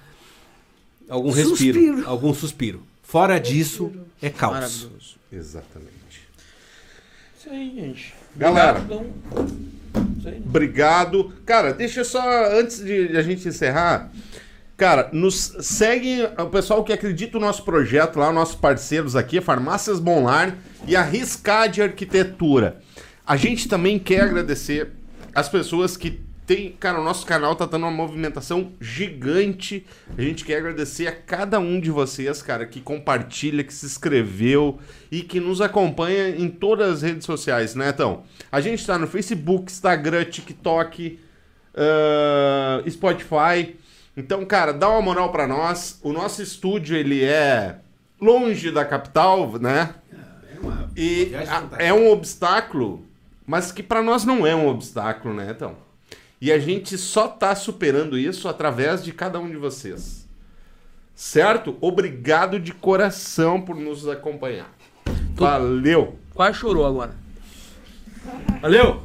algum 1.09 1.31
respiro, 1.31 1.79
Suspiro. 1.79 2.07
algum 2.09 2.34
suspiro. 2.34 2.84
Fora 3.03 3.39
disso 3.39 3.91
é 4.21 4.29
caos. 4.29 4.53
Maravilhoso. 4.53 5.15
Exatamente. 5.31 5.91
Isso 7.39 7.49
aí, 7.49 7.71
gente. 7.75 8.13
Galera. 8.35 8.79
Obrigado, 8.79 9.57
Isso 10.19 10.27
aí. 10.27 10.41
Obrigado. 10.45 11.34
Cara, 11.45 11.73
deixa 11.73 12.01
eu 12.01 12.05
só, 12.05 12.21
antes 12.51 12.84
de 12.84 13.15
a 13.17 13.21
gente 13.21 13.47
encerrar, 13.47 14.11
cara, 14.75 15.09
nos 15.13 15.55
segue 15.61 16.23
o 16.38 16.47
pessoal 16.47 16.84
que 16.84 16.91
acredita 16.93 17.39
no 17.39 17.45
nosso 17.45 17.63
projeto 17.63 18.19
lá, 18.19 18.31
nossos 18.31 18.55
parceiros 18.55 19.15
aqui, 19.15 19.39
Farmácias 19.41 19.99
Bonlar 19.99 20.55
e 20.85 20.95
a 20.95 21.01
Riscade 21.01 21.81
Arquitetura. 21.81 22.81
A 23.25 23.35
gente 23.38 23.67
também 23.67 23.97
quer 23.99 24.21
agradecer 24.21 24.89
as 25.34 25.47
pessoas 25.49 25.95
que 25.97 26.19
tem, 26.48 26.72
cara, 26.80 26.99
o 26.99 27.03
nosso 27.03 27.26
canal 27.26 27.56
tá 27.56 27.65
dando 27.65 27.84
uma 27.84 27.91
movimentação 27.91 28.72
gigante. 28.82 29.86
A 30.18 30.22
gente 30.22 30.45
quer 30.45 30.57
agradecer 30.60 31.06
a 31.06 31.11
cada 31.11 31.60
um 31.60 31.78
de 31.80 31.91
vocês, 31.91 32.41
cara, 32.41 32.65
que 32.65 32.80
compartilha, 32.82 33.64
que 33.65 33.74
se 33.74 33.86
inscreveu 33.86 34.80
e 35.11 35.22
que 35.22 35.40
nos 35.41 35.60
acompanha 35.60 36.30
em 36.30 36.49
todas 36.49 36.90
as 36.90 37.02
redes 37.02 37.26
sociais, 37.26 37.76
né, 37.76 37.90
então? 37.90 38.24
A 38.49 38.61
gente 38.61 38.84
tá 38.88 38.98
no 38.98 39.06
Facebook, 39.07 39.69
Instagram, 39.72 40.24
TikTok, 40.24 41.19
ah, 41.76 42.82
Spotify. 42.90 43.76
Então, 44.15 44.45
cara, 44.45 44.72
dá 44.74 44.90
uma 44.90 45.02
moral 45.02 45.32
pra 45.32 45.45
nós. 45.48 45.99
O 46.02 46.11
nosso 46.14 46.41
estúdio, 46.41 46.95
ele 46.95 47.24
é 47.24 47.76
longe 48.19 48.72
da 48.72 48.84
capital, 48.86 49.60
né? 49.60 49.94
E 50.95 51.26
viagem 51.26 51.49
a- 51.49 51.61
fantástica. 51.61 51.84
é 51.84 51.94
um 51.94 52.10
obstáculo, 52.10 53.06
mas 53.45 53.72
que 53.72 53.84
pra 53.84 54.02
nós 54.02 54.26
não 54.26 54.48
é 54.48 54.56
um 54.56 54.68
obstáculo, 54.68 55.34
né, 55.36 55.52
então? 55.56 55.76
E 56.39 56.51
a 56.51 56.59
gente 56.59 56.97
só 56.97 57.27
tá 57.27 57.55
superando 57.55 58.18
isso 58.18 58.47
através 58.47 59.03
de 59.03 59.11
cada 59.11 59.39
um 59.39 59.49
de 59.49 59.57
vocês. 59.57 60.27
Certo? 61.15 61.76
Obrigado 61.81 62.59
de 62.59 62.73
coração 62.73 63.59
por 63.59 63.76
nos 63.76 64.07
acompanhar. 64.07 64.72
Valeu! 65.34 66.19
Quase 66.34 66.59
chorou 66.59 66.85
agora. 66.85 67.15
Valeu! 68.61 69.01